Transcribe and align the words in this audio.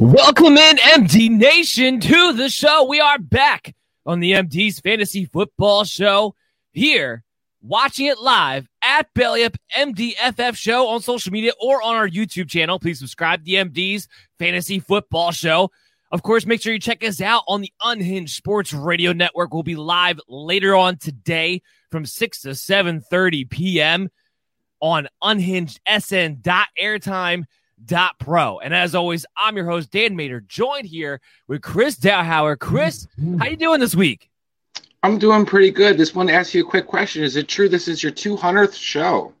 Welcome 0.00 0.56
in, 0.56 0.76
MD 0.76 1.28
Nation, 1.28 1.98
to 1.98 2.32
the 2.32 2.48
show. 2.48 2.84
We 2.84 3.00
are 3.00 3.18
back 3.18 3.74
on 4.06 4.20
the 4.20 4.30
MD's 4.30 4.78
Fantasy 4.78 5.24
Football 5.24 5.82
Show 5.82 6.36
here, 6.70 7.24
watching 7.62 8.06
it 8.06 8.20
live 8.20 8.68
at 8.80 9.12
Belly 9.14 9.42
Up 9.42 9.56
MDFF 9.76 10.54
Show 10.54 10.86
on 10.86 11.00
social 11.00 11.32
media 11.32 11.50
or 11.60 11.82
on 11.82 11.96
our 11.96 12.08
YouTube 12.08 12.48
channel. 12.48 12.78
Please 12.78 13.00
subscribe 13.00 13.40
to 13.40 13.44
the 13.44 13.54
MD's 13.54 14.06
Fantasy 14.38 14.78
Football 14.78 15.32
Show. 15.32 15.72
Of 16.12 16.22
course, 16.22 16.46
make 16.46 16.62
sure 16.62 16.72
you 16.72 16.78
check 16.78 17.02
us 17.02 17.20
out 17.20 17.42
on 17.48 17.60
the 17.60 17.72
Unhinged 17.82 18.36
Sports 18.36 18.72
Radio 18.72 19.12
Network. 19.12 19.52
We'll 19.52 19.64
be 19.64 19.74
live 19.74 20.20
later 20.28 20.76
on 20.76 20.98
today 20.98 21.60
from 21.90 22.06
6 22.06 22.42
to 22.42 22.50
7.30 22.50 23.50
p.m. 23.50 24.10
on 24.80 25.08
unhingedsn.airtime.com 25.24 27.46
dot 27.84 28.18
pro. 28.18 28.58
And 28.58 28.74
as 28.74 28.94
always, 28.94 29.24
I'm 29.36 29.56
your 29.56 29.66
host, 29.66 29.90
Dan 29.90 30.16
Mater, 30.16 30.40
joined 30.40 30.86
here 30.86 31.20
with 31.46 31.62
Chris 31.62 31.96
Dowhauer. 31.96 32.58
Chris, 32.58 33.06
how 33.38 33.46
you 33.46 33.56
doing 33.56 33.80
this 33.80 33.94
week? 33.94 34.28
I'm 35.02 35.18
doing 35.18 35.46
pretty 35.46 35.70
good. 35.70 35.96
Just 35.96 36.14
want 36.14 36.28
to 36.28 36.34
ask 36.34 36.54
you 36.54 36.64
a 36.66 36.68
quick 36.68 36.86
question. 36.86 37.22
Is 37.22 37.36
it 37.36 37.48
true 37.48 37.68
this 37.68 37.86
is 37.88 38.02
your 38.02 38.12
200th 38.12 38.74
show? 38.74 39.32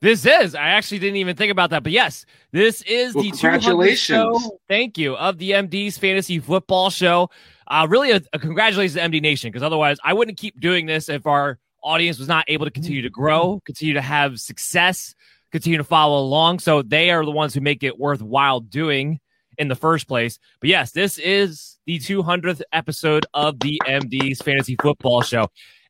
This 0.00 0.24
is. 0.24 0.54
I 0.54 0.68
actually 0.70 0.98
didn't 0.98 1.16
even 1.16 1.36
think 1.36 1.52
about 1.52 1.70
that, 1.70 1.82
but 1.82 1.92
yes, 1.92 2.24
this 2.52 2.80
is 2.82 3.14
Well, 3.14 3.22
the 3.24 3.32
200th 3.32 3.40
congratulations. 3.40 3.98
show. 4.42 4.58
Thank 4.66 4.96
you 4.96 5.14
of 5.14 5.36
the 5.36 5.50
MD's 5.50 5.98
Fantasy 5.98 6.38
Football 6.38 6.88
Show. 6.88 7.28
Uh, 7.66 7.86
really, 7.88 8.10
a, 8.12 8.22
a 8.32 8.38
congratulations 8.38 8.94
to 8.94 9.00
MD 9.00 9.20
Nation 9.20 9.50
because 9.50 9.62
otherwise, 9.62 9.98
I 10.02 10.14
wouldn't 10.14 10.38
keep 10.38 10.58
doing 10.58 10.86
this 10.86 11.10
if 11.10 11.26
our 11.26 11.58
audience 11.82 12.18
was 12.18 12.28
not 12.28 12.46
able 12.48 12.64
to 12.64 12.70
continue 12.70 13.02
to 13.02 13.10
grow, 13.10 13.60
continue 13.66 13.92
to 13.94 14.00
have 14.00 14.40
success, 14.40 15.14
continue 15.52 15.78
to 15.78 15.84
follow 15.84 16.18
along. 16.20 16.60
So 16.60 16.82
they 16.82 17.10
are 17.10 17.24
the 17.24 17.30
ones 17.30 17.54
who 17.54 17.60
make 17.60 17.82
it 17.82 17.98
worthwhile 17.98 18.60
doing 18.60 19.20
in 19.58 19.68
the 19.68 19.74
first 19.74 20.08
place. 20.08 20.38
But 20.60 20.70
yes, 20.70 20.92
this 20.92 21.18
is 21.18 21.78
the 21.86 21.98
200th 21.98 22.62
episode 22.72 23.26
of 23.34 23.60
the 23.60 23.80
MD's 23.86 24.40
Fantasy 24.40 24.76
Football 24.80 25.22
Show. 25.22 25.48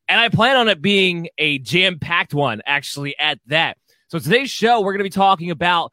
And 0.09 0.19
I 0.19 0.28
plan 0.28 0.56
on 0.56 0.69
it 0.69 0.82
being 0.82 1.28
a 1.38 1.59
jam 1.59 1.99
packed 1.99 2.34
one, 2.34 2.62
actually, 2.66 3.16
at 3.19 3.38
that. 3.47 3.76
So 4.09 4.19
today's 4.19 4.50
show, 4.50 4.81
we're 4.81 4.93
going 4.93 4.99
to 4.99 5.04
be 5.04 5.10
talking 5.10 5.53
about 5.53 5.93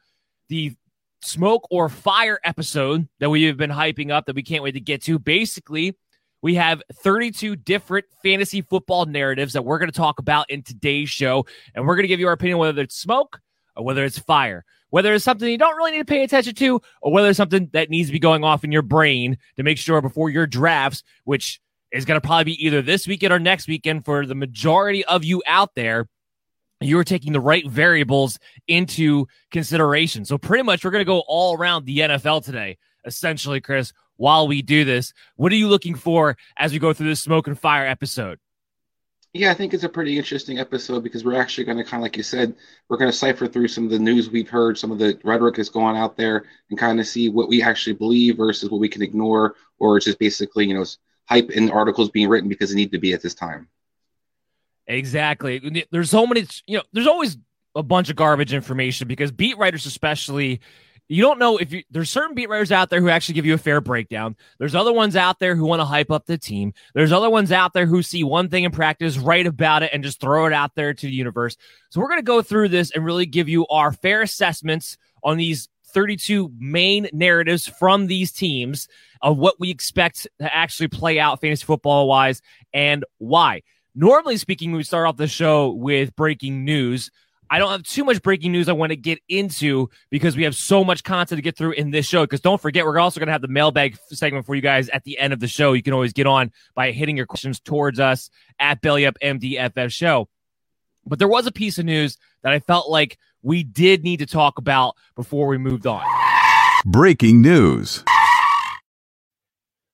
the 0.50 0.76
smoke 1.22 1.68
or 1.70 1.88
fire 1.88 2.40
episode 2.44 3.08
that 3.20 3.30
we 3.30 3.44
have 3.44 3.58
been 3.58 3.70
hyping 3.70 4.12
up 4.12 4.26
that 4.26 4.36
we 4.36 4.44
can't 4.44 4.64
wait 4.64 4.72
to 4.72 4.80
get 4.80 5.04
to. 5.04 5.20
Basically, 5.20 5.96
we 6.42 6.56
have 6.56 6.82
32 6.94 7.58
different 7.58 8.06
fantasy 8.24 8.62
football 8.62 9.06
narratives 9.06 9.54
that 9.54 9.66
we're 9.66 9.78
going 9.78 9.92
to 9.92 9.98
talk 9.98 10.18
about 10.18 10.50
in 10.50 10.64
today's 10.64 11.10
show. 11.10 11.46
And 11.76 11.86
we're 11.86 11.96
going 11.96 12.06
to 12.06 12.08
give 12.08 12.20
you 12.20 12.28
our 12.28 12.34
opinion 12.34 12.58
whether 12.58 12.82
it's 12.82 12.96
smoke 12.96 13.40
or 13.78 13.86
whether 13.86 14.04
it's 14.04 14.20
fire, 14.20 14.66
whether 14.90 15.14
it's 15.14 15.24
something 15.24 15.48
you 15.48 15.58
don't 15.58 15.78
really 15.78 15.92
need 15.92 16.00
to 16.00 16.06
pay 16.06 16.24
attention 16.24 16.56
to, 16.56 16.82
or 17.02 17.12
whether 17.12 17.30
it's 17.30 17.38
something 17.38 17.70
that 17.74 17.90
needs 17.90 18.10
to 18.10 18.14
be 18.14 18.20
going 18.20 18.44
off 18.44 18.64
in 18.64 18.72
your 18.72 18.82
brain 18.82 19.38
to 19.56 19.64
make 19.64 19.78
sure 19.78 20.02
before 20.02 20.30
your 20.30 20.48
drafts, 20.48 21.04
which 21.24 21.62
is 21.92 22.06
going 22.06 22.20
to 22.20 22.26
probably 22.26 22.46
be 22.46 22.66
either 22.66 22.82
this 22.82 23.08
weekend 23.08 23.32
or 23.32 23.40
next 23.40 23.68
weekend 23.68 24.04
for 24.04 24.26
the 24.26 24.36
majority 24.36 25.06
of 25.06 25.24
you 25.24 25.42
out 25.46 25.76
there, 25.76 26.10
you 26.82 26.98
are 27.00 27.04
taking 27.04 27.34
the 27.34 27.40
right 27.40 27.68
variables 27.68 28.40
into 28.68 29.26
consideration. 29.52 30.26
So 30.26 30.38
pretty 30.38 30.64
much 30.64 30.84
we're 30.84 30.92
going 30.92 31.02
to 31.02 31.06
go 31.06 31.24
all 31.28 31.58
around 31.58 31.86
the 31.86 32.00
NFL 32.00 32.44
today, 32.44 32.78
essentially, 33.06 33.62
Chris, 33.62 33.94
while 34.18 34.48
we 34.48 34.62
do 34.62 34.84
this. 34.86 35.14
What 35.36 35.52
are 35.52 35.56
you 35.56 35.68
looking 35.68 35.96
for 35.96 36.38
as 36.58 36.72
we 36.72 36.80
go 36.80 36.94
through 36.94 37.08
this 37.08 37.22
smoke 37.22 37.48
and 37.48 37.60
fire 37.60 37.88
episode? 37.88 38.40
Yeah, 39.38 39.52
I 39.52 39.54
think 39.54 39.76
it's 39.76 39.84
a 39.84 39.90
pretty 39.90 40.18
interesting 40.18 40.58
episode 40.58 41.04
because 41.04 41.24
we're 41.24 41.40
actually 41.40 41.66
going 41.66 41.78
to 41.78 41.84
kind 41.84 42.02
of, 42.02 42.02
like 42.02 42.18
you 42.18 42.24
said, 42.24 42.56
we're 42.90 42.98
going 42.98 43.12
to 43.12 43.16
cipher 43.16 43.48
through 43.48 43.68
some 43.68 43.86
of 43.86 43.92
the 43.92 44.00
news 44.00 44.32
we've 44.32 44.50
heard, 44.50 44.80
some 44.80 44.92
of 44.92 44.98
the 44.98 45.20
rhetoric 45.24 45.58
that's 45.58 45.70
going 45.70 45.96
out 45.96 46.18
there, 46.18 46.46
and 46.72 46.80
kind 46.80 47.00
of 47.00 47.06
see 47.06 47.30
what 47.30 47.48
we 47.48 47.62
actually 47.62 47.94
believe 47.94 48.38
versus 48.38 48.72
what 48.72 48.82
we 48.82 48.90
can 48.90 49.04
ignore, 49.04 49.54
or 49.78 50.00
just 50.00 50.18
basically, 50.18 50.66
you 50.66 50.74
know, 50.74 50.86
hype 51.26 51.52
in 51.52 51.70
articles 51.70 52.10
being 52.10 52.30
written 52.30 52.50
because 52.50 52.72
they 52.72 52.76
need 52.76 52.92
to 52.92 52.98
be 52.98 53.14
at 53.14 53.22
this 53.22 53.36
time. 53.36 53.68
Exactly. 54.88 55.86
There's 55.92 56.10
so 56.10 56.26
many, 56.26 56.48
you 56.66 56.78
know, 56.78 56.84
there's 56.92 57.08
always 57.08 57.38
a 57.76 57.84
bunch 57.84 58.10
of 58.10 58.16
garbage 58.16 58.54
information 58.54 59.08
because 59.08 59.32
beat 59.32 59.58
writers, 59.60 59.86
especially, 59.86 60.62
you 61.10 61.22
don't 61.22 61.40
know 61.40 61.58
if 61.58 61.72
you, 61.72 61.84
there's 61.90 62.10
certain 62.10 62.36
beat 62.36 62.50
writers 62.50 62.72
out 62.72 62.90
there 62.90 63.02
who 63.02 63.10
actually 63.10 63.36
give 63.36 63.46
you 63.46 63.54
a 63.54 63.60
fair 63.60 63.82
breakdown. 63.82 64.36
There's 64.60 64.76
other 64.76 64.94
ones 64.94 65.16
out 65.16 65.40
there 65.40 65.56
who 65.56 65.66
want 65.66 65.80
to 65.80 65.86
hype 65.86 66.12
up 66.12 66.26
the 66.26 66.38
team. 66.38 66.74
There's 66.94 67.12
other 67.12 67.30
ones 67.30 67.52
out 67.52 67.74
there 67.74 67.86
who 67.86 68.02
see 68.02 68.24
one 68.24 68.50
thing 68.50 68.66
in 68.66 68.72
practice, 68.72 69.18
write 69.18 69.48
about 69.48 69.84
it, 69.84 69.92
and 69.94 70.04
just 70.04 70.20
throw 70.20 70.46
it 70.46 70.54
out 70.54 70.76
there 70.76 70.94
to 70.94 71.06
the 71.06 71.14
universe. 71.14 71.56
So 71.90 72.02
we're 72.02 72.10
going 72.10 72.20
to 72.20 72.24
go 72.24 72.42
through 72.42 72.70
this 72.70 72.92
and 72.92 73.06
really 73.06 73.26
give 73.26 73.48
you 73.48 73.66
our 73.68 73.92
fair 73.92 74.22
assessments 74.22 74.98
on 75.24 75.38
these 75.38 75.70
32 75.88 76.52
main 76.58 77.08
narratives 77.14 77.68
from 77.68 78.08
these 78.08 78.32
teams 78.32 78.88
of 79.22 79.38
what 79.38 79.60
we 79.60 79.70
expect 79.72 80.28
to 80.40 80.54
actually 80.54 80.90
play 80.90 81.20
out 81.20 81.42
fantasy 81.42 81.66
football 81.66 82.08
wise 82.08 82.42
and 82.74 83.06
why. 83.18 83.62
Normally 83.96 84.38
speaking, 84.38 84.74
we 84.74 84.84
start 84.84 85.08
off 85.08 85.18
the 85.18 85.28
show 85.28 85.70
with 85.72 86.16
breaking 86.16 86.66
news. 86.66 87.10
I 87.50 87.60
don't 87.60 87.72
have 87.72 87.84
too 87.84 88.04
much 88.04 88.22
breaking 88.22 88.52
news 88.52 88.68
I 88.68 88.74
want 88.74 88.92
to 88.92 88.96
get 88.96 89.20
into 89.30 89.90
because 90.10 90.36
we 90.36 90.44
have 90.44 90.56
so 90.56 90.84
much 90.84 91.04
content 91.04 91.38
to 91.38 91.42
get 91.42 91.58
through 91.58 91.72
in 91.72 91.92
this 91.92 92.06
show. 92.06 92.24
Because 92.24 92.42
don't 92.42 92.62
forget, 92.62 92.86
we're 92.86 93.00
also 93.00 93.20
going 93.20 93.28
to 93.28 93.32
have 93.34 93.42
the 93.42 93.48
mailbag 93.48 93.98
segment 94.10 94.46
for 94.46 94.56
you 94.56 94.62
guys 94.62 94.90
at 94.90 95.04
the 95.04 95.18
end 95.18 95.34
of 95.34 95.40
the 95.40 95.48
show. 95.48 95.74
You 95.74 95.84
can 95.84 95.94
always 95.94 96.14
get 96.14 96.28
on 96.28 96.52
by 96.76 96.92
hitting 96.92 97.16
your 97.16 97.26
questions 97.26 97.60
towards 97.60 98.00
us 98.00 98.30
at 98.60 98.82
Belly 98.82 99.06
Up 99.06 99.18
MDFF 99.24 99.92
Show. 99.92 100.28
But 101.06 101.20
there 101.20 101.28
was 101.28 101.48
a 101.48 101.52
piece 101.52 101.78
of 101.78 101.86
news 101.86 102.18
that 102.44 102.52
I 102.52 102.60
felt 102.60 102.90
like 102.90 103.18
we 103.42 103.64
did 103.64 104.04
need 104.04 104.18
to 104.18 104.26
talk 104.26 104.58
about 104.58 104.96
before 105.16 105.48
we 105.48 105.58
moved 105.58 105.88
on. 105.88 106.04
Breaking 106.86 107.42
news. 107.42 108.04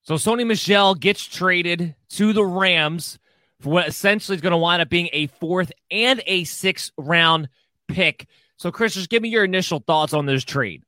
So 0.03 0.15
Sony 0.15 0.45
Michel 0.45 0.95
gets 0.95 1.23
traded 1.23 1.95
to 2.09 2.33
the 2.33 2.43
Rams 2.43 3.19
what 3.65 3.87
essentially 3.87 4.35
is 4.35 4.41
going 4.41 4.51
to 4.51 4.57
wind 4.57 4.81
up 4.81 4.89
being 4.89 5.09
a 5.13 5.27
fourth 5.27 5.71
and 5.91 6.21
a 6.25 6.43
sixth 6.43 6.91
round 6.97 7.49
pick. 7.87 8.27
So, 8.57 8.71
Chris, 8.71 8.93
just 8.93 9.09
give 9.09 9.21
me 9.21 9.29
your 9.29 9.43
initial 9.43 9.79
thoughts 9.79 10.13
on 10.13 10.25
this 10.25 10.43
trade. 10.43 10.83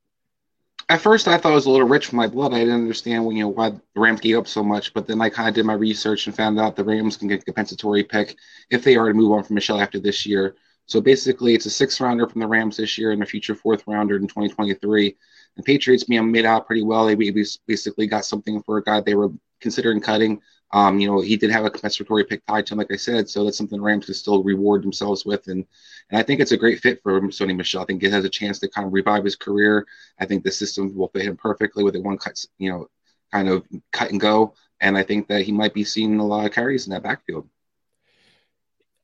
At 0.87 1.01
first, 1.01 1.27
I 1.27 1.37
thought 1.37 1.51
it 1.51 1.55
was 1.55 1.65
a 1.65 1.71
little 1.71 1.87
rich 1.87 2.07
for 2.07 2.15
my 2.15 2.27
blood. 2.27 2.53
I 2.53 2.59
didn't 2.59 2.75
understand 2.75 3.25
you 3.35 3.43
know 3.43 3.49
why 3.49 3.71
the 3.71 3.81
Rams 3.95 4.21
gave 4.21 4.37
up 4.37 4.47
so 4.47 4.63
much, 4.63 4.93
but 4.93 5.07
then 5.07 5.19
I 5.19 5.29
kind 5.29 5.49
of 5.49 5.55
did 5.55 5.65
my 5.65 5.73
research 5.73 6.27
and 6.27 6.35
found 6.35 6.59
out 6.59 6.75
the 6.75 6.83
Rams 6.83 7.17
can 7.17 7.27
get 7.27 7.41
a 7.41 7.45
compensatory 7.45 8.03
pick 8.03 8.35
if 8.69 8.83
they 8.83 8.95
are 8.95 9.07
to 9.07 9.13
move 9.13 9.31
on 9.31 9.43
from 9.43 9.55
Michel 9.55 9.81
after 9.81 9.99
this 9.99 10.27
year. 10.27 10.55
So 10.85 11.01
basically, 11.01 11.55
it's 11.55 11.65
a 11.65 11.71
sixth 11.71 11.99
rounder 11.99 12.29
from 12.29 12.41
the 12.41 12.47
Rams 12.47 12.77
this 12.77 12.99
year 12.99 13.11
and 13.11 13.23
a 13.23 13.25
future 13.25 13.55
fourth 13.55 13.83
rounder 13.87 14.15
in 14.17 14.27
2023. 14.27 15.15
The 15.57 15.63
Patriots 15.63 16.03
being 16.03 16.31
made 16.31 16.45
out 16.45 16.67
pretty 16.67 16.83
well. 16.83 17.07
They 17.07 17.15
basically 17.15 18.05
got 18.05 18.25
something 18.25 18.61
for 18.61 18.77
a 18.77 18.83
guy 18.83 19.01
they 19.01 19.15
were 19.15 19.31
considering 19.61 20.01
cutting. 20.01 20.41
Um, 20.73 20.99
you 20.99 21.07
know, 21.07 21.21
he 21.21 21.37
did 21.37 21.51
have 21.51 21.63
a 21.65 21.69
compensatory 21.69 22.25
pick 22.25 22.45
tied 22.45 22.65
to 22.67 22.73
him, 22.73 22.79
like 22.79 22.91
I 22.91 22.97
said, 22.97 23.29
so 23.29 23.43
that's 23.45 23.57
something 23.57 23.81
Rams 23.81 24.07
could 24.07 24.15
still 24.15 24.43
reward 24.43 24.83
themselves 24.83 25.25
with. 25.25 25.47
And 25.47 25.65
and 26.09 26.19
I 26.19 26.23
think 26.23 26.41
it's 26.41 26.51
a 26.51 26.57
great 26.57 26.81
fit 26.81 27.01
for 27.03 27.19
Sony 27.21 27.55
Michel. 27.55 27.81
I 27.81 27.85
think 27.85 28.01
he 28.01 28.09
has 28.09 28.25
a 28.25 28.29
chance 28.29 28.59
to 28.59 28.69
kind 28.69 28.87
of 28.87 28.93
revive 28.93 29.23
his 29.23 29.35
career. 29.35 29.87
I 30.19 30.25
think 30.25 30.43
the 30.43 30.51
system 30.51 30.95
will 30.95 31.09
fit 31.09 31.23
him 31.23 31.37
perfectly 31.37 31.83
with 31.83 31.95
a 31.95 32.01
one 32.01 32.17
cut, 32.17 32.43
you 32.57 32.71
know, 32.71 32.87
kind 33.31 33.47
of 33.49 33.65
cut 33.93 34.11
and 34.11 34.19
go. 34.19 34.53
And 34.81 34.97
I 34.97 35.03
think 35.03 35.27
that 35.29 35.43
he 35.43 35.51
might 35.51 35.73
be 35.73 35.83
seeing 35.83 36.19
a 36.19 36.25
lot 36.25 36.45
of 36.45 36.51
carries 36.51 36.85
in 36.87 36.91
that 36.93 37.03
backfield. 37.03 37.47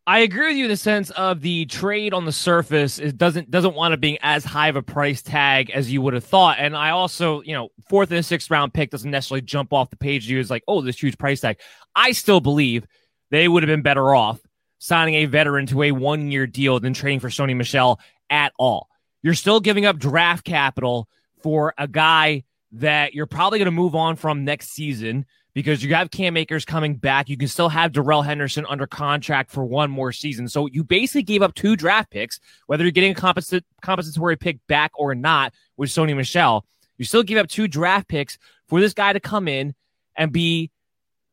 I 0.08 0.20
agree 0.20 0.48
with 0.48 0.58
you 0.58 0.66
in 0.66 0.72
the 0.72 0.78
sense 0.78 1.12
of 1.12 1.42
the 1.42 1.66
trade 1.68 2.14
on 2.14 2.26
the 2.26 2.32
surface 2.32 2.98
it 2.98 3.18
doesn't 3.18 3.52
doesn't 3.52 3.76
want 3.76 3.92
to 3.94 3.98
being 3.98 4.18
as 4.22 4.44
high 4.44 4.68
of 4.68 4.76
a 4.76 4.82
price 4.82 5.22
tag 5.22 5.70
as 5.70 5.92
you 5.92 6.02
would 6.02 6.16
have 6.16 6.24
thought. 6.24 6.58
And 6.60 6.76
I 6.76 6.90
also, 6.90 7.42
you 7.42 7.54
know, 7.54 7.70
fourth 7.88 8.12
and 8.12 8.26
sixth 8.26 8.50
round 8.50 8.74
pick 8.74 8.90
doesn't 8.90 9.10
necessarily 9.10 9.44
jump 9.44 9.74
off 9.74 9.92
the 9.92 9.98
page 9.98 10.26
to 10.26 10.34
you 10.34 10.40
as 10.40 10.50
like, 10.50 10.64
oh, 10.68 10.82
this 10.82 11.02
huge 11.02 11.18
price 11.18 11.42
tag. 11.42 11.60
I 11.96 12.14
still 12.14 12.40
believe 12.40 12.88
they 13.30 13.48
would 13.48 13.62
have 13.62 13.68
been 13.68 13.84
better 13.84 14.16
off 14.16 14.40
signing 14.80 15.14
a 15.16 15.26
veteran 15.26 15.68
to 15.68 15.84
a 15.84 15.92
one 15.92 16.32
year 16.32 16.48
deal 16.48 16.80
than 16.80 16.94
trading 16.94 17.20
for 17.20 17.30
Sony 17.30 17.56
Michel 17.56 18.00
at 18.32 18.54
all. 18.58 18.88
You're 19.22 19.36
still 19.36 19.60
giving 19.60 19.86
up 19.86 20.00
draft 20.00 20.44
capital 20.44 21.08
for 21.44 21.76
a 21.78 21.88
guy 21.88 22.44
that 22.74 23.14
you're 23.14 23.28
probably 23.28 23.60
going 23.60 23.66
to 23.66 23.72
move 23.72 23.94
on 23.94 24.16
from 24.16 24.46
next 24.46 24.72
season 24.72 25.26
because 25.54 25.84
you 25.84 25.94
have 25.94 26.12
Cam 26.12 26.38
Akers 26.38 26.66
coming 26.66 26.96
back. 26.96 27.30
You 27.30 27.38
can 27.38 27.48
still 27.48 27.70
have 27.70 27.92
Darrell 27.92 28.22
Henderson 28.22 28.66
under 28.70 28.88
contract 28.88 29.52
for 29.52 29.66
one 29.66 29.92
more 29.92 30.12
season. 30.12 30.48
So 30.48 30.68
you 30.68 30.84
basically 30.84 31.24
gave 31.24 31.42
up 31.42 31.54
two 31.56 31.76
draft 31.76 32.10
picks, 32.10 32.40
whether 32.68 32.84
you're 32.84 32.92
getting 32.92 33.12
a 33.12 33.16
compensa- 33.16 33.64
compensatory 33.82 34.38
pick 34.38 34.66
back 34.68 34.92
or 34.96 35.14
not 35.14 35.54
with 35.78 35.90
Sony 35.90 36.16
Michel. 36.16 36.66
You 36.98 37.06
still 37.06 37.24
give 37.24 37.38
up 37.38 37.48
two 37.48 37.68
draft 37.68 38.08
picks 38.08 38.38
for 38.68 38.80
this 38.80 38.94
guy 38.94 39.14
to 39.14 39.20
come 39.20 39.48
in 39.48 39.76
and 40.16 40.32
be 40.32 40.72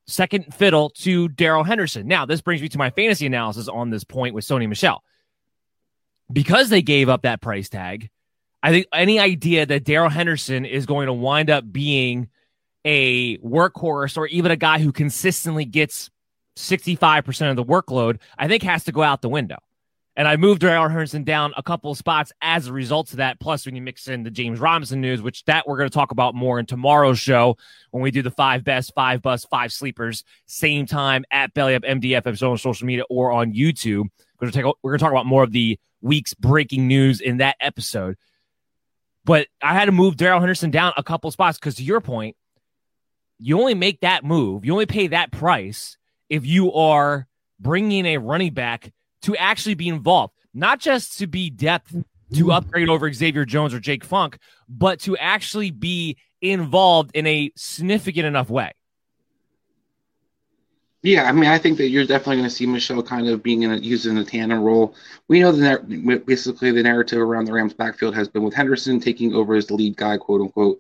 second 0.07 0.55
fiddle 0.55 0.91
to 0.91 1.29
Darrell 1.29 1.65
Henderson. 1.65 2.07
Now, 2.07 2.27
this 2.27 2.41
brings 2.41 2.63
me 2.63 2.69
to 2.71 2.79
my 2.79 2.91
fantasy 2.91 3.27
analysis 3.27 3.69
on 3.69 3.91
this 3.91 4.05
point 4.05 4.35
with 4.35 4.45
Sony 4.45 4.69
Michel. 4.69 5.05
Because 6.33 6.69
they 6.69 6.83
gave 6.83 7.09
up 7.09 7.23
that 7.23 7.41
price 7.41 7.69
tag, 7.69 8.11
I 8.63 8.71
think 8.71 8.87
any 8.93 9.19
idea 9.21 9.65
that 9.65 9.85
Darrell 9.85 10.11
Henderson 10.11 10.65
is 10.65 10.87
going 10.87 11.07
to 11.07 11.13
wind 11.13 11.51
up 11.51 11.71
being– 11.71 12.29
a 12.91 13.37
workhorse 13.39 14.17
or 14.17 14.27
even 14.29 14.51
a 14.51 14.57
guy 14.57 14.79
who 14.79 14.93
consistently 14.93 15.67
gets 15.67 16.09
65% 16.57 17.51
of 17.51 17.57
the 17.57 17.63
workload, 17.63 18.19
I 18.39 18.49
think 18.49 18.63
has 18.63 18.85
to 18.85 18.93
go 18.93 19.03
out 19.03 19.21
the 19.21 19.29
window. 19.29 19.59
And 20.17 20.27
I 20.27 20.37
moved 20.37 20.63
Darrell 20.63 20.89
Henderson 20.89 21.23
down 21.23 21.53
a 21.59 21.63
couple 21.63 21.91
of 21.91 21.99
spots 21.99 22.33
as 22.41 22.67
a 22.67 22.73
result 22.73 23.11
of 23.11 23.19
that. 23.19 23.39
Plus, 23.41 23.67
when 23.67 23.77
you 23.77 23.83
mix 23.83 24.09
in 24.09 24.23
the 24.23 24.31
James 24.31 24.59
Robinson 24.59 25.03
news, 25.03 25.21
which 25.21 25.45
that 25.45 25.69
we're 25.69 25.77
going 25.77 25.91
to 25.91 25.95
talk 25.95 26.13
about 26.13 26.35
more 26.35 26.59
in 26.59 26.65
tomorrow's 26.65 27.19
show 27.19 27.59
when 27.91 28.03
we 28.03 28.11
do 28.11 28.23
the 28.23 28.31
five 28.31 28.65
best, 28.65 28.95
five 28.95 29.21
bus, 29.21 29.45
five 29.45 29.71
sleepers, 29.71 30.25
same 30.47 30.87
time 30.87 31.27
at 31.31 31.53
Belly 31.53 31.75
Up 31.75 31.83
MDFF 31.83 32.51
on 32.51 32.57
social 32.57 32.87
media 32.87 33.05
or 33.11 33.33
on 33.33 33.53
YouTube. 33.53 34.07
We're 34.41 34.51
going 34.51 34.73
we're 34.83 34.93
going 34.93 34.99
to 34.99 35.05
talk 35.05 35.13
about 35.13 35.27
more 35.27 35.45
of 35.45 35.53
the 35.53 35.79
week's 36.01 36.33
breaking 36.33 36.89
news 36.89 37.21
in 37.21 37.37
that 37.37 37.57
episode. 37.61 38.17
But 39.27 39.47
I 39.63 39.75
had 39.75 39.85
to 39.85 39.93
move 39.93 40.17
Darrell 40.17 40.41
Henderson 40.41 40.71
down 40.71 40.95
a 40.97 41.03
couple 41.03 41.31
spots 41.31 41.59
because, 41.59 41.75
to 41.75 41.85
your 41.85 42.01
point, 42.01 42.35
you 43.39 43.59
only 43.59 43.75
make 43.75 44.01
that 44.01 44.25
move, 44.25 44.65
you 44.65 44.73
only 44.73 44.87
pay 44.87 45.09
that 45.09 45.31
price 45.31 45.97
if 46.29 46.45
you 46.47 46.73
are 46.73 47.27
bringing 47.61 48.07
a 48.07 48.19
running 48.19 48.53
back 48.53 48.93
to 49.23 49.37
actually 49.37 49.75
be 49.75 49.89
involved, 49.89 50.35
not 50.55 50.81
just 50.81 51.19
to 51.19 51.27
be 51.27 51.51
depth 51.51 51.95
to 52.35 52.53
upgrade 52.53 52.89
over 52.89 53.13
Xavier 53.13 53.45
Jones 53.45 53.73
or 53.73 53.81
Jake 53.81 54.05
Funk, 54.05 54.39
but 54.69 55.01
to 55.01 55.17
actually 55.17 55.71
be 55.71 56.17
involved 56.41 57.11
in 57.15 57.27
a 57.27 57.51
significant 57.57 58.27
enough 58.27 58.51
way. 58.51 58.73
Yeah, 61.03 61.29
I 61.29 61.33
mean, 61.33 61.49
I 61.49 61.59
think 61.59 61.79
that 61.79 61.89
you're 61.89 62.05
definitely 62.05 62.37
going 62.37 62.49
to 62.49 62.55
see 62.55 62.67
Michel 62.67 63.03
kind 63.05 63.29
of 63.29 63.43
being 63.43 63.63
in 63.63 63.73
a, 63.73 63.77
using 63.77 64.19
a 64.19 64.25
tandem 64.25 64.61
role. 64.61 64.95
We 65.29 65.41
know 65.41 65.53
that 65.53 65.89
basically 66.27 66.73
the 66.73 66.83
narrative 66.83 67.21
around 67.21 67.45
the 67.45 67.53
Rams' 67.53 67.73
backfield 67.73 68.17
has 68.17 68.29
been 68.29 68.43
with 68.43 68.53
Henderson 68.53 68.99
taking 68.99 69.33
over 69.33 69.55
as 69.55 69.67
the 69.67 69.75
lead 69.75 69.97
guy, 69.97 70.19
quote 70.19 70.41
unquote, 70.41 70.79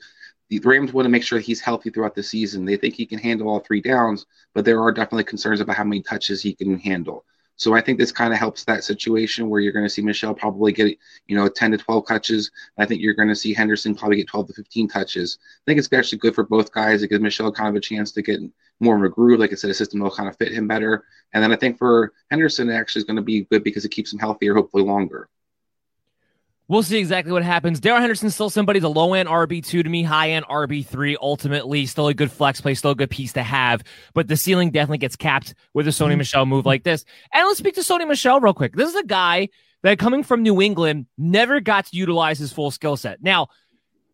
the 0.50 0.60
Rams 0.60 0.92
want 0.92 1.04
to 1.04 1.10
make 1.10 1.22
sure 1.22 1.38
he's 1.38 1.60
healthy 1.60 1.90
throughout 1.90 2.14
the 2.14 2.22
season. 2.22 2.64
They 2.64 2.76
think 2.76 2.94
he 2.94 3.06
can 3.06 3.18
handle 3.18 3.48
all 3.48 3.60
three 3.60 3.80
downs, 3.80 4.26
but 4.54 4.64
there 4.64 4.82
are 4.82 4.92
definitely 4.92 5.24
concerns 5.24 5.60
about 5.60 5.76
how 5.76 5.84
many 5.84 6.02
touches 6.02 6.42
he 6.42 6.54
can 6.54 6.78
handle. 6.78 7.24
So 7.56 7.74
I 7.74 7.80
think 7.80 7.98
this 7.98 8.12
kind 8.12 8.32
of 8.32 8.38
helps 8.38 8.62
that 8.64 8.84
situation 8.84 9.50
where 9.50 9.60
you're 9.60 9.72
going 9.72 9.84
to 9.84 9.90
see 9.90 10.00
Michel 10.00 10.32
probably 10.32 10.72
get, 10.72 10.96
you 11.26 11.36
know, 11.36 11.48
10 11.48 11.72
to 11.72 11.76
12 11.76 12.06
touches. 12.06 12.52
I 12.78 12.86
think 12.86 13.02
you're 13.02 13.14
going 13.14 13.28
to 13.28 13.34
see 13.34 13.52
Henderson 13.52 13.96
probably 13.96 14.18
get 14.18 14.28
12 14.28 14.46
to 14.46 14.54
15 14.54 14.88
touches. 14.88 15.38
I 15.42 15.62
think 15.66 15.78
it's 15.80 15.92
actually 15.92 16.18
good 16.18 16.36
for 16.36 16.44
both 16.44 16.70
guys. 16.70 17.02
It 17.02 17.08
gives 17.08 17.20
Michel 17.20 17.50
kind 17.50 17.68
of 17.68 17.74
a 17.74 17.80
chance 17.80 18.12
to 18.12 18.22
get 18.22 18.38
more 18.78 18.96
of 18.96 19.02
a 19.02 19.08
groove. 19.08 19.40
Like 19.40 19.50
I 19.50 19.56
said, 19.56 19.70
a 19.70 19.74
system 19.74 19.98
will 19.98 20.10
kind 20.10 20.28
of 20.28 20.36
fit 20.36 20.52
him 20.52 20.68
better. 20.68 21.04
And 21.32 21.42
then 21.42 21.52
I 21.52 21.56
think 21.56 21.78
for 21.78 22.12
Henderson, 22.30 22.70
it 22.70 22.74
actually 22.74 23.00
is 23.00 23.06
going 23.06 23.16
to 23.16 23.22
be 23.22 23.42
good 23.50 23.64
because 23.64 23.84
it 23.84 23.90
keeps 23.90 24.12
him 24.12 24.20
healthier, 24.20 24.54
hopefully 24.54 24.84
longer. 24.84 25.28
We'll 26.68 26.82
see 26.82 26.98
exactly 26.98 27.32
what 27.32 27.42
happens. 27.42 27.80
Darrell 27.80 28.00
Henderson's 28.00 28.34
still 28.34 28.50
somebody, 28.50 28.78
the 28.78 28.90
low 28.90 29.14
end 29.14 29.26
RB2 29.26 29.84
to 29.84 29.88
me, 29.88 30.02
high 30.02 30.32
end 30.32 30.44
RB3. 30.46 31.16
Ultimately, 31.20 31.86
still 31.86 32.08
a 32.08 32.14
good 32.14 32.30
flex 32.30 32.60
play, 32.60 32.74
still 32.74 32.90
a 32.90 32.94
good 32.94 33.08
piece 33.08 33.32
to 33.32 33.42
have. 33.42 33.82
But 34.12 34.28
the 34.28 34.36
ceiling 34.36 34.70
definitely 34.70 34.98
gets 34.98 35.16
capped 35.16 35.54
with 35.72 35.88
a 35.88 35.90
Sony 35.90 36.10
mm-hmm. 36.10 36.18
Michel 36.18 36.44
move 36.44 36.66
like 36.66 36.84
this. 36.84 37.06
And 37.32 37.46
let's 37.46 37.58
speak 37.58 37.74
to 37.76 37.80
Sony 37.80 38.06
Michel 38.06 38.38
real 38.40 38.52
quick. 38.52 38.76
This 38.76 38.90
is 38.90 38.96
a 38.96 39.04
guy 39.04 39.48
that 39.82 39.98
coming 39.98 40.22
from 40.22 40.42
New 40.42 40.60
England 40.60 41.06
never 41.16 41.60
got 41.60 41.86
to 41.86 41.96
utilize 41.96 42.38
his 42.38 42.52
full 42.52 42.70
skill 42.70 42.98
set. 42.98 43.22
Now, 43.22 43.48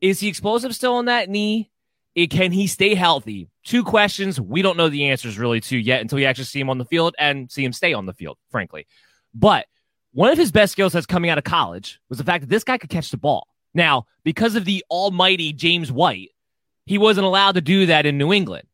is 0.01 0.21
he 0.21 0.29
explosive 0.29 0.77
still 0.77 0.95
on 0.95 1.07
that 1.07 1.29
knee? 1.29 1.73
It, 2.15 2.31
can 2.31 2.53
he 2.53 2.69
stay 2.69 2.95
healthy? 2.95 3.49
Two 3.65 3.83
questions 3.83 4.41
we 4.41 4.63
don't 4.63 4.77
know 4.77 4.89
the 4.89 5.07
answers 5.07 5.39
really 5.39 5.61
to 5.63 5.77
yet 5.77 6.03
until 6.03 6.17
we 6.17 6.27
actually 6.27 6.45
see 6.45 6.61
him 6.61 6.71
on 6.71 6.79
the 6.79 6.85
field 6.85 7.17
and 7.19 7.51
see 7.51 7.65
him 7.65 7.73
stay 7.73 7.95
on 7.95 8.07
the 8.07 8.13
field, 8.13 8.39
frankly. 8.51 8.87
But 9.35 9.67
one 10.15 10.31
of 10.31 10.39
his 10.39 10.53
best 10.53 10.73
skill 10.73 10.89
sets 10.89 11.07
coming 11.07 11.31
out 11.31 11.39
of 11.39 11.45
college 11.45 12.01
was 12.09 12.19
the 12.19 12.25
fact 12.25 12.43
that 12.43 12.51
this 12.51 12.65
guy 12.65 12.79
could 12.79 12.91
catch 12.91 13.11
the 13.11 13.17
ball. 13.17 13.49
Now, 13.75 14.07
because 14.23 14.55
of 14.55 14.65
the 14.65 14.85
almighty 14.91 15.53
James 15.53 15.93
White, 15.93 16.31
he 16.87 16.99
wasn't 16.99 17.27
allowed 17.27 17.57
to 17.57 17.61
do 17.61 17.87
that 17.87 18.07
in 18.07 18.17
New 18.17 18.33
England. 18.33 18.67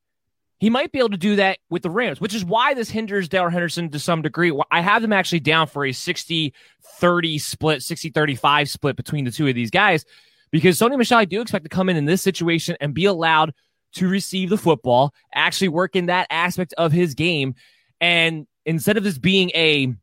He 0.58 0.68
might 0.68 0.92
be 0.92 0.98
able 0.98 1.10
to 1.10 1.16
do 1.16 1.36
that 1.36 1.58
with 1.70 1.82
the 1.82 1.88
Rams, 1.88 2.20
which 2.20 2.34
is 2.34 2.44
why 2.44 2.74
this 2.74 2.90
hinders 2.90 3.30
Darrell 3.30 3.50
Henderson 3.50 3.88
to 3.90 3.98
some 3.98 4.20
degree. 4.20 4.52
I 4.70 4.82
have 4.82 5.00
them 5.00 5.12
actually 5.12 5.40
down 5.40 5.66
for 5.66 5.86
a 5.86 5.92
60 5.92 6.52
30 6.82 7.38
split, 7.38 7.82
60 7.82 8.10
35 8.10 8.68
split 8.68 8.96
between 8.96 9.24
the 9.24 9.30
two 9.30 9.48
of 9.48 9.54
these 9.54 9.70
guys 9.70 10.04
because 10.50 10.78
Sony 10.78 10.98
Michel, 10.98 11.18
I 11.18 11.24
do 11.24 11.40
expect 11.40 11.64
to 11.64 11.68
come 11.68 11.88
in 11.88 11.96
in 11.96 12.04
this 12.04 12.22
situation 12.22 12.76
and 12.80 12.92
be 12.92 13.04
allowed 13.04 13.54
to 13.94 14.08
receive 14.08 14.50
the 14.50 14.58
football, 14.58 15.14
actually 15.34 15.68
work 15.68 15.96
in 15.96 16.06
that 16.06 16.26
aspect 16.30 16.74
of 16.76 16.92
his 16.92 17.14
game. 17.14 17.54
And 18.00 18.46
instead 18.64 18.96
of 18.96 19.04
this 19.04 19.18
being 19.18 19.50
a 19.54 19.94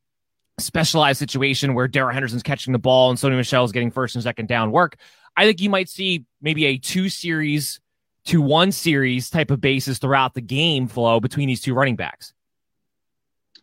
specialized 0.59 1.19
situation 1.19 1.73
where 1.73 1.87
Darrell 1.87 2.13
Henderson's 2.13 2.43
catching 2.43 2.73
the 2.73 2.79
ball 2.79 3.09
and 3.09 3.19
Sony 3.19 3.35
Michel 3.35 3.63
is 3.63 3.71
getting 3.71 3.91
first 3.91 4.15
and 4.15 4.23
second 4.23 4.47
down 4.47 4.71
work, 4.71 4.95
I 5.35 5.45
think 5.45 5.61
you 5.61 5.69
might 5.69 5.89
see 5.89 6.25
maybe 6.41 6.65
a 6.65 6.77
two 6.77 7.09
series 7.09 7.79
to 8.25 8.41
one 8.41 8.71
series 8.71 9.29
type 9.29 9.51
of 9.51 9.61
basis 9.61 9.99
throughout 9.99 10.33
the 10.33 10.41
game 10.41 10.87
flow 10.87 11.19
between 11.19 11.47
these 11.47 11.61
two 11.61 11.73
running 11.73 11.95
backs. 11.95 12.33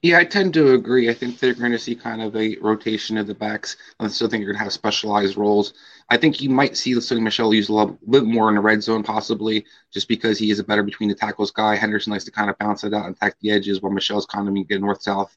Yeah, 0.03 0.19
I 0.19 0.25
tend 0.25 0.53
to 0.55 0.75
agree. 0.75 1.09
I 1.09 1.15
think 1.15 1.39
they're 1.39 1.55
going 1.55 1.73
to 1.73 1.79
see 1.79 1.95
kind 1.95 2.21
of 2.21 2.37
a 2.37 2.57
rotation 2.61 3.17
of 3.17 3.27
the 3.27 3.35
backs. 3.35 3.77
I 3.99 4.07
still 4.09 4.29
think 4.29 4.43
you're 4.43 4.53
going 4.53 4.59
to 4.59 4.65
have 4.65 4.73
specialized 4.73 5.39
roles. 5.39 5.73
I 6.11 6.19
think 6.19 6.43
you 6.43 6.51
might 6.51 6.77
see 6.77 6.93
the 6.93 7.01
Sony 7.01 7.23
Michel 7.23 7.55
use 7.55 7.71
a 7.71 7.73
little 7.73 7.99
bit 8.11 8.25
more 8.25 8.51
in 8.51 8.55
the 8.55 8.61
red 8.61 8.83
zone, 8.83 9.03
possibly, 9.03 9.65
just 9.93 10.07
because 10.07 10.39
he 10.39 10.51
is 10.51 10.59
a 10.59 10.65
better 10.65 10.83
between 10.83 11.09
the 11.09 11.15
tackles 11.15 11.51
guy. 11.51 11.75
Henderson 11.75 12.13
likes 12.13 12.25
to 12.25 12.31
kind 12.31 12.51
of 12.51 12.59
bounce 12.59 12.85
it 12.85 12.93
out 12.93 13.07
and 13.07 13.17
attack 13.17 13.37
the 13.41 13.51
edges, 13.51 13.81
while 13.81 13.93
Michel's 13.93 14.27
kind 14.27 14.47
of 14.47 14.69
get 14.69 14.83
north 14.83 15.03
south. 15.03 15.35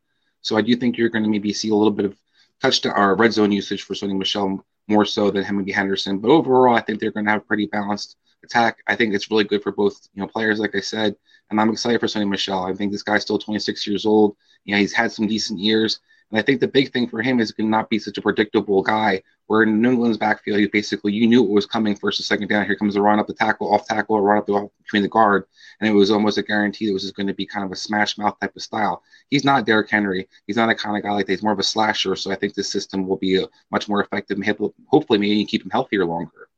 So 0.47 0.57
I 0.57 0.61
do 0.61 0.75
think 0.75 0.97
you're 0.97 1.09
going 1.09 1.23
to 1.23 1.29
maybe 1.29 1.53
see 1.53 1.69
a 1.69 1.75
little 1.75 1.91
bit 1.91 2.05
of 2.05 2.17
touchdown 2.61 2.93
or 2.95 3.15
red 3.15 3.33
zone 3.33 3.51
usage 3.51 3.83
for 3.83 3.93
Sony 3.93 4.17
Michel 4.17 4.63
more 4.87 5.05
so 5.05 5.29
than 5.29 5.43
and 5.43 5.69
Henderson. 5.69 6.19
But 6.19 6.31
overall, 6.31 6.75
I 6.75 6.81
think 6.81 6.99
they're 6.99 7.11
going 7.11 7.25
to 7.25 7.31
have 7.31 7.41
a 7.41 7.45
pretty 7.45 7.67
balanced 7.67 8.15
attack. 8.43 8.77
I 8.87 8.95
think 8.95 9.13
it's 9.13 9.29
really 9.29 9.43
good 9.43 9.61
for 9.61 9.71
both 9.71 10.07
you 10.13 10.21
know 10.21 10.27
players, 10.27 10.59
like 10.59 10.75
I 10.75 10.79
said, 10.79 11.15
and 11.49 11.59
I'm 11.59 11.69
excited 11.69 11.99
for 11.99 12.07
Sony 12.07 12.27
Michel. 12.27 12.63
I 12.63 12.73
think 12.73 12.91
this 12.91 13.03
guy's 13.03 13.23
still 13.23 13.39
26 13.39 13.85
years 13.85 14.05
old. 14.05 14.35
You 14.63 14.73
know, 14.73 14.79
he's 14.79 14.93
had 14.93 15.11
some 15.11 15.27
decent 15.27 15.59
years. 15.59 15.99
And 16.31 16.39
I 16.39 16.41
think 16.41 16.60
the 16.60 16.67
big 16.67 16.91
thing 16.91 17.07
for 17.07 17.22
him 17.22 17.39
is 17.39 17.53
not 17.57 17.89
be 17.89 18.00
such 18.00 18.17
a 18.17 18.22
predictable 18.22 18.84
guy. 18.84 19.24
Where 19.46 19.63
in 19.63 19.81
New 19.81 19.91
England's 19.91 20.17
backfield, 20.17 20.60
he 20.60 20.67
basically 20.67 21.13
you 21.13 21.25
knew 21.25 21.41
it 21.41 21.50
was 21.50 21.65
coming 21.65 21.96
first 21.96 22.19
or 22.19 22.24
second 22.24 22.50
down. 22.50 22.65
Here 22.65 22.75
comes 22.75 22.96
the 22.96 23.01
run 23.01 23.17
up 23.17 23.27
the 23.27 23.34
tackle, 23.34 23.74
off 23.74 23.88
tackle, 23.88 24.19
run 24.19 24.39
up 24.39 24.46
the, 24.46 24.69
between 24.84 25.03
the 25.03 25.07
guard, 25.07 25.46
and 25.79 25.89
it 25.89 25.93
was 25.93 26.12
almost 26.12 26.38
a 26.38 26.43
guarantee 26.43 26.86
that 26.86 26.91
it 26.91 26.93
was 26.93 27.03
just 27.03 27.15
going 27.15 27.27
to 27.27 27.34
be 27.34 27.46
kind 27.46 27.65
of 27.65 27.72
a 27.72 27.75
smash 27.75 28.17
mouth 28.17 28.38
type 28.41 28.53
of 28.57 28.62
style. 28.62 29.03
He's 29.29 29.46
not 29.46 29.65
Derrick 29.65 29.89
Henry. 29.89 30.27
He's 30.48 30.57
not 30.57 30.69
a 30.69 30.75
kind 30.75 30.98
of 30.98 31.03
guy 31.03 31.12
like 31.12 31.27
that. 31.27 31.31
He's 31.31 31.43
more 31.43 31.53
of 31.53 31.60
a 31.60 31.63
slasher. 31.63 32.17
So 32.17 32.29
I 32.29 32.36
think 32.36 32.55
this 32.55 32.69
system 32.69 33.07
will 33.07 33.15
be 33.15 33.41
a, 33.41 33.48
much 33.72 33.88
more 33.88 34.03
effective. 34.03 34.38
And 34.38 34.72
hopefully, 34.88 35.17
maybe 35.17 35.46
keep 35.46 35.63
him 35.63 35.72
healthier 35.72 36.03
longer. 36.03 36.50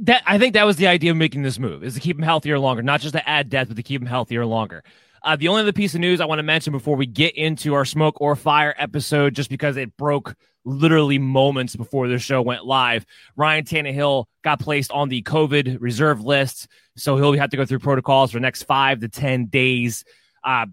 That 0.00 0.22
I 0.26 0.38
think 0.38 0.52
that 0.52 0.66
was 0.66 0.76
the 0.76 0.86
idea 0.86 1.12
of 1.12 1.16
making 1.16 1.44
this 1.44 1.58
move 1.58 1.82
is 1.82 1.94
to 1.94 2.00
keep 2.00 2.18
him 2.18 2.24
healthier 2.24 2.58
longer, 2.58 2.82
not 2.82 3.00
just 3.00 3.14
to 3.14 3.26
add 3.26 3.48
depth, 3.48 3.68
but 3.68 3.78
to 3.78 3.82
keep 3.82 4.02
him 4.02 4.06
healthier 4.06 4.44
longer. 4.44 4.84
Uh, 5.22 5.36
the 5.36 5.48
only 5.48 5.62
other 5.62 5.72
piece 5.72 5.94
of 5.94 6.00
news 6.00 6.20
I 6.20 6.26
want 6.26 6.38
to 6.38 6.44
mention 6.44 6.72
before 6.72 6.96
we 6.96 7.06
get 7.06 7.36
into 7.36 7.74
our 7.74 7.84
smoke 7.84 8.20
or 8.20 8.36
fire 8.36 8.74
episode, 8.78 9.34
just 9.34 9.50
because 9.50 9.76
it 9.76 9.96
broke 9.96 10.34
literally 10.64 11.18
moments 11.18 11.76
before 11.76 12.08
the 12.08 12.18
show 12.18 12.42
went 12.42 12.64
live, 12.64 13.06
Ryan 13.36 13.64
Tannehill 13.64 14.26
got 14.42 14.60
placed 14.60 14.90
on 14.90 15.08
the 15.08 15.22
COVID 15.22 15.78
reserve 15.80 16.22
list. 16.22 16.68
So 16.96 17.16
he'll 17.16 17.32
have 17.34 17.50
to 17.50 17.56
go 17.56 17.64
through 17.64 17.80
protocols 17.80 18.32
for 18.32 18.36
the 18.36 18.42
next 18.42 18.64
five 18.64 19.00
to 19.00 19.08
10 19.08 19.46
days. 19.46 20.04
Uh, 20.44 20.66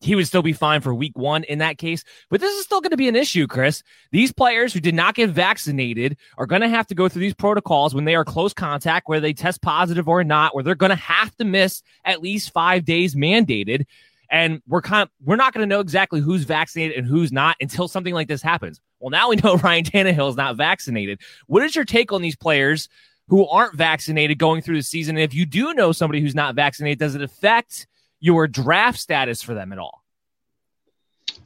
he 0.00 0.14
would 0.14 0.26
still 0.26 0.42
be 0.42 0.52
fine 0.52 0.80
for 0.80 0.94
week 0.94 1.16
one 1.16 1.44
in 1.44 1.58
that 1.58 1.78
case. 1.78 2.04
But 2.30 2.40
this 2.40 2.56
is 2.56 2.64
still 2.64 2.80
going 2.80 2.90
to 2.90 2.96
be 2.96 3.08
an 3.08 3.16
issue, 3.16 3.46
Chris. 3.46 3.82
These 4.12 4.32
players 4.32 4.72
who 4.72 4.80
did 4.80 4.94
not 4.94 5.14
get 5.14 5.30
vaccinated 5.30 6.16
are 6.38 6.46
going 6.46 6.62
to 6.62 6.68
have 6.68 6.86
to 6.88 6.94
go 6.94 7.08
through 7.08 7.20
these 7.20 7.34
protocols 7.34 7.94
when 7.94 8.06
they 8.06 8.14
are 8.14 8.24
close 8.24 8.54
contact, 8.54 9.08
whether 9.08 9.20
they 9.20 9.34
test 9.34 9.60
positive 9.60 10.08
or 10.08 10.24
not, 10.24 10.54
where 10.54 10.64
they're 10.64 10.74
going 10.74 10.90
to 10.90 10.96
have 10.96 11.34
to 11.36 11.44
miss 11.44 11.82
at 12.04 12.22
least 12.22 12.52
five 12.52 12.84
days 12.84 13.14
mandated. 13.14 13.84
And 14.30 14.62
we're 14.66 14.80
kind 14.80 15.02
of, 15.02 15.10
we're 15.24 15.36
not 15.36 15.52
going 15.52 15.68
to 15.68 15.72
know 15.72 15.80
exactly 15.80 16.20
who's 16.20 16.44
vaccinated 16.44 16.96
and 16.96 17.06
who's 17.06 17.32
not 17.32 17.56
until 17.60 17.88
something 17.88 18.14
like 18.14 18.28
this 18.28 18.42
happens. 18.42 18.80
Well, 19.00 19.10
now 19.10 19.28
we 19.28 19.36
know 19.36 19.56
Ryan 19.62 19.84
Tannehill 19.84 20.30
is 20.30 20.36
not 20.36 20.56
vaccinated. 20.56 21.20
What 21.46 21.62
is 21.62 21.76
your 21.76 21.84
take 21.84 22.12
on 22.12 22.22
these 22.22 22.36
players 22.36 22.88
who 23.28 23.46
aren't 23.46 23.76
vaccinated 23.76 24.38
going 24.38 24.62
through 24.62 24.76
the 24.76 24.82
season? 24.82 25.16
And 25.16 25.24
if 25.24 25.34
you 25.34 25.44
do 25.44 25.74
know 25.74 25.92
somebody 25.92 26.22
who's 26.22 26.34
not 26.34 26.54
vaccinated, 26.54 27.00
does 27.00 27.14
it 27.14 27.22
affect 27.22 27.86
your 28.20 28.46
draft 28.46 28.98
status 28.98 29.42
for 29.42 29.54
them 29.54 29.72
at 29.72 29.78
all? 29.78 30.04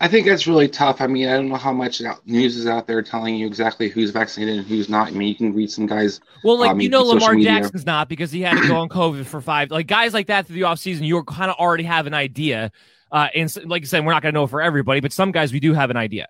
I 0.01 0.09
think 0.09 0.27
that's 0.27 0.47
really 0.47 0.69
tough. 0.69 1.01
I 1.01 1.07
mean, 1.07 1.29
I 1.29 1.35
don't 1.35 1.49
know 1.49 1.57
how 1.57 1.73
much 1.73 2.03
news 2.25 2.57
is 2.57 2.67
out 2.67 2.87
there 2.87 3.01
telling 3.01 3.37
you 3.37 3.47
exactly 3.47 3.89
who's 3.89 4.11
vaccinated 4.11 4.59
and 4.59 4.67
who's 4.67 4.89
not. 4.89 5.09
I 5.09 5.11
mean, 5.13 5.29
you 5.29 5.35
can 5.37 5.55
read 5.55 5.71
some 5.71 5.87
guys. 5.87 6.21
Well, 6.43 6.59
like, 6.59 6.73
um, 6.73 6.81
you 6.81 6.89
know, 6.89 7.03
Lamar 7.05 7.37
Jackson's 7.37 7.87
not 7.87 8.09
because 8.09 8.33
he 8.33 8.43
had 8.43 8.61
to 8.61 8.67
go 8.67 8.77
on 8.77 8.89
COVID 8.89 9.25
for 9.25 9.41
five. 9.41 9.71
Like, 9.71 9.87
guys 9.87 10.13
like 10.13 10.27
that 10.27 10.47
through 10.47 10.57
the 10.57 10.63
offseason, 10.63 11.03
you 11.03 11.23
kind 11.25 11.51
of 11.51 11.57
already 11.57 11.85
have 11.85 12.07
an 12.07 12.15
idea. 12.15 12.73
Uh, 13.13 13.29
and 13.35 13.55
like 13.67 13.83
you 13.83 13.87
said, 13.87 14.05
we're 14.05 14.13
not 14.13 14.23
going 14.23 14.35
to 14.35 14.41
know 14.41 14.47
for 14.49 14.61
everybody, 14.61 15.01
but 15.01 15.13
some 15.13 15.31
guys 15.31 15.53
we 15.53 15.61
do 15.61 15.73
have 15.73 15.91
an 15.91 15.97
idea. 15.97 16.29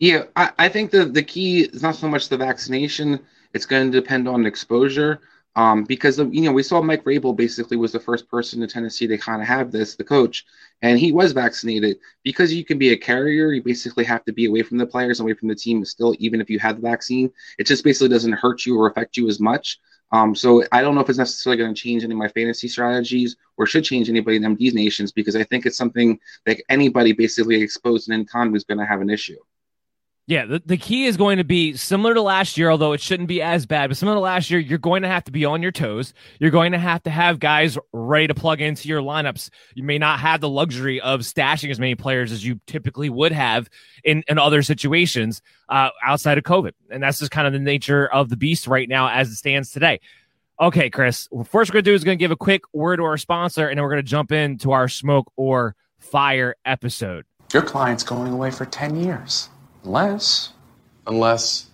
Yeah, 0.00 0.24
I, 0.34 0.50
I 0.58 0.68
think 0.68 0.90
the, 0.90 1.04
the 1.04 1.22
key 1.22 1.60
is 1.60 1.82
not 1.82 1.94
so 1.94 2.08
much 2.08 2.28
the 2.28 2.36
vaccination, 2.36 3.20
it's 3.52 3.66
going 3.66 3.92
to 3.92 4.00
depend 4.00 4.26
on 4.26 4.46
exposure. 4.46 5.20
Um, 5.56 5.84
because 5.84 6.18
you 6.18 6.42
know 6.42 6.52
we 6.52 6.64
saw 6.64 6.82
Mike 6.82 7.04
Vrabel 7.04 7.36
basically 7.36 7.76
was 7.76 7.92
the 7.92 8.00
first 8.00 8.28
person 8.28 8.62
in 8.62 8.68
Tennessee 8.68 9.06
to 9.06 9.16
kind 9.16 9.40
of 9.40 9.46
have 9.46 9.70
this, 9.70 9.94
the 9.94 10.02
coach, 10.02 10.44
and 10.82 10.98
he 10.98 11.12
was 11.12 11.32
vaccinated. 11.32 11.98
Because 12.24 12.52
you 12.52 12.64
can 12.64 12.78
be 12.78 12.90
a 12.90 12.96
carrier, 12.96 13.52
you 13.52 13.62
basically 13.62 14.04
have 14.04 14.24
to 14.24 14.32
be 14.32 14.46
away 14.46 14.62
from 14.62 14.78
the 14.78 14.86
players, 14.86 15.20
away 15.20 15.34
from 15.34 15.48
the 15.48 15.54
team. 15.54 15.84
Still, 15.84 16.14
even 16.18 16.40
if 16.40 16.50
you 16.50 16.58
have 16.58 16.76
the 16.76 16.82
vaccine, 16.82 17.30
it 17.58 17.66
just 17.66 17.84
basically 17.84 18.08
doesn't 18.08 18.32
hurt 18.32 18.66
you 18.66 18.78
or 18.78 18.88
affect 18.88 19.16
you 19.16 19.28
as 19.28 19.38
much. 19.38 19.78
Um, 20.12 20.34
so 20.34 20.64
I 20.70 20.80
don't 20.80 20.94
know 20.94 21.00
if 21.00 21.08
it's 21.08 21.18
necessarily 21.18 21.60
going 21.60 21.74
to 21.74 21.80
change 21.80 22.04
any 22.04 22.12
of 22.12 22.18
my 22.18 22.28
fantasy 22.28 22.68
strategies 22.68 23.36
or 23.56 23.66
should 23.66 23.84
change 23.84 24.08
anybody 24.08 24.36
in 24.36 24.42
MD's 24.42 24.74
nations 24.74 25.10
because 25.10 25.34
I 25.34 25.44
think 25.44 25.66
it's 25.66 25.76
something 25.76 26.18
that 26.46 26.62
anybody 26.68 27.12
basically 27.12 27.60
exposed 27.62 28.08
and 28.08 28.20
in 28.20 28.26
time 28.26 28.54
is 28.54 28.64
going 28.64 28.78
to 28.78 28.86
have 28.86 29.00
an 29.00 29.10
issue. 29.10 29.38
Yeah, 30.26 30.46
the, 30.46 30.62
the 30.64 30.78
key 30.78 31.04
is 31.04 31.18
going 31.18 31.36
to 31.36 31.44
be 31.44 31.76
similar 31.76 32.14
to 32.14 32.22
last 32.22 32.56
year, 32.56 32.70
although 32.70 32.92
it 32.92 33.00
shouldn't 33.02 33.28
be 33.28 33.42
as 33.42 33.66
bad, 33.66 33.90
but 33.90 33.98
similar 33.98 34.16
to 34.16 34.20
last 34.20 34.50
year, 34.50 34.58
you're 34.58 34.78
going 34.78 35.02
to 35.02 35.08
have 35.08 35.24
to 35.24 35.32
be 35.32 35.44
on 35.44 35.60
your 35.60 35.70
toes. 35.70 36.14
You're 36.40 36.50
going 36.50 36.72
to 36.72 36.78
have 36.78 37.02
to 37.02 37.10
have 37.10 37.38
guys 37.38 37.76
ready 37.92 38.28
to 38.28 38.34
plug 38.34 38.62
into 38.62 38.88
your 38.88 39.02
lineups. 39.02 39.50
You 39.74 39.82
may 39.82 39.98
not 39.98 40.20
have 40.20 40.40
the 40.40 40.48
luxury 40.48 40.98
of 40.98 41.20
stashing 41.20 41.70
as 41.70 41.78
many 41.78 41.94
players 41.94 42.32
as 42.32 42.44
you 42.44 42.58
typically 42.66 43.10
would 43.10 43.32
have 43.32 43.68
in, 44.02 44.24
in 44.26 44.38
other 44.38 44.62
situations 44.62 45.42
uh, 45.68 45.90
outside 46.02 46.38
of 46.38 46.44
COVID. 46.44 46.72
And 46.90 47.02
that's 47.02 47.18
just 47.18 47.30
kind 47.30 47.46
of 47.46 47.52
the 47.52 47.58
nature 47.58 48.06
of 48.06 48.30
the 48.30 48.36
beast 48.36 48.66
right 48.66 48.88
now 48.88 49.10
as 49.10 49.28
it 49.28 49.36
stands 49.36 49.72
today. 49.72 50.00
Okay, 50.58 50.88
Chris, 50.88 51.28
first 51.44 51.70
we're 51.70 51.74
going 51.74 51.84
to 51.84 51.90
do 51.90 51.94
is 51.94 52.02
going 52.02 52.16
to 52.16 52.22
give 52.22 52.30
a 52.30 52.36
quick 52.36 52.62
word 52.72 52.96
to 52.96 53.04
our 53.04 53.18
sponsor, 53.18 53.68
and 53.68 53.76
then 53.76 53.82
we're 53.82 53.90
going 53.90 54.02
to 54.02 54.08
jump 54.08 54.32
into 54.32 54.72
our 54.72 54.88
smoke 54.88 55.30
or 55.36 55.76
fire 55.98 56.54
episode. 56.64 57.26
Your 57.52 57.62
client's 57.62 58.04
going 58.04 58.32
away 58.32 58.50
for 58.50 58.64
10 58.64 58.96
years. 58.96 59.50
Unless. 59.84 60.52
Unless. 61.06 61.66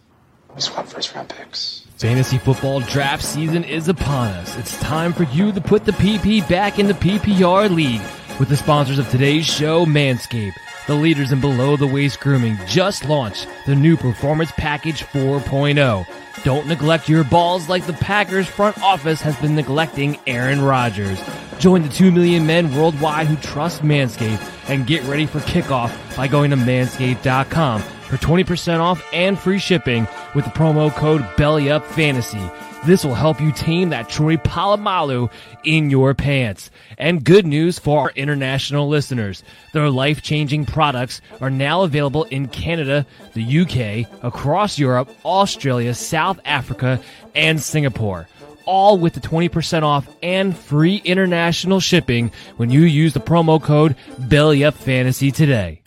We 0.55 0.61
swap 0.61 0.87
first 0.87 1.15
round 1.15 1.29
picks. 1.29 1.87
Fantasy 1.99 2.39
football 2.39 2.81
draft 2.81 3.23
season 3.23 3.63
is 3.63 3.89
upon 3.89 4.29
us. 4.29 4.57
It's 4.57 4.79
time 4.81 5.13
for 5.13 5.25
you 5.25 5.53
to 5.53 5.61
put 5.61 5.85
the 5.85 5.93
PP 5.93 6.49
back 6.49 6.79
in 6.79 6.87
the 6.87 6.95
PPR 6.95 7.73
league 7.73 8.01
with 8.41 8.49
the 8.49 8.57
sponsors 8.57 8.99
of 8.99 9.09
today's 9.11 9.47
show, 9.47 9.85
Manscaped. 9.87 10.55
The 10.87 10.95
leaders 10.95 11.31
in 11.31 11.41
below 11.41 11.77
the 11.77 11.87
waist 11.87 12.19
grooming 12.19 12.59
just 12.67 13.05
launched 13.05 13.47
the 13.67 13.77
new 13.77 13.97
Performance 13.97 14.51
Package 14.57 15.05
4.0. 15.05 16.07
Don't 16.43 16.67
neglect 16.67 17.09
your 17.09 17.23
balls 17.23 17.69
like 17.69 17.87
the 17.87 17.93
Packers 17.93 18.49
front 18.49 18.83
office 18.83 19.21
has 19.21 19.37
been 19.37 19.55
neglecting 19.55 20.19
Aaron 20.27 20.63
Rodgers. 20.63 21.23
Join 21.59 21.83
the 21.83 21.89
2 21.89 22.11
million 22.11 22.47
men 22.47 22.75
worldwide 22.75 23.27
who 23.29 23.37
trust 23.37 23.83
Manscaped 23.83 24.69
and 24.69 24.87
get 24.87 25.05
ready 25.05 25.27
for 25.27 25.39
kickoff 25.41 26.17
by 26.17 26.27
going 26.27 26.51
to 26.51 26.57
manscaped.com 26.57 27.85
for 28.11 28.17
20% 28.17 28.81
off 28.81 29.07
and 29.13 29.39
free 29.39 29.61
shipping 29.61 30.09
with 30.35 30.45
the 30.45 30.51
promo 30.51 30.93
code 30.93 31.23
BELLYUPFANTASY. 31.37 32.51
This 32.85 33.05
will 33.05 33.15
help 33.15 33.41
you 33.41 33.53
tame 33.53 33.91
that 33.91 34.09
Troy 34.09 34.37
Polamalu 34.37 35.31
in 35.63 35.91
your 35.91 36.13
pants. 36.15 36.73
And 36.99 37.23
good 37.23 37.47
news 37.47 37.79
for 37.79 38.01
our 38.01 38.13
international 38.17 38.89
listeners. 38.89 39.45
Their 39.73 39.91
life-changing 39.91 40.67
products 40.67 41.21
are 41.41 41.51
now 41.51 41.83
available 41.83 42.25
in 42.25 42.49
Canada, 42.49 43.07
the 43.35 43.61
UK, 43.61 44.25
across 44.25 44.77
Europe, 44.77 45.09
Australia, 45.25 45.95
South 45.95 46.41
Africa, 46.45 47.01
and 47.35 47.63
Singapore 47.63 48.27
all 48.67 48.99
with 48.99 49.15
the 49.15 49.21
20% 49.21 49.83
off 49.83 50.09
and 50.23 50.57
free 50.57 51.03
international 51.05 51.81
shipping 51.81 52.31
when 52.57 52.71
you 52.71 52.83
use 52.83 53.13
the 53.15 53.21
promo 53.21 53.61
code 53.61 53.97
BELLYUPFANTASY 54.21 55.33
today. 55.35 55.81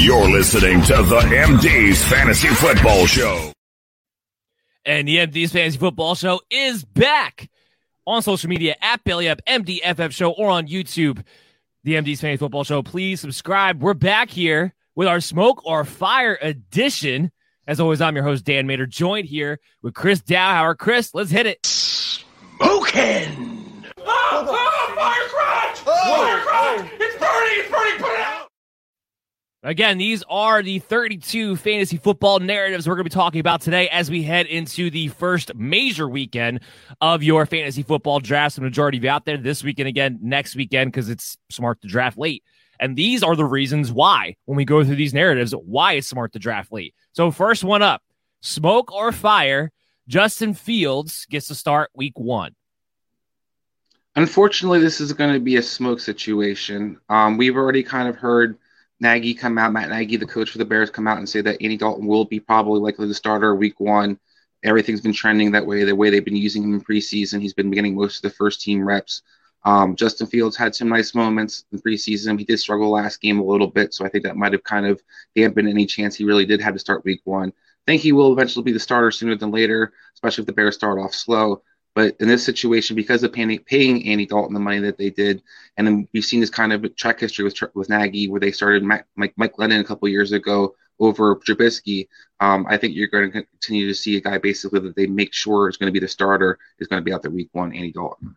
You're 0.00 0.30
listening 0.30 0.80
to 0.82 1.02
the 1.02 1.18
MD's 1.18 2.00
Fantasy 2.04 2.46
Football 2.46 3.06
Show. 3.06 3.50
And 4.84 5.08
the 5.08 5.16
MD's 5.16 5.52
Fantasy 5.52 5.76
Football 5.76 6.14
Show 6.14 6.40
is 6.52 6.84
back 6.84 7.50
on 8.06 8.22
social 8.22 8.48
media 8.48 8.76
at 8.80 9.02
BellyUp 9.02 9.40
MDFF 9.48 10.12
Show 10.12 10.30
or 10.30 10.50
on 10.50 10.68
YouTube. 10.68 11.24
The 11.82 11.94
MD's 11.94 12.20
Fantasy 12.20 12.36
Football 12.36 12.62
Show. 12.62 12.84
Please 12.84 13.20
subscribe. 13.20 13.82
We're 13.82 13.94
back 13.94 14.30
here 14.30 14.72
with 14.94 15.08
our 15.08 15.20
Smoke 15.20 15.66
or 15.66 15.84
Fire 15.84 16.38
edition. 16.40 17.32
As 17.66 17.80
always, 17.80 18.00
I'm 18.00 18.14
your 18.14 18.24
host, 18.24 18.44
Dan 18.44 18.68
Mater, 18.68 18.86
joined 18.86 19.26
here 19.26 19.58
with 19.82 19.94
Chris 19.94 20.22
Dowhauer. 20.22 20.78
Chris, 20.78 21.12
let's 21.12 21.32
hit 21.32 21.46
it. 21.46 21.66
Smoking! 21.66 23.82
Ah, 24.06 24.46
ah, 24.48 24.92
fire 24.94 25.28
crotch! 25.28 25.78
Fire 25.80 26.40
crotch! 26.42 26.88
It's 27.00 27.16
burning! 27.18 27.58
It's 27.58 27.68
burning! 27.70 27.98
Put 28.00 28.12
it 28.12 28.20
out! 28.20 28.47
Again, 29.64 29.98
these 29.98 30.22
are 30.30 30.62
the 30.62 30.78
32 30.78 31.56
fantasy 31.56 31.96
football 31.96 32.38
narratives 32.38 32.86
we're 32.86 32.94
going 32.94 33.06
to 33.06 33.10
be 33.10 33.14
talking 33.14 33.40
about 33.40 33.60
today 33.60 33.88
as 33.88 34.08
we 34.08 34.22
head 34.22 34.46
into 34.46 34.88
the 34.88 35.08
first 35.08 35.52
major 35.56 36.08
weekend 36.08 36.60
of 37.00 37.24
your 37.24 37.44
fantasy 37.44 37.82
football 37.82 38.20
drafts. 38.20 38.54
The 38.54 38.62
majority 38.62 38.98
of 38.98 39.04
you 39.04 39.10
out 39.10 39.24
there 39.24 39.36
this 39.36 39.64
weekend 39.64 39.88
again, 39.88 40.20
next 40.22 40.54
weekend, 40.54 40.92
because 40.92 41.08
it's 41.08 41.36
smart 41.50 41.82
to 41.82 41.88
draft 41.88 42.16
late. 42.16 42.44
And 42.78 42.96
these 42.96 43.24
are 43.24 43.34
the 43.34 43.44
reasons 43.44 43.90
why, 43.90 44.36
when 44.44 44.54
we 44.54 44.64
go 44.64 44.84
through 44.84 44.94
these 44.94 45.12
narratives, 45.12 45.50
why 45.50 45.94
it's 45.94 46.06
smart 46.06 46.34
to 46.34 46.38
draft 46.38 46.70
late. 46.70 46.94
So, 47.12 47.32
first 47.32 47.64
one 47.64 47.82
up 47.82 48.00
smoke 48.40 48.92
or 48.92 49.10
fire, 49.10 49.72
Justin 50.06 50.54
Fields 50.54 51.26
gets 51.28 51.48
to 51.48 51.56
start 51.56 51.90
week 51.96 52.16
one. 52.16 52.54
Unfortunately, 54.14 54.78
this 54.78 55.00
is 55.00 55.12
going 55.12 55.34
to 55.34 55.40
be 55.40 55.56
a 55.56 55.62
smoke 55.62 55.98
situation. 55.98 57.00
Um, 57.08 57.36
we've 57.36 57.56
already 57.56 57.82
kind 57.82 58.08
of 58.08 58.14
heard 58.14 58.56
Nagy 59.00 59.34
come 59.34 59.58
out, 59.58 59.72
Matt 59.72 59.90
Nagy, 59.90 60.16
the 60.16 60.26
coach 60.26 60.50
for 60.50 60.58
the 60.58 60.64
Bears, 60.64 60.90
come 60.90 61.06
out 61.06 61.18
and 61.18 61.28
say 61.28 61.40
that 61.40 61.62
Andy 61.62 61.76
Dalton 61.76 62.06
will 62.06 62.24
be 62.24 62.40
probably 62.40 62.80
likely 62.80 63.06
the 63.06 63.14
starter 63.14 63.54
week 63.54 63.78
one. 63.78 64.18
Everything's 64.64 65.00
been 65.00 65.12
trending 65.12 65.52
that 65.52 65.66
way, 65.66 65.84
the 65.84 65.94
way 65.94 66.10
they've 66.10 66.24
been 66.24 66.36
using 66.36 66.64
him 66.64 66.74
in 66.74 66.80
preseason. 66.80 67.40
He's 67.40 67.54
been 67.54 67.70
getting 67.70 67.94
most 67.94 68.16
of 68.16 68.22
the 68.22 68.36
first 68.36 68.60
team 68.60 68.84
reps. 68.84 69.22
Um, 69.64 69.94
Justin 69.94 70.26
Fields 70.26 70.56
had 70.56 70.74
some 70.74 70.88
nice 70.88 71.14
moments 71.14 71.64
in 71.72 71.78
preseason. 71.80 72.38
He 72.38 72.44
did 72.44 72.58
struggle 72.58 72.90
last 72.90 73.20
game 73.20 73.38
a 73.38 73.44
little 73.44 73.66
bit, 73.68 73.94
so 73.94 74.04
I 74.04 74.08
think 74.08 74.24
that 74.24 74.36
might 74.36 74.52
have 74.52 74.64
kind 74.64 74.86
of 74.86 75.00
dampened 75.36 75.68
any 75.68 75.86
chance 75.86 76.16
he 76.16 76.24
really 76.24 76.46
did 76.46 76.60
have 76.60 76.74
to 76.74 76.80
start 76.80 77.04
week 77.04 77.20
one. 77.24 77.50
I 77.50 77.90
think 77.90 78.02
he 78.02 78.12
will 78.12 78.32
eventually 78.32 78.64
be 78.64 78.72
the 78.72 78.80
starter 78.80 79.10
sooner 79.10 79.36
than 79.36 79.50
later, 79.50 79.92
especially 80.14 80.42
if 80.42 80.46
the 80.46 80.52
Bears 80.52 80.74
start 80.74 80.98
off 80.98 81.14
slow. 81.14 81.62
But 81.98 82.14
in 82.20 82.28
this 82.28 82.44
situation, 82.44 82.94
because 82.94 83.24
of 83.24 83.32
paying, 83.32 83.58
paying 83.58 84.06
Andy 84.06 84.24
Dalton 84.24 84.54
the 84.54 84.60
money 84.60 84.78
that 84.78 84.98
they 84.98 85.10
did, 85.10 85.42
and 85.76 85.84
then 85.84 86.06
we've 86.12 86.24
seen 86.24 86.38
this 86.38 86.48
kind 86.48 86.72
of 86.72 86.94
track 86.94 87.18
history 87.18 87.44
with 87.44 87.60
with 87.74 87.88
Nagy, 87.88 88.28
where 88.28 88.38
they 88.38 88.52
started 88.52 88.84
Mike, 88.84 89.04
Mike, 89.16 89.34
Mike 89.36 89.56
Glennon 89.56 89.80
a 89.80 89.84
couple 89.84 90.06
years 90.06 90.30
ago 90.30 90.76
over 91.00 91.34
Trubisky. 91.34 92.06
Um, 92.38 92.66
I 92.68 92.76
think 92.76 92.94
you're 92.94 93.08
going 93.08 93.32
to 93.32 93.42
continue 93.42 93.88
to 93.88 93.94
see 93.96 94.16
a 94.16 94.20
guy 94.20 94.38
basically 94.38 94.78
that 94.78 94.94
they 94.94 95.08
make 95.08 95.34
sure 95.34 95.68
is 95.68 95.76
going 95.76 95.88
to 95.88 95.92
be 95.92 95.98
the 95.98 96.06
starter 96.06 96.60
is 96.78 96.86
going 96.86 97.00
to 97.00 97.04
be 97.04 97.12
out 97.12 97.22
there 97.22 97.32
week 97.32 97.48
one, 97.50 97.72
Andy 97.72 97.90
Dalton. 97.90 98.36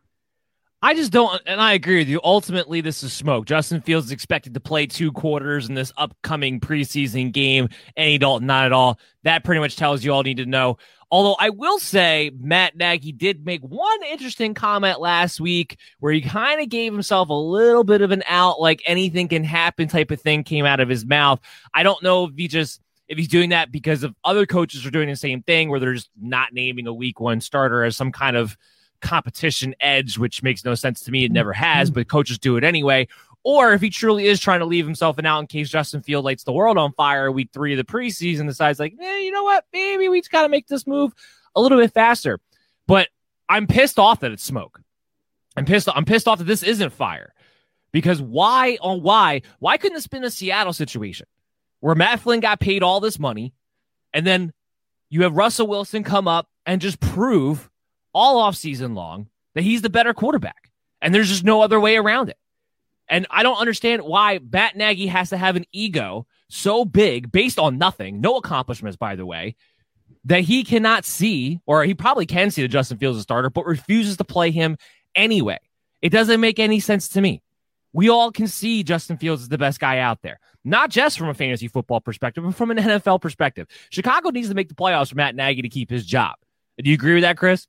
I 0.81 0.95
just 0.95 1.11
don't, 1.11 1.39
and 1.45 1.61
I 1.61 1.73
agree 1.73 1.99
with 1.99 2.07
you. 2.07 2.19
Ultimately, 2.23 2.81
this 2.81 3.03
is 3.03 3.13
smoke. 3.13 3.45
Justin 3.45 3.81
Fields 3.81 4.07
is 4.07 4.11
expected 4.11 4.55
to 4.55 4.59
play 4.59 4.87
two 4.87 5.11
quarters 5.11 5.69
in 5.69 5.75
this 5.75 5.93
upcoming 5.97 6.59
preseason 6.59 7.31
game. 7.31 7.69
Andy 7.95 8.17
Dalton, 8.17 8.47
not 8.47 8.65
at 8.65 8.73
all. 8.73 8.97
That 9.21 9.43
pretty 9.43 9.61
much 9.61 9.75
tells 9.75 10.03
you 10.03 10.11
all 10.11 10.21
you 10.21 10.33
need 10.33 10.37
to 10.37 10.47
know. 10.47 10.79
Although 11.11 11.35
I 11.37 11.49
will 11.49 11.77
say 11.77 12.31
Matt 12.39 12.77
Nagy 12.77 13.11
did 13.11 13.45
make 13.45 13.61
one 13.61 14.03
interesting 14.03 14.53
comment 14.53 15.01
last 15.01 15.41
week 15.41 15.77
where 15.99 16.13
he 16.13 16.21
kind 16.21 16.61
of 16.61 16.69
gave 16.69 16.93
himself 16.93 17.27
a 17.27 17.33
little 17.33 17.83
bit 17.83 18.01
of 18.01 18.11
an 18.11 18.23
out, 18.27 18.61
like 18.61 18.81
anything 18.85 19.27
can 19.27 19.43
happen 19.43 19.89
type 19.89 20.09
of 20.09 20.21
thing 20.21 20.45
came 20.45 20.65
out 20.65 20.79
of 20.79 20.87
his 20.87 21.05
mouth. 21.05 21.41
I 21.73 21.83
don't 21.83 22.01
know 22.01 22.25
if 22.25 22.31
he 22.37 22.47
just 22.47 22.81
if 23.09 23.17
he's 23.17 23.27
doing 23.27 23.49
that 23.49 23.73
because 23.73 24.03
of 24.03 24.15
other 24.23 24.45
coaches 24.45 24.85
are 24.85 24.91
doing 24.91 25.09
the 25.09 25.17
same 25.17 25.43
thing 25.43 25.69
where 25.69 25.81
they're 25.81 25.93
just 25.93 26.09
not 26.19 26.53
naming 26.53 26.87
a 26.87 26.93
week 26.93 27.19
one 27.19 27.41
starter 27.41 27.83
as 27.83 27.97
some 27.97 28.13
kind 28.13 28.37
of 28.37 28.57
competition 29.01 29.75
edge, 29.81 30.17
which 30.17 30.41
makes 30.41 30.63
no 30.63 30.75
sense 30.75 31.01
to 31.01 31.11
me. 31.11 31.25
It 31.25 31.27
mm-hmm. 31.27 31.33
never 31.33 31.51
has, 31.51 31.89
mm-hmm. 31.89 31.95
but 31.95 32.07
coaches 32.07 32.39
do 32.39 32.55
it 32.55 32.63
anyway 32.63 33.09
or 33.43 33.73
if 33.73 33.81
he 33.81 33.89
truly 33.89 34.25
is 34.25 34.39
trying 34.39 34.59
to 34.59 34.65
leave 34.65 34.85
himself 34.85 35.17
an 35.17 35.25
out 35.25 35.39
in 35.39 35.47
case 35.47 35.69
Justin 35.69 36.01
Field 36.01 36.25
lights 36.25 36.43
the 36.43 36.53
world 36.53 36.77
on 36.77 36.93
fire 36.93 37.31
week 37.31 37.49
three 37.51 37.73
of 37.73 37.77
the 37.77 37.83
preseason, 37.83 38.47
decides 38.47 38.79
like, 38.79 38.93
eh, 38.99 39.19
you 39.19 39.31
know 39.31 39.43
what, 39.43 39.65
maybe 39.73 40.09
we 40.09 40.19
just 40.19 40.31
got 40.31 40.43
to 40.43 40.49
make 40.49 40.67
this 40.67 40.85
move 40.85 41.13
a 41.55 41.61
little 41.61 41.77
bit 41.77 41.93
faster. 41.93 42.39
But 42.87 43.09
I'm 43.49 43.67
pissed 43.67 43.99
off 43.99 44.19
that 44.21 44.31
it's 44.31 44.43
smoke. 44.43 44.81
I'm 45.55 45.65
pissed. 45.65 45.89
I'm 45.93 46.05
pissed 46.05 46.27
off 46.27 46.37
that 46.37 46.45
this 46.45 46.63
isn't 46.63 46.91
fire. 46.91 47.33
Because 47.91 48.21
why? 48.21 48.77
On 48.81 48.97
oh, 48.97 49.01
why? 49.01 49.41
Why 49.59 49.77
couldn't 49.77 49.95
this 49.95 50.07
been 50.07 50.23
a 50.23 50.31
Seattle 50.31 50.73
situation 50.73 51.27
where 51.81 51.95
Matt 51.95 52.21
Flynn 52.21 52.39
got 52.39 52.59
paid 52.59 52.83
all 52.83 52.99
this 52.99 53.19
money, 53.19 53.53
and 54.13 54.25
then 54.25 54.53
you 55.09 55.23
have 55.23 55.35
Russell 55.35 55.67
Wilson 55.67 56.03
come 56.03 56.27
up 56.27 56.47
and 56.65 56.79
just 56.79 56.99
prove 56.99 57.69
all 58.13 58.39
off 58.39 58.55
season 58.55 58.95
long 58.95 59.27
that 59.55 59.63
he's 59.63 59.81
the 59.81 59.89
better 59.89 60.13
quarterback, 60.13 60.71
and 61.01 61.13
there's 61.13 61.29
just 61.29 61.43
no 61.43 61.61
other 61.61 61.79
way 61.79 61.97
around 61.97 62.29
it. 62.29 62.37
And 63.11 63.27
I 63.29 63.43
don't 63.43 63.57
understand 63.57 64.01
why 64.03 64.39
Matt 64.51 64.77
Nagy 64.77 65.05
has 65.07 65.29
to 65.29 65.37
have 65.37 65.57
an 65.57 65.65
ego 65.73 66.25
so 66.49 66.85
big 66.85 67.29
based 67.29 67.59
on 67.59 67.77
nothing, 67.77 68.21
no 68.21 68.37
accomplishments, 68.37 68.95
by 68.95 69.17
the 69.17 69.25
way, 69.25 69.57
that 70.25 70.41
he 70.41 70.63
cannot 70.63 71.03
see, 71.03 71.59
or 71.65 71.83
he 71.83 71.93
probably 71.93 72.25
can 72.25 72.51
see 72.51 72.61
that 72.61 72.69
Justin 72.69 72.97
Fields 72.97 73.17
is 73.17 73.21
a 73.21 73.23
starter, 73.23 73.49
but 73.49 73.65
refuses 73.65 74.15
to 74.15 74.23
play 74.23 74.49
him 74.49 74.77
anyway. 75.13 75.59
It 76.01 76.09
doesn't 76.09 76.39
make 76.39 76.57
any 76.57 76.79
sense 76.79 77.09
to 77.09 77.21
me. 77.21 77.41
We 77.91 78.09
all 78.09 78.31
can 78.31 78.47
see 78.47 78.81
Justin 78.81 79.17
Fields 79.17 79.41
is 79.41 79.49
the 79.49 79.57
best 79.57 79.81
guy 79.81 79.99
out 79.99 80.21
there, 80.21 80.39
not 80.63 80.89
just 80.89 81.17
from 81.17 81.27
a 81.27 81.33
fantasy 81.33 81.67
football 81.67 81.99
perspective, 81.99 82.45
but 82.45 82.55
from 82.55 82.71
an 82.71 82.77
NFL 82.77 83.21
perspective. 83.21 83.67
Chicago 83.89 84.29
needs 84.29 84.47
to 84.47 84.55
make 84.55 84.69
the 84.69 84.75
playoffs 84.75 85.09
for 85.09 85.15
Matt 85.15 85.35
Nagy 85.35 85.61
to 85.63 85.69
keep 85.69 85.89
his 85.89 86.05
job. 86.05 86.35
Do 86.77 86.89
you 86.89 86.93
agree 86.93 87.15
with 87.15 87.23
that, 87.23 87.37
Chris? 87.37 87.67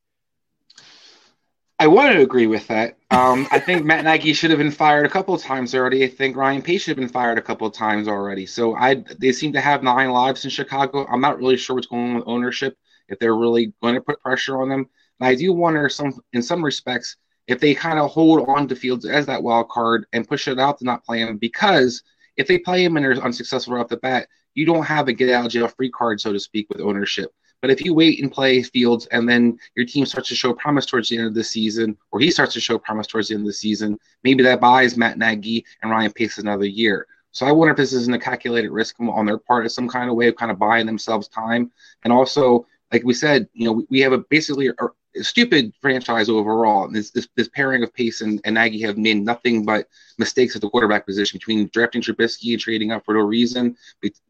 I 1.82 1.88
want 1.88 2.12
to 2.12 2.22
agree 2.22 2.46
with 2.46 2.68
that. 2.68 2.96
Um, 3.10 3.48
I 3.50 3.58
think 3.58 3.84
Matt 3.84 4.04
Nagy 4.04 4.34
should 4.34 4.50
have 4.50 4.58
been 4.60 4.70
fired 4.70 5.04
a 5.04 5.08
couple 5.08 5.34
of 5.34 5.42
times 5.42 5.74
already. 5.74 6.04
I 6.04 6.08
think 6.08 6.36
Ryan 6.36 6.62
Pace 6.62 6.82
should 6.82 6.96
have 6.96 7.04
been 7.04 7.12
fired 7.12 7.38
a 7.38 7.42
couple 7.42 7.66
of 7.66 7.72
times 7.72 8.06
already. 8.06 8.46
So 8.46 8.76
I 8.76 9.02
they 9.18 9.32
seem 9.32 9.52
to 9.54 9.60
have 9.60 9.82
nine 9.82 10.10
lives 10.10 10.44
in 10.44 10.50
Chicago. 10.52 11.04
I'm 11.10 11.20
not 11.20 11.38
really 11.38 11.56
sure 11.56 11.74
what's 11.74 11.88
going 11.88 12.10
on 12.10 12.14
with 12.14 12.28
ownership 12.28 12.78
if 13.08 13.18
they're 13.18 13.34
really 13.34 13.72
going 13.82 13.96
to 13.96 14.00
put 14.00 14.22
pressure 14.22 14.62
on 14.62 14.68
them. 14.68 14.88
And 15.18 15.28
I 15.28 15.34
do 15.34 15.52
wonder 15.52 15.88
some 15.88 16.12
in 16.32 16.40
some 16.40 16.64
respects 16.64 17.16
if 17.48 17.58
they 17.58 17.74
kind 17.74 17.98
of 17.98 18.12
hold 18.12 18.48
on 18.48 18.68
to 18.68 18.76
Fields 18.76 19.04
as 19.04 19.26
that 19.26 19.42
wild 19.42 19.68
card 19.68 20.06
and 20.12 20.28
push 20.28 20.46
it 20.46 20.60
out 20.60 20.78
to 20.78 20.84
not 20.84 21.04
play 21.04 21.18
him 21.18 21.36
because 21.36 22.04
if 22.36 22.46
they 22.46 22.58
play 22.58 22.84
him 22.84 22.96
and 22.96 23.04
they're 23.04 23.14
unsuccessful 23.14 23.74
right 23.74 23.80
off 23.80 23.88
the 23.88 23.96
bat, 23.96 24.28
you 24.54 24.66
don't 24.66 24.84
have 24.84 25.08
a 25.08 25.12
get 25.12 25.30
out 25.30 25.46
of 25.46 25.50
jail 25.50 25.66
free 25.66 25.90
card, 25.90 26.20
so 26.20 26.32
to 26.32 26.38
speak, 26.38 26.68
with 26.70 26.80
ownership. 26.80 27.34
But 27.62 27.70
if 27.70 27.84
you 27.84 27.94
wait 27.94 28.20
and 28.20 28.30
play 28.30 28.60
Fields 28.62 29.06
and 29.06 29.26
then 29.26 29.56
your 29.76 29.86
team 29.86 30.04
starts 30.04 30.28
to 30.28 30.34
show 30.34 30.52
promise 30.52 30.84
towards 30.84 31.08
the 31.08 31.16
end 31.16 31.28
of 31.28 31.34
the 31.34 31.44
season, 31.44 31.96
or 32.10 32.18
he 32.18 32.30
starts 32.30 32.52
to 32.54 32.60
show 32.60 32.76
promise 32.76 33.06
towards 33.06 33.28
the 33.28 33.34
end 33.34 33.42
of 33.42 33.46
the 33.46 33.52
season, 33.52 33.98
maybe 34.24 34.42
that 34.42 34.60
buys 34.60 34.96
Matt 34.96 35.16
Nagy 35.16 35.64
and 35.80 35.90
Ryan 35.90 36.12
Pace 36.12 36.38
another 36.38 36.66
year. 36.66 37.06
So 37.30 37.46
I 37.46 37.52
wonder 37.52 37.70
if 37.70 37.78
this 37.78 37.92
isn't 37.92 38.14
a 38.14 38.18
calculated 38.18 38.70
risk 38.70 38.96
on 38.98 39.24
their 39.24 39.38
part, 39.38 39.64
as 39.64 39.74
some 39.74 39.88
kind 39.88 40.10
of 40.10 40.16
way 40.16 40.26
of 40.26 40.36
kind 40.36 40.50
of 40.50 40.58
buying 40.58 40.86
themselves 40.86 41.28
time. 41.28 41.70
And 42.02 42.12
also, 42.12 42.66
like 42.92 43.04
we 43.04 43.14
said, 43.14 43.48
you 43.54 43.64
know, 43.64 43.84
we, 43.88 44.00
have 44.00 44.12
a 44.12 44.18
basically 44.18 44.66
a, 44.66 44.74
a, 45.16 45.24
stupid 45.24 45.72
franchise 45.80 46.28
overall. 46.28 46.88
This, 46.90 47.10
this, 47.10 47.28
this 47.36 47.48
pairing 47.48 47.84
of 47.84 47.94
Pace 47.94 48.20
and, 48.20 48.40
and 48.44 48.56
Nagy 48.56 48.82
have 48.82 48.98
made 48.98 49.24
nothing 49.24 49.64
but 49.64 49.86
mistakes 50.18 50.56
at 50.56 50.62
the 50.62 50.68
quarterback 50.68 51.06
position 51.06 51.38
between 51.38 51.70
drafting 51.72 52.02
Trubisky 52.02 52.52
and 52.52 52.60
trading 52.60 52.90
up 52.90 53.04
for 53.04 53.14
no 53.14 53.20
reason. 53.20 53.76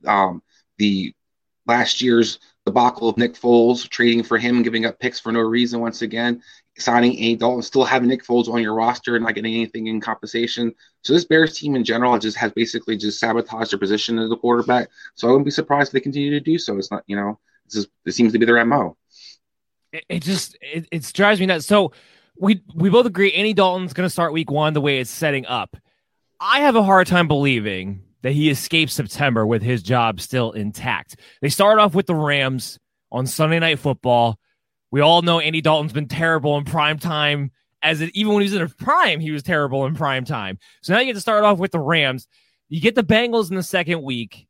Um, 0.06 0.42
the 0.78 1.14
last 1.66 2.00
year's 2.00 2.38
debacle 2.64 3.08
of 3.08 3.16
Nick 3.16 3.34
Foles, 3.34 3.88
trading 3.88 4.22
for 4.22 4.38
him 4.38 4.62
giving 4.62 4.86
up 4.86 4.98
picks 4.98 5.18
for 5.18 5.32
no 5.32 5.40
reason 5.40 5.80
once 5.80 6.02
again, 6.02 6.42
signing 6.78 7.18
A. 7.18 7.34
Dalton, 7.36 7.62
still 7.62 7.84
having 7.84 8.08
Nick 8.08 8.24
Foles 8.24 8.48
on 8.48 8.62
your 8.62 8.74
roster 8.74 9.16
and 9.16 9.24
not 9.24 9.34
getting 9.34 9.54
anything 9.54 9.88
in 9.88 10.00
compensation. 10.00 10.72
So 11.02 11.12
this 11.12 11.24
Bears 11.24 11.58
team 11.58 11.74
in 11.74 11.84
general 11.84 12.18
just 12.18 12.36
has 12.36 12.52
basically 12.52 12.96
just 12.96 13.18
sabotaged 13.18 13.72
their 13.72 13.78
position 13.78 14.18
as 14.18 14.30
a 14.30 14.36
quarterback. 14.36 14.88
So 15.14 15.26
I 15.26 15.30
wouldn't 15.30 15.46
be 15.46 15.50
surprised 15.50 15.88
if 15.88 15.92
they 15.92 16.00
continue 16.00 16.30
to 16.30 16.40
do 16.40 16.58
so. 16.58 16.78
It's 16.78 16.90
not, 16.90 17.02
you 17.06 17.16
know, 17.16 17.38
this 17.66 17.76
is 17.76 17.88
it 18.06 18.12
seems 18.12 18.32
to 18.32 18.38
be 18.38 18.46
their 18.46 18.64
MO. 18.64 18.96
It, 19.92 20.04
it 20.08 20.22
just 20.22 20.56
it, 20.60 20.86
it 20.90 21.10
drives 21.12 21.40
me 21.40 21.46
nuts. 21.46 21.66
So 21.66 21.92
we 22.36 22.62
we 22.74 22.90
both 22.90 23.06
agree 23.06 23.32
Andy 23.32 23.54
Dalton's 23.54 23.92
going 23.92 24.06
to 24.06 24.10
start 24.10 24.32
week 24.32 24.50
one 24.50 24.72
the 24.72 24.80
way 24.80 25.00
it's 25.00 25.10
setting 25.10 25.46
up. 25.46 25.76
I 26.40 26.60
have 26.60 26.76
a 26.76 26.82
hard 26.82 27.06
time 27.06 27.28
believing 27.28 28.02
that 28.22 28.32
he 28.32 28.50
escaped 28.50 28.92
September 28.92 29.46
with 29.46 29.62
his 29.62 29.82
job 29.82 30.20
still 30.20 30.52
intact. 30.52 31.16
They 31.40 31.48
start 31.48 31.78
off 31.78 31.94
with 31.94 32.06
the 32.06 32.14
Rams 32.14 32.78
on 33.10 33.26
Sunday 33.26 33.58
Night 33.58 33.78
Football. 33.78 34.38
We 34.90 35.00
all 35.00 35.22
know 35.22 35.40
Andy 35.40 35.60
Dalton's 35.60 35.92
been 35.92 36.08
terrible 36.08 36.56
in 36.56 36.64
prime 36.64 36.98
time. 36.98 37.50
As 37.82 38.00
it, 38.00 38.10
even 38.14 38.32
when 38.32 38.42
he 38.42 38.46
was 38.46 38.54
in 38.54 38.62
a 38.62 38.68
prime, 38.68 39.18
he 39.18 39.32
was 39.32 39.42
terrible 39.42 39.86
in 39.86 39.94
prime 39.96 40.24
time. 40.24 40.58
So 40.82 40.92
now 40.92 41.00
you 41.00 41.06
get 41.06 41.14
to 41.14 41.20
start 41.20 41.44
off 41.44 41.58
with 41.58 41.72
the 41.72 41.80
Rams. 41.80 42.28
You 42.68 42.80
get 42.80 42.94
the 42.94 43.02
Bengals 43.02 43.50
in 43.50 43.56
the 43.56 43.62
second 43.62 44.02
week, 44.02 44.46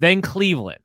then 0.00 0.20
Cleveland. 0.20 0.80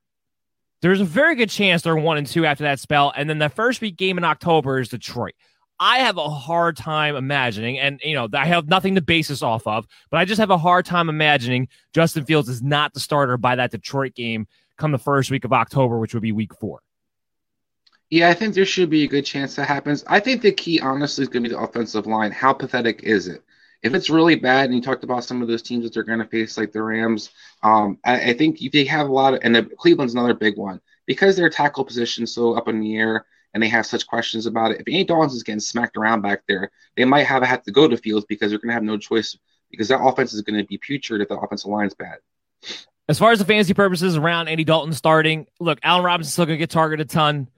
There's 0.80 1.02
a 1.02 1.04
very 1.04 1.34
good 1.34 1.50
chance 1.50 1.82
they're 1.82 1.94
one 1.94 2.16
and 2.16 2.26
two 2.26 2.46
after 2.46 2.64
that 2.64 2.80
spell, 2.80 3.12
and 3.14 3.28
then 3.28 3.38
the 3.38 3.50
first 3.50 3.82
week 3.82 3.98
game 3.98 4.16
in 4.16 4.24
October 4.24 4.80
is 4.80 4.88
Detroit. 4.88 5.34
I 5.82 6.00
have 6.00 6.18
a 6.18 6.28
hard 6.28 6.76
time 6.76 7.16
imagining, 7.16 7.78
and 7.78 7.98
you 8.04 8.14
know, 8.14 8.28
I 8.34 8.44
have 8.46 8.68
nothing 8.68 8.96
to 8.96 9.00
base 9.00 9.28
this 9.28 9.42
off 9.42 9.66
of, 9.66 9.86
but 10.10 10.18
I 10.18 10.26
just 10.26 10.38
have 10.38 10.50
a 10.50 10.58
hard 10.58 10.84
time 10.84 11.08
imagining 11.08 11.68
Justin 11.94 12.26
Fields 12.26 12.50
is 12.50 12.62
not 12.62 12.92
the 12.92 13.00
starter 13.00 13.38
by 13.38 13.56
that 13.56 13.70
Detroit 13.70 14.14
game 14.14 14.46
come 14.76 14.92
the 14.92 14.98
first 14.98 15.30
week 15.30 15.46
of 15.46 15.54
October, 15.54 15.98
which 15.98 16.12
would 16.12 16.22
be 16.22 16.32
week 16.32 16.54
four. 16.54 16.80
Yeah, 18.10 18.28
I 18.28 18.34
think 18.34 18.54
there 18.54 18.66
should 18.66 18.90
be 18.90 19.04
a 19.04 19.08
good 19.08 19.24
chance 19.24 19.54
that 19.54 19.68
happens. 19.68 20.04
I 20.06 20.20
think 20.20 20.42
the 20.42 20.52
key, 20.52 20.80
honestly, 20.80 21.22
is 21.22 21.28
going 21.28 21.44
to 21.44 21.48
be 21.48 21.54
the 21.54 21.60
offensive 21.60 22.06
line. 22.06 22.30
How 22.30 22.52
pathetic 22.52 23.02
is 23.02 23.26
it? 23.26 23.42
If 23.82 23.94
it's 23.94 24.10
really 24.10 24.34
bad, 24.34 24.66
and 24.66 24.74
you 24.74 24.82
talked 24.82 25.04
about 25.04 25.24
some 25.24 25.40
of 25.40 25.48
those 25.48 25.62
teams 25.62 25.84
that 25.84 25.94
they're 25.94 26.02
going 26.02 26.18
to 26.18 26.26
face, 26.26 26.58
like 26.58 26.72
the 26.72 26.82
Rams, 26.82 27.30
um, 27.62 27.98
I, 28.04 28.30
I, 28.30 28.32
think 28.34 28.58
they 28.72 28.84
have 28.84 29.08
a 29.08 29.12
lot 29.12 29.32
of, 29.32 29.40
and 29.42 29.54
the, 29.54 29.62
Cleveland's 29.62 30.12
another 30.12 30.34
big 30.34 30.58
one 30.58 30.80
because 31.06 31.36
their 31.36 31.48
tackle 31.48 31.86
position 31.86 32.26
so 32.26 32.54
up 32.54 32.68
in 32.68 32.80
the 32.80 32.96
air 32.96 33.24
and 33.54 33.62
they 33.62 33.68
have 33.68 33.86
such 33.86 34.06
questions 34.06 34.46
about 34.46 34.70
it. 34.70 34.80
If 34.80 34.88
Andy 34.88 35.04
Dalton 35.04 35.34
is 35.34 35.42
getting 35.42 35.60
smacked 35.60 35.96
around 35.96 36.22
back 36.22 36.42
there, 36.46 36.70
they 36.96 37.04
might 37.04 37.26
have 37.26 37.42
had 37.42 37.64
to 37.64 37.72
go 37.72 37.88
to 37.88 37.96
Fields 37.96 38.26
because 38.28 38.50
they're 38.50 38.58
going 38.58 38.68
to 38.68 38.74
have 38.74 38.82
no 38.82 38.96
choice 38.96 39.36
because 39.70 39.88
that 39.88 40.02
offense 40.02 40.32
is 40.32 40.42
going 40.42 40.58
to 40.58 40.66
be 40.66 40.78
putrid 40.78 41.20
if 41.20 41.28
the 41.28 41.38
offensive 41.38 41.70
line's 41.70 41.94
bad. 41.94 42.18
As 43.08 43.18
far 43.18 43.32
as 43.32 43.38
the 43.38 43.44
fantasy 43.44 43.74
purposes 43.74 44.16
around 44.16 44.48
Andy 44.48 44.64
Dalton 44.64 44.92
starting, 44.92 45.46
look, 45.58 45.78
Allen 45.82 46.04
Robinson's 46.04 46.32
still 46.32 46.46
going 46.46 46.58
to 46.58 46.62
get 46.62 46.70
targeted 46.70 47.06
a 47.06 47.08
ton. 47.08 47.48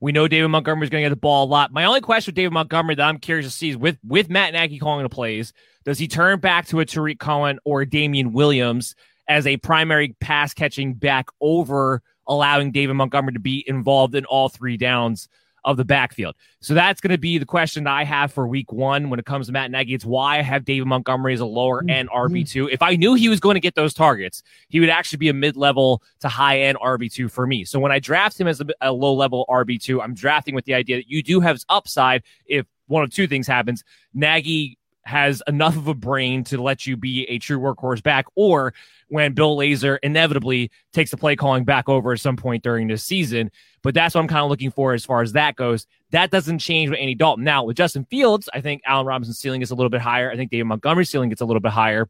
We 0.00 0.10
know 0.10 0.26
David 0.26 0.48
Montgomery's 0.48 0.90
going 0.90 1.02
to 1.02 1.08
get 1.08 1.14
the 1.14 1.20
ball 1.20 1.44
a 1.44 1.46
lot. 1.46 1.72
My 1.72 1.84
only 1.84 2.00
question 2.00 2.32
with 2.32 2.36
David 2.36 2.52
Montgomery 2.52 2.94
that 2.96 3.06
I'm 3.06 3.18
curious 3.18 3.46
to 3.46 3.52
see 3.52 3.70
is 3.70 3.76
with 3.76 3.98
with 4.02 4.30
Matt 4.30 4.52
Nagy 4.52 4.78
calling 4.78 5.02
the 5.02 5.08
plays, 5.08 5.52
does 5.84 5.98
he 5.98 6.08
turn 6.08 6.40
back 6.40 6.66
to 6.68 6.80
a 6.80 6.86
Tarik 6.86 7.18
Cohen 7.18 7.58
or 7.64 7.84
Damien 7.84 8.32
Williams 8.32 8.94
as 9.28 9.46
a 9.46 9.58
primary 9.58 10.16
pass 10.20 10.54
catching 10.54 10.94
back 10.94 11.28
over 11.40 12.02
allowing 12.26 12.72
David 12.72 12.94
Montgomery 12.94 13.34
to 13.34 13.40
be 13.40 13.64
involved 13.66 14.14
in 14.14 14.24
all 14.24 14.48
three 14.48 14.76
downs? 14.76 15.28
Of 15.64 15.76
the 15.76 15.84
backfield. 15.84 16.34
So 16.60 16.74
that's 16.74 17.00
going 17.00 17.12
to 17.12 17.18
be 17.18 17.38
the 17.38 17.46
question 17.46 17.84
that 17.84 17.92
I 17.92 18.04
have 18.04 18.32
for 18.32 18.46
week 18.46 18.72
one 18.72 19.10
when 19.10 19.18
it 19.18 19.26
comes 19.26 19.46
to 19.46 19.52
Matt 19.52 19.70
Nagy. 19.70 19.94
It's 19.94 20.04
why 20.04 20.38
I 20.38 20.42
have 20.42 20.64
David 20.64 20.86
Montgomery 20.86 21.34
as 21.34 21.40
a 21.40 21.46
lower 21.46 21.80
mm-hmm. 21.80 21.90
end 21.90 22.10
RB2. 22.10 22.70
If 22.70 22.82
I 22.82 22.96
knew 22.96 23.14
he 23.14 23.28
was 23.28 23.40
going 23.40 23.54
to 23.54 23.60
get 23.60 23.74
those 23.74 23.94
targets, 23.94 24.42
he 24.68 24.80
would 24.80 24.88
actually 24.88 25.18
be 25.18 25.28
a 25.28 25.34
mid 25.34 25.56
level 25.56 26.02
to 26.20 26.28
high 26.28 26.60
end 26.60 26.78
RB2 26.78 27.30
for 27.30 27.46
me. 27.46 27.64
So 27.64 27.78
when 27.78 27.92
I 27.92 27.98
draft 27.98 28.40
him 28.40 28.48
as 28.48 28.60
a, 28.60 28.66
a 28.80 28.92
low 28.92 29.14
level 29.14 29.44
RB2, 29.48 30.02
I'm 30.02 30.14
drafting 30.14 30.54
with 30.54 30.64
the 30.64 30.74
idea 30.74 30.96
that 30.96 31.08
you 31.08 31.22
do 31.22 31.40
have 31.40 31.58
upside 31.68 32.22
if 32.46 32.66
one 32.86 33.02
of 33.02 33.10
two 33.10 33.26
things 33.26 33.46
happens. 33.46 33.84
Nagy 34.14 34.78
has 35.04 35.42
enough 35.46 35.76
of 35.76 35.88
a 35.88 35.94
brain 35.94 36.44
to 36.44 36.60
let 36.60 36.86
you 36.86 36.96
be 36.96 37.24
a 37.24 37.38
true 37.38 37.58
workhorse 37.58 38.02
back, 38.02 38.26
or 38.34 38.72
when 39.08 39.34
Bill 39.34 39.56
Lazor 39.56 39.98
inevitably 40.02 40.70
takes 40.92 41.10
the 41.10 41.16
play 41.16 41.36
calling 41.36 41.64
back 41.64 41.88
over 41.88 42.12
at 42.12 42.20
some 42.20 42.36
point 42.36 42.62
during 42.62 42.88
this 42.88 43.04
season. 43.04 43.50
But 43.82 43.94
that's 43.94 44.14
what 44.14 44.20
I'm 44.20 44.28
kind 44.28 44.44
of 44.44 44.50
looking 44.50 44.70
for 44.70 44.94
as 44.94 45.04
far 45.04 45.22
as 45.22 45.32
that 45.32 45.56
goes. 45.56 45.86
That 46.12 46.30
doesn't 46.30 46.60
change 46.60 46.90
with 46.90 47.00
Andy 47.00 47.14
Dalton. 47.14 47.44
Now, 47.44 47.64
with 47.64 47.76
Justin 47.76 48.04
Fields, 48.04 48.48
I 48.54 48.60
think 48.60 48.82
Allen 48.86 49.06
Robinson's 49.06 49.38
ceiling 49.38 49.60
is 49.60 49.70
a 49.70 49.74
little 49.74 49.90
bit 49.90 50.00
higher. 50.00 50.30
I 50.30 50.36
think 50.36 50.50
David 50.50 50.66
Montgomery's 50.66 51.10
ceiling 51.10 51.30
gets 51.30 51.40
a 51.40 51.44
little 51.44 51.60
bit 51.60 51.72
higher. 51.72 52.08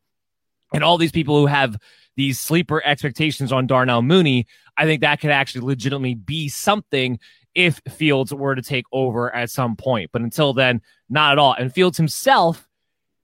And 0.75 0.85
all 0.85 0.99
these 0.99 1.13
people 1.13 1.39
who 1.39 1.47
have 1.47 1.77
these 2.17 2.39
sleeper 2.39 2.83
expectations 2.85 3.53
on 3.53 3.67
Darnell 3.67 4.03
Mooney, 4.03 4.47
I 4.77 4.85
think 4.85 5.01
that 5.01 5.21
could 5.21 5.31
actually 5.31 5.67
legitimately 5.67 6.15
be 6.15 6.49
something 6.49 7.19
if 7.55 7.81
Fields 7.89 8.33
were 8.33 8.55
to 8.55 8.63
take 8.63 8.85
over 8.93 9.35
at 9.35 9.51
some 9.51 9.77
point. 9.77 10.11
But 10.13 10.23
until 10.23 10.53
then, 10.53 10.83
not 11.09 11.33
at 11.33 11.39
all. 11.39 11.55
And 11.55 11.73
Fields 11.73 11.97
himself 11.97 12.69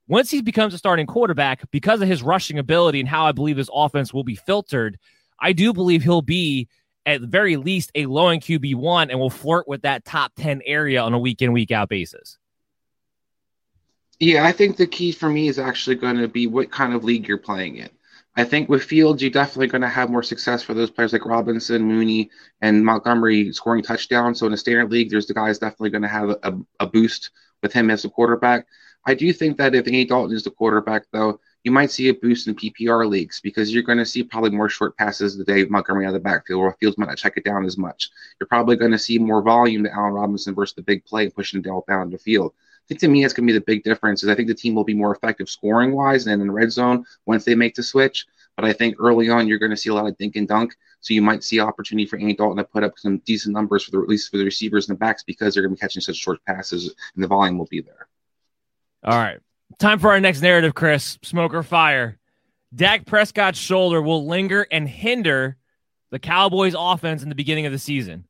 once 0.09 0.31
he 0.31 0.41
becomes 0.41 0.73
a 0.73 0.77
starting 0.77 1.05
quarterback, 1.05 1.69
because 1.71 2.01
of 2.01 2.07
his 2.07 2.23
rushing 2.23 2.57
ability 2.57 2.99
and 2.99 3.07
how 3.07 3.25
I 3.25 3.31
believe 3.31 3.57
his 3.57 3.69
offense 3.71 4.11
will 4.11 4.23
be 4.23 4.35
filtered, 4.35 4.97
I 5.39 5.53
do 5.53 5.71
believe 5.71 6.03
he'll 6.03 6.23
be 6.23 6.67
at 7.05 7.21
very 7.21 7.55
least 7.55 7.91
a 7.95 8.07
low 8.07 8.29
in 8.29 8.39
QB 8.39 8.75
one 8.75 9.11
and 9.11 9.19
will 9.19 9.29
flirt 9.29 9.67
with 9.67 9.83
that 9.83 10.03
top 10.05 10.33
10 10.35 10.61
area 10.65 11.01
on 11.01 11.13
a 11.13 11.19
week 11.19 11.41
in, 11.41 11.53
week 11.53 11.71
out 11.71 11.89
basis. 11.89 12.37
Yeah, 14.19 14.45
I 14.45 14.51
think 14.51 14.75
the 14.75 14.87
key 14.87 15.11
for 15.11 15.29
me 15.29 15.47
is 15.47 15.59
actually 15.59 15.95
going 15.95 16.17
to 16.17 16.27
be 16.27 16.47
what 16.47 16.71
kind 16.71 16.93
of 16.93 17.03
league 17.03 17.27
you're 17.27 17.37
playing 17.37 17.77
in. 17.77 17.89
I 18.35 18.43
think 18.43 18.67
with 18.67 18.83
Fields, 18.83 19.21
you're 19.21 19.31
definitely 19.31 19.67
going 19.67 19.81
to 19.81 19.87
have 19.87 20.09
more 20.09 20.23
success 20.23 20.63
for 20.63 20.73
those 20.73 20.89
players 20.89 21.13
like 21.13 21.25
Robinson, 21.25 21.83
Mooney, 21.83 22.29
and 22.61 22.83
Montgomery 22.83 23.53
scoring 23.53 23.83
touchdowns. 23.83 24.39
So 24.39 24.47
in 24.47 24.53
a 24.53 24.57
standard 24.57 24.91
league, 24.91 25.09
there's 25.09 25.27
the 25.27 25.33
guys 25.33 25.59
definitely 25.59 25.91
going 25.91 26.01
to 26.01 26.07
have 26.07 26.29
a, 26.29 26.57
a 26.79 26.87
boost 26.87 27.31
with 27.61 27.73
him 27.73 27.91
as 27.91 28.05
a 28.05 28.09
quarterback. 28.09 28.65
I 29.09 29.15
do 29.15 29.33
think 29.33 29.57
that 29.57 29.73
if 29.73 29.87
Andy 29.87 30.05
Dalton 30.05 30.35
is 30.35 30.43
the 30.43 30.51
quarterback, 30.51 31.05
though, 31.11 31.39
you 31.63 31.71
might 31.71 31.89
see 31.89 32.09
a 32.09 32.13
boost 32.13 32.47
in 32.47 32.53
PPR 32.53 33.09
leagues 33.09 33.41
because 33.41 33.73
you're 33.73 33.81
going 33.81 33.97
to 33.97 34.05
see 34.05 34.21
probably 34.21 34.51
more 34.51 34.69
short 34.69 34.95
passes 34.97 35.35
the 35.35 35.43
day 35.43 35.65
Montgomery 35.65 36.05
out 36.05 36.09
of 36.09 36.13
the 36.13 36.19
backfield, 36.19 36.59
or 36.59 36.77
Fields 36.79 36.95
might 36.95 37.07
not 37.07 37.17
check 37.17 37.33
it 37.35 37.43
down 37.43 37.65
as 37.65 37.75
much. 37.75 38.11
You're 38.39 38.45
probably 38.45 38.75
going 38.75 38.91
to 38.91 38.99
see 38.99 39.17
more 39.17 39.41
volume 39.41 39.83
to 39.83 39.91
Allen 39.91 40.13
Robinson 40.13 40.53
versus 40.53 40.75
the 40.75 40.83
big 40.83 41.03
play 41.05 41.27
pushing 41.27 41.59
it 41.59 41.85
down 41.87 42.11
the 42.11 42.19
field. 42.19 42.53
I 42.55 42.85
think 42.87 42.99
to 42.99 43.07
me 43.07 43.23
that's 43.23 43.33
going 43.33 43.47
to 43.47 43.51
be 43.51 43.57
the 43.57 43.65
big 43.65 43.81
difference. 43.81 44.21
Is 44.21 44.29
I 44.29 44.35
think 44.35 44.47
the 44.47 44.53
team 44.53 44.75
will 44.75 44.83
be 44.83 44.93
more 44.93 45.15
effective 45.15 45.49
scoring 45.49 45.93
wise 45.93 46.27
and 46.27 46.39
in 46.39 46.47
the 46.47 46.53
red 46.53 46.71
zone 46.71 47.03
once 47.25 47.45
they 47.45 47.55
make 47.55 47.73
the 47.73 47.81
switch. 47.81 48.27
But 48.57 48.65
I 48.65 48.73
think 48.73 48.97
early 48.99 49.27
on 49.31 49.47
you're 49.47 49.57
going 49.57 49.71
to 49.71 49.77
see 49.77 49.89
a 49.89 49.93
lot 49.95 50.05
of 50.05 50.15
dink 50.19 50.35
and 50.35 50.47
dunk, 50.47 50.75
so 51.01 51.15
you 51.15 51.23
might 51.23 51.43
see 51.43 51.59
opportunity 51.59 52.05
for 52.05 52.19
Andy 52.19 52.35
Dalton 52.35 52.57
to 52.57 52.63
put 52.63 52.83
up 52.83 52.99
some 52.99 53.17
decent 53.25 53.55
numbers 53.55 53.85
for 53.85 53.89
the 53.89 54.01
at 54.03 54.07
least 54.07 54.29
for 54.29 54.37
the 54.37 54.45
receivers 54.45 54.87
and 54.87 54.95
the 54.95 54.99
backs 54.99 55.23
because 55.23 55.55
they're 55.55 55.63
going 55.63 55.75
to 55.75 55.79
be 55.79 55.81
catching 55.81 56.03
such 56.03 56.17
short 56.17 56.45
passes 56.45 56.93
and 57.15 57.23
the 57.23 57.27
volume 57.27 57.57
will 57.57 57.65
be 57.71 57.81
there. 57.81 58.08
All 59.03 59.17
right. 59.17 59.39
Time 59.77 59.99
for 59.99 60.11
our 60.11 60.19
next 60.19 60.41
narrative, 60.41 60.73
Chris. 60.75 61.17
Smoke 61.23 61.53
or 61.53 61.63
fire. 61.63 62.17
Dak 62.75 63.05
Prescott's 63.05 63.57
shoulder 63.57 64.01
will 64.01 64.27
linger 64.27 64.67
and 64.71 64.87
hinder 64.87 65.57
the 66.11 66.19
Cowboys' 66.19 66.75
offense 66.77 67.23
in 67.23 67.29
the 67.29 67.35
beginning 67.35 67.65
of 67.65 67.71
the 67.71 67.79
season. 67.79 68.25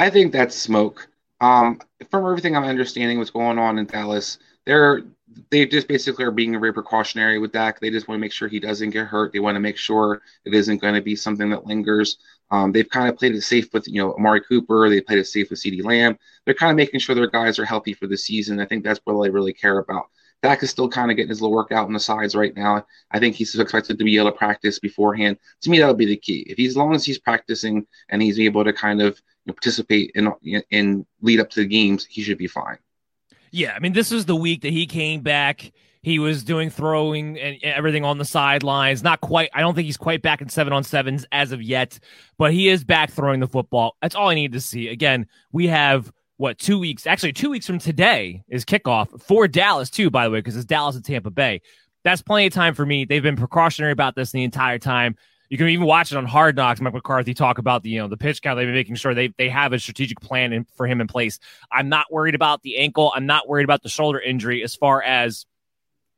I 0.00 0.10
think 0.10 0.32
that's 0.32 0.54
smoke. 0.54 1.08
Um, 1.40 1.80
from 2.10 2.24
everything 2.24 2.56
I'm 2.56 2.64
understanding, 2.64 3.18
what's 3.18 3.30
going 3.30 3.58
on 3.58 3.78
in 3.78 3.86
Dallas, 3.86 4.38
they're 4.64 5.02
they 5.50 5.66
just 5.66 5.88
basically 5.88 6.24
are 6.24 6.30
being 6.30 6.58
very 6.58 6.72
precautionary 6.72 7.38
with 7.38 7.52
Dak. 7.52 7.78
They 7.80 7.90
just 7.90 8.08
want 8.08 8.18
to 8.18 8.20
make 8.20 8.32
sure 8.32 8.48
he 8.48 8.60
doesn't 8.60 8.90
get 8.90 9.06
hurt. 9.06 9.32
They 9.32 9.38
want 9.38 9.56
to 9.56 9.60
make 9.60 9.76
sure 9.76 10.22
it 10.44 10.54
isn't 10.54 10.80
going 10.80 10.94
to 10.94 11.02
be 11.02 11.14
something 11.14 11.50
that 11.50 11.66
lingers. 11.66 12.18
Um, 12.50 12.72
they've 12.72 12.88
kind 12.88 13.08
of 13.08 13.16
played 13.16 13.34
it 13.34 13.42
safe 13.42 13.72
with 13.72 13.88
you 13.88 14.00
know 14.00 14.14
Amari 14.14 14.40
Cooper. 14.40 14.88
They 14.88 15.00
played 15.00 15.18
it 15.18 15.26
safe 15.26 15.50
with 15.50 15.60
CeeDee 15.60 15.84
Lamb. 15.84 16.18
They're 16.44 16.54
kind 16.54 16.70
of 16.70 16.76
making 16.76 17.00
sure 17.00 17.14
their 17.14 17.28
guys 17.28 17.58
are 17.58 17.64
healthy 17.64 17.92
for 17.92 18.06
the 18.06 18.16
season. 18.16 18.60
I 18.60 18.66
think 18.66 18.84
that's 18.84 19.00
what 19.04 19.20
they 19.22 19.30
really 19.30 19.52
care 19.52 19.78
about. 19.78 20.06
Dak 20.42 20.62
is 20.62 20.70
still 20.70 20.88
kind 20.88 21.10
of 21.10 21.16
getting 21.16 21.30
his 21.30 21.40
little 21.40 21.56
workout 21.56 21.86
on 21.86 21.92
the 21.92 22.00
sides 22.00 22.36
right 22.36 22.54
now. 22.54 22.86
I 23.10 23.18
think 23.18 23.34
he's 23.34 23.58
expected 23.58 23.98
to 23.98 24.04
be 24.04 24.16
able 24.16 24.30
to 24.30 24.36
practice 24.36 24.78
beforehand. 24.78 25.38
To 25.62 25.70
me, 25.70 25.78
that'll 25.78 25.94
be 25.94 26.06
the 26.06 26.16
key. 26.16 26.46
If 26.48 26.58
he's 26.58 26.72
as 26.72 26.76
long 26.76 26.94
as 26.94 27.04
he's 27.04 27.18
practicing 27.18 27.86
and 28.10 28.22
he's 28.22 28.38
able 28.38 28.62
to 28.64 28.72
kind 28.72 29.00
of 29.00 29.20
you 29.44 29.50
know, 29.50 29.54
participate 29.54 30.12
in 30.14 30.32
in 30.70 31.06
lead 31.22 31.40
up 31.40 31.50
to 31.50 31.60
the 31.60 31.66
games, 31.66 32.04
he 32.04 32.22
should 32.22 32.38
be 32.38 32.46
fine. 32.46 32.78
Yeah, 33.50 33.72
I 33.74 33.78
mean, 33.78 33.92
this 33.92 34.10
was 34.10 34.26
the 34.26 34.36
week 34.36 34.62
that 34.62 34.72
he 34.72 34.86
came 34.86 35.22
back. 35.22 35.72
He 36.06 36.20
was 36.20 36.44
doing 36.44 36.70
throwing 36.70 37.36
and 37.36 37.58
everything 37.64 38.04
on 38.04 38.18
the 38.18 38.24
sidelines. 38.24 39.02
Not 39.02 39.20
quite. 39.22 39.50
I 39.52 39.60
don't 39.60 39.74
think 39.74 39.86
he's 39.86 39.96
quite 39.96 40.22
back 40.22 40.40
in 40.40 40.48
seven 40.48 40.72
on 40.72 40.84
sevens 40.84 41.26
as 41.32 41.50
of 41.50 41.60
yet, 41.60 41.98
but 42.38 42.52
he 42.52 42.68
is 42.68 42.84
back 42.84 43.10
throwing 43.10 43.40
the 43.40 43.48
football. 43.48 43.96
That's 44.00 44.14
all 44.14 44.28
I 44.28 44.36
need 44.36 44.52
to 44.52 44.60
see. 44.60 44.86
Again, 44.86 45.26
we 45.50 45.66
have 45.66 46.12
what 46.36 46.60
two 46.60 46.78
weeks? 46.78 47.08
Actually, 47.08 47.32
two 47.32 47.50
weeks 47.50 47.66
from 47.66 47.80
today 47.80 48.44
is 48.48 48.64
kickoff 48.64 49.20
for 49.20 49.48
Dallas 49.48 49.90
too. 49.90 50.08
By 50.08 50.22
the 50.22 50.30
way, 50.30 50.38
because 50.38 50.54
it's 50.54 50.64
Dallas 50.64 50.94
and 50.94 51.04
Tampa 51.04 51.32
Bay. 51.32 51.60
That's 52.04 52.22
plenty 52.22 52.46
of 52.46 52.52
time 52.52 52.74
for 52.74 52.86
me. 52.86 53.04
They've 53.04 53.20
been 53.20 53.34
precautionary 53.34 53.90
about 53.90 54.14
this 54.14 54.30
the 54.30 54.44
entire 54.44 54.78
time. 54.78 55.16
You 55.48 55.58
can 55.58 55.66
even 55.66 55.86
watch 55.86 56.12
it 56.12 56.18
on 56.18 56.24
Hard 56.24 56.54
Knocks. 56.54 56.80
Mike 56.80 56.94
McCarthy 56.94 57.34
talk 57.34 57.58
about 57.58 57.82
the 57.82 57.90
you 57.90 57.98
know 57.98 58.06
the 58.06 58.16
pitch 58.16 58.42
count. 58.42 58.58
They've 58.58 58.68
been 58.68 58.76
making 58.76 58.94
sure 58.94 59.12
they 59.12 59.34
they 59.38 59.48
have 59.48 59.72
a 59.72 59.80
strategic 59.80 60.20
plan 60.20 60.52
in, 60.52 60.66
for 60.76 60.86
him 60.86 61.00
in 61.00 61.08
place. 61.08 61.40
I'm 61.72 61.88
not 61.88 62.12
worried 62.12 62.36
about 62.36 62.62
the 62.62 62.76
ankle. 62.76 63.12
I'm 63.12 63.26
not 63.26 63.48
worried 63.48 63.64
about 63.64 63.82
the 63.82 63.88
shoulder 63.88 64.20
injury 64.20 64.62
as 64.62 64.76
far 64.76 65.02
as 65.02 65.46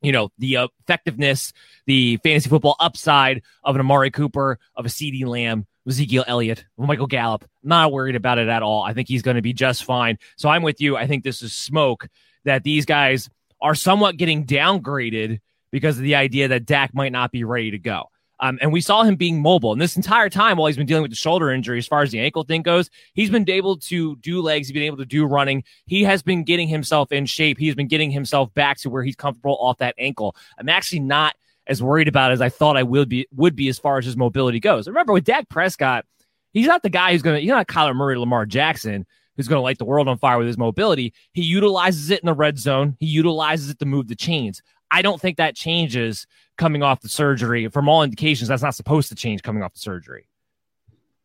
you 0.01 0.11
know 0.11 0.29
the 0.37 0.69
effectiveness, 0.81 1.53
the 1.85 2.17
fantasy 2.23 2.49
football 2.49 2.75
upside 2.79 3.41
of 3.63 3.75
an 3.75 3.81
Amari 3.81 4.11
Cooper, 4.11 4.59
of 4.75 4.85
a 4.85 4.89
CeeDee 4.89 5.25
Lamb, 5.25 5.65
Ezekiel 5.87 6.23
Elliott, 6.27 6.65
Michael 6.77 7.07
Gallup. 7.07 7.45
not 7.63 7.91
worried 7.91 8.15
about 8.15 8.37
it 8.37 8.47
at 8.47 8.63
all. 8.63 8.83
I 8.83 8.93
think 8.93 9.07
he's 9.07 9.21
going 9.21 9.35
to 9.35 9.41
be 9.41 9.53
just 9.53 9.83
fine. 9.83 10.17
So 10.37 10.49
I'm 10.49 10.63
with 10.63 10.79
you. 10.81 10.95
I 10.95 11.07
think 11.07 11.23
this 11.23 11.41
is 11.41 11.53
smoke 11.53 12.07
that 12.45 12.63
these 12.63 12.85
guys 12.85 13.29
are 13.61 13.75
somewhat 13.75 14.17
getting 14.17 14.45
downgraded 14.45 15.39
because 15.71 15.97
of 15.97 16.03
the 16.03 16.15
idea 16.15 16.47
that 16.49 16.65
Dak 16.65 16.93
might 16.93 17.11
not 17.11 17.31
be 17.31 17.43
ready 17.43 17.71
to 17.71 17.79
go. 17.79 18.09
Um, 18.41 18.57
and 18.61 18.71
we 18.71 18.81
saw 18.81 19.03
him 19.03 19.15
being 19.15 19.41
mobile. 19.41 19.73
And 19.73 19.81
this 19.81 19.97
entire 19.97 20.29
time, 20.29 20.57
while 20.57 20.67
he's 20.67 20.77
been 20.77 20.85
dealing 20.85 21.01
with 21.01 21.11
the 21.11 21.17
shoulder 21.17 21.51
injury, 21.51 21.77
as 21.77 21.87
far 21.87 22.01
as 22.01 22.11
the 22.11 22.19
ankle 22.19 22.43
thing 22.43 22.61
goes, 22.61 22.89
he's 23.13 23.29
been 23.29 23.49
able 23.49 23.77
to 23.77 24.15
do 24.17 24.41
legs. 24.41 24.67
He's 24.67 24.73
been 24.73 24.83
able 24.83 24.97
to 24.97 25.05
do 25.05 25.25
running. 25.25 25.63
He 25.85 26.03
has 26.03 26.21
been 26.21 26.43
getting 26.43 26.67
himself 26.67 27.11
in 27.11 27.25
shape. 27.25 27.57
He's 27.57 27.75
been 27.75 27.87
getting 27.87 28.11
himself 28.11 28.53
back 28.53 28.77
to 28.79 28.89
where 28.89 29.03
he's 29.03 29.15
comfortable 29.15 29.57
off 29.59 29.77
that 29.79 29.95
ankle. 29.97 30.35
I'm 30.57 30.69
actually 30.69 31.01
not 31.01 31.35
as 31.67 31.83
worried 31.83 32.07
about 32.07 32.31
as 32.31 32.41
I 32.41 32.49
thought 32.49 32.77
I 32.77 32.83
would 32.83 33.09
be 33.09 33.27
would 33.35 33.55
be 33.55 33.67
as 33.67 33.77
far 33.77 33.97
as 33.97 34.05
his 34.05 34.17
mobility 34.17 34.59
goes. 34.59 34.87
Remember 34.87 35.13
with 35.13 35.23
Dak 35.23 35.49
Prescott, 35.49 36.05
he's 36.51 36.67
not 36.67 36.81
the 36.81 36.89
guy 36.89 37.11
who's 37.11 37.21
gonna 37.21 37.39
he's 37.39 37.49
not 37.49 37.67
Kyler 37.67 37.95
Murray, 37.95 38.17
Lamar 38.17 38.45
Jackson, 38.45 39.05
who's 39.37 39.47
gonna 39.47 39.61
light 39.61 39.77
the 39.77 39.85
world 39.85 40.07
on 40.07 40.17
fire 40.17 40.37
with 40.37 40.47
his 40.47 40.57
mobility. 40.57 41.13
He 41.33 41.43
utilizes 41.43 42.09
it 42.09 42.21
in 42.21 42.25
the 42.25 42.33
red 42.33 42.57
zone. 42.57 42.97
He 42.99 43.05
utilizes 43.05 43.69
it 43.69 43.79
to 43.79 43.85
move 43.85 44.07
the 44.07 44.15
chains. 44.15 44.61
I 44.91 45.01
don't 45.03 45.21
think 45.21 45.37
that 45.37 45.55
changes 45.55 46.25
coming 46.59 46.83
off 46.83 47.01
the 47.01 47.09
surgery. 47.09 47.67
From 47.69 47.89
all 47.89 48.03
indications, 48.03 48.49
that's 48.49 48.61
not 48.61 48.75
supposed 48.75 49.09
to 49.09 49.15
change 49.15 49.41
coming 49.41 49.63
off 49.63 49.73
the 49.73 49.79
surgery. 49.79 50.27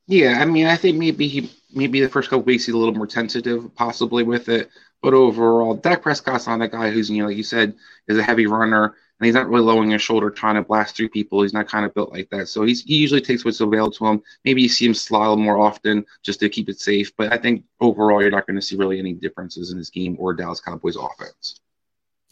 Yeah, 0.07 0.39
I 0.41 0.45
mean, 0.45 0.67
I 0.67 0.77
think 0.77 0.97
maybe 0.97 1.29
he 1.29 1.51
maybe 1.75 2.01
the 2.01 2.09
first 2.09 2.31
couple 2.31 2.45
weeks 2.45 2.67
he's 2.67 2.75
a 2.75 2.79
little 2.79 2.95
more 2.95 3.07
tentative, 3.07 3.75
possibly 3.75 4.23
with 4.23 4.49
it. 4.49 4.71
But 5.03 5.15
overall, 5.15 5.75
Dak 5.75 6.03
Prescott's 6.03 6.47
not 6.47 6.63
a 6.63 6.69
guy 6.69 6.91
who's 6.91 7.11
you 7.11 7.23
know, 7.23 7.29
like 7.29 7.37
you 7.37 7.43
said, 7.43 7.75
is 8.09 8.19
a 8.19 8.23
heavy 8.23 8.47
runner, 8.47 8.85
and 8.85 9.27
he's 9.27 9.35
not 9.35 9.49
really 9.49 9.65
lowering 9.65 9.91
his 9.91 10.03
shoulder 10.03 10.31
trying 10.31 10.57
to 10.57 10.63
blast 10.63 10.97
through 10.97 11.09
people. 11.09 11.43
He's 11.43 11.55
not 11.55 11.69
kind 11.69 11.87
of 11.87 11.95
built 11.95 12.13
like 12.13 12.29
that. 12.31 12.49
So 12.49 12.65
he's 12.65 12.83
he 12.83 12.97
usually 12.97 13.21
takes 13.23 13.45
what's 13.45 13.61
available 13.61 13.93
to 13.93 14.07
him. 14.07 14.23
Maybe 14.45 14.63
you 14.63 14.69
see 14.69 14.87
him 14.87 14.95
slide 14.95 15.37
more 15.37 15.59
often 15.59 16.05
just 16.23 16.41
to 16.41 16.49
keep 16.49 16.69
it 16.69 16.81
safe. 16.81 17.13
But 17.17 17.33
I 17.33 17.39
think 17.39 17.65
overall, 17.81 18.21
you're 18.21 18.31
not 18.31 18.47
going 18.47 18.57
to 18.57 18.63
see 18.63 18.77
really 18.77 18.99
any 18.99 19.15
differences 19.15 19.73
in 19.73 19.79
his 19.79 19.91
game 19.91 20.17
or 20.19 20.35
Dallas 20.35 20.61
Cowboys 20.61 20.97
offense. 20.97 21.61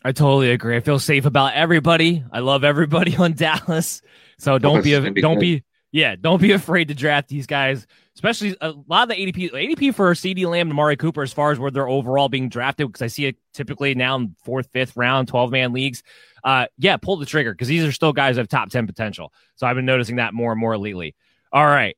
I 0.04 0.12
totally 0.12 0.50
agree. 0.50 0.76
I 0.76 0.80
feel 0.80 0.98
safe 0.98 1.26
about 1.26 1.54
everybody. 1.54 2.24
I 2.32 2.40
love 2.40 2.64
everybody 2.64 3.16
on 3.18 3.32
Dallas. 3.32 4.02
So 4.38 4.58
don't 4.58 4.82
be, 4.82 4.94
a, 4.94 5.00
be 5.00 5.20
don't 5.20 5.34
good. 5.34 5.40
be 5.40 5.64
yeah, 5.92 6.16
don't 6.18 6.40
be 6.40 6.52
afraid 6.52 6.88
to 6.88 6.94
draft 6.94 7.28
these 7.28 7.46
guys, 7.46 7.86
especially 8.14 8.56
a 8.62 8.72
lot 8.88 9.02
of 9.02 9.08
the 9.10 9.14
ADP 9.14 9.52
ADP 9.52 9.94
for 9.94 10.12
CeeDee 10.14 10.46
Lamb 10.46 10.68
and 10.68 10.72
Amari 10.72 10.96
Cooper 10.96 11.22
as 11.22 11.34
far 11.34 11.52
as 11.52 11.58
where 11.58 11.70
they're 11.70 11.88
overall 11.88 12.30
being 12.30 12.48
drafted 12.48 12.88
because 12.88 13.02
I 13.02 13.08
see 13.08 13.26
it 13.26 13.36
typically 13.52 13.94
now 13.94 14.16
in 14.16 14.34
fourth, 14.42 14.68
fifth 14.72 14.96
round, 14.96 15.28
12 15.28 15.50
man 15.50 15.72
leagues. 15.72 16.02
Uh, 16.42 16.66
yeah, 16.78 16.96
pull 16.96 17.18
the 17.18 17.26
trigger 17.26 17.52
because 17.52 17.68
these 17.68 17.84
are 17.84 17.92
still 17.92 18.12
guys 18.12 18.36
that 18.36 18.42
have 18.42 18.48
top 18.48 18.70
10 18.70 18.86
potential. 18.86 19.32
So 19.54 19.66
I've 19.66 19.76
been 19.76 19.84
noticing 19.84 20.16
that 20.16 20.34
more 20.34 20.50
and 20.50 20.60
more 20.60 20.78
lately. 20.78 21.14
All 21.52 21.64
right. 21.64 21.96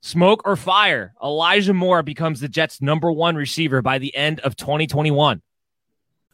Smoke 0.00 0.42
or 0.44 0.56
fire? 0.56 1.14
Elijah 1.22 1.74
Moore 1.74 2.02
becomes 2.02 2.40
the 2.40 2.48
Jets' 2.48 2.80
number 2.80 3.12
one 3.12 3.36
receiver 3.36 3.82
by 3.82 3.98
the 3.98 4.14
end 4.16 4.40
of 4.40 4.56
2021. 4.56 5.42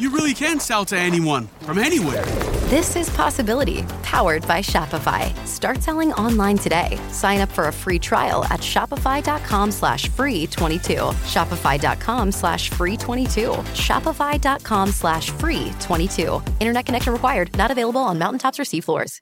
you 0.00 0.10
really 0.10 0.34
can 0.34 0.60
sell 0.60 0.84
to 0.86 0.96
anyone 0.96 1.46
from 1.60 1.78
anywhere. 1.78 2.24
This 2.68 2.96
is 2.96 3.08
Possibility, 3.10 3.82
powered 4.02 4.46
by 4.46 4.60
Shopify. 4.60 5.34
Start 5.46 5.82
selling 5.82 6.12
online 6.12 6.58
today. 6.58 6.98
Sign 7.10 7.40
up 7.40 7.48
for 7.48 7.68
a 7.68 7.72
free 7.72 7.98
trial 7.98 8.44
at 8.44 8.60
shopify.com 8.60 9.70
slash 9.70 10.08
free 10.10 10.46
22. 10.46 10.94
Shopify.com 10.94 12.32
slash 12.32 12.70
free 12.70 12.96
22. 12.96 13.50
Shopify.com 13.74 14.88
slash 14.90 15.30
free 15.30 15.72
22. 15.80 16.42
Internet 16.60 16.84
connection 16.84 17.12
required. 17.12 17.56
Not 17.56 17.70
available 17.70 18.02
on 18.02 18.18
mountaintops 18.18 18.58
or 18.60 18.64
seafloors. 18.64 19.20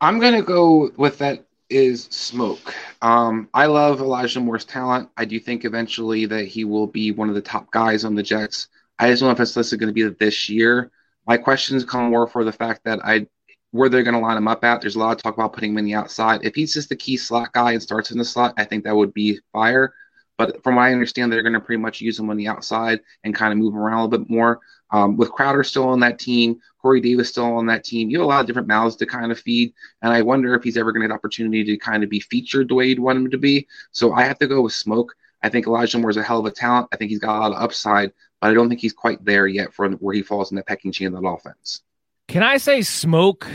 I'm 0.00 0.20
gonna 0.20 0.42
go 0.42 0.90
with 0.96 1.18
that 1.18 1.44
is 1.70 2.04
smoke. 2.04 2.74
Um, 3.02 3.48
I 3.54 3.66
love 3.66 4.00
Elijah 4.00 4.40
Moore's 4.40 4.64
talent. 4.64 5.08
I 5.16 5.24
do 5.24 5.40
think 5.40 5.64
eventually 5.64 6.26
that 6.26 6.44
he 6.46 6.64
will 6.64 6.86
be 6.86 7.10
one 7.12 7.28
of 7.28 7.34
the 7.34 7.40
top 7.40 7.70
guys 7.70 8.04
on 8.04 8.14
the 8.14 8.22
Jets. 8.22 8.68
I 8.98 9.10
just 9.10 9.20
don't 9.20 9.28
know 9.28 9.32
if 9.32 9.38
this 9.38 9.56
list 9.56 9.72
is 9.72 9.78
going 9.78 9.92
to 9.92 9.94
be 9.94 10.14
this 10.18 10.48
year. 10.48 10.90
My 11.26 11.36
questions 11.36 11.84
come 11.84 12.10
more 12.10 12.26
for 12.26 12.44
the 12.44 12.52
fact 12.52 12.82
that 12.84 13.00
I 13.04 13.26
where 13.72 13.88
they're 13.88 14.02
going 14.02 14.14
to 14.14 14.20
line 14.20 14.36
him 14.36 14.48
up 14.48 14.64
at. 14.64 14.80
There's 14.80 14.96
a 14.96 14.98
lot 14.98 15.16
of 15.16 15.22
talk 15.22 15.34
about 15.34 15.52
putting 15.52 15.72
him 15.72 15.78
in 15.78 15.84
the 15.84 15.94
outside. 15.94 16.40
If 16.44 16.54
he's 16.54 16.72
just 16.72 16.88
the 16.88 16.96
key 16.96 17.16
slot 17.16 17.52
guy 17.52 17.72
and 17.72 17.82
starts 17.82 18.10
in 18.10 18.18
the 18.18 18.24
slot, 18.24 18.54
I 18.56 18.64
think 18.64 18.84
that 18.84 18.96
would 18.96 19.12
be 19.12 19.38
fire. 19.52 19.92
But 20.38 20.62
from 20.62 20.76
what 20.76 20.82
I 20.82 20.92
understand, 20.92 21.32
they're 21.32 21.42
going 21.42 21.54
to 21.54 21.60
pretty 21.60 21.80
much 21.80 22.00
use 22.00 22.18
him 22.18 22.30
on 22.30 22.36
the 22.36 22.48
outside 22.48 23.00
and 23.24 23.34
kind 23.34 23.52
of 23.52 23.58
move 23.58 23.74
him 23.74 23.80
around 23.80 23.98
a 23.98 24.04
little 24.04 24.18
bit 24.18 24.30
more. 24.30 24.60
Um, 24.90 25.16
with 25.16 25.32
Crowder 25.32 25.64
still 25.64 25.88
on 25.88 26.00
that 26.00 26.18
team, 26.18 26.60
Corey 26.80 27.00
Davis 27.00 27.30
still 27.30 27.56
on 27.56 27.66
that 27.66 27.84
team, 27.84 28.08
you 28.08 28.18
have 28.18 28.24
a 28.24 28.28
lot 28.28 28.40
of 28.40 28.46
different 28.46 28.68
mouths 28.68 28.96
to 28.96 29.06
kind 29.06 29.32
of 29.32 29.38
feed. 29.40 29.72
And 30.02 30.12
I 30.12 30.22
wonder 30.22 30.54
if 30.54 30.62
he's 30.62 30.76
ever 30.76 30.92
going 30.92 31.02
to 31.02 31.08
get 31.08 31.12
an 31.12 31.18
opportunity 31.18 31.64
to 31.64 31.76
kind 31.78 32.04
of 32.04 32.10
be 32.10 32.20
featured 32.20 32.68
the 32.68 32.74
way 32.74 32.86
you'd 32.86 33.00
want 33.00 33.18
him 33.18 33.30
to 33.30 33.38
be. 33.38 33.66
So 33.90 34.12
I 34.12 34.22
have 34.22 34.38
to 34.38 34.46
go 34.46 34.62
with 34.62 34.74
Smoke. 34.74 35.14
I 35.42 35.48
think 35.48 35.66
Elijah 35.66 35.98
Moore 35.98 36.10
is 36.10 36.16
a 36.16 36.22
hell 36.22 36.38
of 36.38 36.46
a 36.46 36.50
talent. 36.50 36.88
I 36.92 36.96
think 36.96 37.10
he's 37.10 37.18
got 37.18 37.38
a 37.38 37.40
lot 37.40 37.52
of 37.52 37.62
upside, 37.62 38.12
but 38.40 38.50
I 38.50 38.54
don't 38.54 38.68
think 38.68 38.80
he's 38.80 38.92
quite 38.92 39.24
there 39.24 39.46
yet 39.46 39.72
for 39.72 39.88
where 39.90 40.14
he 40.14 40.22
falls 40.22 40.50
in 40.50 40.56
the 40.56 40.62
pecking 40.62 40.92
chain 40.92 41.08
of 41.14 41.20
that 41.22 41.28
offense. 41.28 41.82
Can 42.28 42.42
I 42.42 42.56
say 42.56 42.82
smoke 42.82 43.46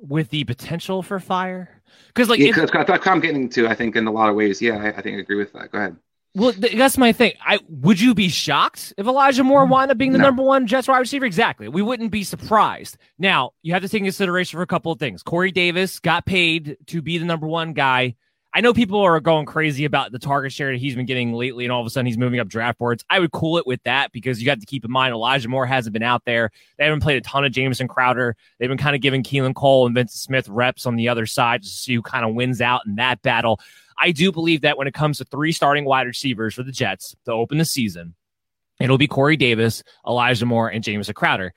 with 0.00 0.30
the 0.30 0.44
potential 0.44 1.02
for 1.02 1.18
fire? 1.18 1.82
Because 2.08 2.28
like 2.28 2.38
yeah, 2.40 2.50
if- 2.50 2.56
that's 2.56 2.72
what 2.72 3.06
I'm 3.06 3.20
getting 3.20 3.48
to. 3.50 3.66
I 3.68 3.74
think 3.74 3.96
in 3.96 4.06
a 4.06 4.12
lot 4.12 4.28
of 4.28 4.36
ways. 4.36 4.60
Yeah, 4.62 4.76
I, 4.76 4.88
I 4.98 5.02
think 5.02 5.16
I 5.16 5.20
agree 5.20 5.36
with 5.36 5.52
that. 5.52 5.70
Go 5.72 5.78
ahead. 5.78 5.96
Well, 6.36 6.52
th- 6.52 6.76
that's 6.76 6.96
my 6.96 7.10
thing. 7.12 7.32
I 7.44 7.58
would 7.68 8.00
you 8.00 8.14
be 8.14 8.28
shocked 8.28 8.94
if 8.96 9.04
Elijah 9.06 9.42
Moore 9.42 9.66
mm, 9.66 9.70
wound 9.70 9.90
up 9.90 9.98
being 9.98 10.12
the 10.12 10.18
No. 10.18 10.26
number 10.26 10.44
one 10.44 10.68
Jets 10.68 10.86
wide 10.86 10.98
receiver? 11.00 11.24
Exactly. 11.26 11.66
We 11.66 11.82
wouldn't 11.82 12.12
be 12.12 12.22
surprised. 12.22 12.98
Now 13.18 13.50
you 13.62 13.72
have 13.72 13.82
to 13.82 13.88
take 13.88 13.98
into 14.00 14.10
consideration 14.10 14.56
for 14.56 14.62
a 14.62 14.66
couple 14.66 14.92
of 14.92 15.00
things. 15.00 15.24
Corey 15.24 15.50
Davis 15.50 15.98
got 15.98 16.26
paid 16.26 16.76
to 16.86 17.02
be 17.02 17.18
the 17.18 17.24
number 17.24 17.48
one 17.48 17.72
guy. 17.72 18.14
I 18.52 18.60
know 18.62 18.74
people 18.74 19.00
are 19.00 19.20
going 19.20 19.46
crazy 19.46 19.84
about 19.84 20.10
the 20.10 20.18
target 20.18 20.52
share 20.52 20.72
that 20.72 20.78
he's 20.78 20.96
been 20.96 21.06
getting 21.06 21.32
lately, 21.32 21.64
and 21.64 21.70
all 21.70 21.80
of 21.80 21.86
a 21.86 21.90
sudden 21.90 22.06
he's 22.06 22.18
moving 22.18 22.40
up 22.40 22.48
draft 22.48 22.78
boards. 22.80 23.04
I 23.08 23.20
would 23.20 23.30
cool 23.30 23.58
it 23.58 23.66
with 23.66 23.80
that 23.84 24.10
because 24.10 24.40
you 24.40 24.46
got 24.46 24.58
to 24.58 24.66
keep 24.66 24.84
in 24.84 24.90
mind 24.90 25.12
Elijah 25.12 25.48
Moore 25.48 25.66
hasn't 25.66 25.92
been 25.92 26.02
out 26.02 26.24
there. 26.24 26.50
They 26.76 26.84
haven't 26.84 27.00
played 27.00 27.18
a 27.18 27.20
ton 27.20 27.44
of 27.44 27.52
Jameson 27.52 27.86
Crowder. 27.86 28.36
They've 28.58 28.68
been 28.68 28.76
kind 28.76 28.96
of 28.96 29.02
giving 29.02 29.22
Keelan 29.22 29.54
Cole 29.54 29.86
and 29.86 29.94
Vyncint 29.94 30.10
Smith 30.10 30.48
reps 30.48 30.84
on 30.84 30.96
the 30.96 31.08
other 31.08 31.26
side 31.26 31.62
to 31.62 31.68
see 31.68 31.94
who 31.94 32.02
kind 32.02 32.24
of 32.24 32.34
wins 32.34 32.60
out 32.60 32.82
in 32.86 32.96
that 32.96 33.22
battle. 33.22 33.60
I 33.96 34.10
do 34.10 34.32
believe 34.32 34.62
that 34.62 34.76
when 34.76 34.88
it 34.88 34.94
comes 34.94 35.18
to 35.18 35.24
three 35.24 35.52
starting 35.52 35.84
wide 35.84 36.08
receivers 36.08 36.54
for 36.54 36.64
the 36.64 36.72
Jets 36.72 37.14
to 37.26 37.32
open 37.32 37.58
the 37.58 37.64
season, 37.64 38.14
it'll 38.80 38.98
be 38.98 39.06
Corey 39.06 39.36
Davis, 39.36 39.84
Elijah 40.04 40.46
Moore, 40.46 40.68
and 40.68 40.82
Jameson 40.82 41.14
Crowder. 41.14 41.54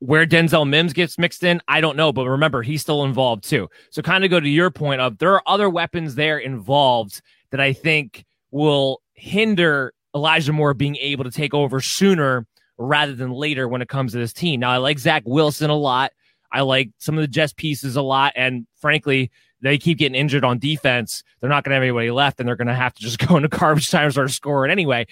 Where 0.00 0.26
Denzel 0.26 0.68
Mims 0.68 0.92
gets 0.92 1.18
mixed 1.18 1.42
in, 1.44 1.60
I 1.68 1.80
don't 1.80 1.96
know, 1.96 2.12
but 2.12 2.26
remember, 2.26 2.62
he's 2.62 2.80
still 2.80 3.04
involved 3.04 3.44
too. 3.44 3.68
So, 3.90 4.00
kind 4.02 4.24
of 4.24 4.30
go 4.30 4.40
to 4.40 4.48
your 4.48 4.70
point 4.70 5.00
of 5.00 5.18
there 5.18 5.34
are 5.34 5.42
other 5.46 5.68
weapons 5.68 6.14
there 6.14 6.38
involved 6.38 7.20
that 7.50 7.60
I 7.60 7.72
think 7.74 8.24
will 8.50 9.02
hinder 9.12 9.92
Elijah 10.14 10.52
Moore 10.52 10.74
being 10.74 10.96
able 10.96 11.24
to 11.24 11.30
take 11.30 11.54
over 11.54 11.80
sooner 11.80 12.46
rather 12.78 13.14
than 13.14 13.30
later 13.30 13.68
when 13.68 13.82
it 13.82 13.88
comes 13.88 14.12
to 14.12 14.18
this 14.18 14.32
team. 14.32 14.60
Now, 14.60 14.70
I 14.70 14.78
like 14.78 14.98
Zach 14.98 15.22
Wilson 15.26 15.70
a 15.70 15.76
lot. 15.76 16.12
I 16.50 16.62
like 16.62 16.90
some 16.98 17.16
of 17.16 17.22
the 17.22 17.28
Jets 17.28 17.52
pieces 17.52 17.96
a 17.96 18.02
lot. 18.02 18.32
And 18.34 18.66
frankly, 18.80 19.30
they 19.60 19.78
keep 19.78 19.98
getting 19.98 20.18
injured 20.18 20.44
on 20.44 20.58
defense. 20.58 21.22
They're 21.40 21.50
not 21.50 21.64
going 21.64 21.70
to 21.70 21.76
have 21.76 21.82
anybody 21.82 22.10
left, 22.10 22.40
and 22.40 22.48
they're 22.48 22.56
going 22.56 22.68
to 22.68 22.74
have 22.74 22.94
to 22.94 23.02
just 23.02 23.18
go 23.26 23.36
into 23.36 23.48
garbage 23.48 23.90
time 23.90 24.04
and 24.04 24.12
start 24.12 24.30
scoring 24.30 24.70
anyway. 24.70 25.06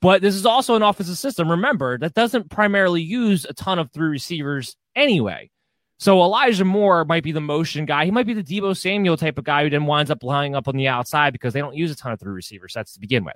But 0.00 0.22
this 0.22 0.34
is 0.34 0.46
also 0.46 0.76
an 0.76 0.82
offensive 0.82 1.18
system. 1.18 1.50
Remember, 1.50 1.98
that 1.98 2.14
doesn't 2.14 2.50
primarily 2.50 3.02
use 3.02 3.44
a 3.44 3.52
ton 3.52 3.78
of 3.78 3.90
three 3.90 4.08
receivers 4.08 4.76
anyway. 4.94 5.50
So 5.98 6.22
Elijah 6.22 6.64
Moore 6.64 7.04
might 7.04 7.24
be 7.24 7.32
the 7.32 7.40
motion 7.40 7.84
guy. 7.84 8.04
He 8.04 8.12
might 8.12 8.26
be 8.26 8.34
the 8.34 8.44
Deebo 8.44 8.76
Samuel 8.76 9.16
type 9.16 9.36
of 9.36 9.44
guy 9.44 9.64
who 9.64 9.70
then 9.70 9.86
winds 9.86 10.12
up 10.12 10.22
lining 10.22 10.54
up 10.54 10.68
on 10.68 10.76
the 10.76 10.86
outside 10.86 11.32
because 11.32 11.52
they 11.52 11.60
don't 11.60 11.74
use 11.74 11.90
a 11.90 11.96
ton 11.96 12.12
of 12.12 12.20
three 12.20 12.32
receiver 12.32 12.68
sets 12.68 12.94
to 12.94 13.00
begin 13.00 13.24
with. 13.24 13.34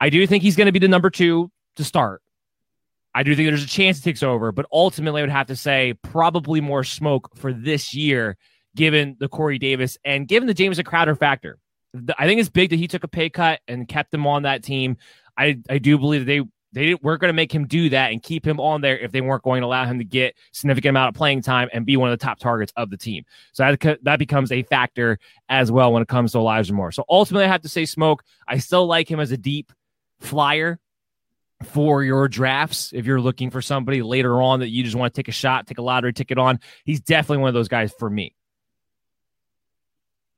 I 0.00 0.08
do 0.08 0.26
think 0.26 0.42
he's 0.42 0.56
going 0.56 0.66
to 0.66 0.72
be 0.72 0.78
the 0.78 0.88
number 0.88 1.10
two 1.10 1.50
to 1.76 1.84
start. 1.84 2.22
I 3.14 3.22
do 3.22 3.34
think 3.34 3.48
there's 3.48 3.64
a 3.64 3.68
chance 3.68 3.98
he 3.98 4.10
takes 4.10 4.22
over, 4.22 4.52
but 4.52 4.66
ultimately 4.72 5.20
I 5.20 5.24
would 5.24 5.30
have 5.30 5.46
to 5.48 5.56
say 5.56 5.94
probably 6.02 6.60
more 6.62 6.84
smoke 6.84 7.30
for 7.36 7.52
this 7.52 7.94
year, 7.94 8.36
given 8.74 9.16
the 9.18 9.28
Corey 9.28 9.58
Davis 9.58 9.98
and 10.04 10.28
given 10.28 10.46
the 10.46 10.54
Jameson 10.54 10.84
Crowder 10.84 11.14
factor. 11.14 11.58
I 12.18 12.26
think 12.26 12.40
it's 12.40 12.50
big 12.50 12.70
that 12.70 12.76
he 12.76 12.88
took 12.88 13.04
a 13.04 13.08
pay 13.08 13.30
cut 13.30 13.60
and 13.68 13.88
kept 13.88 14.12
him 14.12 14.26
on 14.26 14.42
that 14.42 14.62
team. 14.62 14.98
I, 15.36 15.58
I 15.68 15.78
do 15.78 15.98
believe 15.98 16.22
that 16.22 16.26
they 16.26 16.42
they 16.72 16.94
were 17.00 17.16
going 17.16 17.30
to 17.30 17.34
make 17.34 17.54
him 17.54 17.66
do 17.66 17.88
that 17.88 18.12
and 18.12 18.22
keep 18.22 18.46
him 18.46 18.60
on 18.60 18.82
there 18.82 18.98
if 18.98 19.10
they 19.10 19.22
weren't 19.22 19.42
going 19.42 19.62
to 19.62 19.66
allow 19.66 19.86
him 19.86 19.98
to 19.98 20.04
get 20.04 20.36
significant 20.52 20.90
amount 20.90 21.08
of 21.08 21.14
playing 21.14 21.40
time 21.40 21.70
and 21.72 21.86
be 21.86 21.96
one 21.96 22.10
of 22.12 22.18
the 22.18 22.22
top 22.22 22.38
targets 22.38 22.70
of 22.76 22.90
the 22.90 22.98
team. 22.98 23.24
So 23.52 23.74
that 23.80 23.98
that 24.02 24.18
becomes 24.18 24.52
a 24.52 24.62
factor 24.62 25.18
as 25.48 25.72
well 25.72 25.90
when 25.92 26.02
it 26.02 26.08
comes 26.08 26.32
to 26.32 26.38
Elijah 26.38 26.74
Moore. 26.74 26.92
So 26.92 27.04
ultimately, 27.08 27.46
I 27.46 27.48
have 27.48 27.62
to 27.62 27.68
say 27.68 27.86
smoke. 27.86 28.22
I 28.46 28.58
still 28.58 28.86
like 28.86 29.10
him 29.10 29.20
as 29.20 29.32
a 29.32 29.38
deep 29.38 29.72
flyer 30.20 30.78
for 31.64 32.04
your 32.04 32.28
drafts. 32.28 32.92
If 32.92 33.06
you're 33.06 33.22
looking 33.22 33.50
for 33.50 33.62
somebody 33.62 34.02
later 34.02 34.42
on 34.42 34.60
that 34.60 34.68
you 34.68 34.84
just 34.84 34.96
want 34.96 35.14
to 35.14 35.18
take 35.18 35.28
a 35.28 35.32
shot, 35.32 35.66
take 35.66 35.78
a 35.78 35.82
lottery 35.82 36.12
ticket 36.12 36.36
on, 36.36 36.60
he's 36.84 37.00
definitely 37.00 37.38
one 37.38 37.48
of 37.48 37.54
those 37.54 37.68
guys 37.68 37.90
for 37.98 38.10
me. 38.10 38.35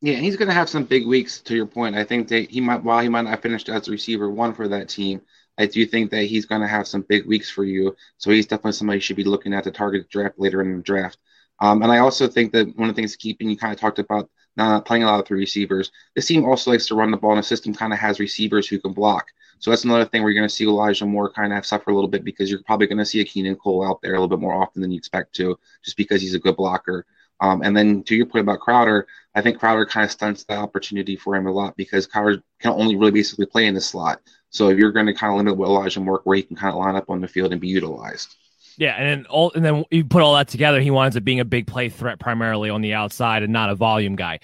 Yeah, 0.01 0.15
he's 0.15 0.37
going 0.37 0.49
to 0.49 0.55
have 0.55 0.69
some 0.69 0.85
big 0.85 1.07
weeks. 1.07 1.41
To 1.41 1.55
your 1.57 1.67
point, 1.67 1.97
I 1.97 2.05
think 2.05 2.29
that 2.29 2.51
he 2.51 2.61
might, 2.61 2.85
while 2.85 3.01
he 3.03 3.09
might 3.09 3.23
not 3.23 3.43
finish 3.43 3.69
as 3.69 3.89
receiver 3.89 4.31
one 4.31 4.55
for 4.55 4.69
that 4.69 4.89
team, 4.89 5.21
I 5.59 5.67
do 5.67 5.85
think 5.87 6.11
that 6.13 6.25
he's 6.25 6.47
going 6.47 6.61
to 6.61 6.69
have 6.69 6.87
some 6.87 7.03
big 7.03 7.27
weeks 7.27 7.51
for 7.51 7.65
you. 7.65 7.97
So 8.17 8.31
he's 8.31 8.47
definitely 8.47 8.73
somebody 8.73 8.99
you 8.99 9.01
should 9.01 9.17
be 9.17 9.25
looking 9.25 9.53
at 9.53 9.65
to 9.65 9.73
target 9.73 10.09
draft 10.09 10.39
later 10.39 10.63
in 10.63 10.77
the 10.77 10.83
draft. 10.83 11.19
Um, 11.61 11.83
and 11.83 11.91
I 11.91 11.99
also 11.99 12.29
think 12.29 12.53
that 12.53 12.77
one 12.77 12.89
of 12.89 12.95
the 12.95 13.01
things 13.01 13.17
keeping 13.17 13.51
you 13.51 13.57
kind 13.57 13.73
of 13.73 13.81
talked 13.81 13.99
about 13.99 14.31
not 14.57 14.85
playing 14.85 15.03
a 15.03 15.07
lot 15.07 15.21
of 15.21 15.27
three 15.27 15.41
receivers. 15.41 15.91
This 16.15 16.27
team 16.27 16.45
also 16.45 16.71
likes 16.71 16.87
to 16.89 16.95
run 16.95 17.11
the 17.11 17.17
ball, 17.17 17.33
and 17.33 17.39
the 17.39 17.43
system 17.43 17.75
kind 17.75 17.93
of 17.93 17.99
has 17.99 18.21
receivers 18.21 18.69
who 18.69 18.79
can 18.79 18.93
block. 18.93 19.27
So 19.59 19.71
that's 19.71 19.85
another 19.85 20.05
thing 20.05 20.23
where 20.23 20.31
you're 20.31 20.41
going 20.41 20.49
to 20.49 20.55
see 20.55 20.65
Elijah 20.65 21.07
Moore 21.07 21.31
kind 21.33 21.53
of 21.53 21.67
suffer 21.67 21.91
a 21.91 21.95
little 21.95 22.09
bit 22.09 22.25
because 22.25 22.51
you're 22.51 22.63
probably 22.63 22.87
going 22.87 22.99
to 22.99 23.07
see 23.07 23.21
a 23.21 23.25
Keelan 23.25 23.59
Cole 23.59 23.85
out 23.85 24.01
there 24.03 24.13
a 24.13 24.21
little 24.21 24.29
bit 24.29 24.41
more 24.41 24.55
often 24.55 24.81
than 24.81 24.93
you 24.93 24.99
expect 24.99 25.35
to, 25.37 25.59
just 25.85 25.97
because 25.97 26.21
he's 26.21 26.35
a 26.35 26.39
good 26.39 26.57
blocker. 26.57 27.05
Um, 27.41 27.63
and 27.63 27.77
then 27.77 28.03
to 28.05 28.15
your 28.15 28.27
point 28.27 28.43
about 28.43 28.61
Crowder, 28.61 29.07
I 29.35 29.43
think 29.43 29.59
Crowder 29.59 29.87
kind 29.87 30.05
of 30.05 30.11
stunts 30.11 30.45
the 30.45 30.57
opportunity 30.57 31.17
for 31.17 31.37
him 31.37 31.47
a 31.47 31.53
lot 31.53 31.77
because 31.77 32.07
Crowder 32.07 32.43
can 32.59 32.73
only 32.73 32.97
really 32.97 33.13
basically 33.13 33.47
play 33.47 33.67
in 33.67 33.75
the 33.75 33.81
slot. 33.81 34.21
So 34.51 34.71
if 34.71 34.79
you're 34.79 34.93
going 34.93 35.07
to 35.07 35.15
kind 35.15 35.33
of 35.33 35.37
limit 35.37 35.57
what 35.57 35.69
Elijah 35.69 36.01
Moore, 36.01 36.21
where 36.25 36.37
he 36.37 36.43
can 36.43 36.57
kind 36.57 36.73
of 36.73 36.79
line 36.81 36.97
up 36.97 37.11
on 37.11 37.21
the 37.21 37.29
field 37.29 37.53
and 37.53 37.61
be 37.61 37.69
utilized. 37.69 38.35
Yeah, 38.77 38.95
and 38.95 39.09
then 39.09 39.27
all 39.27 39.53
and 39.55 39.65
then 39.65 39.85
you 39.91 40.05
put 40.05 40.23
all 40.23 40.35
that 40.37 40.49
together, 40.49 40.81
he 40.81 40.91
winds 40.91 41.17
up 41.17 41.25
being 41.25 41.41
a 41.41 41.45
big 41.45 41.67
play 41.67 41.89
threat 41.89 42.21
primarily 42.21 42.71
on 42.71 42.81
the 42.81 42.95
outside 42.95 43.43
and 43.43 43.53
not 43.53 43.71
a 43.71 43.75
volume 43.75 44.15
guy. 44.15 44.39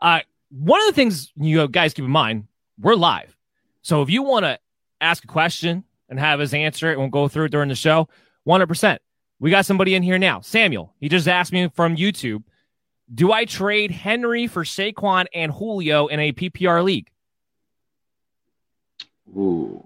Uh, 0.00 0.20
one 0.50 0.80
of 0.80 0.86
the 0.86 0.92
things 0.92 1.32
you 1.36 1.66
guys 1.66 1.94
keep 1.94 2.04
in 2.04 2.10
mind, 2.10 2.46
we're 2.78 2.94
live. 2.94 3.34
So 3.82 4.02
if 4.02 4.10
you 4.10 4.22
want 4.22 4.44
to 4.44 4.58
ask 5.00 5.24
a 5.24 5.26
question 5.26 5.84
and 6.08 6.18
have 6.18 6.40
us 6.40 6.52
answer 6.52 6.90
it 6.92 6.98
we'll 6.98 7.08
go 7.08 7.28
through 7.28 7.46
it 7.46 7.52
during 7.52 7.68
the 7.68 7.74
show, 7.74 8.08
100%. 8.46 8.98
We 9.40 9.50
got 9.50 9.66
somebody 9.66 9.94
in 9.94 10.02
here 10.02 10.18
now. 10.18 10.40
Samuel, 10.40 10.94
he 11.00 11.08
just 11.08 11.26
asked 11.26 11.52
me 11.52 11.68
from 11.74 11.96
YouTube, 11.96 12.44
do 13.12 13.32
I 13.32 13.46
trade 13.46 13.90
Henry 13.90 14.46
for 14.46 14.64
Saquon 14.64 15.26
and 15.34 15.50
Julio 15.50 16.06
in 16.06 16.20
a 16.20 16.32
PPR 16.32 16.84
league? 16.84 17.10
Ooh. 19.36 19.84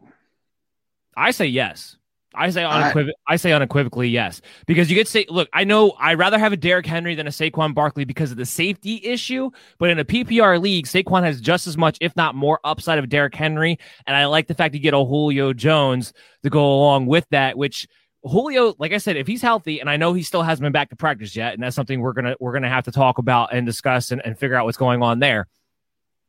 I 1.17 1.31
say 1.31 1.47
yes. 1.47 1.97
I 2.37 2.51
say 2.51 2.63
unequiv- 2.63 3.11
I, 3.29 3.35
I 3.35 3.37
say 3.37 3.53
unequivocally 3.53 4.09
yes 4.09 4.41
because 4.67 4.91
you 4.91 4.97
could 4.97 5.07
say, 5.07 5.25
look, 5.29 5.49
I 5.53 5.63
know 5.63 5.93
I'd 6.01 6.19
rather 6.19 6.37
have 6.37 6.53
a 6.53 6.57
Derrick 6.57 6.85
Henry 6.85 7.15
than 7.15 7.29
a 7.29 7.31
Saquon 7.31 7.75
Barkley 7.75 8.05
because 8.05 8.33
of 8.33 8.37
the 8.37 8.45
safety 8.45 9.01
issue, 9.05 9.51
but 9.79 9.91
in 9.91 10.01
a 10.01 10.05
PPR 10.05 10.61
league, 10.61 10.87
Saquon 10.87 11.23
has 11.23 11.41
just 11.41 11.69
as 11.69 11.77
much, 11.77 11.97
if 12.01 12.17
not 12.17 12.35
more, 12.35 12.59
upside 12.65 12.99
of 12.99 13.09
Derrick 13.09 13.37
Henry, 13.37 13.79
and 14.05 14.17
I 14.17 14.27
like 14.27 14.49
the 14.49 14.55
fact 14.55 14.75
you 14.75 14.81
get 14.81 14.95
a 14.95 15.05
Julio 15.05 15.53
Jones 15.53 16.13
to 16.43 16.51
go 16.51 16.75
along 16.75 17.07
with 17.07 17.27
that, 17.31 17.57
which. 17.57 17.87
Julio, 18.25 18.75
like 18.79 18.93
I 18.93 18.99
said, 18.99 19.17
if 19.17 19.27
he's 19.27 19.43
healthy, 19.43 19.81
and 19.81 19.91
I 19.91 19.97
know 19.97 20.15
he 20.15 20.23
still 20.23 20.43
hasn't 20.43 20.65
been 20.65 20.73
back 20.73 20.91
to 20.91 20.97
practice 20.97 21.37
yet, 21.37 21.55
and 21.55 21.63
that's 21.63 21.77
something 21.77 22.01
we're 22.01 22.15
gonna 22.15 22.37
we're 22.41 22.53
gonna 22.53 22.71
have 22.71 22.85
to 22.85 22.93
talk 22.93 23.19
about 23.19 23.53
and 23.53 23.67
discuss 23.67 24.11
and, 24.11 24.23
and 24.25 24.39
figure 24.39 24.57
out 24.57 24.65
what's 24.65 24.79
going 24.79 25.03
on 25.03 25.19
there. 25.19 25.47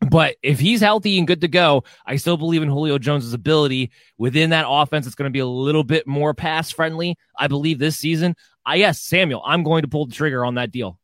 But 0.01 0.35
if 0.43 0.59
he's 0.59 0.81
healthy 0.81 1.17
and 1.17 1.25
good 1.25 1.41
to 1.41 1.47
go, 1.47 1.83
I 2.05 2.17
still 2.17 2.37
believe 2.37 2.61
in 2.61 2.69
Julio 2.69 2.97
Jones's 2.97 3.33
ability 3.33 3.91
within 4.17 4.49
that 4.49 4.65
offense. 4.67 5.05
It's 5.05 5.15
going 5.15 5.29
to 5.29 5.33
be 5.33 5.39
a 5.39 5.47
little 5.47 5.85
bit 5.85 6.05
more 6.05 6.33
pass 6.33 6.69
friendly. 6.69 7.17
I 7.37 7.47
believe 7.47 7.79
this 7.79 7.97
season. 7.97 8.35
I 8.65 8.75
yes, 8.75 9.01
Samuel, 9.01 9.41
I'm 9.45 9.63
going 9.63 9.83
to 9.83 9.87
pull 9.87 10.05
the 10.05 10.13
trigger 10.13 10.43
on 10.43 10.55
that 10.55 10.71
deal. 10.71 10.99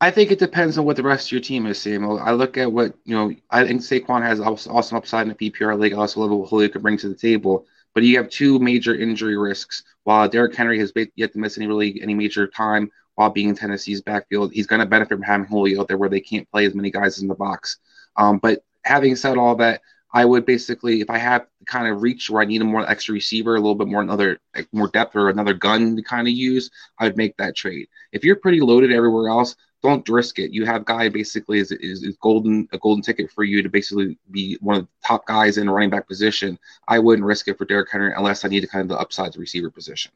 I 0.00 0.10
think 0.10 0.30
it 0.30 0.38
depends 0.38 0.76
on 0.76 0.84
what 0.84 0.96
the 0.96 1.02
rest 1.02 1.28
of 1.28 1.32
your 1.32 1.40
team 1.40 1.66
is, 1.66 1.78
Samuel. 1.78 2.18
I 2.18 2.32
look 2.32 2.58
at 2.58 2.70
what 2.70 2.94
you 3.04 3.14
know. 3.14 3.34
I 3.50 3.66
think 3.66 3.80
Saquon 3.80 4.22
has 4.22 4.40
awesome 4.40 4.98
upside 4.98 5.28
in 5.28 5.34
the 5.38 5.50
PPR 5.50 5.78
league. 5.78 5.94
I 5.94 5.96
also 5.96 6.20
love 6.20 6.30
what 6.30 6.50
Julio 6.50 6.68
could 6.68 6.82
bring 6.82 6.98
to 6.98 7.08
the 7.08 7.14
table. 7.14 7.66
But 7.96 8.04
you 8.04 8.18
have 8.18 8.28
two 8.28 8.58
major 8.58 8.94
injury 8.94 9.38
risks. 9.38 9.82
While 10.04 10.28
Derrick 10.28 10.54
Henry 10.54 10.78
has 10.80 10.92
yet 11.14 11.32
to 11.32 11.38
miss 11.38 11.56
any 11.56 11.66
really 11.66 11.98
any 12.02 12.12
major 12.12 12.46
time 12.46 12.90
while 13.14 13.30
being 13.30 13.48
in 13.48 13.54
Tennessee's 13.54 14.02
backfield. 14.02 14.52
He's 14.52 14.66
going 14.66 14.80
to 14.80 14.86
benefit 14.86 15.14
from 15.14 15.22
having 15.22 15.46
Julio 15.46 15.80
out 15.80 15.88
there 15.88 15.96
where 15.96 16.10
they 16.10 16.20
can't 16.20 16.46
play 16.50 16.66
as 16.66 16.74
many 16.74 16.90
guys 16.90 17.22
in 17.22 17.26
the 17.26 17.34
box. 17.34 17.78
Um, 18.18 18.36
but 18.36 18.62
having 18.84 19.16
said 19.16 19.38
all 19.38 19.56
that, 19.56 19.80
I 20.16 20.24
would 20.24 20.46
basically, 20.46 21.02
if 21.02 21.10
I 21.10 21.18
have 21.18 21.46
kind 21.66 21.86
of 21.86 22.00
reach 22.00 22.30
where 22.30 22.40
I 22.40 22.46
need 22.46 22.62
a 22.62 22.64
more 22.64 22.88
extra 22.88 23.12
receiver, 23.12 23.54
a 23.54 23.60
little 23.60 23.74
bit 23.74 23.86
more 23.86 24.00
another 24.00 24.38
like 24.54 24.66
more 24.72 24.88
depth 24.88 25.14
or 25.14 25.28
another 25.28 25.52
gun 25.52 25.94
to 25.94 26.02
kind 26.02 26.26
of 26.26 26.32
use, 26.32 26.70
I 26.98 27.04
would 27.04 27.18
make 27.18 27.36
that 27.36 27.54
trade. 27.54 27.88
If 28.12 28.24
you're 28.24 28.36
pretty 28.36 28.60
loaded 28.60 28.90
everywhere 28.92 29.28
else, 29.28 29.56
don't 29.82 30.08
risk 30.08 30.38
it. 30.38 30.52
You 30.52 30.64
have 30.64 30.86
guy 30.86 31.10
basically 31.10 31.58
is, 31.58 31.70
is, 31.70 32.02
is 32.02 32.16
golden 32.22 32.66
a 32.72 32.78
golden 32.78 33.02
ticket 33.02 33.30
for 33.30 33.44
you 33.44 33.62
to 33.62 33.68
basically 33.68 34.16
be 34.30 34.56
one 34.62 34.76
of 34.76 34.82
the 34.84 34.88
top 35.06 35.26
guys 35.26 35.58
in 35.58 35.68
running 35.68 35.90
back 35.90 36.08
position. 36.08 36.58
I 36.88 36.98
wouldn't 36.98 37.26
risk 37.26 37.46
it 37.48 37.58
for 37.58 37.66
Derrick 37.66 37.90
Henry 37.92 38.14
unless 38.16 38.42
I 38.42 38.48
need 38.48 38.60
to 38.60 38.66
kind 38.66 38.80
of 38.80 38.88
the 38.88 38.98
upside 38.98 39.34
the 39.34 39.38
receiver 39.38 39.70
position 39.70 40.12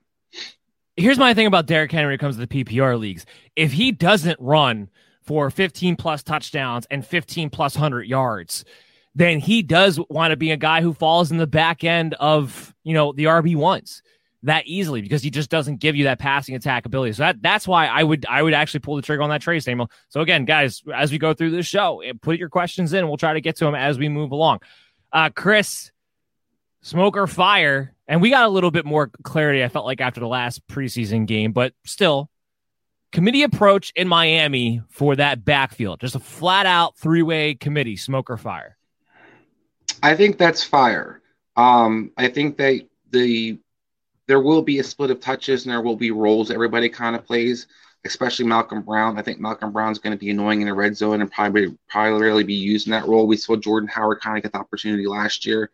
here's 0.97 1.19
my 1.19 1.35
thing 1.35 1.47
about 1.47 1.67
Derrick 1.67 1.93
Henry 1.93 2.09
when 2.09 2.15
it 2.15 2.19
comes 2.19 2.37
to 2.37 2.47
the 2.47 2.65
PPR 2.65 2.99
leagues. 2.99 3.27
If 3.57 3.73
he 3.73 3.93
doesn't 3.93 4.39
run 4.41 4.91
for 5.23 5.51
15 5.51 5.97
plus 5.97 6.23
touchdowns 6.23 6.87
and 6.91 7.07
15 7.07 7.51
plus 7.51 7.77
100 7.77 8.07
yards, 8.07 8.65
then 9.21 9.39
he 9.39 9.63
does 9.63 10.01
want 10.09 10.31
to 10.31 10.37
be 10.37 10.51
a 10.51 10.57
guy 10.57 10.81
who 10.81 10.93
falls 10.93 11.31
in 11.31 11.37
the 11.37 11.47
back 11.47 11.85
end 11.85 12.15
of, 12.15 12.75
you 12.85 12.95
know, 12.95 13.13
the 13.13 13.25
RB1s 13.25 14.03
that 14.43 14.67
easily 14.67 15.03
because 15.03 15.23
he 15.23 15.29
just 15.29 15.51
doesn't 15.51 15.77
give 15.77 15.95
you 15.95 16.05
that 16.05 16.19
passing 16.19 16.55
attack 16.55 16.87
ability. 16.87 17.13
So 17.13 17.25
that 17.25 17.43
that's 17.43 17.69
why 17.69 17.87
I 17.87 18.03
would 18.03 18.25
I 18.27 18.43
would 18.43 18.55
actually 18.55 18.81
pull 18.81 18.97
the 18.97 19.03
trigger 19.03 19.23
on 19.23 19.29
that 19.31 19.43
trade, 19.43 19.61
Samuel. 19.61 19.91
So 20.09 20.23
again, 20.23 20.47
guys, 20.47 20.83
as 20.95 21.13
we 21.13 21.19
go 21.19 21.35
through 21.35 21.51
this 21.51 21.67
show, 21.67 22.01
eh, 22.01 22.15
put 22.21 22.39
your 22.39 22.49
questions 22.49 22.95
in. 22.95 23.07
We'll 23.07 23.19
try 23.19 23.35
to 23.35 23.41
get 23.43 23.57
to 23.57 23.67
them 23.67 23.75
as 23.75 23.99
we 23.99 24.09
move 24.09 24.33
along. 24.33 24.61
Uh, 25.13 25.29
Chris, 25.29 25.91
smoke 26.81 27.17
or 27.17 27.27
fire 27.27 27.95
and 28.11 28.21
we 28.21 28.31
got 28.31 28.45
a 28.45 28.49
little 28.49 28.73
bit 28.73 28.85
more 28.85 29.09
clarity, 29.23 29.63
I 29.63 29.69
felt 29.69 29.87
like, 29.87 30.01
after 30.01 30.19
the 30.19 30.27
last 30.27 30.67
preseason 30.67 31.27
game, 31.27 31.53
but 31.53 31.75
still, 31.85 32.29
committee 33.13 33.45
approach 33.45 33.93
in 33.95 34.09
Miami 34.09 34.83
for 34.89 35.15
that 35.15 35.45
backfield. 35.45 36.01
Just 36.01 36.17
a 36.17 36.19
flat 36.19 36.67
out 36.67 36.99
three 36.99 37.23
way 37.23 37.55
committee, 37.55 37.97
smoke 37.97 38.29
or 38.29 38.37
fire. 38.37 38.77
I 40.03 40.15
think 40.15 40.39
that's 40.39 40.65
fire. 40.65 41.21
Um, 41.57 42.13
I 42.17 42.29
think 42.29 42.57
that 42.59 42.87
the 43.11 43.59
there 44.27 44.41
will 44.41 44.63
be 44.63 44.79
a 44.79 44.85
split 44.85 45.11
of 45.11 45.21
touches 45.21 45.65
and 45.65 45.73
there 45.73 45.83
will 45.83 45.97
be 45.97 46.13
roles 46.13 46.53
everybody 46.53 46.89
kind 46.89 47.17
of 47.17 47.27
plays, 47.27 47.67
especially 48.05 48.47
Malcolm 48.47 48.83
Brown. 48.83 49.19
I 49.19 49.23
think 49.23 49.41
Malcolm 49.41 49.73
Brown's 49.73 49.99
going 49.99 50.17
to 50.17 50.19
be 50.19 50.31
annoying 50.31 50.61
in 50.61 50.69
the 50.69 50.75
red 50.75 50.97
zone 50.97 51.21
and 51.21 51.31
probably 51.31 51.77
probably 51.89 52.21
really 52.21 52.45
be 52.45 52.55
used 52.55 52.87
in 52.87 52.93
that 52.93 53.09
role. 53.09 53.27
We 53.27 53.37
saw 53.37 53.57
Jordan 53.57 53.89
Howard 53.89 54.21
kind 54.21 54.37
of 54.37 54.43
get 54.43 54.53
the 54.53 54.59
opportunity 54.59 55.07
last 55.07 55.45
year 55.45 55.71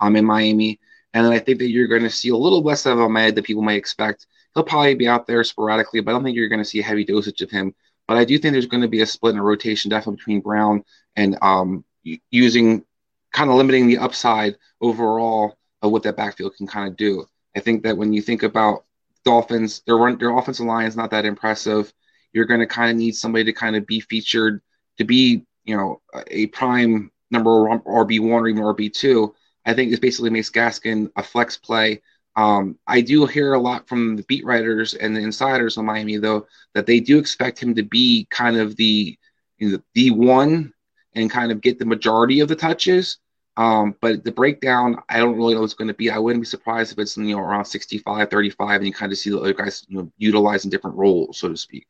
um, 0.00 0.16
in 0.16 0.24
Miami. 0.24 0.80
And 1.14 1.24
then 1.24 1.32
I 1.32 1.38
think 1.38 1.58
that 1.58 1.70
you're 1.70 1.88
going 1.88 2.02
to 2.02 2.10
see 2.10 2.28
a 2.28 2.36
little 2.36 2.62
less 2.62 2.86
of 2.86 2.98
Ahmed 2.98 3.34
that 3.34 3.44
people 3.44 3.62
might 3.62 3.78
expect. 3.78 4.26
He'll 4.54 4.64
probably 4.64 4.94
be 4.94 5.08
out 5.08 5.26
there 5.26 5.44
sporadically, 5.44 6.00
but 6.00 6.10
I 6.10 6.14
don't 6.14 6.24
think 6.24 6.36
you're 6.36 6.48
going 6.48 6.62
to 6.62 6.68
see 6.68 6.80
a 6.80 6.84
heavy 6.84 7.04
dosage 7.04 7.40
of 7.42 7.50
him. 7.50 7.74
But 8.06 8.16
I 8.16 8.24
do 8.24 8.38
think 8.38 8.52
there's 8.52 8.66
going 8.66 8.82
to 8.82 8.88
be 8.88 9.02
a 9.02 9.06
split 9.06 9.34
in 9.34 9.40
a 9.40 9.42
rotation, 9.42 9.88
definitely 9.88 10.16
between 10.16 10.40
Brown 10.40 10.84
and 11.14 11.38
um, 11.42 11.84
using 12.30 12.84
kind 13.32 13.50
of 13.50 13.56
limiting 13.56 13.86
the 13.86 13.98
upside 13.98 14.56
overall 14.80 15.56
of 15.82 15.92
what 15.92 16.02
that 16.02 16.16
backfield 16.16 16.54
can 16.56 16.66
kind 16.66 16.88
of 16.88 16.96
do. 16.96 17.24
I 17.56 17.60
think 17.60 17.82
that 17.82 17.96
when 17.96 18.12
you 18.12 18.22
think 18.22 18.42
about 18.42 18.84
Dolphins, 19.24 19.82
their 19.86 19.96
run, 19.96 20.18
their 20.18 20.36
offensive 20.36 20.66
line 20.66 20.86
is 20.86 20.96
not 20.96 21.10
that 21.10 21.24
impressive. 21.24 21.92
You're 22.32 22.46
going 22.46 22.60
to 22.60 22.66
kind 22.66 22.90
of 22.90 22.96
need 22.96 23.16
somebody 23.16 23.44
to 23.44 23.52
kind 23.52 23.76
of 23.76 23.86
be 23.86 24.00
featured 24.00 24.62
to 24.98 25.04
be, 25.04 25.44
you 25.64 25.76
know, 25.76 26.00
a 26.28 26.46
prime 26.48 27.10
number 27.30 27.50
RB 27.50 28.20
one 28.20 28.42
or 28.42 28.48
even 28.48 28.62
RB 28.62 28.92
two 28.92 29.34
I 29.64 29.74
think 29.74 29.90
this 29.90 30.00
basically 30.00 30.30
makes 30.30 30.50
Gaskin 30.50 31.10
a 31.16 31.22
flex 31.22 31.56
play. 31.56 32.02
Um, 32.36 32.78
I 32.86 33.00
do 33.00 33.26
hear 33.26 33.54
a 33.54 33.60
lot 33.60 33.88
from 33.88 34.16
the 34.16 34.22
beat 34.24 34.44
writers 34.44 34.94
and 34.94 35.14
the 35.14 35.20
insiders 35.20 35.76
on 35.76 35.84
Miami, 35.84 36.16
though, 36.16 36.46
that 36.74 36.86
they 36.86 37.00
do 37.00 37.18
expect 37.18 37.62
him 37.62 37.74
to 37.74 37.82
be 37.82 38.26
kind 38.30 38.56
of 38.56 38.76
the 38.76 39.18
you 39.58 39.70
know, 39.70 39.78
the 39.94 40.10
one 40.12 40.72
and 41.14 41.30
kind 41.30 41.52
of 41.52 41.60
get 41.60 41.78
the 41.78 41.84
majority 41.84 42.40
of 42.40 42.48
the 42.48 42.56
touches. 42.56 43.18
Um, 43.56 43.94
but 44.00 44.24
the 44.24 44.32
breakdown, 44.32 44.96
I 45.08 45.18
don't 45.18 45.36
really 45.36 45.54
know 45.54 45.60
what's 45.60 45.74
going 45.74 45.88
to 45.88 45.94
be. 45.94 46.10
I 46.10 46.18
wouldn't 46.18 46.42
be 46.42 46.46
surprised 46.46 46.92
if 46.92 46.98
it's 46.98 47.16
you 47.16 47.36
know 47.36 47.40
around 47.40 47.64
65, 47.64 48.30
35, 48.30 48.76
and 48.76 48.86
you 48.86 48.92
kind 48.92 49.12
of 49.12 49.18
see 49.18 49.30
the 49.30 49.38
other 49.38 49.52
guys 49.52 49.84
you 49.88 49.98
know 49.98 50.12
utilizing 50.18 50.70
different 50.70 50.96
roles, 50.96 51.38
so 51.38 51.48
to 51.48 51.56
speak. 51.56 51.86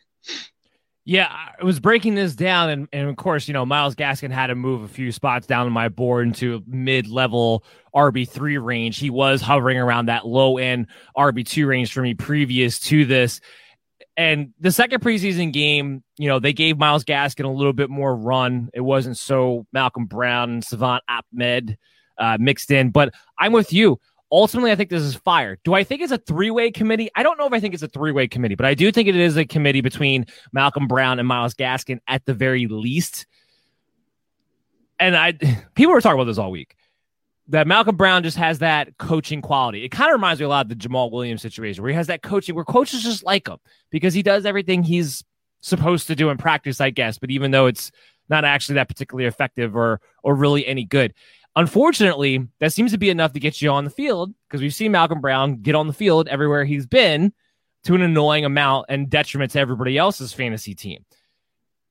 Yeah, 1.04 1.28
I 1.58 1.64
was 1.64 1.80
breaking 1.80 2.14
this 2.14 2.34
down, 2.34 2.70
and, 2.70 2.88
and 2.92 3.08
of 3.08 3.16
course, 3.16 3.48
you 3.48 3.54
know, 3.54 3.64
Myles 3.64 3.94
Gaskin 3.94 4.30
had 4.30 4.48
to 4.48 4.54
move 4.54 4.82
a 4.82 4.88
few 4.88 5.12
spots 5.12 5.46
down 5.46 5.66
on 5.66 5.72
my 5.72 5.88
board 5.88 6.26
into 6.26 6.62
mid 6.66 7.08
level 7.08 7.64
RB3 7.94 8.62
range. 8.62 8.98
He 8.98 9.10
was 9.10 9.40
hovering 9.40 9.78
around 9.78 10.06
that 10.06 10.26
low 10.26 10.58
end 10.58 10.88
RB2 11.16 11.66
range 11.66 11.92
for 11.92 12.02
me 12.02 12.14
previous 12.14 12.78
to 12.80 13.04
this. 13.04 13.40
And 14.20 14.52
the 14.60 14.70
second 14.70 15.00
preseason 15.00 15.50
game, 15.50 16.04
you 16.18 16.28
know, 16.28 16.38
they 16.38 16.52
gave 16.52 16.76
Myles 16.76 17.04
Gaskin 17.04 17.46
a 17.46 17.48
little 17.48 17.72
bit 17.72 17.88
more 17.88 18.14
run. 18.14 18.68
It 18.74 18.82
wasn't 18.82 19.16
so 19.16 19.66
Malcolm 19.72 20.04
Brown 20.04 20.50
and 20.50 20.62
Salvon 20.62 21.00
Ahmed 21.08 21.78
uh, 22.18 22.36
mixed 22.38 22.70
in, 22.70 22.90
but 22.90 23.14
I'm 23.38 23.52
with 23.52 23.72
you 23.72 23.98
ultimately, 24.30 24.72
I 24.72 24.74
think 24.74 24.90
this 24.90 25.02
is 25.02 25.14
fire. 25.14 25.56
Do 25.64 25.72
I 25.72 25.84
think 25.84 26.02
it's 26.02 26.12
a 26.12 26.18
three 26.18 26.50
way 26.50 26.70
committee? 26.70 27.08
I 27.16 27.22
don't 27.22 27.38
know 27.38 27.46
if 27.46 27.52
I 27.54 27.60
think 27.60 27.72
it's 27.72 27.82
a 27.82 27.88
three 27.88 28.12
way 28.12 28.28
committee, 28.28 28.56
but 28.56 28.66
I 28.66 28.74
do 28.74 28.92
think 28.92 29.08
it 29.08 29.16
is 29.16 29.38
a 29.38 29.46
committee 29.46 29.80
between 29.80 30.26
Malcolm 30.52 30.86
Brown 30.86 31.18
and 31.18 31.26
Myles 31.26 31.54
Gaskin 31.54 31.98
at 32.06 32.26
the 32.26 32.34
very 32.34 32.66
least. 32.66 33.24
And 34.98 35.16
I, 35.16 35.32
people 35.74 35.94
were 35.94 36.02
talking 36.02 36.20
about 36.20 36.30
this 36.30 36.36
all 36.36 36.50
week. 36.50 36.76
That 37.50 37.66
Malcolm 37.66 37.96
Brown 37.96 38.22
just 38.22 38.36
has 38.36 38.60
that 38.60 38.96
coaching 38.98 39.42
quality. 39.42 39.84
It 39.84 39.90
kind 39.90 40.10
of 40.10 40.14
reminds 40.14 40.40
me 40.40 40.46
a 40.46 40.48
lot 40.48 40.66
of 40.66 40.68
the 40.68 40.76
Jamaal 40.76 41.10
Williams 41.10 41.42
situation 41.42 41.82
where 41.82 41.90
he 41.90 41.96
has 41.96 42.06
that 42.06 42.22
coaching 42.22 42.54
where 42.54 42.64
coaches 42.64 43.02
just 43.02 43.24
like 43.24 43.48
him 43.48 43.58
because 43.90 44.14
he 44.14 44.22
does 44.22 44.46
everything 44.46 44.82
he's 44.82 45.24
supposed 45.60 46.06
to 46.06 46.16
do 46.16 46.30
in 46.30 46.38
practice, 46.38 46.80
I 46.80 46.90
guess. 46.90 47.18
But 47.18 47.30
even 47.30 47.50
though 47.50 47.66
it's 47.66 47.90
not 48.30 48.44
actually 48.44 48.76
that 48.76 48.88
particularly 48.88 49.26
effective 49.26 49.76
or 49.76 50.00
or 50.22 50.34
really 50.34 50.66
any 50.66 50.84
good. 50.84 51.12
Unfortunately, 51.56 52.46
that 52.60 52.72
seems 52.72 52.92
to 52.92 52.98
be 52.98 53.10
enough 53.10 53.32
to 53.32 53.40
get 53.40 53.60
you 53.60 53.70
on 53.70 53.84
the 53.84 53.90
field 53.90 54.32
because 54.48 54.62
we've 54.62 54.74
seen 54.74 54.92
Malcolm 54.92 55.20
Brown 55.20 55.56
get 55.56 55.74
on 55.74 55.88
the 55.88 55.92
field 55.92 56.28
everywhere 56.28 56.64
he's 56.64 56.86
been 56.86 57.32
to 57.84 57.94
an 57.94 58.02
annoying 58.02 58.44
amount 58.44 58.86
and 58.88 59.10
detriment 59.10 59.50
to 59.52 59.58
everybody 59.58 59.98
else's 59.98 60.32
fantasy 60.32 60.74
team. 60.74 61.04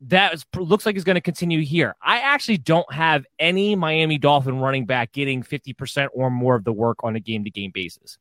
That 0.02 0.34
is, 0.34 0.46
looks 0.56 0.86
like 0.86 0.96
is 0.96 1.04
going 1.04 1.16
to 1.16 1.22
continue 1.22 1.62
here. 1.62 1.96
I 2.02 2.20
actually 2.20 2.58
don't 2.58 2.92
have 2.94 3.26
any 3.38 3.76
Miami 3.76 4.18
Dolphin 4.18 4.60
running 4.60 4.86
back 4.86 5.12
getting 5.12 5.44
50% 5.44 6.08
or 6.14 6.32
more 6.32 6.56
of 6.56 6.64
the 6.64 6.72
work 6.72 7.04
on 7.04 7.16
a 7.16 7.20
game 7.20 7.44
to 7.44 7.50
game 7.50 7.72
basis 7.74 8.18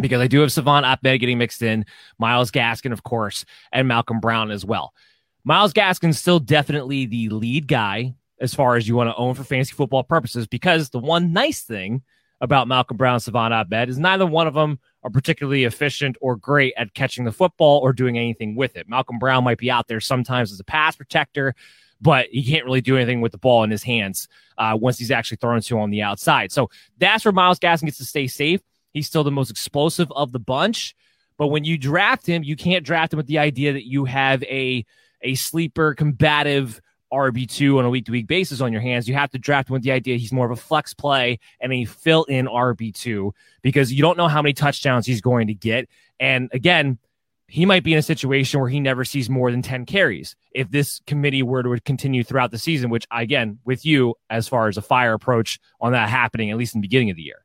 because 0.00 0.20
I 0.20 0.26
do 0.26 0.40
have 0.40 0.52
Salvon 0.52 0.84
Ahmed 0.84 1.20
getting 1.20 1.38
mixed 1.38 1.62
in, 1.62 1.84
Myles 2.18 2.50
Gaskin, 2.50 2.92
of 2.92 3.02
course, 3.02 3.44
and 3.72 3.88
Malcolm 3.88 4.20
Brown 4.20 4.50
as 4.50 4.64
well. 4.64 4.94
Myles 5.44 5.72
Gaskin's 5.72 6.18
still 6.18 6.38
definitely 6.38 7.06
the 7.06 7.28
lead 7.28 7.66
guy 7.66 8.14
as 8.40 8.54
far 8.54 8.76
as 8.76 8.88
you 8.88 8.96
want 8.96 9.10
to 9.10 9.16
own 9.16 9.34
for 9.34 9.44
fantasy 9.44 9.74
football 9.74 10.04
purposes. 10.04 10.46
Because 10.46 10.90
the 10.90 10.98
one 10.98 11.32
nice 11.32 11.62
thing 11.62 12.02
about 12.40 12.68
Malcolm 12.68 12.96
Brown 12.96 13.14
and 13.14 13.22
Salvon 13.22 13.52
Ahmed 13.52 13.88
is 13.88 13.98
neither 13.98 14.26
one 14.26 14.46
of 14.46 14.54
them 14.54 14.78
are 15.02 15.10
particularly 15.10 15.64
efficient 15.64 16.16
or 16.20 16.36
great 16.36 16.74
at 16.76 16.94
catching 16.94 17.24
the 17.24 17.32
football 17.32 17.80
or 17.80 17.92
doing 17.92 18.16
anything 18.16 18.54
with 18.54 18.76
it. 18.76 18.88
Malcolm 18.88 19.18
Brown 19.18 19.44
might 19.44 19.58
be 19.58 19.70
out 19.70 19.88
there 19.88 20.00
sometimes 20.00 20.52
as 20.52 20.60
a 20.60 20.64
pass 20.64 20.96
protector, 20.96 21.54
but 22.00 22.28
he 22.30 22.44
can't 22.44 22.64
really 22.64 22.80
do 22.80 22.96
anything 22.96 23.20
with 23.20 23.32
the 23.32 23.38
ball 23.38 23.64
in 23.64 23.70
his 23.70 23.82
hands 23.82 24.28
uh, 24.58 24.76
once 24.80 24.98
he's 24.98 25.10
actually 25.10 25.38
thrown 25.38 25.60
to 25.60 25.78
on 25.78 25.90
the 25.90 26.02
outside. 26.02 26.52
So 26.52 26.70
that's 26.98 27.24
where 27.24 27.32
Myles 27.32 27.58
Gaskin 27.58 27.84
gets 27.84 27.98
to 27.98 28.04
stay 28.04 28.26
safe. 28.26 28.60
He's 28.92 29.06
still 29.06 29.24
the 29.24 29.30
most 29.30 29.50
explosive 29.50 30.10
of 30.12 30.32
the 30.32 30.38
bunch. 30.38 30.94
But 31.38 31.48
when 31.48 31.64
you 31.64 31.78
draft 31.78 32.26
him, 32.26 32.42
you 32.42 32.56
can't 32.56 32.84
draft 32.84 33.12
him 33.12 33.16
with 33.16 33.26
the 33.26 33.38
idea 33.38 33.72
that 33.72 33.86
you 33.86 34.04
have 34.04 34.42
a 34.44 34.84
a 35.24 35.34
sleeper 35.36 35.94
combative 35.94 36.80
RB2 37.12 37.78
on 37.78 37.84
a 37.84 37.90
week 37.90 38.06
to 38.06 38.12
week 38.12 38.26
basis 38.26 38.60
on 38.60 38.72
your 38.72 38.80
hands. 38.80 39.08
You 39.08 39.14
have 39.14 39.30
to 39.30 39.38
draft 39.38 39.68
him 39.68 39.74
with 39.74 39.82
the 39.82 39.92
idea 39.92 40.16
he's 40.16 40.32
more 40.32 40.46
of 40.46 40.52
a 40.52 40.56
flex 40.56 40.94
play 40.94 41.38
and 41.60 41.72
a 41.72 41.84
fill 41.84 42.24
in 42.24 42.46
RB2 42.46 43.32
because 43.62 43.92
you 43.92 44.02
don't 44.02 44.16
know 44.16 44.28
how 44.28 44.42
many 44.42 44.52
touchdowns 44.52 45.06
he's 45.06 45.20
going 45.20 45.46
to 45.46 45.54
get. 45.54 45.88
And 46.18 46.48
again, 46.52 46.98
he 47.48 47.66
might 47.66 47.84
be 47.84 47.92
in 47.92 47.98
a 47.98 48.02
situation 48.02 48.60
where 48.60 48.70
he 48.70 48.80
never 48.80 49.04
sees 49.04 49.28
more 49.28 49.50
than 49.50 49.60
10 49.60 49.84
carries 49.84 50.34
if 50.52 50.70
this 50.70 51.02
committee 51.06 51.42
were 51.42 51.62
to 51.62 51.78
continue 51.84 52.24
throughout 52.24 52.50
the 52.50 52.56
season, 52.56 52.88
which 52.88 53.06
again, 53.10 53.58
with 53.66 53.84
you 53.84 54.14
as 54.30 54.48
far 54.48 54.68
as 54.68 54.78
a 54.78 54.82
fire 54.82 55.12
approach 55.12 55.60
on 55.78 55.92
that 55.92 56.08
happening, 56.08 56.50
at 56.50 56.56
least 56.56 56.74
in 56.74 56.80
the 56.80 56.88
beginning 56.88 57.10
of 57.10 57.16
the 57.16 57.22
year. 57.22 57.44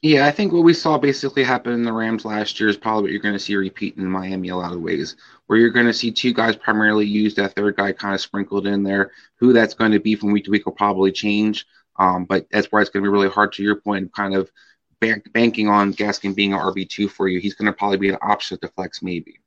Yeah, 0.00 0.26
I 0.26 0.30
think 0.30 0.52
what 0.52 0.62
we 0.62 0.74
saw 0.74 0.96
basically 0.96 1.42
happen 1.42 1.72
in 1.72 1.82
the 1.82 1.92
Rams 1.92 2.24
last 2.24 2.60
year 2.60 2.68
is 2.68 2.76
probably 2.76 3.02
what 3.02 3.10
you're 3.10 3.20
going 3.20 3.34
to 3.34 3.40
see 3.40 3.56
repeat 3.56 3.96
in 3.96 4.06
Miami 4.06 4.50
a 4.50 4.56
lot 4.56 4.72
of 4.72 4.80
ways, 4.80 5.16
where 5.46 5.58
you're 5.58 5.70
going 5.70 5.86
to 5.86 5.92
see 5.92 6.12
two 6.12 6.32
guys 6.32 6.54
primarily 6.54 7.04
use 7.04 7.34
that 7.34 7.54
third 7.56 7.76
guy 7.76 7.90
kind 7.90 8.14
of 8.14 8.20
sprinkled 8.20 8.68
in 8.68 8.84
there. 8.84 9.10
Who 9.36 9.52
that's 9.52 9.74
going 9.74 9.90
to 9.90 9.98
be 9.98 10.14
from 10.14 10.30
week 10.30 10.44
to 10.44 10.52
week 10.52 10.66
will 10.66 10.72
probably 10.72 11.10
change, 11.10 11.66
um, 11.96 12.26
but 12.26 12.46
that's 12.50 12.68
why 12.70 12.80
it's 12.80 12.90
going 12.90 13.02
to 13.02 13.08
be 13.08 13.12
really 13.12 13.28
hard 13.28 13.52
to 13.54 13.62
your 13.64 13.74
point, 13.74 14.14
kind 14.14 14.34
of 14.34 14.52
bank, 15.00 15.32
banking 15.32 15.68
on 15.68 15.92
Gaskin 15.92 16.34
being 16.34 16.52
an 16.52 16.60
RB 16.60 16.88
two 16.88 17.08
for 17.08 17.26
you. 17.26 17.40
He's 17.40 17.54
going 17.54 17.66
to 17.66 17.72
probably 17.72 17.98
be 17.98 18.10
an 18.10 18.18
option 18.22 18.56
to 18.58 18.68
flex 18.68 19.02
maybe. 19.02 19.40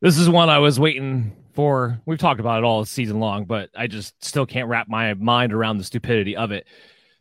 This 0.00 0.16
is 0.16 0.28
one 0.28 0.48
I 0.48 0.58
was 0.58 0.78
waiting 0.78 1.32
for. 1.54 2.00
We've 2.06 2.18
talked 2.18 2.38
about 2.38 2.58
it 2.58 2.64
all 2.64 2.84
season 2.84 3.18
long, 3.18 3.46
but 3.46 3.70
I 3.76 3.88
just 3.88 4.22
still 4.24 4.46
can't 4.46 4.68
wrap 4.68 4.88
my 4.88 5.14
mind 5.14 5.52
around 5.52 5.78
the 5.78 5.84
stupidity 5.84 6.36
of 6.36 6.52
it. 6.52 6.66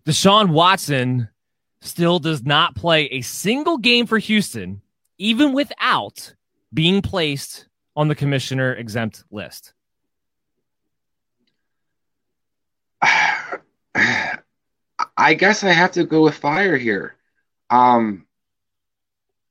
Deshaun 0.06 0.50
Watson 0.50 1.30
still 1.84 2.20
does 2.20 2.44
not 2.44 2.76
play 2.76 3.06
a 3.06 3.22
single 3.22 3.78
game 3.78 4.08
for 4.08 4.18
Houston, 4.18 4.82
even 5.18 5.54
without 5.54 6.34
being 6.74 7.02
placed 7.02 7.68
on 7.96 8.08
the 8.08 8.16
commissioner 8.16 8.74
exempt 8.74 9.24
list? 9.30 9.74
I 15.16 15.36
guess 15.36 15.64
I 15.64 15.72
have 15.72 15.92
to 15.92 16.06
go 16.06 16.24
with 16.24 16.36
fire 16.36 16.78
here. 16.78 17.16
Um, 17.70 18.26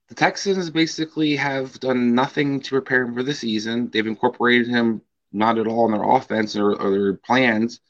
the 0.08 0.14
Texans 0.14 0.70
basically 0.70 1.36
have 1.36 1.78
done 1.80 2.14
nothing 2.14 2.60
to 2.60 2.70
prepare 2.70 3.02
him 3.02 3.14
for 3.14 3.22
the 3.22 3.32
season. 3.32 3.88
They've 3.90 4.06
incorporated 4.06 4.68
him 4.68 5.02
not 5.32 5.58
at 5.58 5.66
all 5.66 5.86
in 5.86 5.92
their 5.92 6.10
offense 6.10 6.56
or, 6.56 6.74
or 6.74 6.90
their 6.90 7.14
plans. 7.14 7.80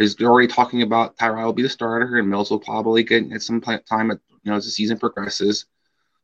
They're 0.00 0.30
already 0.30 0.48
talking 0.48 0.82
about 0.82 1.16
Tyrod 1.16 1.44
will 1.44 1.52
be 1.52 1.62
the 1.62 1.68
starter, 1.68 2.16
and 2.16 2.28
Mills 2.28 2.50
will 2.50 2.60
probably 2.60 3.02
get 3.02 3.30
at 3.32 3.42
some 3.42 3.60
time 3.60 4.10
at, 4.10 4.18
you 4.42 4.50
know 4.50 4.56
as 4.56 4.64
the 4.64 4.70
season 4.70 4.98
progresses. 4.98 5.66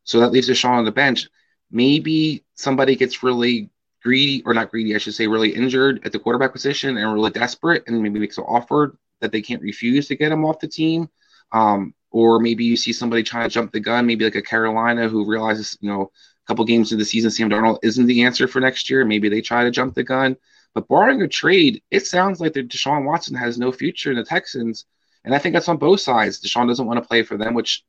So 0.04 0.20
that 0.20 0.30
leaves 0.32 0.48
Deshaun 0.48 0.78
on 0.78 0.84
the 0.84 0.92
bench. 0.92 1.28
Maybe 1.70 2.44
somebody 2.54 2.96
gets 2.96 3.22
really 3.22 3.70
greedy, 4.02 4.42
or 4.46 4.54
not 4.54 4.70
greedy, 4.70 4.94
I 4.94 4.98
should 4.98 5.14
say, 5.14 5.26
really 5.26 5.50
injured 5.50 6.00
at 6.06 6.12
the 6.12 6.18
quarterback 6.18 6.52
position 6.52 6.96
and 6.96 7.12
really 7.12 7.30
desperate, 7.30 7.84
and 7.86 8.02
maybe 8.02 8.20
makes 8.20 8.38
an 8.38 8.44
offer 8.44 8.96
that 9.20 9.32
they 9.32 9.42
can't 9.42 9.62
refuse 9.62 10.08
to 10.08 10.16
get 10.16 10.32
him 10.32 10.44
off 10.44 10.60
the 10.60 10.68
team. 10.68 11.08
Um, 11.52 11.92
or 12.10 12.38
maybe 12.40 12.64
you 12.64 12.76
see 12.76 12.92
somebody 12.92 13.22
trying 13.22 13.48
to 13.48 13.52
jump 13.52 13.72
the 13.72 13.80
gun, 13.80 14.06
maybe 14.06 14.24
like 14.24 14.36
a 14.36 14.42
Carolina 14.42 15.08
who 15.08 15.26
realizes, 15.26 15.76
you 15.80 15.90
know, 15.90 16.02
a 16.02 16.46
couple 16.46 16.64
games 16.64 16.92
into 16.92 17.02
the 17.02 17.08
season, 17.08 17.30
Sam 17.30 17.50
Darnold 17.50 17.80
isn't 17.82 18.06
the 18.06 18.22
answer 18.22 18.46
for 18.46 18.60
next 18.60 18.88
year. 18.88 19.04
Maybe 19.04 19.28
they 19.28 19.40
try 19.40 19.64
to 19.64 19.70
jump 19.70 19.94
the 19.94 20.04
gun. 20.04 20.36
But 20.76 20.88
barring 20.88 21.22
a 21.22 21.26
trade, 21.26 21.82
it 21.90 22.06
sounds 22.06 22.38
like 22.38 22.52
that 22.52 22.68
Deshaun 22.68 23.06
Watson 23.06 23.34
has 23.34 23.56
no 23.56 23.72
future 23.72 24.10
in 24.10 24.18
the 24.18 24.24
Texans. 24.24 24.84
And 25.24 25.34
I 25.34 25.38
think 25.38 25.54
that's 25.54 25.70
on 25.70 25.78
both 25.78 26.00
sides. 26.00 26.38
Deshaun 26.38 26.68
doesn't 26.68 26.86
want 26.86 27.02
to 27.02 27.08
play 27.08 27.22
for 27.22 27.38
them, 27.38 27.54
which 27.54 27.82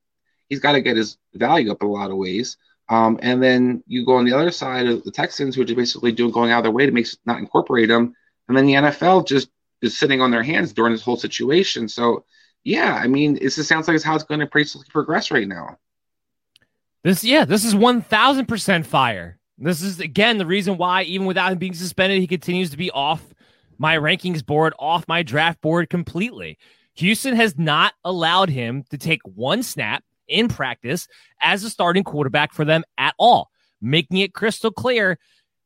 he's 0.48 0.62
got 0.62 0.72
to 0.72 0.80
get 0.80 0.96
his 0.96 1.18
value 1.34 1.70
up 1.70 1.82
in 1.82 1.88
a 1.90 1.92
lot 1.92 2.12
of 2.12 2.16
ways. 2.16 2.56
Um, 2.88 3.20
and 3.22 3.44
then 3.44 3.84
you 3.88 4.06
go 4.06 4.16
on 4.16 4.24
the 4.24 4.32
other 4.32 4.52
side 4.52 4.88
of 4.88 5.04
the 5.04 5.12
Texans, 5.12 5.54
who 5.54 5.64
are 5.64 5.66
just 5.66 5.76
basically 5.76 6.14
doing 6.14 6.32
going 6.32 6.52
out 6.52 6.60
of 6.60 6.64
their 6.64 6.72
way 6.72 6.86
to 6.86 6.94
make 6.94 7.08
not 7.26 7.40
incorporate 7.40 7.90
them. 7.90 8.16
And 8.48 8.56
then 8.56 8.66
the 8.66 8.76
NFL 8.76 9.28
just 9.28 9.50
is 9.82 10.00
sitting 10.00 10.22
on 10.22 10.32
their 10.32 10.42
hands 10.42 10.72
during 10.72 10.94
this 10.94 11.04
whole 11.04 11.18
situation. 11.18 11.90
So, 11.90 12.24
yeah, 12.64 12.94
I 12.94 13.08
mean, 13.08 13.36
it 13.36 13.50
just 13.50 13.68
sounds 13.68 13.90
like 13.90 13.96
it's 13.96 14.04
how 14.06 14.16
it's 14.16 14.24
going 14.24 14.40
to 14.40 14.84
progress 14.90 15.30
right 15.30 15.48
now. 15.48 15.78
This, 17.04 17.26
yeah, 17.26 17.44
this 17.44 17.66
is 17.66 17.76
one 17.76 18.02
thousand 18.02 18.46
percent 18.46 18.86
fire. 18.86 19.37
This 19.58 19.82
is 19.82 20.00
again 20.00 20.38
the 20.38 20.46
reason 20.46 20.78
why, 20.78 21.04
even 21.04 21.26
without 21.26 21.52
him 21.52 21.58
being 21.58 21.74
suspended, 21.74 22.20
he 22.20 22.28
continues 22.28 22.70
to 22.72 22.78
be 22.78 22.92
off 22.92 23.34
my 23.78 23.98
rankings 23.98 24.46
board, 24.46 24.74
off 24.80 25.08
my 25.08 25.24
draft 25.24 25.62
board 25.62 25.90
completely. 25.90 26.58
Houston 26.96 27.36
has 27.36 27.58
not 27.58 27.94
allowed 28.04 28.50
him 28.50 28.84
to 28.90 28.98
take 28.98 29.22
one 29.24 29.64
snap 29.64 30.04
in 30.28 30.48
practice 30.48 31.08
as 31.42 31.64
a 31.64 31.70
starting 31.70 32.04
quarterback 32.04 32.54
for 32.54 32.66
them 32.66 32.84
at 32.98 33.14
all, 33.18 33.50
making 33.82 34.18
it 34.18 34.34
crystal 34.34 34.72
clear 34.72 35.18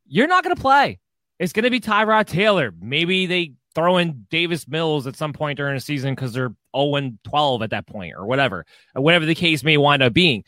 you're 0.06 0.28
not 0.28 0.44
going 0.44 0.56
to 0.56 0.62
play. 0.62 1.00
It's 1.39 1.54
going 1.54 1.64
to 1.64 1.70
be 1.70 1.80
Tyrod 1.80 2.28
Taylor. 2.28 2.74
Maybe 2.80 3.26
they 3.26 3.54
throw 3.74 3.98
in 3.98 4.28
Davis 4.30 4.68
Mills 4.68 5.08
at 5.08 5.16
some 5.16 5.34
point 5.34 5.58
during 5.58 5.76
the 5.76 5.82
season 5.82 6.14
because 6.14 6.34
they're 6.34 6.54
0 6.76 7.12
12 7.24 7.62
at 7.62 7.70
that 7.72 7.88
point 7.88 8.14
or 8.16 8.26
whatever, 8.26 8.66
whatever 8.94 9.26
the 9.26 9.36
case 9.36 9.64
may 9.64 9.78
wind 9.78 10.04
up 10.04 10.14
being. 10.14 10.44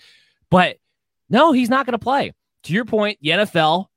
But 0.50 0.78
no, 1.30 1.52
he's 1.52 1.70
not 1.70 1.86
going 1.86 1.94
to 1.94 2.00
play 2.00 2.34
to 2.64 2.74
your 2.74 2.86
point, 2.86 3.18
the 3.22 3.30
NFL 3.30 3.88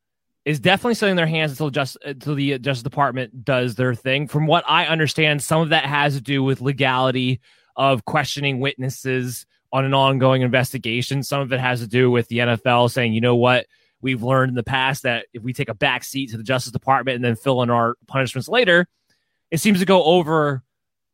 is 0.44 0.60
definitely 0.60 0.94
setting 0.94 1.16
their 1.16 1.26
hands 1.26 1.50
until 1.50 1.70
just 1.70 1.98
until 2.04 2.34
the 2.34 2.58
Justice 2.58 2.82
Department 2.82 3.44
does 3.44 3.74
their 3.74 3.94
thing. 3.94 4.28
From 4.28 4.46
what 4.46 4.64
I 4.68 4.86
understand, 4.86 5.42
some 5.42 5.60
of 5.60 5.70
that 5.70 5.84
has 5.84 6.14
to 6.14 6.20
do 6.20 6.42
with 6.42 6.60
legality 6.60 7.40
of 7.74 8.04
questioning 8.04 8.60
witnesses 8.60 9.44
on 9.72 9.84
an 9.84 9.92
ongoing 9.92 10.42
investigation. 10.42 11.22
Some 11.22 11.40
of 11.40 11.52
it 11.52 11.60
has 11.60 11.80
to 11.80 11.86
do 11.86 12.10
with 12.10 12.28
the 12.28 12.38
NFL 12.38 12.90
saying, 12.90 13.12
you 13.12 13.20
know 13.20 13.36
what, 13.36 13.66
we've 14.00 14.22
learned 14.22 14.50
in 14.50 14.54
the 14.54 14.62
past 14.62 15.02
that 15.02 15.26
if 15.34 15.42
we 15.42 15.52
take 15.52 15.68
a 15.68 15.74
back 15.74 16.04
seat 16.04 16.30
to 16.30 16.36
the 16.36 16.42
Justice 16.42 16.72
Department 16.72 17.16
and 17.16 17.24
then 17.24 17.36
fill 17.36 17.62
in 17.62 17.70
our 17.70 17.96
punishments 18.06 18.48
later, 18.48 18.86
it 19.50 19.58
seems 19.58 19.80
to 19.80 19.84
go 19.84 20.04
over 20.04 20.62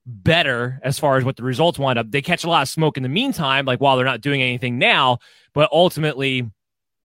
better 0.05 0.81
as 0.83 0.99
far 0.99 1.17
as 1.17 1.25
what 1.25 1.37
the 1.37 1.43
results 1.43 1.79
wind 1.79 1.99
up. 1.99 2.11
They 2.11 2.23
catch 2.23 2.45
a 2.45 2.49
lot 2.49 2.63
of 2.63 2.69
smoke 2.69 2.97
in 2.97 3.03
the 3.03 3.09
meantime, 3.09 3.65
like 3.65 3.81
while 3.81 3.97
they're 3.97 4.05
not 4.05 4.21
doing 4.21 4.43
anything 4.43 4.79
now, 4.79 5.19
but 5.55 5.71
ultimately 5.73 6.51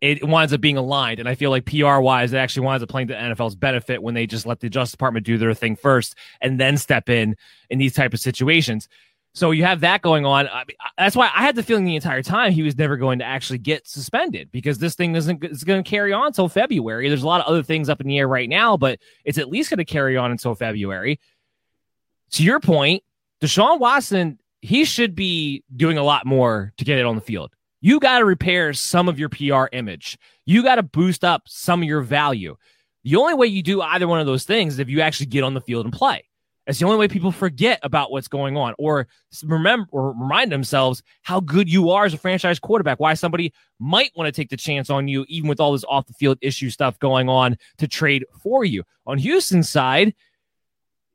It 0.00 0.26
winds 0.26 0.52
up 0.52 0.60
being 0.60 0.76
aligned, 0.76 1.18
and 1.18 1.28
I 1.28 1.34
feel 1.34 1.50
like 1.50 1.64
PR 1.64 1.98
wise, 1.98 2.32
it 2.32 2.36
actually 2.36 2.66
winds 2.66 2.82
up 2.82 2.90
playing 2.90 3.06
the 3.06 3.14
NFL's 3.14 3.54
benefit 3.54 4.02
when 4.02 4.14
they 4.14 4.26
just 4.26 4.44
let 4.44 4.60
the 4.60 4.68
Justice 4.68 4.92
Department 4.92 5.24
do 5.24 5.38
their 5.38 5.54
thing 5.54 5.76
first 5.76 6.14
and 6.42 6.60
then 6.60 6.76
step 6.76 7.08
in 7.08 7.36
in 7.70 7.78
these 7.78 7.94
type 7.94 8.12
of 8.12 8.20
situations. 8.20 8.88
So 9.34 9.50
you 9.50 9.64
have 9.64 9.80
that 9.80 10.00
going 10.00 10.24
on. 10.24 10.46
I 10.46 10.58
mean, 10.60 10.76
that's 10.96 11.16
why 11.16 11.28
I 11.34 11.42
had 11.42 11.56
the 11.56 11.62
feeling 11.64 11.84
the 11.84 11.96
entire 11.96 12.22
time 12.22 12.52
he 12.52 12.62
was 12.62 12.78
never 12.78 12.96
going 12.96 13.18
to 13.18 13.24
actually 13.24 13.58
get 13.58 13.86
suspended 13.86 14.50
because 14.52 14.78
this 14.78 14.94
thing 14.94 15.16
isn't 15.16 15.42
is 15.44 15.64
going 15.64 15.82
to 15.82 15.88
carry 15.88 16.12
on 16.12 16.26
until 16.26 16.48
February. 16.48 17.08
There's 17.08 17.24
a 17.24 17.26
lot 17.26 17.40
of 17.40 17.48
other 17.48 17.64
things 17.64 17.88
up 17.88 18.00
in 18.00 18.06
the 18.06 18.18
air 18.18 18.28
right 18.28 18.48
now, 18.48 18.76
but 18.76 19.00
it's 19.24 19.38
at 19.38 19.48
least 19.48 19.70
going 19.70 19.78
to 19.78 19.84
carry 19.84 20.16
on 20.16 20.30
until 20.30 20.54
February. 20.54 21.18
To 22.32 22.44
your 22.44 22.60
point, 22.60 23.02
Deshaun 23.40 23.80
Watson, 23.80 24.38
he 24.62 24.84
should 24.84 25.16
be 25.16 25.64
doing 25.74 25.98
a 25.98 26.04
lot 26.04 26.26
more 26.26 26.72
to 26.76 26.84
get 26.84 26.98
it 26.98 27.04
on 27.04 27.16
the 27.16 27.20
field. 27.20 27.52
You 27.84 28.00
got 28.00 28.20
to 28.20 28.24
repair 28.24 28.72
some 28.72 29.10
of 29.10 29.18
your 29.18 29.28
PR 29.28 29.66
image. 29.70 30.16
You 30.46 30.62
got 30.62 30.76
to 30.76 30.82
boost 30.82 31.22
up 31.22 31.42
some 31.44 31.82
of 31.82 31.86
your 31.86 32.00
value. 32.00 32.56
The 33.02 33.16
only 33.16 33.34
way 33.34 33.46
you 33.48 33.62
do 33.62 33.82
either 33.82 34.08
one 34.08 34.20
of 34.20 34.26
those 34.26 34.44
things 34.44 34.72
is 34.72 34.78
if 34.78 34.88
you 34.88 35.02
actually 35.02 35.26
get 35.26 35.44
on 35.44 35.52
the 35.52 35.60
field 35.60 35.84
and 35.84 35.92
play. 35.92 36.24
It's 36.66 36.78
the 36.78 36.86
only 36.86 36.96
way 36.96 37.08
people 37.08 37.30
forget 37.30 37.80
about 37.82 38.10
what's 38.10 38.26
going 38.26 38.56
on 38.56 38.74
or 38.78 39.06
remember 39.44 39.86
or 39.92 40.12
remind 40.12 40.50
themselves 40.50 41.02
how 41.20 41.40
good 41.40 41.70
you 41.70 41.90
are 41.90 42.06
as 42.06 42.14
a 42.14 42.16
franchise 42.16 42.58
quarterback. 42.58 43.00
Why 43.00 43.12
somebody 43.12 43.52
might 43.78 44.12
want 44.16 44.28
to 44.28 44.32
take 44.32 44.48
the 44.48 44.56
chance 44.56 44.88
on 44.88 45.06
you, 45.06 45.26
even 45.28 45.50
with 45.50 45.60
all 45.60 45.72
this 45.72 45.84
off 45.86 46.06
the 46.06 46.14
field 46.14 46.38
issue 46.40 46.70
stuff 46.70 46.98
going 46.98 47.28
on 47.28 47.58
to 47.76 47.86
trade 47.86 48.24
for 48.42 48.64
you. 48.64 48.84
On 49.06 49.18
Houston's 49.18 49.68
side, 49.68 50.14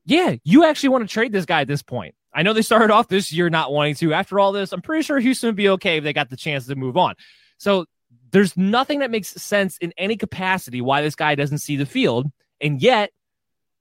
yeah, 0.06 0.36
you 0.44 0.66
actually 0.66 0.90
want 0.90 1.10
to 1.10 1.12
trade 1.12 1.32
this 1.32 1.48
guy 1.48 1.62
at 1.62 1.68
this 1.68 1.82
point. 1.82 2.14
I 2.34 2.44
know 2.44 2.54
they 2.54 2.62
started 2.62 2.92
off 2.92 3.08
this 3.08 3.32
year 3.34 3.50
not 3.50 3.72
wanting 3.72 3.96
to. 3.96 4.14
After 4.14 4.40
all 4.40 4.52
this, 4.52 4.72
I'm 4.72 4.82
pretty 4.82 5.04
sure 5.04 5.20
Houston 5.20 5.48
would 5.48 5.56
be 5.56 5.70
okay 5.70 5.98
if 5.98 6.04
they 6.04 6.14
got 6.14 6.30
the 6.30 6.38
chance 6.38 6.68
to 6.68 6.76
move 6.76 6.98
on. 6.98 7.16
So 7.58 7.86
there's 8.32 8.56
nothing 8.56 9.00
that 9.00 9.12
makes 9.12 9.30
sense 9.30 9.78
in 9.78 9.94
any 9.98 10.16
capacity 10.16 10.82
why 10.82 11.02
this 11.02 11.16
guy 11.16 11.36
doesn't 11.36 11.58
see 11.60 11.76
the 11.76 11.86
field. 11.86 12.28
And 12.62 12.82
yet, 12.82 13.12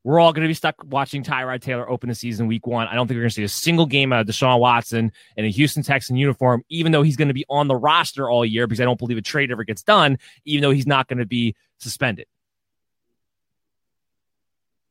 we're 0.05 0.21
all 0.21 0.33
going 0.33 0.45
to 0.45 0.49
be 0.49 0.55
stuck 0.55 0.77
watching 0.87 1.23
Tyrod 1.23 1.61
Taylor 1.61 1.89
open 1.89 2.09
the 2.09 2.15
season 2.15 2.47
week 2.47 2.67
one. 2.67 2.87
I 2.87 2.95
don't 2.95 3.07
think 3.07 3.17
we're 3.17 3.23
going 3.23 3.31
to 3.31 3.35
see 3.35 3.43
a 3.43 3.49
single 3.49 3.85
game 3.85 4.13
out 4.13 4.21
of 4.21 4.27
Deshaun 4.27 4.59
Watson 4.59 5.13
in 5.37 5.45
a 5.45 5.49
Houston 5.49 5.83
Texan 5.83 6.17
uniform, 6.17 6.63
even 6.71 6.93
though 6.93 7.03
he's 7.03 7.17
going 7.17 7.29
to 7.29 7.35
be 7.35 7.45
on 7.51 7.69
the 7.69 7.77
roster 7.77 8.31
all 8.31 8.45
year 8.45 8.67
because 8.67 8.81
I 8.81 8.85
don't 8.85 8.99
believe 8.99 9.19
a 9.19 9.23
trade 9.23 9.51
ever 9.51 9.65
gets 9.65 9.83
done, 9.83 10.19
even 10.45 10.63
though 10.63 10.71
he's 10.71 10.87
not 10.87 11.09
going 11.09 11.19
to 11.19 11.27
be 11.27 11.57
suspended. 11.79 12.27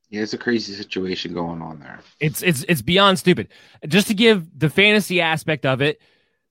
Yeah, 0.09 0.21
it's 0.21 0.33
a 0.33 0.37
crazy 0.37 0.73
situation 0.73 1.33
going 1.33 1.61
on 1.61 1.79
there. 1.79 1.99
It's 2.19 2.41
it's 2.41 2.63
it's 2.69 2.81
beyond 2.81 3.19
stupid. 3.19 3.49
Just 3.87 4.07
to 4.07 4.13
give 4.13 4.47
the 4.57 4.69
fantasy 4.69 5.19
aspect 5.19 5.65
of 5.65 5.81
it, 5.81 6.01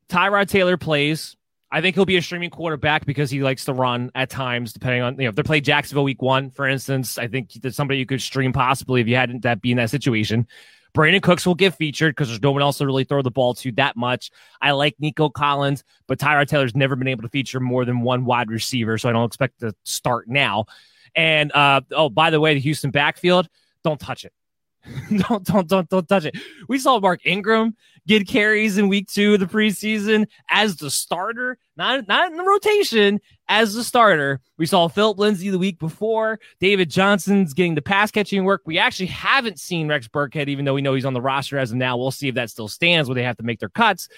Tyrod 0.08 0.48
Taylor 0.48 0.76
plays. 0.76 1.36
I 1.70 1.80
think 1.80 1.96
he'll 1.96 2.04
be 2.04 2.16
a 2.16 2.22
streaming 2.22 2.50
quarterback 2.50 3.06
because 3.06 3.30
he 3.30 3.42
likes 3.42 3.64
to 3.64 3.72
run 3.72 4.10
at 4.14 4.30
times, 4.30 4.72
depending 4.72 5.02
on 5.02 5.14
you 5.14 5.24
know 5.24 5.30
if 5.30 5.36
they 5.36 5.42
play 5.42 5.60
Jacksonville 5.60 6.04
week 6.04 6.20
one, 6.20 6.50
for 6.50 6.68
instance. 6.68 7.18
I 7.18 7.28
think 7.28 7.52
there's 7.54 7.76
somebody 7.76 7.98
you 7.98 8.06
could 8.06 8.20
stream 8.20 8.52
possibly 8.52 9.00
if 9.00 9.08
you 9.08 9.16
hadn't 9.16 9.42
that 9.42 9.62
be 9.62 9.70
in 9.70 9.78
that 9.78 9.90
situation. 9.90 10.46
Brandin 10.94 11.22
Cooks 11.22 11.46
will 11.46 11.54
get 11.54 11.74
featured 11.74 12.14
because 12.14 12.28
there's 12.28 12.42
no 12.42 12.52
one 12.52 12.62
else 12.62 12.78
to 12.78 12.86
really 12.86 13.04
throw 13.04 13.20
the 13.20 13.30
ball 13.30 13.52
to 13.54 13.70
that 13.72 13.96
much. 13.96 14.30
I 14.62 14.70
like 14.70 14.96
Nico 14.98 15.28
Collins, 15.28 15.84
but 16.06 16.18
Tyrod 16.18 16.48
Taylor's 16.48 16.74
never 16.74 16.96
been 16.96 17.08
able 17.08 17.22
to 17.22 17.28
feature 17.28 17.60
more 17.60 17.84
than 17.84 18.00
one 18.00 18.24
wide 18.24 18.50
receiver, 18.50 18.96
so 18.96 19.10
I 19.10 19.12
don't 19.12 19.26
expect 19.26 19.60
to 19.60 19.74
start 19.84 20.26
now. 20.26 20.64
And 21.16 21.50
uh, 21.52 21.80
oh, 21.92 22.10
by 22.10 22.30
the 22.30 22.38
way, 22.38 22.54
the 22.54 22.60
Houston 22.60 22.90
backfield, 22.90 23.48
don't 23.82 23.98
touch 23.98 24.24
it. 24.24 24.32
don't 25.28 25.44
don't 25.44 25.66
don't 25.66 25.88
don't 25.88 26.08
touch 26.08 26.26
it. 26.26 26.36
We 26.68 26.78
saw 26.78 27.00
Mark 27.00 27.20
Ingram 27.24 27.74
get 28.06 28.28
carries 28.28 28.78
in 28.78 28.88
week 28.88 29.08
two 29.08 29.34
of 29.34 29.40
the 29.40 29.46
preseason 29.46 30.28
as 30.48 30.76
the 30.76 30.90
starter, 30.90 31.58
not 31.76 32.06
not 32.06 32.30
in 32.30 32.36
the 32.36 32.44
rotation, 32.44 33.20
as 33.48 33.74
the 33.74 33.82
starter. 33.82 34.40
We 34.58 34.66
saw 34.66 34.88
Philip 34.88 35.18
Lindsay 35.18 35.50
the 35.50 35.58
week 35.58 35.78
before. 35.78 36.38
David 36.60 36.90
Johnson's 36.90 37.52
getting 37.52 37.74
the 37.74 37.82
pass 37.82 38.10
catching 38.10 38.44
work. 38.44 38.62
We 38.64 38.78
actually 38.78 39.06
haven't 39.06 39.58
seen 39.58 39.88
Rex 39.88 40.06
Burkhead, 40.06 40.48
even 40.48 40.64
though 40.64 40.74
we 40.74 40.82
know 40.82 40.94
he's 40.94 41.04
on 41.04 41.14
the 41.14 41.22
roster 41.22 41.58
as 41.58 41.72
of 41.72 41.78
now. 41.78 41.96
We'll 41.96 42.10
see 42.10 42.28
if 42.28 42.36
that 42.36 42.50
still 42.50 42.68
stands 42.68 43.08
where 43.08 43.14
they 43.14 43.24
have 43.24 43.38
to 43.38 43.42
make 43.42 43.58
their 43.58 43.68
cuts. 43.68 44.08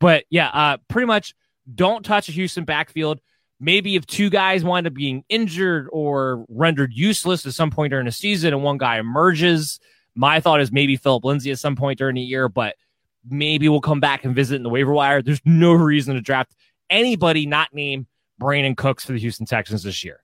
But 0.00 0.24
yeah, 0.30 0.48
uh, 0.48 0.76
pretty 0.88 1.06
much 1.06 1.34
don't 1.74 2.04
touch 2.04 2.28
a 2.28 2.32
Houston 2.32 2.64
backfield 2.64 3.20
maybe 3.60 3.96
if 3.96 4.06
two 4.06 4.30
guys 4.30 4.64
wind 4.64 4.86
up 4.86 4.94
being 4.94 5.24
injured 5.28 5.88
or 5.92 6.44
rendered 6.48 6.92
useless 6.92 7.46
at 7.46 7.54
some 7.54 7.70
point 7.70 7.90
during 7.90 8.06
the 8.06 8.12
season 8.12 8.52
and 8.52 8.62
one 8.62 8.78
guy 8.78 8.98
emerges, 8.98 9.80
my 10.14 10.40
thought 10.40 10.60
is 10.60 10.72
maybe 10.72 10.96
Philip 10.96 11.24
Lindsay 11.24 11.50
at 11.50 11.58
some 11.58 11.76
point 11.76 11.98
during 11.98 12.16
the 12.16 12.22
year, 12.22 12.48
but 12.48 12.76
maybe 13.28 13.68
we'll 13.68 13.80
come 13.80 14.00
back 14.00 14.24
and 14.24 14.34
visit 14.34 14.56
in 14.56 14.62
the 14.62 14.68
waiver 14.68 14.92
wire. 14.92 15.22
There's 15.22 15.40
no 15.44 15.72
reason 15.72 16.14
to 16.14 16.20
draft 16.20 16.54
anybody 16.90 17.46
not 17.46 17.72
named 17.72 18.06
Brandin 18.40 18.76
Cooks 18.76 19.04
for 19.04 19.12
the 19.12 19.18
Houston 19.18 19.46
Texans 19.46 19.82
this 19.82 20.04
year. 20.04 20.20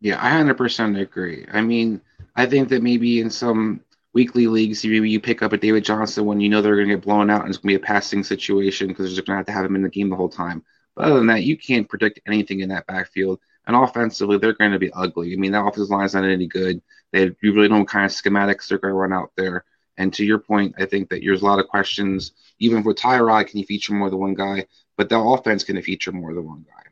Yeah, 0.00 0.18
I 0.20 0.32
100% 0.32 1.00
agree. 1.00 1.46
I 1.52 1.60
mean, 1.60 2.00
I 2.34 2.46
think 2.46 2.68
that 2.70 2.82
maybe 2.82 3.20
in 3.20 3.30
some 3.30 3.80
weekly 4.12 4.48
leagues, 4.48 4.84
maybe 4.84 5.08
you 5.08 5.20
pick 5.20 5.42
up 5.42 5.52
a 5.52 5.56
David 5.56 5.84
Johnson 5.84 6.24
when 6.24 6.40
you 6.40 6.48
know 6.48 6.60
they're 6.60 6.76
going 6.76 6.88
to 6.88 6.96
get 6.96 7.04
blown 7.04 7.30
out 7.30 7.42
and 7.42 7.48
it's 7.48 7.58
going 7.58 7.74
to 7.74 7.78
be 7.78 7.82
a 7.82 7.86
passing 7.86 8.24
situation 8.24 8.88
because 8.88 9.06
they're 9.06 9.14
just 9.14 9.26
going 9.26 9.34
to 9.34 9.38
have 9.38 9.46
to 9.46 9.52
have 9.52 9.64
him 9.64 9.76
in 9.76 9.82
the 9.82 9.88
game 9.88 10.10
the 10.10 10.16
whole 10.16 10.28
time. 10.28 10.64
But 10.94 11.06
other 11.06 11.16
than 11.16 11.26
that, 11.28 11.44
you 11.44 11.56
can't 11.56 11.88
predict 11.88 12.20
anything 12.26 12.60
in 12.60 12.68
that 12.70 12.86
backfield. 12.86 13.40
And 13.66 13.76
offensively, 13.76 14.38
they're 14.38 14.52
going 14.52 14.72
to 14.72 14.78
be 14.78 14.92
ugly. 14.92 15.32
I 15.32 15.36
mean, 15.36 15.52
that 15.52 15.64
offensive 15.64 16.02
isn't 16.02 16.24
any 16.24 16.46
good. 16.46 16.82
They 17.12 17.30
you 17.42 17.54
really 17.54 17.68
know 17.68 17.84
kind 17.84 18.04
of 18.04 18.10
schematics 18.10 18.68
they're 18.68 18.78
going 18.78 18.92
to 18.92 18.98
run 18.98 19.12
out 19.12 19.32
there. 19.36 19.64
And 19.96 20.12
to 20.14 20.24
your 20.24 20.38
point, 20.38 20.74
I 20.78 20.86
think 20.86 21.10
that 21.10 21.20
there's 21.22 21.42
a 21.42 21.44
lot 21.44 21.58
of 21.58 21.68
questions. 21.68 22.32
Even 22.58 22.82
with 22.82 22.96
Tyrod, 22.96 23.46
can 23.46 23.58
you 23.58 23.66
feature 23.66 23.92
more 23.92 24.10
than 24.10 24.18
one 24.18 24.34
guy? 24.34 24.66
But 24.96 25.08
the 25.08 25.18
offense 25.18 25.64
can 25.64 25.80
feature 25.82 26.12
more 26.12 26.34
than 26.34 26.46
one 26.46 26.64
guy. 26.66 26.90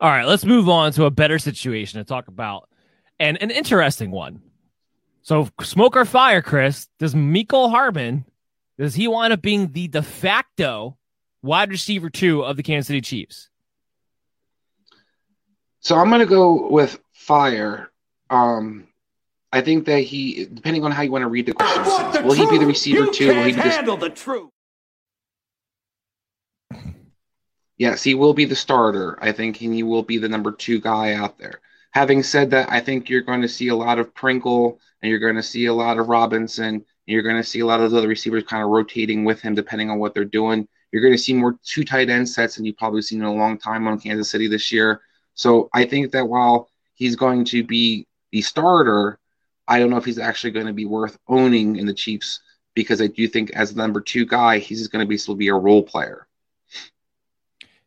All 0.00 0.10
right, 0.10 0.26
let's 0.26 0.44
move 0.44 0.68
on 0.68 0.92
to 0.92 1.04
a 1.06 1.10
better 1.10 1.38
situation 1.38 1.98
to 1.98 2.04
talk 2.04 2.28
about, 2.28 2.68
and 3.18 3.40
an 3.42 3.50
interesting 3.50 4.12
one. 4.12 4.42
So, 5.22 5.48
smoke 5.60 5.96
or 5.96 6.04
fire, 6.04 6.40
Chris? 6.40 6.86
Does 7.00 7.14
Mecole 7.14 7.70
Hardman 7.70 8.24
does 8.78 8.94
he 8.94 9.08
wind 9.08 9.32
up 9.32 9.42
being 9.42 9.72
the 9.72 9.88
de 9.88 10.02
facto 10.02 10.96
wide 11.42 11.70
receiver 11.70 12.10
two 12.10 12.42
of 12.42 12.56
the 12.56 12.62
Kansas 12.62 12.88
City 12.88 13.00
Chiefs? 13.00 13.48
So 15.80 15.96
I'm 15.96 16.08
going 16.08 16.20
to 16.20 16.26
go 16.26 16.68
with 16.68 16.98
fire. 17.12 17.90
Um, 18.30 18.88
I 19.52 19.60
think 19.62 19.86
that 19.86 20.00
he, 20.00 20.46
depending 20.46 20.84
on 20.84 20.90
how 20.90 21.02
you 21.02 21.10
want 21.10 21.22
to 21.22 21.28
read 21.28 21.46
the 21.46 21.54
question, 21.54 21.82
the 21.82 22.22
will 22.26 22.34
truth. 22.34 22.50
he 22.50 22.58
be 22.58 22.58
the 22.58 22.66
receiver 22.66 23.04
you 23.04 23.12
too? 23.12 23.28
Will 23.28 23.44
he 23.44 23.52
be 23.52 23.60
handle 23.60 23.96
the 23.96 24.10
truth? 24.10 24.50
Yes, 27.78 28.02
he 28.02 28.14
will 28.14 28.34
be 28.34 28.44
the 28.44 28.56
starter. 28.56 29.16
I 29.22 29.32
think 29.32 29.62
and 29.62 29.72
he 29.72 29.84
will 29.84 30.02
be 30.02 30.18
the 30.18 30.28
number 30.28 30.52
two 30.52 30.80
guy 30.80 31.14
out 31.14 31.38
there. 31.38 31.60
Having 31.92 32.24
said 32.24 32.50
that, 32.50 32.70
I 32.70 32.80
think 32.80 33.08
you're 33.08 33.22
going 33.22 33.42
to 33.42 33.48
see 33.48 33.68
a 33.68 33.76
lot 33.76 33.98
of 33.98 34.12
Pringle 34.14 34.80
and 35.00 35.08
you're 35.08 35.20
going 35.20 35.36
to 35.36 35.42
see 35.42 35.66
a 35.66 35.72
lot 35.72 35.98
of 35.98 36.08
Robinson. 36.08 36.84
you're 37.06 37.22
going 37.22 37.36
to 37.36 37.44
see 37.44 37.60
a 37.60 37.66
lot 37.66 37.80
of 37.80 37.90
those 37.90 37.98
other 37.98 38.08
receivers 38.08 38.44
kind 38.44 38.62
of 38.62 38.68
rotating 38.68 39.24
with 39.24 39.40
him 39.40 39.54
depending 39.54 39.90
on 39.90 39.98
what 39.98 40.12
they're 40.12 40.24
doing. 40.24 40.68
You're 40.92 41.02
going 41.02 41.14
to 41.14 41.18
see 41.18 41.34
more 41.34 41.58
two 41.64 41.84
tight 41.84 42.08
end 42.08 42.28
sets 42.28 42.56
than 42.56 42.64
you've 42.64 42.76
probably 42.76 43.02
seen 43.02 43.20
in 43.20 43.26
a 43.26 43.32
long 43.32 43.58
time 43.58 43.86
on 43.86 44.00
Kansas 44.00 44.30
City 44.30 44.48
this 44.48 44.72
year. 44.72 45.02
So 45.34 45.68
I 45.72 45.84
think 45.84 46.12
that 46.12 46.28
while 46.28 46.70
he's 46.94 47.16
going 47.16 47.44
to 47.46 47.62
be 47.62 48.06
the 48.32 48.42
starter, 48.42 49.18
I 49.66 49.78
don't 49.78 49.90
know 49.90 49.98
if 49.98 50.04
he's 50.04 50.18
actually 50.18 50.52
going 50.52 50.66
to 50.66 50.72
be 50.72 50.86
worth 50.86 51.18
owning 51.28 51.76
in 51.76 51.86
the 51.86 51.94
Chiefs 51.94 52.40
because 52.74 53.02
I 53.02 53.06
do 53.08 53.28
think 53.28 53.50
as 53.50 53.74
the 53.74 53.78
number 53.78 54.00
two 54.00 54.24
guy, 54.24 54.58
he's 54.58 54.88
going 54.88 55.04
to 55.04 55.08
be 55.08 55.18
still 55.18 55.34
be 55.34 55.48
a 55.48 55.54
role 55.54 55.82
player. 55.82 56.26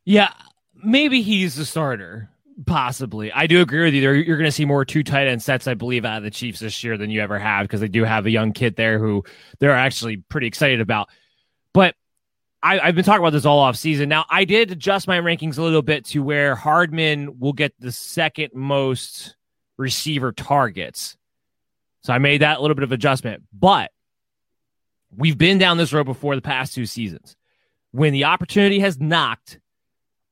Yeah, 0.04 0.32
maybe 0.84 1.22
he's 1.22 1.56
the 1.56 1.66
starter. 1.66 2.30
Possibly. 2.66 3.32
I 3.32 3.48
do 3.48 3.62
agree 3.62 3.86
with 3.86 3.94
you. 3.94 4.02
There, 4.02 4.14
You're 4.14 4.38
going 4.38 4.48
to 4.48 4.52
see 4.52 4.66
more 4.66 4.86
two 4.86 5.04
tight 5.04 5.28
end 5.28 5.42
sets, 5.42 5.68
I 5.68 5.74
believe, 5.74 6.06
out 6.06 6.18
of 6.18 6.24
the 6.24 6.30
Chiefs 6.30 6.60
this 6.60 6.84
year 6.84 6.98
than 6.98 7.10
you 7.10 7.22
ever 7.22 7.40
have 7.40 7.64
because 7.64 7.82
they 7.82 7.88
do 7.88 8.04
have 8.04 8.26
a 8.26 8.30
young 8.30 8.52
kid 8.52 8.76
there 8.76 9.00
who 9.00 9.24
they're 9.60 9.72
actually 9.72 10.18
pretty 10.18 10.48
excited 10.48 10.82
about. 10.82 11.10
I, 12.64 12.78
have 12.86 12.96
been 12.96 13.04
talking 13.04 13.22
about 13.22 13.34
this 13.34 13.46
all 13.46 13.60
off 13.60 13.76
season. 13.76 14.10
Now, 14.10 14.26
I 14.30 14.46
did 14.46 14.72
adjust 14.72 15.08
my 15.08 15.20
rankings 15.20 15.58
a 15.58 15.64
little 15.64 15.82
bit 15.82 16.06
to 16.08 16.22
where 16.22 16.56
Hardman 16.56 17.40
will 17.40 17.54
get 17.54 17.74
the 17.80 17.92
second 17.92 18.52
most 18.54 19.36
receiver 19.78 20.32
targets. 20.32 21.18
So 22.04 22.14
I 22.14 22.20
made 22.20 22.42
that 22.42 22.62
little 22.62 22.76
bit 22.76 22.84
of 22.84 22.92
adjustment. 22.92 23.44
But 23.52 23.92
we've 25.16 25.38
been 25.38 25.58
down 25.58 25.78
this 25.78 25.94
road 25.94 26.06
before 26.06 26.36
the 26.36 26.42
past 26.42 26.76
two 26.76 26.86
seasons. 26.86 27.36
When 27.92 28.14
the 28.14 28.26
opportunity 28.26 28.80
has 28.80 29.00
knocked, 29.00 29.60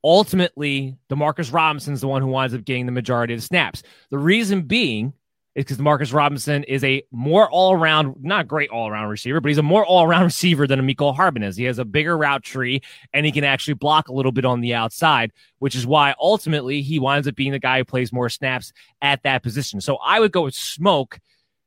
ultimately, 0.03 0.97
Demarcus 1.09 1.51
Robinson's 1.51 2.01
the 2.01 2.07
one 2.07 2.21
who 2.21 2.27
winds 2.27 2.53
up 2.53 2.63
getting 2.63 2.85
the 2.85 2.91
majority 2.91 3.33
of 3.33 3.39
the 3.39 3.45
snaps. 3.45 3.83
The 4.11 4.17
reason 4.17 4.63
being 4.63 5.13
is 5.59 5.65
because 5.65 5.79
Marcus 5.79 6.13
Robinson 6.13 6.63
is 6.63 6.85
a 6.85 7.03
more 7.11 7.49
all 7.51 7.73
around, 7.73 8.15
not 8.21 8.47
great 8.47 8.69
all 8.69 8.87
around 8.87 9.09
receiver, 9.09 9.41
but 9.41 9.49
he's 9.49 9.57
a 9.57 9.63
more 9.63 9.85
all 9.85 10.05
around 10.05 10.23
receiver 10.25 10.65
than 10.65 10.79
Mecole 10.87 11.13
Hardman 11.13 11.43
is. 11.43 11.57
He 11.57 11.65
has 11.65 11.79
a 11.79 11.85
bigger 11.85 12.17
route 12.17 12.43
tree 12.43 12.81
and 13.13 13.25
he 13.25 13.33
can 13.33 13.43
actually 13.43 13.73
block 13.73 14.07
a 14.07 14.13
little 14.13 14.31
bit 14.31 14.45
on 14.45 14.61
the 14.61 14.73
outside, 14.73 15.33
which 15.57 15.75
is 15.75 15.85
why 15.85 16.15
ultimately 16.17 16.81
he 16.81 16.97
winds 16.97 17.27
up 17.27 17.35
being 17.35 17.51
the 17.51 17.59
guy 17.59 17.79
who 17.79 17.83
plays 17.83 18.13
more 18.13 18.29
snaps 18.29 18.71
at 19.01 19.23
that 19.23 19.43
position. 19.43 19.81
So 19.81 19.97
I 19.97 20.21
would 20.21 20.31
go 20.31 20.43
with 20.43 20.55
smoke 20.55 21.19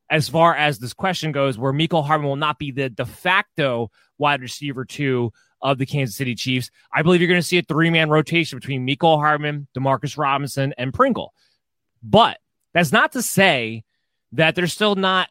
as 0.09 0.27
far 0.27 0.57
as 0.57 0.79
this 0.79 0.95
question 0.95 1.31
goes, 1.31 1.59
where 1.59 1.73
Mecole 1.73 2.05
Hardman 2.05 2.29
will 2.29 2.37
not 2.37 2.59
be 2.59 2.71
the 2.71 2.89
de 2.89 3.05
facto 3.05 3.91
wide 4.17 4.41
receiver 4.41 4.87
two 4.87 5.33
of 5.61 5.77
the 5.77 5.87
Kansas 5.87 6.17
City 6.17 6.35
Chiefs. 6.35 6.71
I 6.91 7.03
believe 7.03 7.21
you're 7.21 7.29
going 7.29 7.41
to 7.41 7.47
see 7.47 7.59
a 7.59 7.63
three 7.63 7.91
man 7.91 8.09
rotation 8.09 8.59
between 8.59 8.87
Mecole 8.87 9.19
Hardman, 9.19 9.69
Demarcus 9.77 10.17
Robinson, 10.17 10.73
and 10.79 10.95
Pringle. 10.95 11.35
But 12.03 12.39
that's 12.75 12.93
not 12.93 13.13
to 13.13 13.23
say 13.23 13.85
that 14.33 14.55
there's 14.55 14.73
still 14.73 14.95
not 14.95 15.29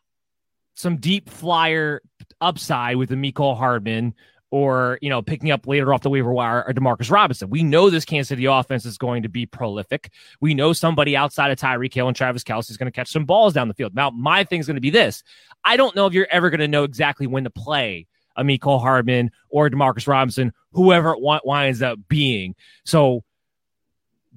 some 0.76 0.98
deep 0.98 1.30
flyer 1.30 2.02
upside 2.40 2.98
with 2.98 3.10
Mecole 3.10 3.58
Hardman 3.58 4.14
or, 4.52 5.00
you 5.02 5.10
know, 5.10 5.22
picking 5.22 5.50
up 5.50 5.66
later 5.66 5.94
off 5.94 6.02
the 6.02 6.10
waiver 6.10 6.32
wire 6.32 6.64
or 6.68 6.74
Demarcus 6.74 7.10
Robinson. 7.10 7.50
We 7.50 7.64
know 7.64 7.90
this 7.90 8.04
Kansas 8.04 8.28
City 8.28 8.46
offense 8.46 8.86
is 8.86 8.98
going 8.98 9.24
to 9.24 9.30
be 9.30 9.46
prolific. 9.46 10.12
We 10.42 10.54
know 10.54 10.74
somebody 10.74 11.16
outside 11.16 11.52
of 11.52 11.58
Tyreek 11.58 11.94
Hill 11.94 12.08
and 12.08 12.16
Travis 12.16 12.44
Kelce 12.44 12.70
is 12.70 12.78
going 12.78 12.92
to 12.92 12.96
catch 12.96 13.10
some 13.10 13.26
balls 13.26 13.54
down 13.54 13.70
the 13.70 13.74
field. 13.74 13.96
Now, 13.96 14.10
my 14.10 14.44
thing 14.44 14.60
is 14.60 14.68
going 14.68 14.76
to 14.76 14.82
be 14.82 14.90
this. 14.90 15.24
I 15.64 15.78
don't 15.78 15.96
know 15.96 16.06
if 16.06 16.14
you're 16.14 16.28
ever 16.30 16.50
going 16.50 16.60
to 16.60 16.68
know 16.68 16.84
exactly 16.84 17.28
when 17.28 17.46
to 17.46 17.50
play 17.50 18.08
a 18.36 18.44
Mecole 18.44 18.82
Hardman 18.82 19.32
or 19.50 19.70
Demarcus 19.70 20.08
Robinson, 20.08 20.54
whoever 20.74 21.14
it 21.14 21.46
winds 21.46 21.82
up 21.82 22.00
being. 22.10 22.56
So 22.86 23.24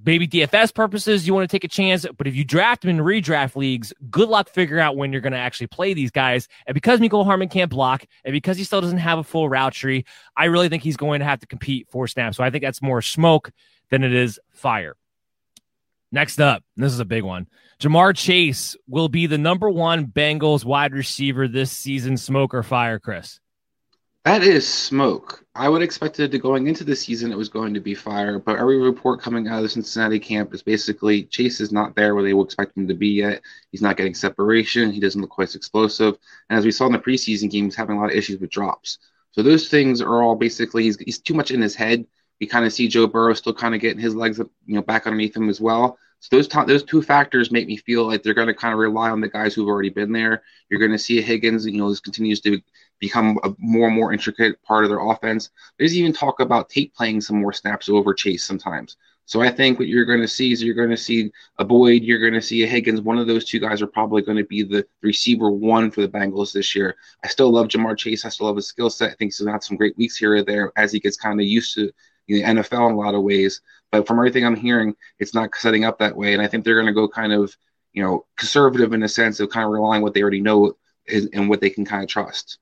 maybe 0.04 0.26
DFS 0.26 0.74
purposes, 0.74 1.26
you 1.26 1.34
want 1.34 1.48
to 1.48 1.54
take 1.54 1.64
a 1.64 1.68
chance. 1.68 2.06
But 2.16 2.26
if 2.26 2.34
you 2.34 2.44
draft 2.44 2.82
them 2.82 2.90
in 2.90 2.98
redraft 2.98 3.56
leagues, 3.56 3.92
good 4.10 4.28
luck 4.28 4.48
figuring 4.48 4.82
out 4.82 4.96
when 4.96 5.12
you're 5.12 5.20
going 5.20 5.32
to 5.32 5.38
actually 5.38 5.68
play 5.68 5.94
these 5.94 6.10
guys. 6.10 6.48
And 6.66 6.74
because 6.74 7.00
Mecole 7.00 7.24
Hardman 7.24 7.48
can't 7.48 7.70
block, 7.70 8.04
and 8.24 8.32
because 8.32 8.56
he 8.56 8.64
still 8.64 8.80
doesn't 8.80 8.98
have 8.98 9.18
a 9.18 9.24
full 9.24 9.48
route 9.48 9.72
tree, 9.72 10.04
I 10.36 10.46
really 10.46 10.68
think 10.68 10.82
he's 10.82 10.96
going 10.96 11.20
to 11.20 11.24
have 11.24 11.40
to 11.40 11.46
compete 11.46 11.88
for 11.90 12.06
snaps. 12.06 12.36
So 12.36 12.44
I 12.44 12.50
think 12.50 12.62
that's 12.62 12.82
more 12.82 13.02
smoke 13.02 13.50
than 13.90 14.02
it 14.02 14.12
is 14.12 14.40
fire. 14.52 14.96
Next 16.10 16.40
up, 16.40 16.62
this 16.76 16.92
is 16.92 17.00
a 17.00 17.04
big 17.04 17.24
one. 17.24 17.48
Ja'Marr 17.80 18.14
Chase 18.16 18.76
will 18.86 19.08
be 19.08 19.26
the 19.26 19.38
number 19.38 19.68
one 19.68 20.06
Bengals 20.06 20.64
wide 20.64 20.92
receiver 20.92 21.48
this 21.48 21.72
season. 21.72 22.16
Smoke 22.16 22.54
or 22.54 22.62
fire, 22.62 23.00
Chris? 23.00 23.40
That 24.24 24.42
is 24.42 24.66
smoke. 24.66 25.44
I 25.54 25.68
would 25.68 25.82
expect 25.82 26.18
it 26.18 26.30
to 26.30 26.38
going 26.38 26.66
into 26.66 26.82
the 26.82 26.96
season 26.96 27.30
it 27.30 27.36
was 27.36 27.50
going 27.50 27.74
to 27.74 27.80
be 27.80 27.94
fire, 27.94 28.38
but 28.38 28.58
every 28.58 28.78
report 28.78 29.20
coming 29.20 29.46
out 29.48 29.58
of 29.58 29.64
the 29.64 29.68
Cincinnati 29.68 30.18
camp 30.18 30.54
is 30.54 30.62
basically 30.62 31.24
Chase 31.24 31.60
is 31.60 31.72
not 31.72 31.94
there 31.94 32.14
where 32.14 32.24
they 32.24 32.32
will 32.32 32.44
expect 32.44 32.74
him 32.74 32.88
to 32.88 32.94
be 32.94 33.08
yet. 33.08 33.42
He's 33.70 33.82
not 33.82 33.98
getting 33.98 34.14
separation. 34.14 34.90
He 34.90 34.98
doesn't 34.98 35.20
look 35.20 35.28
quite 35.28 35.48
as 35.48 35.56
explosive. 35.56 36.16
And 36.48 36.58
as 36.58 36.64
we 36.64 36.70
saw 36.70 36.86
in 36.86 36.92
the 36.92 36.98
preseason 36.98 37.50
game, 37.50 37.66
he's 37.66 37.76
having 37.76 37.98
a 37.98 38.00
lot 38.00 38.10
of 38.10 38.16
issues 38.16 38.40
with 38.40 38.48
drops. 38.48 38.96
So 39.32 39.42
those 39.42 39.68
things 39.68 40.00
are 40.00 40.22
all 40.22 40.36
basically 40.36 40.84
he's, 40.84 40.96
he's 40.98 41.18
too 41.18 41.34
much 41.34 41.50
in 41.50 41.60
his 41.60 41.74
head. 41.74 42.06
We 42.40 42.46
kind 42.46 42.64
of 42.64 42.72
see 42.72 42.88
Joe 42.88 43.06
Burrow 43.06 43.34
still 43.34 43.52
kind 43.52 43.74
of 43.74 43.82
getting 43.82 44.00
his 44.00 44.14
legs 44.14 44.40
up, 44.40 44.48
you 44.64 44.74
know, 44.74 44.82
back 44.82 45.06
underneath 45.06 45.36
him 45.36 45.50
as 45.50 45.60
well. 45.60 45.98
So 46.20 46.36
those 46.36 46.48
t- 46.48 46.64
those 46.66 46.82
two 46.82 47.02
factors 47.02 47.50
make 47.50 47.66
me 47.66 47.76
feel 47.76 48.06
like 48.06 48.22
they're 48.22 48.32
going 48.32 48.48
to 48.48 48.54
kind 48.54 48.72
of 48.72 48.80
rely 48.80 49.10
on 49.10 49.20
the 49.20 49.28
guys 49.28 49.52
who've 49.54 49.68
already 49.68 49.90
been 49.90 50.10
there. 50.10 50.42
You're 50.70 50.80
going 50.80 50.92
to 50.92 50.98
see 50.98 51.20
Higgins, 51.20 51.66
you 51.66 51.76
know, 51.76 51.90
this 51.90 52.00
continues 52.00 52.40
to 52.40 52.62
become 53.04 53.38
a 53.44 53.50
more 53.58 53.88
and 53.88 53.96
more 53.96 54.12
intricate 54.12 54.62
part 54.62 54.84
of 54.84 54.90
their 54.90 55.06
offense. 55.10 55.50
There's 55.78 55.96
even 55.96 56.12
talk 56.12 56.40
about 56.40 56.70
Tate 56.70 56.94
playing 56.94 57.20
some 57.20 57.40
more 57.40 57.52
snaps 57.52 57.88
over 57.88 58.14
Chase 58.14 58.44
sometimes. 58.44 58.96
So 59.26 59.40
I 59.40 59.50
think 59.50 59.78
what 59.78 59.88
you're 59.88 60.04
going 60.04 60.20
to 60.20 60.28
see 60.28 60.52
is 60.52 60.62
you're 60.62 60.74
going 60.74 60.90
to 60.90 60.96
see 60.96 61.30
a 61.58 61.64
Boyd, 61.64 62.02
you're 62.02 62.20
going 62.20 62.34
to 62.34 62.42
see 62.42 62.62
a 62.62 62.66
Higgins. 62.66 63.00
One 63.00 63.18
of 63.18 63.26
those 63.26 63.44
two 63.44 63.58
guys 63.58 63.80
are 63.80 63.86
probably 63.86 64.22
going 64.22 64.38
to 64.38 64.44
be 64.44 64.62
the 64.62 64.86
receiver 65.02 65.50
one 65.50 65.90
for 65.90 66.02
the 66.02 66.08
Bengals 66.08 66.52
this 66.52 66.74
year. 66.74 66.96
I 67.22 67.28
still 67.28 67.50
love 67.50 67.68
Ja'Marr 67.68 67.96
Chase. 67.96 68.24
I 68.24 68.28
still 68.28 68.46
love 68.46 68.56
his 68.56 68.66
skill 68.66 68.90
set. 68.90 69.12
I 69.12 69.14
think 69.14 69.32
he's 69.32 69.38
going 69.38 69.48
to 69.48 69.52
have 69.52 69.64
some 69.64 69.76
great 69.76 69.96
weeks 69.96 70.16
here 70.16 70.36
or 70.36 70.42
there 70.42 70.72
as 70.76 70.92
he 70.92 71.00
gets 71.00 71.16
kind 71.16 71.40
of 71.40 71.46
used 71.46 71.74
to 71.74 71.90
the 72.28 72.42
NFL 72.42 72.90
in 72.90 72.94
a 72.94 72.98
lot 72.98 73.14
of 73.14 73.22
ways. 73.22 73.60
But 73.90 74.06
from 74.06 74.18
everything 74.18 74.44
I'm 74.44 74.56
hearing, 74.56 74.94
it's 75.18 75.34
not 75.34 75.54
setting 75.56 75.84
up 75.84 75.98
that 75.98 76.16
way. 76.16 76.32
And 76.32 76.42
I 76.42 76.46
think 76.46 76.64
they're 76.64 76.80
going 76.80 76.86
to 76.86 76.92
go 76.92 77.08
kind 77.08 77.32
of, 77.32 77.54
you 77.92 78.02
know, 78.02 78.26
conservative 78.36 78.92
in 78.92 79.02
a 79.02 79.08
sense 79.08 79.40
of 79.40 79.50
kind 79.50 79.64
of 79.64 79.72
relying 79.72 80.02
what 80.02 80.14
they 80.14 80.22
already 80.22 80.40
know 80.40 80.74
and 81.08 81.48
what 81.48 81.60
they 81.60 81.70
can 81.70 81.84
kind 81.84 82.02
of 82.02 82.08
trust. 82.08 82.58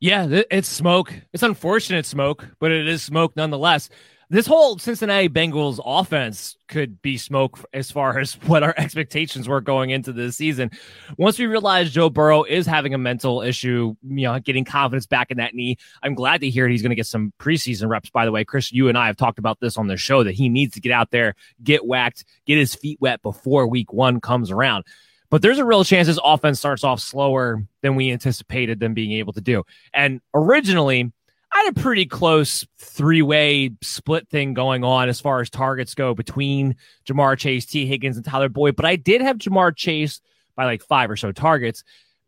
Yeah, 0.00 0.42
it's 0.50 0.68
smoke. 0.68 1.12
It's 1.32 1.42
unfortunate 1.42 2.06
smoke, 2.06 2.46
but 2.58 2.70
it 2.70 2.86
is 2.86 3.02
smoke 3.02 3.34
nonetheless 3.36 3.88
this 4.28 4.46
whole 4.46 4.76
Cincinnati 4.78 5.28
Bengals 5.28 5.80
offense 5.84 6.56
could 6.66 7.00
be 7.00 7.16
smoke 7.16 7.64
as 7.72 7.90
far 7.90 8.18
as 8.18 8.34
what 8.46 8.62
our 8.62 8.74
expectations 8.76 9.48
were 9.48 9.60
going 9.60 9.90
into 9.90 10.12
this 10.12 10.36
season. 10.36 10.70
Once 11.16 11.38
we 11.38 11.46
realized 11.46 11.92
Joe 11.92 12.10
Burrow 12.10 12.42
is 12.42 12.66
having 12.66 12.92
a 12.92 12.98
mental 12.98 13.40
issue, 13.42 13.94
you 14.02 14.26
know, 14.26 14.38
getting 14.40 14.64
confidence 14.64 15.06
back 15.06 15.30
in 15.30 15.36
that 15.38 15.54
knee, 15.54 15.78
I'm 16.02 16.14
glad 16.14 16.40
to 16.40 16.50
hear 16.50 16.68
he's 16.68 16.82
going 16.82 16.90
to 16.90 16.96
get 16.96 17.06
some 17.06 17.32
preseason 17.38 17.88
reps. 17.88 18.10
By 18.10 18.24
the 18.24 18.32
way, 18.32 18.44
Chris, 18.44 18.72
you 18.72 18.88
and 18.88 18.98
I 18.98 19.06
have 19.06 19.16
talked 19.16 19.38
about 19.38 19.60
this 19.60 19.76
on 19.76 19.86
the 19.86 19.96
show 19.96 20.24
that 20.24 20.34
he 20.34 20.48
needs 20.48 20.74
to 20.74 20.80
get 20.80 20.92
out 20.92 21.10
there, 21.10 21.34
get 21.62 21.86
whacked, 21.86 22.24
get 22.46 22.58
his 22.58 22.74
feet 22.74 23.00
wet 23.00 23.22
before 23.22 23.66
week 23.68 23.92
one 23.92 24.20
comes 24.20 24.50
around. 24.50 24.84
But 25.30 25.42
there's 25.42 25.58
a 25.58 25.64
real 25.64 25.84
chance 25.84 26.06
this 26.06 26.18
offense 26.22 26.58
starts 26.58 26.84
off 26.84 27.00
slower 27.00 27.64
than 27.82 27.96
we 27.96 28.10
anticipated 28.10 28.80
them 28.80 28.94
being 28.94 29.12
able 29.12 29.32
to 29.32 29.40
do. 29.40 29.64
And 29.92 30.20
originally, 30.34 31.12
I 31.52 31.62
had 31.64 31.76
a 31.76 31.80
pretty 31.80 32.06
close 32.06 32.66
three 32.78 33.22
way 33.22 33.70
split 33.82 34.28
thing 34.28 34.54
going 34.54 34.84
on 34.84 35.08
as 35.08 35.20
far 35.20 35.40
as 35.40 35.50
targets 35.50 35.94
go 35.94 36.14
between 36.14 36.76
Ja'Marr 37.08 37.38
Chase, 37.38 37.66
Tee 37.66 37.86
Higgins, 37.86 38.16
and 38.16 38.24
Tyler 38.24 38.48
Boyd. 38.48 38.76
But 38.76 38.84
I 38.84 38.96
did 38.96 39.20
have 39.20 39.38
Ja'Marr 39.38 39.74
Chase 39.74 40.20
by 40.54 40.64
like 40.64 40.82
five 40.82 41.10
or 41.10 41.16
so 41.16 41.32
targets, 41.32 41.82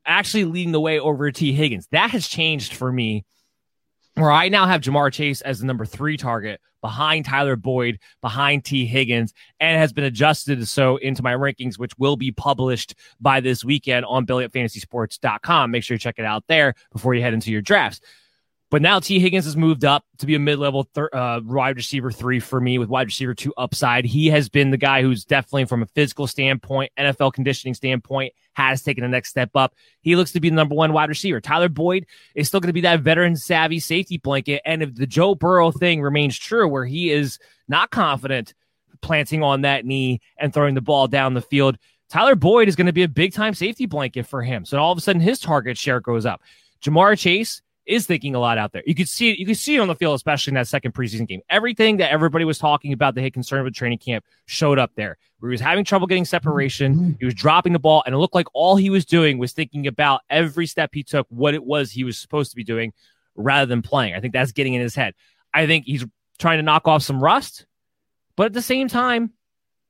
actually 0.05 0.45
leading 0.45 0.73
the 0.73 0.81
way 0.81 0.99
over 0.99 1.31
Tee 1.31 1.53
Higgins. 1.53 1.89
That 1.93 2.11
has 2.11 2.27
changed 2.27 2.75
for 2.75 2.91
me, 2.91 3.25
where 4.15 4.33
I 4.33 4.49
now 4.49 4.67
have 4.67 4.81
Ja'Marr 4.81 5.13
Chase 5.13 5.41
as 5.41 5.61
the 5.61 5.67
number 5.67 5.85
three 5.85 6.17
target 6.17 6.61
behind 6.81 7.25
Tyler 7.25 7.57
Boyd, 7.57 7.99
behind 8.21 8.65
Tee 8.65 8.87
Higgins, 8.87 9.33
and 9.61 9.79
has 9.79 9.93
been 9.93 10.05
adjusted 10.05 10.67
so 10.69 10.97
into 10.97 11.23
my 11.23 11.35
rankings, 11.35 11.79
which 11.79 11.93
will 11.99 12.17
be 12.17 12.33
published 12.33 12.95
by 13.21 13.41
this 13.41 13.65
weekend 13.65 14.07
on 14.07 14.27
BillyUpFantasySports.com. 14.27 15.71
Make 15.71 15.85
sure 15.85 15.95
you 15.95 15.99
check 15.99 16.19
it 16.19 16.25
out 16.25 16.45
there 16.49 16.75
before 16.93 17.15
you 17.15 17.23
head 17.23 17.35
into 17.35 17.51
your 17.51 17.63
drafts. 17.63 18.01
But 18.71 18.83
now 18.83 19.01
Tee 19.01 19.19
Higgins 19.19 19.47
has 19.47 19.57
moved 19.57 19.85
up 19.85 20.05
to 20.19 20.27
be 20.27 20.35
a 20.35 20.39
mid-level 20.39 20.89
thir- 20.93 21.09
uh, 21.13 21.41
wide 21.43 21.77
receiver 21.77 22.11
three 22.11 22.39
for 22.39 22.61
me 22.61 22.79
with 22.79 22.91
wide 22.91 23.07
receiver 23.07 23.35
two 23.35 23.55
upside. 23.57 24.05
He 24.05 24.27
has 24.27 24.51
been 24.51 24.71
the 24.71 24.77
guy 24.77 25.01
who's 25.01 25.25
definitely 25.25 25.65
from 25.65 25.83
a 25.83 25.87
physical 25.87 26.27
standpoint, 26.27 26.93
NFL 26.99 27.33
conditioning 27.33 27.73
standpoint, 27.73 28.35
has 28.53 28.83
taken 28.83 29.03
the 29.03 29.09
next 29.09 29.31
step 29.31 29.51
up. 29.55 29.75
He 30.03 30.17
looks 30.17 30.33
to 30.33 30.41
be 30.41 30.51
the 30.51 30.57
number 30.57 30.75
one 30.75 30.93
wide 30.93 31.09
receiver. 31.09 31.41
Tyler 31.41 31.71
Boyd 31.71 32.05
is 32.35 32.49
still 32.49 32.61
going 32.61 32.69
to 32.69 32.75
be 32.75 32.83
that 32.83 33.01
veteran 33.01 33.37
savvy 33.37 33.81
safety 33.81 34.19
blanket. 34.19 34.61
And 34.67 34.83
if 34.83 34.95
the 34.95 35.07
Joe 35.07 35.35
Burrow 35.35 35.71
thing 35.71 36.03
remains 36.03 36.39
true, 36.39 36.69
where 36.69 36.85
he 36.85 37.11
is 37.11 37.39
not 37.69 37.91
confident 37.91 38.53
planting 39.01 39.43
on 39.43 39.63
that 39.63 39.87
knee 39.87 40.21
and 40.37 40.53
throwing 40.53 40.75
the 40.75 40.83
ball 40.83 41.09
down 41.09 41.33
the 41.33 41.41
field, 41.41 41.79
Tyler 42.11 42.35
Boyd 42.35 42.69
is 42.69 42.77
going 42.77 42.87
to 42.87 42.93
be 42.93 43.03
a 43.03 43.09
big 43.09 43.33
time 43.33 43.55
safety 43.55 43.87
blanket 43.87 44.27
for 44.27 44.43
him. 44.43 44.67
So 44.67 44.77
all 44.79 44.93
of 44.93 44.99
a 44.99 45.01
sudden 45.01 45.23
his 45.23 45.39
target 45.39 45.79
share 45.79 46.01
goes 46.01 46.27
up. 46.27 46.43
Ja'Marr 46.83 47.19
Chase 47.19 47.63
is 47.89 48.07
thinking 48.07 48.35
a 48.35 48.39
lot 48.39 48.59
out 48.59 48.73
there. 48.73 48.83
You 48.87 48.95
could 48.95 49.09
see 49.09 49.31
it, 49.31 49.39
you 49.39 49.47
could 49.47 49.57
see 49.57 49.77
it 49.77 49.79
on 49.79 49.89
the 49.89 49.95
field, 49.95 50.15
especially 50.15 50.53
in 50.53 50.55
that 50.57 50.69
second 50.69 50.93
preseason 50.93 51.27
game. 51.27 51.41
Everything 51.49 51.97
that 51.97 52.13
everybody 52.13 52.45
was 52.45 52.59
talking 52.59 52.93
about 52.93 53.15
that 53.15 53.23
had 53.23 53.33
concern 53.33 53.65
with 53.65 53.75
training 53.75 53.99
camp 53.99 54.25
showed 54.47 54.79
up 54.79 54.93
there. 54.95 55.17
Where 55.39 55.51
he 55.51 55.55
was 55.55 55.61
having 55.61 55.85
trouble 55.85 56.07
getting 56.07 56.25
separation, 56.25 57.17
he 57.19 57.25
was 57.25 57.35
dropping 57.35 57.73
the 57.73 57.79
ball, 57.79 58.03
and 58.05 58.15
it 58.15 58.19
looked 58.19 58.35
like 58.35 58.47
all 58.53 58.77
he 58.77 58.91
was 58.91 59.05
doing 59.05 59.39
was 59.39 59.53
thinking 59.53 59.87
about 59.87 60.21
every 60.29 60.67
step 60.67 60.91
he 60.93 61.03
took, 61.03 61.27
what 61.31 61.55
it 61.55 61.65
was 61.65 61.91
he 61.91 62.05
was 62.05 62.19
supposed 62.19 62.51
to 62.51 62.57
be 62.57 62.65
doing, 62.65 62.93
rather 63.37 63.67
than 63.67 63.83
playing. 63.83 64.15
I 64.15 64.21
think 64.21 64.33
that's 64.33 64.53
getting 64.53 64.75
in 64.75 64.81
his 64.81 64.95
head. 64.95 65.15
I 65.55 65.67
think 65.67 65.87
he's 65.87 66.05
trying 66.39 66.59
to 66.59 66.63
knock 66.63 66.87
off 66.87 67.03
some 67.03 67.23
rust, 67.23 67.67
but 68.37 68.47
at 68.47 68.53
the 68.53 68.63
same 68.63 68.89
time, 68.89 69.33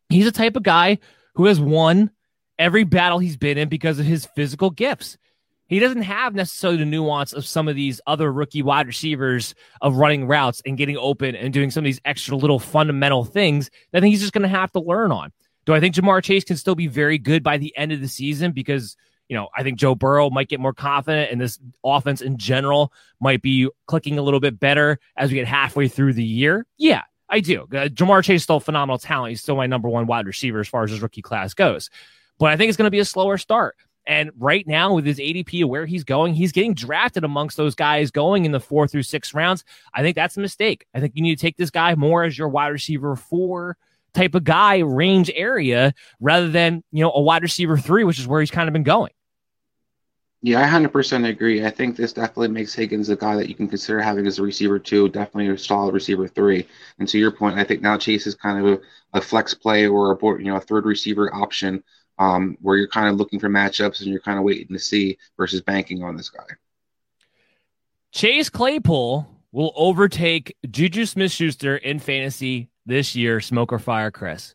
he's 0.09 0.27
a 0.27 0.33
type 0.33 0.57
of 0.57 0.63
guy 0.63 0.99
who 1.35 1.47
has 1.47 1.59
won 1.59 2.11
every 2.59 2.85
battle 2.85 3.19
he's 3.19 3.37
been 3.37 3.59
in 3.59 3.69
because 3.69 3.99
of 3.99 4.07
his 4.07 4.27
physical 4.37 4.71
gifts. 4.71 5.17
He 5.69 5.79
doesn't 5.79 6.03
have 6.03 6.35
necessarily 6.35 6.79
the 6.79 6.87
nuance 6.87 7.35
of 7.35 7.47
some 7.47 7.69
of 7.69 7.77
these 7.77 8.01
other 8.07 8.33
rookie 8.33 8.62
wide 8.62 8.87
receivers 8.87 9.55
of 9.83 9.97
running 9.97 10.27
routes 10.27 10.62
and 10.64 10.79
getting 10.79 10.97
open 10.97 11.37
and 11.37 11.53
doing 11.53 11.71
some 11.71 11.83
of 11.83 11.85
these 11.85 12.01
extra 12.07 12.37
little 12.37 12.59
fundamental 12.59 13.25
things 13.25 13.71
that 13.93 14.03
he's 14.03 14.21
just 14.21 14.33
going 14.33 14.43
to 14.43 14.49
have 14.49 14.73
to 14.73 14.81
learn 14.81 15.12
on. 15.12 15.31
Do 15.66 15.75
I 15.75 15.81
think 15.81 15.95
Ja'Marr 15.95 16.23
Chase 16.23 16.45
can 16.45 16.57
still 16.57 16.75
be 16.75 16.87
very 16.87 17.19
good 17.19 17.43
by 17.43 17.59
the 17.59 17.77
end 17.77 17.93
of 17.93 18.01
the 18.01 18.09
season? 18.09 18.53
Because, 18.53 18.97
you 19.29 19.37
know, 19.37 19.49
I 19.55 19.62
think 19.62 19.79
Joe 19.79 19.95
Burrow 19.95 20.31
might 20.31 20.49
get 20.49 20.59
more 20.59 20.73
confident 20.73 21.31
and 21.31 21.39
this 21.39 21.59
offense 21.85 22.23
in 22.23 22.39
general 22.39 22.91
might 23.21 23.43
be 23.43 23.69
clicking 23.87 24.19
a 24.19 24.23
little 24.23 24.41
bit 24.41 24.59
better 24.59 24.99
as 25.19 25.31
we 25.31 25.37
get 25.37 25.47
halfway 25.47 25.87
through 25.87 26.14
the 26.14 26.25
year. 26.25 26.64
Yeah, 26.79 27.03
I 27.29 27.41
do. 27.41 27.64
Uh, 27.64 27.89
Ja'Marr 27.89 28.25
Chase 28.25 28.37
is 28.37 28.43
still 28.45 28.61
phenomenal 28.61 28.97
talent. 28.97 29.33
He's 29.33 29.43
still 29.43 29.57
my 29.57 29.66
number 29.66 29.91
one 29.91 30.07
wide 30.07 30.27
receiver 30.27 30.61
as 30.61 30.69
far 30.69 30.85
as 30.85 30.91
his 30.91 31.03
rookie 31.03 31.21
class 31.21 31.53
goes. 31.53 31.91
But 32.39 32.53
I 32.53 32.57
think 32.57 32.71
it's 32.71 32.79
going 32.79 32.87
to 32.87 32.91
be 32.91 33.01
a 33.01 33.05
slower 33.05 33.37
start. 33.37 33.77
And 34.09 34.31
right 34.39 34.67
now, 34.67 34.95
with 34.95 35.05
his 35.05 35.19
ADP 35.19 35.63
of 35.63 35.69
where 35.69 35.85
he's 35.85 36.03
going, 36.03 36.33
he's 36.33 36.51
getting 36.51 36.73
drafted 36.73 37.25
amongst 37.25 37.59
those 37.59 37.75
guys 37.75 38.11
going 38.11 38.47
in 38.47 38.53
the 38.53 38.59
four 38.59 38.89
through 38.89 39.03
six 39.03 39.35
rounds. 39.35 39.65
I 39.93 40.01
think 40.01 40.17
that's 40.17 40.39
a 40.39 40.41
mistake. 40.41 40.87
I 40.95 41.01
think 41.01 41.13
you 41.15 41.23
need 41.23 41.37
to 41.37 41.41
take 41.43 41.59
this 41.59 41.71
guy 41.71 41.95
more 41.95 42.25
as 42.25 42.37
your 42.37 42.49
wide 42.49 42.69
receiver 42.69 43.15
four 43.17 43.77
type 44.15 44.35
of 44.35 44.45
guy 44.45 44.79
range 44.79 45.31
area 45.35 45.93
rather 46.21 46.49
than, 46.49 46.83
you 46.91 47.05
know, 47.05 47.13
a 47.13 47.21
wide 47.21 47.43
receiver 47.43 47.77
three, 47.77 48.03
which 48.03 48.19
is 48.19 48.27
where 48.27 48.41
he's 48.41 48.51
kind 48.51 48.67
of 48.67 48.73
been 48.73 48.83
going. 48.83 49.13
Yeah, 50.41 50.63
I 50.63 50.67
100% 50.67 51.29
agree. 51.29 51.67
I 51.67 51.71
think 51.71 51.97
this 51.97 52.15
definitely 52.15 52.49
makes 52.49 52.73
Higgins 52.73 53.11
a 53.11 53.17
guy 53.17 53.37
that 53.37 53.49
you 53.49 53.55
can 53.55 53.69
consider 53.69 54.01
having 54.01 54.27
as 54.27 54.39
a 54.39 54.43
receiver 54.43 54.79
two, 54.79 55.11
definitely 55.11 55.49
a 55.49 55.59
solid 55.59 55.93
receiver 55.93 56.27
three. 56.29 56.67
And 56.99 57.07
to 57.09 57.19
your 57.19 57.33
point, 57.33 57.59
I 57.59 57.65
think 57.65 57.83
now 57.83 57.99
Chase 57.99 58.27
is 58.27 58.37
kind 58.37 58.65
of 58.65 58.73
a, 58.73 59.19
a 59.19 59.21
flex 59.21 59.53
play 59.53 59.87
or 59.87 60.13
a 60.13 60.39
you 60.39 60.51
know 60.51 60.57
a 60.57 60.61
third 60.61 60.87
receiver 60.87 61.35
option 61.35 61.83
um, 62.19 62.57
where 62.61 62.77
you're 62.77 62.89
kind 62.89 63.09
of 63.09 63.16
looking 63.16 63.39
for 63.39 63.49
matchups 63.49 64.01
and 64.01 64.11
you're 64.11 64.21
kind 64.21 64.39
of 64.39 64.45
waiting 64.45 64.69
to 64.69 64.79
see 64.79 65.19
versus 65.37 65.61
banking 65.61 66.03
on 66.03 66.16
this 66.16 66.31
guy. 66.31 66.45
Chase 68.12 68.49
Claypool 68.49 69.29
will 69.53 69.73
overtake 69.77 70.57
Juju 70.69 71.07
Smith 71.07 71.33
Schuster 71.33 71.77
in 71.77 71.99
fantasy 71.99 72.71
this 72.87 73.14
year. 73.14 73.41
Smoke 73.41 73.73
or 73.73 73.79
fire, 73.79 74.11
Chris? 74.11 74.55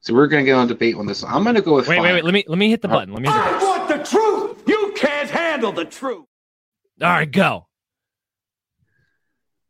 So 0.00 0.14
we're 0.14 0.28
gonna 0.28 0.44
get 0.44 0.52
on 0.52 0.68
debate 0.68 0.94
on 0.94 1.06
this. 1.06 1.24
I'm 1.24 1.42
gonna 1.42 1.60
go 1.60 1.74
with 1.74 1.88
wait, 1.88 1.96
fire. 1.96 2.02
wait, 2.02 2.12
wait. 2.14 2.24
Let 2.24 2.34
me 2.34 2.44
let 2.46 2.58
me 2.58 2.70
hit 2.70 2.80
the 2.80 2.88
button. 2.88 3.12
Let 3.12 3.22
me. 3.22 3.28
I 3.28 3.58
want 3.62 3.88
the 3.88 3.98
truth. 4.08 4.62
You 4.66 4.92
can't 4.96 5.28
handle 5.28 5.72
the 5.72 5.84
truth. 5.84 6.26
All 7.02 7.08
right, 7.08 7.30
go. 7.30 7.66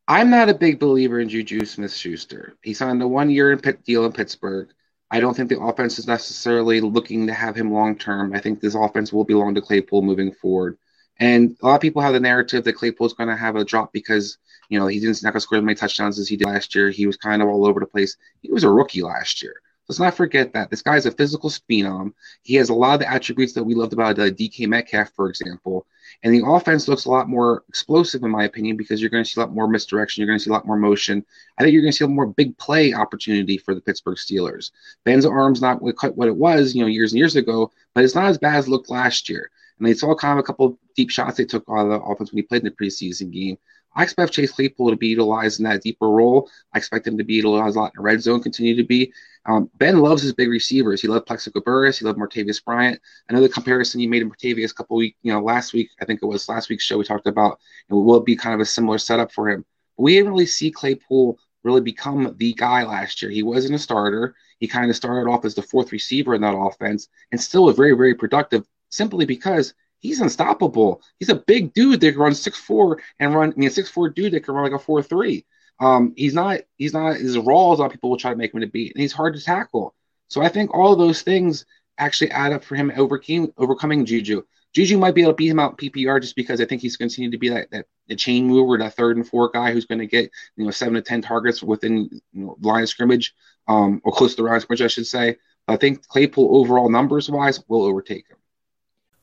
I'm 0.09 0.31
not 0.31 0.49
a 0.49 0.55
big 0.55 0.79
believer 0.79 1.21
in 1.21 1.29
Juju 1.29 1.65
Smith 1.65 1.93
Schuster. 1.93 2.57
He 2.63 2.75
signed 2.75 3.03
a 3.03 3.09
one 3.09 3.31
year 3.31 3.57
deal 3.57 4.05
in 4.05 4.13
Pittsburgh. 4.13 4.69
I 5.11 5.21
don't 5.21 5.37
think 5.37 5.49
the 5.49 5.61
offense 5.61 5.99
is 5.99 6.07
necessarily 6.07 6.81
looking 6.81 7.27
to 7.27 7.35
have 7.35 7.55
him 7.55 7.73
long 7.73 7.97
term. 7.97 8.35
I 8.35 8.41
think 8.41 8.61
this 8.61 8.75
offense 8.75 9.13
will 9.13 9.25
belong 9.25 9.55
to 9.55 9.61
Claypool 9.61 10.03
moving 10.03 10.33
forward. 10.33 10.79
And 11.19 11.57
a 11.63 11.67
lot 11.67 11.75
of 11.77 11.81
people 11.81 12.03
have 12.03 12.13
the 12.13 12.21
narrative 12.21 12.65
that 12.65 12.75
Claypool's 12.75 13.15
going 13.15 13.29
to 13.29 13.37
have 13.37 13.57
a 13.57 13.65
drop 13.65 13.93
because 13.93 14.39
you 14.69 14.79
know 14.79 14.87
he 14.87 15.01
didn't 15.01 15.23
not 15.23 15.41
score 15.41 15.59
as 15.59 15.65
many 15.65 15.77
touchdowns 15.77 16.19
as 16.19 16.29
he 16.29 16.37
did 16.37 16.47
last 16.47 16.75
year. 16.75 16.91
He 16.91 17.07
was 17.07 17.17
kind 17.17 17.41
of 17.41 17.49
all 17.49 17.67
over 17.67 17.81
the 17.81 17.87
place. 17.87 18.17
He 18.43 18.51
was 18.51 18.65
a 18.65 18.71
rookie 18.71 19.03
last 19.03 19.43
year, 19.43 19.55
Let's 19.89 20.01
not 20.01 20.17
forget 20.17 20.53
that 20.53 20.71
this 20.71 20.83
guy's 20.83 21.07
a 21.07 21.13
physical 21.13 21.49
phenom. 21.49 22.13
He 22.43 22.55
has 22.57 22.71
a 22.71 22.75
lot 22.75 22.95
of 22.95 23.01
the 23.01 23.11
attributes 23.11 23.53
that 23.53 23.63
we 23.63 23.75
loved 23.75 23.93
about 23.93 24.19
uh, 24.19 24.31
DK 24.31 24.67
Metcalf, 24.67 25.11
for 25.15 25.29
example. 25.29 25.87
And 26.23 26.35
the 26.35 26.45
offense 26.45 26.89
looks 26.89 27.05
a 27.05 27.11
lot 27.11 27.29
more 27.29 27.63
explosive, 27.69 28.23
in 28.23 28.31
my 28.31 28.45
opinion, 28.45 28.77
because 28.77 29.01
you're 29.01 29.11
going 29.11 29.23
to 29.23 29.31
see 29.31 29.41
a 29.41 29.45
lot 29.45 29.55
more 29.55 29.69
misdirection. 29.69 30.21
You're 30.21 30.29
going 30.29 30.39
to 30.39 30.45
see 30.45 30.51
a 30.51 30.53
lot 30.53 30.67
more 30.67 30.77
motion. 30.77 31.25
I 31.59 31.63
think 31.63 31.73
you're 31.73 31.83
going 31.83 31.93
to 31.93 31.97
see 31.97 32.05
a 32.05 32.09
more 32.09 32.27
big 32.27 32.57
play 32.59 32.95
opportunity 32.95 33.59
for 33.59 33.75
the 33.75 33.81
Pittsburgh 33.81 34.17
Steelers. 34.17 34.73
Ben's 35.05 35.27
arm's 35.27 35.61
not 35.61 35.81
what 35.81 36.29
it 36.29 36.37
was, 36.37 36.75
you 36.75 36.81
know, 36.81 36.89
years 36.89 37.13
and 37.13 37.19
years 37.19 37.37
ago, 37.37 37.71
but 37.95 38.03
it's 38.03 38.15
not 38.15 38.27
as 38.27 38.39
bad 38.39 38.57
as 38.57 38.67
it 38.67 38.71
looked 38.71 38.91
last 38.91 39.29
year. 39.29 39.51
And 39.79 39.87
they 39.87 39.95
saw 39.95 40.15
kind 40.15 40.39
of 40.39 40.43
a 40.43 40.47
couple 40.47 40.79
deep 40.97 41.11
shots 41.11 41.37
they 41.37 41.45
took 41.45 41.65
of 41.69 41.89
the 41.89 42.01
offense 42.01 42.33
when 42.33 42.39
he 42.39 42.43
played 42.43 42.63
in 42.63 42.73
the 42.77 42.85
preseason 42.85 43.31
game. 43.31 43.59
I 43.97 44.03
expect 44.03 44.35
Chase 44.35 44.53
Claypool 44.53 44.91
to 44.91 44.97
be 44.97 45.09
utilized 45.09 45.59
in 45.59 45.65
that 45.65 45.83
deeper 45.83 46.09
role. 46.09 46.51
I 46.75 46.79
expect 46.79 47.07
him 47.07 47.17
to 47.17 47.25
be 47.25 47.35
utilized 47.35 47.77
a 47.77 47.81
lot 47.81 47.93
in 47.95 47.97
the 47.97 48.03
red 48.03 48.23
zone, 48.23 48.43
continue 48.43 48.77
to 48.77 48.85
be. 48.85 49.13
Um, 49.47 49.71
ben 49.77 50.01
loves 50.01 50.23
his 50.23 50.35
big 50.35 50.51
receivers. 50.51 51.01
He 51.01 51.09
loved 51.09 51.27
Plaxico 51.27 51.61
Burress. 51.61 51.99
He 51.99 52.05
loved 52.05 52.19
Martavis 52.19 52.63
Bryant. 52.63 53.01
The 53.29 53.49
comparison 53.49 54.01
you 54.01 54.09
made 54.09 54.23
in 54.23 54.31
Martavis 54.31 54.71
a 54.71 54.75
couple 54.75 54.99
weeks, 54.99 55.19
you 55.23 55.33
know, 55.33 55.41
last 55.41 55.73
week, 55.73 55.91
I 56.01 56.05
think 56.05 56.21
it 56.23 56.27
was 56.27 56.49
last 56.49 56.69
week's 56.69 56.85
show, 56.85 56.99
we 56.99 57.05
talked 57.05 57.27
about 57.27 57.59
it 57.89 57.95
will 57.95 58.21
be 58.21 58.37
kind 58.37 58.55
of 58.55 58.61
a 58.61 58.67
similar 58.67 58.99
setup 58.99 59.33
for 59.33 59.49
him. 59.49 59.65
But 59.97 60.03
we 60.03 60.15
didn't 60.15 60.31
really 60.31 60.47
see 60.47 60.71
Claypool 60.71 61.39
really 61.63 61.81
become 61.81 62.35
the 62.39 62.53
guy 62.55 62.85
last 62.85 63.23
year. 63.23 63.31
He 63.31 63.43
wasn't 63.43 63.75
a 63.75 63.79
starter. 63.79 64.35
He 64.61 64.69
kind 64.69 64.91
of 64.91 64.97
started 64.97 65.29
off 65.31 65.45
as 65.45 65.55
the 65.55 65.63
fourth 65.63 65.93
receiver 65.93 66.35
in 66.35 66.43
that 66.43 66.57
offense 66.57 67.09
and 67.33 67.41
still 67.41 67.65
was 67.65 67.77
very, 67.77 67.97
very 67.97 68.15
productive 68.15 68.67
simply 68.91 69.27
because 69.27 69.75
he's 70.01 70.21
unstoppable. 70.21 71.03
He's 71.19 71.29
a 71.29 71.35
big 71.35 71.73
dude 71.73 72.01
that 72.01 72.13
can 72.13 72.21
run 72.21 72.35
six 72.35 72.59
four 72.59 73.01
and 73.19 73.35
run. 73.35 73.53
I 73.53 73.55
mean, 73.57 73.71
six 73.71 73.89
four 73.89 74.09
dude 74.09 74.33
that 74.33 74.45
can 74.45 74.55
run 74.55 74.65
like 74.65 74.81
a 74.81 74.83
four 74.83 75.03
three. 75.03 75.45
Um, 75.79 76.15
he's 76.17 76.35
not 76.35 76.61
he's 76.77 76.93
not 76.93 77.17
as 77.17 77.39
raw 77.39 77.73
as 77.73 77.79
a 77.79 77.83
lot 77.83 77.87
of 77.87 77.93
people 77.93 78.11
will 78.11 78.17
try 78.17 78.31
to 78.31 78.37
make 78.37 78.55
him 78.55 78.61
to 78.61 78.67
be, 78.67 78.91
and 78.91 79.01
he's 79.01 79.13
hard 79.13 79.35
to 79.35 79.43
tackle. 79.43 79.95
So 80.29 80.43
I 80.43 80.49
think 80.49 80.75
all 80.75 80.93
of 80.93 80.99
those 80.99 81.23
things 81.23 81.67
actually 81.99 82.31
add 82.31 82.53
up 82.53 82.65
for 82.65 82.75
him 82.75 82.93
overcoming 82.97 83.53
overcoming 83.59 84.05
Juju. 84.05 84.43
Juju 84.75 84.99
might 84.99 85.15
be 85.15 85.23
able 85.23 85.33
to 85.33 85.37
beat 85.37 85.51
him 85.51 85.59
out 85.59 85.79
PPR 85.79 86.21
just 86.21 86.37
because 86.37 86.61
I 86.61 86.67
think 86.67 86.83
he's 86.83 86.99
going 86.99 87.09
to 87.09 87.39
be 87.39 87.49
that, 87.49 87.71
that 87.71 87.87
the 88.09 88.17
chain 88.17 88.47
mover, 88.47 88.77
that 88.77 88.95
third 88.95 89.17
and 89.17 89.27
four 89.27 89.49
guy 89.49 89.73
who's 89.73 89.87
going 89.87 90.01
to 90.01 90.07
get 90.07 90.31
you 90.57 90.65
know 90.65 90.71
seven 90.71 90.95
to 90.95 91.03
ten 91.03 91.23
targets 91.23 91.63
within 91.63 92.11
you 92.33 92.45
know, 92.45 92.57
line 92.61 92.83
of 92.83 92.89
scrimmage, 92.89 93.35
um, 93.69 94.01
or 94.05 94.13
close 94.13 94.35
to 94.35 94.43
the 94.43 94.49
line 94.49 94.57
of 94.57 94.63
scrimmage, 94.63 94.83
I 94.83 94.89
should 94.89 95.07
say. 95.07 95.37
I 95.69 95.77
think 95.77 96.07
Claypool 96.07 96.57
overall 96.57 96.89
numbers 96.89 97.31
wise 97.31 97.63
will 97.69 97.85
overtake 97.85 98.29
him. 98.29 98.37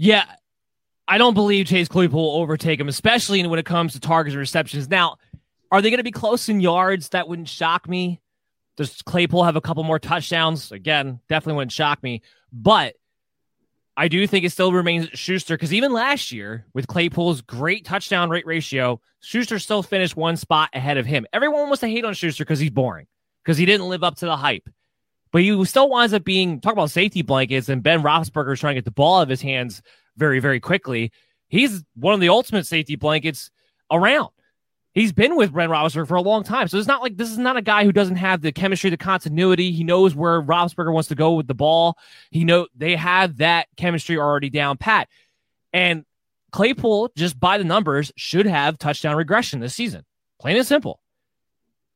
Yeah, 0.00 0.24
I 1.08 1.18
don't 1.18 1.34
believe 1.34 1.66
Chase 1.66 1.88
Claypool 1.88 2.22
will 2.22 2.40
overtake 2.40 2.78
him, 2.78 2.86
especially 2.86 3.44
when 3.44 3.58
it 3.58 3.66
comes 3.66 3.94
to 3.94 4.00
targets 4.00 4.32
and 4.32 4.38
receptions. 4.38 4.88
Now, 4.88 5.16
are 5.72 5.82
they 5.82 5.90
going 5.90 5.98
to 5.98 6.04
be 6.04 6.12
close 6.12 6.48
in 6.48 6.60
yards? 6.60 7.08
That 7.08 7.28
wouldn't 7.28 7.48
shock 7.48 7.88
me. 7.88 8.20
Does 8.76 9.02
Claypool 9.02 9.42
have 9.42 9.56
a 9.56 9.60
couple 9.60 9.82
more 9.82 9.98
touchdowns? 9.98 10.70
Again, 10.70 11.18
definitely 11.28 11.56
wouldn't 11.56 11.72
shock 11.72 12.00
me. 12.00 12.22
But 12.52 12.94
I 13.96 14.06
do 14.06 14.24
think 14.28 14.44
it 14.44 14.50
still 14.50 14.72
remains 14.72 15.08
Schuster 15.14 15.56
because 15.56 15.74
even 15.74 15.92
last 15.92 16.30
year, 16.30 16.64
with 16.74 16.86
Claypool's 16.86 17.40
great 17.40 17.84
touchdown 17.84 18.30
rate 18.30 18.46
ratio, 18.46 19.00
Schuster 19.18 19.58
still 19.58 19.82
finished 19.82 20.16
one 20.16 20.36
spot 20.36 20.70
ahead 20.74 20.96
of 20.96 21.06
him. 21.06 21.26
Everyone 21.32 21.62
wants 21.62 21.80
to 21.80 21.88
hate 21.88 22.04
on 22.04 22.14
Schuster 22.14 22.44
because 22.44 22.60
he's 22.60 22.70
boring, 22.70 23.08
because 23.44 23.58
he 23.58 23.66
didn't 23.66 23.88
live 23.88 24.04
up 24.04 24.14
to 24.18 24.26
the 24.26 24.36
hype. 24.36 24.68
But 25.30 25.42
he 25.42 25.64
still 25.64 25.88
winds 25.88 26.14
up 26.14 26.24
being 26.24 26.60
talk 26.60 26.72
about 26.72 26.90
safety 26.90 27.22
blankets 27.22 27.68
and 27.68 27.82
Ben 27.82 28.02
Roethlisberger 28.02 28.52
is 28.52 28.60
trying 28.60 28.74
to 28.74 28.78
get 28.78 28.84
the 28.84 28.90
ball 28.90 29.18
out 29.18 29.22
of 29.22 29.28
his 29.28 29.42
hands 29.42 29.82
very, 30.16 30.40
very 30.40 30.60
quickly. 30.60 31.12
He's 31.48 31.84
one 31.94 32.14
of 32.14 32.20
the 32.20 32.28
ultimate 32.28 32.66
safety 32.66 32.96
blankets 32.96 33.50
around. 33.90 34.30
He's 34.94 35.12
been 35.12 35.36
with 35.36 35.54
Ben 35.54 35.68
Roethlisberger 35.68 36.08
for 36.08 36.16
a 36.16 36.22
long 36.22 36.42
time, 36.42 36.66
so 36.66 36.76
it's 36.76 36.88
not 36.88 37.02
like 37.02 37.16
this 37.16 37.30
is 37.30 37.38
not 37.38 37.56
a 37.56 37.62
guy 37.62 37.84
who 37.84 37.92
doesn't 37.92 38.16
have 38.16 38.40
the 38.40 38.50
chemistry, 38.52 38.90
the 38.90 38.96
continuity. 38.96 39.70
He 39.70 39.84
knows 39.84 40.14
where 40.14 40.42
Roethlisberger 40.42 40.92
wants 40.92 41.08
to 41.10 41.14
go 41.14 41.34
with 41.34 41.46
the 41.46 41.54
ball. 41.54 41.96
He 42.30 42.44
know 42.44 42.66
they 42.74 42.96
have 42.96 43.36
that 43.36 43.68
chemistry 43.76 44.18
already 44.18 44.50
down 44.50 44.76
pat. 44.76 45.08
And 45.72 46.04
Claypool, 46.50 47.12
just 47.16 47.38
by 47.38 47.58
the 47.58 47.64
numbers, 47.64 48.10
should 48.16 48.46
have 48.46 48.78
touchdown 48.78 49.16
regression 49.16 49.60
this 49.60 49.74
season, 49.74 50.04
plain 50.40 50.56
and 50.56 50.66
simple. 50.66 51.00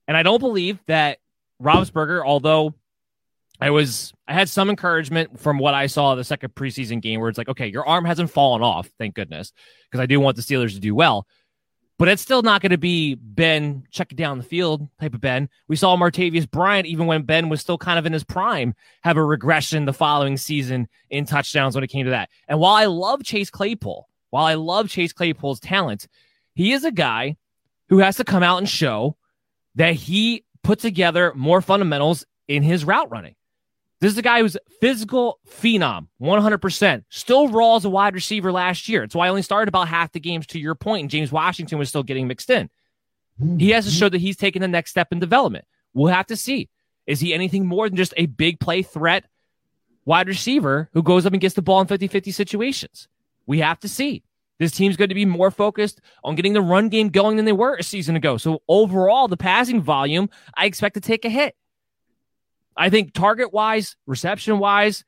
And 0.06 0.16
I 0.16 0.22
don't 0.22 0.40
believe 0.40 0.78
that 0.86 1.18
Roethlisberger, 1.60 2.24
although 2.24 2.74
I 3.62 3.70
was 3.70 4.12
I 4.26 4.32
had 4.32 4.48
some 4.48 4.70
encouragement 4.70 5.38
from 5.38 5.58
what 5.58 5.72
I 5.72 5.86
saw 5.86 6.16
the 6.16 6.24
second 6.24 6.54
preseason 6.56 7.00
game 7.00 7.20
where 7.20 7.28
it's 7.28 7.38
like, 7.38 7.48
okay, 7.48 7.68
your 7.68 7.86
arm 7.86 8.04
hasn't 8.04 8.30
fallen 8.30 8.60
off, 8.60 8.90
thank 8.98 9.14
goodness, 9.14 9.52
because 9.88 10.02
I 10.02 10.06
do 10.06 10.18
want 10.18 10.34
the 10.34 10.42
Steelers 10.42 10.74
to 10.74 10.80
do 10.80 10.96
well. 10.96 11.28
But 11.96 12.08
it's 12.08 12.22
still 12.22 12.42
not 12.42 12.60
going 12.60 12.70
to 12.70 12.78
be 12.78 13.14
Ben 13.14 13.84
checking 13.92 14.16
down 14.16 14.38
the 14.38 14.44
field 14.44 14.88
type 15.00 15.14
of 15.14 15.20
Ben. 15.20 15.48
We 15.68 15.76
saw 15.76 15.96
Martavis 15.96 16.50
Bryant, 16.50 16.88
even 16.88 17.06
when 17.06 17.22
Ben 17.22 17.48
was 17.48 17.60
still 17.60 17.78
kind 17.78 18.00
of 18.00 18.06
in 18.06 18.12
his 18.12 18.24
prime, 18.24 18.74
have 19.04 19.16
a 19.16 19.24
regression 19.24 19.84
the 19.84 19.92
following 19.92 20.36
season 20.36 20.88
in 21.10 21.24
touchdowns 21.24 21.76
when 21.76 21.84
it 21.84 21.90
came 21.90 22.06
to 22.06 22.10
that. 22.10 22.30
And 22.48 22.58
while 22.58 22.74
I 22.74 22.86
love 22.86 23.22
Chase 23.22 23.50
Claypool, 23.50 24.08
while 24.30 24.44
I 24.44 24.54
love 24.54 24.88
Chase 24.88 25.12
Claypool's 25.12 25.60
talent, 25.60 26.08
he 26.54 26.72
is 26.72 26.82
a 26.82 26.90
guy 26.90 27.36
who 27.90 27.98
has 27.98 28.16
to 28.16 28.24
come 28.24 28.42
out 28.42 28.58
and 28.58 28.68
show 28.68 29.16
that 29.76 29.94
he 29.94 30.44
put 30.64 30.80
together 30.80 31.32
more 31.36 31.60
fundamentals 31.60 32.26
in 32.48 32.64
his 32.64 32.84
route 32.84 33.08
running. 33.08 33.36
This 34.02 34.10
is 34.10 34.18
a 34.18 34.22
guy 34.22 34.40
who's 34.40 34.56
physical 34.80 35.38
phenom, 35.48 36.08
100%. 36.20 37.04
Still 37.08 37.46
raw 37.46 37.76
as 37.76 37.84
a 37.84 37.88
wide 37.88 38.14
receiver 38.14 38.50
last 38.50 38.88
year. 38.88 39.04
It's 39.04 39.14
why 39.14 39.26
I 39.26 39.28
only 39.28 39.42
started 39.42 39.68
about 39.68 39.86
half 39.86 40.10
the 40.10 40.18
games 40.18 40.44
to 40.48 40.58
your 40.58 40.74
point, 40.74 41.02
and 41.02 41.10
James 41.10 41.30
Washington 41.30 41.78
was 41.78 41.88
still 41.88 42.02
getting 42.02 42.26
mixed 42.26 42.50
in. 42.50 42.68
He 43.58 43.70
has 43.70 43.84
to 43.84 43.92
show 43.92 44.08
that 44.08 44.20
he's 44.20 44.36
taking 44.36 44.60
the 44.60 44.66
next 44.66 44.90
step 44.90 45.12
in 45.12 45.20
development. 45.20 45.66
We'll 45.94 46.12
have 46.12 46.26
to 46.26 46.36
see. 46.36 46.68
Is 47.06 47.20
he 47.20 47.32
anything 47.32 47.64
more 47.64 47.88
than 47.88 47.96
just 47.96 48.12
a 48.16 48.26
big 48.26 48.58
play 48.58 48.82
threat 48.82 49.26
wide 50.04 50.26
receiver 50.26 50.90
who 50.94 51.04
goes 51.04 51.24
up 51.24 51.32
and 51.32 51.40
gets 51.40 51.54
the 51.54 51.62
ball 51.62 51.80
in 51.80 51.86
50 51.86 52.08
50 52.08 52.32
situations? 52.32 53.06
We 53.46 53.60
have 53.60 53.78
to 53.80 53.88
see. 53.88 54.24
This 54.58 54.72
team's 54.72 54.96
going 54.96 55.10
to 55.10 55.14
be 55.14 55.26
more 55.26 55.52
focused 55.52 56.00
on 56.24 56.34
getting 56.34 56.54
the 56.54 56.60
run 56.60 56.88
game 56.88 57.08
going 57.08 57.36
than 57.36 57.44
they 57.44 57.52
were 57.52 57.76
a 57.76 57.84
season 57.84 58.16
ago. 58.16 58.36
So, 58.36 58.62
overall, 58.66 59.28
the 59.28 59.36
passing 59.36 59.80
volume, 59.80 60.28
I 60.56 60.66
expect 60.66 60.94
to 60.94 61.00
take 61.00 61.24
a 61.24 61.30
hit. 61.30 61.54
I 62.76 62.90
think 62.90 63.12
target 63.12 63.52
wise, 63.52 63.96
reception 64.06 64.58
wise, 64.58 65.04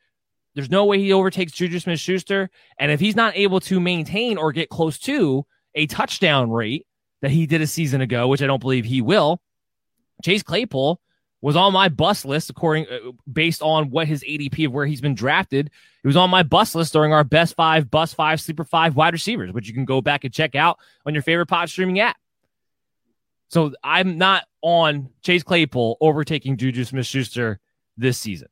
there's 0.55 0.71
no 0.71 0.85
way 0.85 0.99
he 0.99 1.13
overtakes 1.13 1.53
Juju 1.53 1.81
Smith 1.81 1.99
Schuster. 1.99 2.51
And 2.79 2.93
if 2.93 3.01
he's 3.01 3.17
not 3.17 3.37
able 3.37 3.61
to 3.61 3.81
maintain 3.81 4.39
or 4.39 4.53
get 4.53 4.69
close 4.69 4.99
to 5.01 5.45
a 5.75 5.87
touchdown 5.87 6.51
rate 6.51 6.87
that 7.23 7.31
he 7.31 7.47
did 7.47 7.61
a 7.61 7.67
season 7.67 8.01
ago, 8.01 8.29
which 8.29 8.43
I 8.43 8.47
don't 8.47 8.61
believe 8.61 8.85
he 8.85 9.03
will, 9.03 9.41
Chase 10.23 10.43
Claypool 10.43 11.01
was 11.41 11.57
on 11.57 11.73
my 11.75 11.89
bus 11.89 12.25
list 12.25 12.49
according 12.49 12.87
uh, 12.87 13.13
based 13.31 13.61
on 13.61 13.91
what 13.91 14.09
his 14.09 14.23
ADP 14.25 14.67
of 14.67 14.73
where 14.73 14.87
he's 14.87 15.03
been 15.03 15.15
drafted. 15.15 15.71
He 16.03 16.07
was 16.07 16.17
on 16.17 16.31
my 16.31 16.43
bus 16.43 16.75
list 16.75 16.93
during 16.93 17.13
our 17.13 17.25
best 17.25 17.55
five, 17.55 17.91
bus 17.91 18.15
five, 18.15 18.41
sleeper 18.41 18.65
five 18.65 18.97
wide 18.97 19.13
receivers, 19.13 19.53
which 19.53 19.69
you 19.69 19.75
can 19.75 19.85
go 19.85 20.01
back 20.01 20.25
and 20.25 20.33
check 20.33 20.55
out 20.55 20.79
on 21.05 21.13
your 21.13 21.23
favorite 21.23 21.47
pod 21.47 21.69
streaming 21.69 22.01
app. 22.01 22.17
So 23.55 23.73
I'm 23.85 24.19
not 24.19 24.43
on 24.63 25.11
Chase 25.23 25.45
Claypool 25.45 25.97
overtaking 26.01 26.57
Juju 26.57 26.83
Smith 26.83 27.07
Schuster 27.07 27.61
this 27.97 28.19
season. 28.19 28.49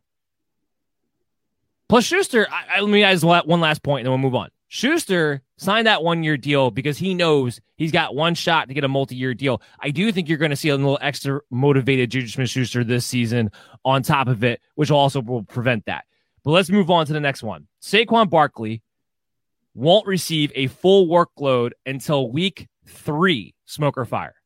Plus, 1.88 2.04
Schuster, 2.04 2.46
I, 2.48 2.76
I, 2.76 2.80
let 2.80 2.88
me 2.88 3.02
add 3.02 3.20
one 3.20 3.60
last 3.60 3.82
point 3.82 4.02
and 4.02 4.06
then 4.06 4.12
we'll 4.12 4.30
move 4.30 4.36
on. 4.36 4.50
Schuster 4.68 5.42
signed 5.56 5.88
that 5.88 6.04
one 6.04 6.22
year 6.22 6.36
deal 6.36 6.70
because 6.70 6.98
he 6.98 7.14
knows 7.14 7.60
he's 7.74 7.90
got 7.90 8.14
one 8.14 8.36
shot 8.36 8.68
to 8.68 8.74
get 8.74 8.84
a 8.84 8.88
multi 8.88 9.16
year 9.16 9.34
deal. 9.34 9.60
I 9.80 9.90
do 9.90 10.12
think 10.12 10.28
you're 10.28 10.38
going 10.38 10.50
to 10.50 10.56
see 10.56 10.68
a 10.68 10.76
little 10.76 11.00
extra 11.02 11.40
motivated 11.50 12.12
Juju 12.12 12.28
Smith 12.28 12.50
Schuster 12.50 12.84
this 12.84 13.04
season 13.04 13.50
on 13.84 14.04
top 14.04 14.28
of 14.28 14.44
it, 14.44 14.60
which 14.76 14.92
also 14.92 15.20
will 15.20 15.42
prevent 15.42 15.86
that. 15.86 16.04
But 16.44 16.52
let's 16.52 16.70
move 16.70 16.92
on 16.92 17.06
to 17.06 17.12
the 17.12 17.18
next 17.18 17.42
one. 17.42 17.66
Saquon 17.82 18.30
Barkley 18.30 18.82
won't 19.74 20.06
receive 20.06 20.52
a 20.54 20.68
full 20.68 21.08
workload 21.08 21.72
until 21.84 22.30
week 22.30 22.68
three, 22.86 23.56
smoke 23.64 23.98
or 23.98 24.04
fire. 24.04 24.36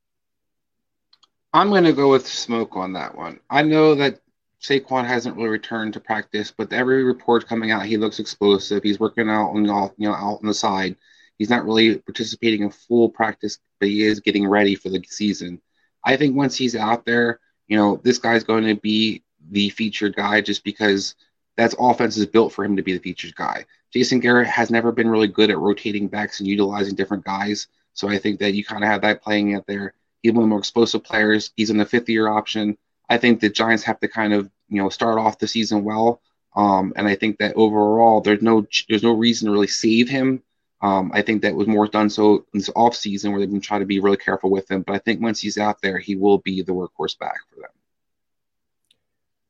I'm 1.57 1.71
going 1.71 1.85
to 1.85 1.93
go 1.95 2.11
with 2.11 2.27
smoke 2.27 2.77
on 2.77 2.93
that 2.93 3.17
one. 3.17 3.41
I 3.49 3.63
know 3.63 3.95
that 3.95 4.21
Saquon 4.61 5.07
hasn't 5.07 5.37
really 5.37 5.49
returned 5.49 5.95
to 5.95 6.01
practice, 6.01 6.53
but 6.55 6.71
every 6.71 7.03
report 7.03 7.49
coming 7.49 7.71
out, 7.71 7.87
he 7.87 7.97
looks 7.97 8.21
explosive. 8.21 8.83
He's 8.83 9.01
working 9.01 9.31
out 9.31 9.53
on 9.53 9.63
the 9.63 9.91
you 9.97 10.07
know 10.07 10.15
out 10.15 10.41
on 10.43 10.47
the 10.47 10.53
side. 10.53 10.97
He's 11.39 11.49
not 11.49 11.65
really 11.65 11.97
participating 11.97 12.61
in 12.61 12.71
full 12.71 13.09
practice, 13.09 13.59
but 13.81 13.89
he 13.89 14.03
is 14.03 14.21
getting 14.21 14.47
ready 14.47 14.75
for 14.75 14.91
the 14.91 15.03
season. 15.09 15.63
I 16.05 16.19
think 16.19 16.37
once 16.37 16.57
he's 16.57 16.77
out 16.77 17.07
there, 17.07 17.41
you 17.69 17.79
know, 17.79 18.03
this 18.05 18.19
guy's 18.19 18.45
going 18.45 18.67
to 18.67 18.77
be 18.77 19.23
the 19.51 19.71
featured 19.71 20.15
guy 20.15 20.43
just 20.43 20.63
because 20.63 21.15
that's 21.57 21.75
offense 21.79 22.19
is 22.19 22.27
built 22.27 22.53
for 22.53 22.67
him 22.67 22.77
to 22.77 22.83
be 22.83 22.93
the 22.93 22.99
featured 22.99 23.35
guy. 23.35 23.65
Jason 23.95 24.21
Garrett 24.21 24.47
has 24.47 24.71
never 24.71 24.93
been 24.93 25.09
really 25.09 25.29
good 25.29 25.51
at 25.51 25.59
rotating 25.59 26.07
backs 26.07 26.39
and 26.39 26.47
utilizing 26.47 26.95
different 26.95 27.25
guys. 27.25 27.69
So 27.95 28.09
I 28.11 28.19
think 28.19 28.41
that 28.41 28.53
you 28.53 28.63
kind 28.63 28.85
of 28.85 28.91
have 28.91 29.01
that 29.01 29.23
playing 29.23 29.55
out 29.55 29.67
there. 29.67 29.95
Of 30.29 30.35
the 30.35 30.41
more 30.43 30.59
explosive 30.59 31.05
players. 31.05 31.53
He's 31.57 31.71
in 31.71 31.79
the 31.79 31.87
fifth 31.87 32.09
year 32.09 32.29
option. 32.29 32.77
I 33.09 33.19
think 33.19 33.41
the 33.41 33.49
Giants 33.49 33.85
have 33.85 34.01
to 34.01 34.09
kind 34.09 34.33
of 34.33 34.51
you 34.69 34.83
know 34.83 34.89
start 34.89 35.19
off 35.19 35.39
the 35.39 35.49
season 35.49 35.85
well. 35.85 36.21
Um, 36.55 36.95
and 36.97 37.07
I 37.07 37.15
think 37.15 37.39
that 37.39 37.55
overall 37.55 38.21
there's 38.21 38.43
no 38.43 38.67
there's 38.89 39.03
no 39.03 39.13
reason 39.13 39.47
to 39.47 39.53
really 39.53 39.67
save 39.67 40.09
him. 40.09 40.43
Um, 40.83 41.11
I 41.15 41.23
think 41.23 41.43
that 41.43 41.55
was 41.55 41.67
more 41.67 41.87
done 41.89 42.11
so 42.11 42.47
in 42.53 42.61
this 42.61 42.71
off 42.77 42.95
season 42.95 43.33
where 43.33 43.41
they've 43.41 43.51
been 43.51 43.61
trying 43.61 43.81
to 43.81 43.87
be 43.87 44.01
really 44.01 44.17
careful 44.19 44.51
with 44.51 44.71
him. 44.71 44.83
But 44.83 44.95
I 44.95 44.99
think 44.99 45.21
once 45.21 45.41
he's 45.41 45.59
out 45.59 45.81
there, 45.83 45.99
he 45.99 46.17
will 46.17 46.39
be 46.39 46.63
the 46.63 46.73
workhorse 46.73 47.19
back 47.19 47.39
for 47.49 47.57
them. 47.61 47.71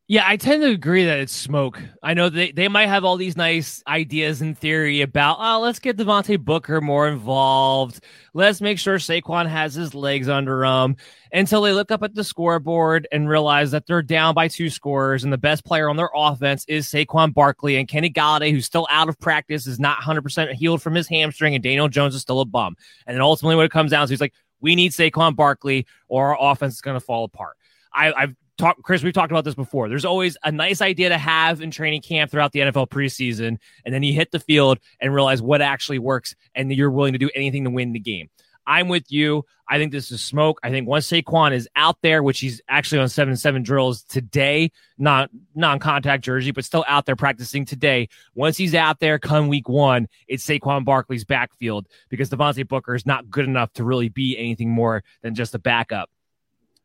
Yeah, 0.09 0.23
I 0.25 0.37
tend 0.37 0.63
to 0.63 0.69
agree 0.69 1.05
that 1.07 1.19
it's 1.19 1.33
smoke. 1.33 1.83
I 2.01 2.15
know 2.15 2.29
they, 2.29 2.53
they 2.53 2.69
might 2.69 2.87
have 2.87 3.05
all 3.05 3.17
these 3.17 3.37
nice 3.37 3.83
ideas 3.89 4.41
in 4.41 4.55
theory 4.55 5.01
about, 5.01 5.39
oh, 5.41 5.59
let's 5.61 5.81
get 5.81 5.97
Devontae 5.97 6.39
Booker 6.39 6.81
more 6.81 7.09
involved. 7.09 8.05
Let's 8.33 8.61
make 8.61 8.79
sure 8.79 8.99
Saquon 8.99 9.49
has 9.49 9.75
his 9.75 9.97
legs 9.97 10.29
under 10.29 10.65
him 10.65 10.95
until 11.33 11.61
they 11.61 11.73
look 11.73 11.91
up 11.91 12.05
at 12.05 12.15
the 12.15 12.23
scoreboard 12.23 13.09
and 13.11 13.29
realize 13.29 13.73
that 13.73 13.89
they're 13.89 14.01
down 14.01 14.33
by 14.33 14.47
two 14.47 14.71
scores 14.71 15.25
and 15.25 15.33
the 15.33 15.39
best 15.39 15.65
player 15.65 15.89
on 15.89 15.97
their 15.97 16.11
offense 16.15 16.65
is 16.69 16.87
Saquon 16.87 17.35
Barkley 17.35 17.77
and 17.77 17.89
Kenny 17.89 18.09
Golladay, 18.11 18.53
who's 18.53 18.65
still 18.65 18.87
out 18.89 19.09
of 19.09 19.19
practice, 19.19 19.67
is 19.67 19.81
not 19.81 19.99
100% 19.99 20.53
healed 20.53 20.83
from 20.83 20.95
his 20.95 21.09
hamstring, 21.09 21.57
and 21.57 21.65
Daniel 21.65 21.89
Jones 21.89 22.15
is 22.15 22.23
still 22.23 22.39
a 22.39 22.45
bum. 22.45 22.77
And 23.09 23.17
then 23.17 23.23
ultimately, 23.23 23.57
what 23.57 23.65
it 23.65 23.73
comes 23.73 23.91
down 23.91 24.07
to, 24.07 24.13
he's 24.13 24.21
like, 24.21 24.35
we 24.61 24.77
need 24.77 24.93
Saquon 24.93 25.35
Barkley 25.35 25.85
or 26.07 26.37
our 26.37 26.53
offense 26.53 26.75
is 26.75 26.81
going 26.81 26.95
to 26.95 27.05
fall 27.05 27.25
apart. 27.25 27.57
I, 27.93 28.13
I've 28.13 28.37
talk, 28.57 28.83
Chris, 28.83 29.03
we've 29.03 29.13
talked 29.13 29.31
about 29.31 29.45
this 29.45 29.55
before. 29.55 29.89
There's 29.89 30.05
always 30.05 30.37
a 30.45 30.53
nice 30.53 30.81
idea 30.81 31.09
to 31.11 31.19
have 31.19 31.61
in 31.61 31.71
training 31.71 32.03
camp 32.03 32.31
throughout 32.31 32.53
the 32.53 32.61
NFL 32.61 32.89
preseason, 32.89 33.59
and 33.85 33.95
then 33.95 34.03
you 34.03 34.13
hit 34.13 34.31
the 34.31 34.41
field 34.41 34.79
and 35.01 35.15
realize 35.15 35.43
what 35.43 35.63
actually 35.63 35.99
works, 35.99 36.35
and 36.55 36.73
you're 36.73 36.91
willing 36.91 37.13
to 37.13 37.19
do 37.19 37.31
anything 37.35 37.65
to 37.65 37.71
win 37.71 37.93
the 37.93 38.01
game. 38.01 38.29
I'm 38.67 38.89
with 38.89 39.13
you. 39.13 39.45
I 39.69 39.79
think 39.79 39.93
this 39.93 40.11
is 40.11 40.23
smoke. 40.23 40.59
I 40.63 40.71
think 40.71 40.89
once 40.89 41.09
Saquon 41.09 41.53
is 41.53 41.69
out 41.77 41.99
there, 42.03 42.23
which 42.23 42.41
he's 42.41 42.61
actually 42.69 43.01
on 43.01 43.09
seven 43.09 43.37
seven 43.37 43.63
drills 43.63 44.03
today, 44.03 44.73
not 44.99 45.31
non 45.55 45.79
contact 45.79 46.25
jersey, 46.25 46.51
but 46.51 46.65
still 46.65 46.85
out 46.89 47.07
there 47.07 47.17
practicing 47.17 47.65
today. 47.65 48.09
Once 48.35 48.57
he's 48.57 48.75
out 48.75 48.99
there, 48.99 49.19
come 49.19 49.49
week 49.49 49.69
one, 49.69 50.09
it's 50.27 50.45
Saquon 50.45 50.85
Barkley's 50.85 51.25
backfield 51.25 51.87
because 52.09 52.29
Devontae 52.29 52.67
Booker 52.67 52.95
is 52.95 53.07
not 53.07 53.31
good 53.31 53.45
enough 53.45 53.73
to 53.75 53.85
really 53.85 54.09
be 54.09 54.37
anything 54.37 54.71
more 54.71 55.05
than 55.23 55.35
just 55.35 55.55
a 55.55 55.59
backup. 55.59 56.11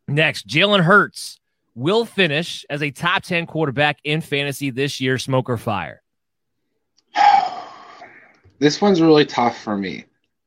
Next, 0.08 0.48
Jalen 0.48 0.84
Hurts 0.84 1.40
will 1.76 2.06
finish 2.06 2.66
as 2.70 2.82
a 2.82 2.92
top 2.92 3.24
10 3.24 3.46
quarterback 3.46 4.00
in 4.04 4.22
fantasy 4.22 4.70
this 4.70 5.00
year, 5.00 5.18
smoke 5.18 5.50
or 5.50 5.58
fire? 5.58 6.02
This 8.60 8.80
one's 8.80 9.02
really 9.02 9.26
tough 9.26 9.62
for 9.62 9.76
me. 9.76 10.06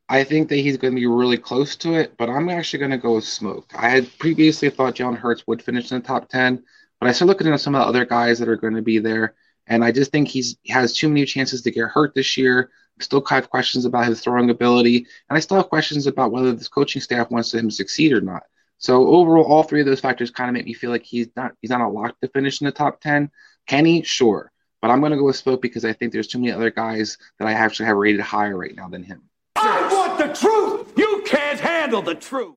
I 0.09 0.23
think 0.23 0.49
that 0.49 0.57
he's 0.57 0.77
going 0.77 0.95
to 0.95 1.01
be 1.01 1.07
really 1.07 1.39
close 1.39 1.77
to 1.77 1.95
it, 1.95 2.17
but 2.19 2.29
I'm 2.29 2.49
actually 2.49 2.79
going 2.79 2.91
to 2.91 2.99
go 2.99 3.15
with 3.15 3.25
smoke. 3.25 3.73
I 3.75 3.89
had 3.89 4.19
previously 4.19 4.71
thought 4.71 4.95
Jalen 4.95 5.17
Hurts 5.17 5.47
would 5.47 5.63
finish 5.63 5.91
in 5.91 5.99
the 5.99 6.07
top 6.07 6.29
10, 6.29 6.63
but 7.01 7.09
I 7.09 7.13
started 7.13 7.31
looking 7.31 7.53
at 7.53 7.61
some 7.61 7.75
of 7.75 7.81
the 7.81 7.89
other 7.89 8.05
guys 8.05 8.39
that 8.39 8.49
are 8.49 8.57
going 8.57 8.75
to 8.75 8.83
be 8.83 8.99
there, 8.99 9.35
and 9.67 9.83
I 9.83 9.93
just 9.93 10.13
think 10.13 10.29
he's 10.29 10.57
he 10.63 10.73
has 10.73 10.93
too 10.93 11.09
many 11.09 11.25
chances 11.25 11.63
to 11.63 11.71
get 11.71 11.89
hurt 11.89 12.15
this 12.15 12.37
year. 12.37 12.71
Still 13.01 13.25
have 13.25 13.51
questions 13.51 13.85
about 13.87 14.07
his 14.07 14.21
throwing 14.21 14.51
ability, 14.51 14.99
and 15.29 15.37
I 15.37 15.41
still 15.41 15.57
have 15.57 15.69
questions 15.69 16.07
about 16.07 16.31
whether 16.31 16.53
this 16.53 16.69
coaching 16.69 17.03
staff 17.03 17.31
wants 17.31 17.53
him 17.53 17.69
to 17.69 17.75
succeed 17.75 18.13
or 18.13 18.21
not. 18.21 18.45
So 18.79 19.09
overall, 19.09 19.45
all 19.45 19.63
three 19.63 19.81
of 19.81 19.87
those 19.87 20.01
factors 20.01 20.31
kind 20.31 20.49
of 20.51 20.55
make 20.55 20.67
me 20.67 20.75
feel 20.75 20.91
like 20.91 21.05
he's 21.05 21.29
not 21.37 21.53
he's 21.61 21.71
not 21.71 21.81
a 21.81 21.89
lock 21.89 22.19
to 22.21 22.29
finish 22.29 22.61
in 22.61 22.67
the 22.67 22.73
top 22.73 23.01
ten. 23.01 23.31
He? 23.67 24.03
Sure, 24.03 24.53
but 24.83 24.91
I'm 24.91 25.01
going 25.01 25.13
to 25.13 25.19
go 25.19 25.25
with 25.25 25.37
Spoke 25.37 25.63
because 25.63 25.85
I 25.85 25.93
think 25.93 26.13
there's 26.13 26.27
too 26.27 26.39
many 26.39 26.53
other 26.53 26.71
guys 26.71 27.17
that 27.39 27.49
I 27.49 27.53
actually 27.53 27.87
have 27.87 27.97
rated 27.97 28.21
higher 28.21 28.57
right 28.57 28.75
now 28.75 28.89
than 28.89 29.03
him. 29.03 29.23
I 29.57 29.89
want 29.93 30.19
the 30.19 30.35
truth. 30.35 30.93
You 30.97 31.23
can't 31.25 31.61
handle 31.61 32.03
the 32.03 32.15
truth. 32.15 32.57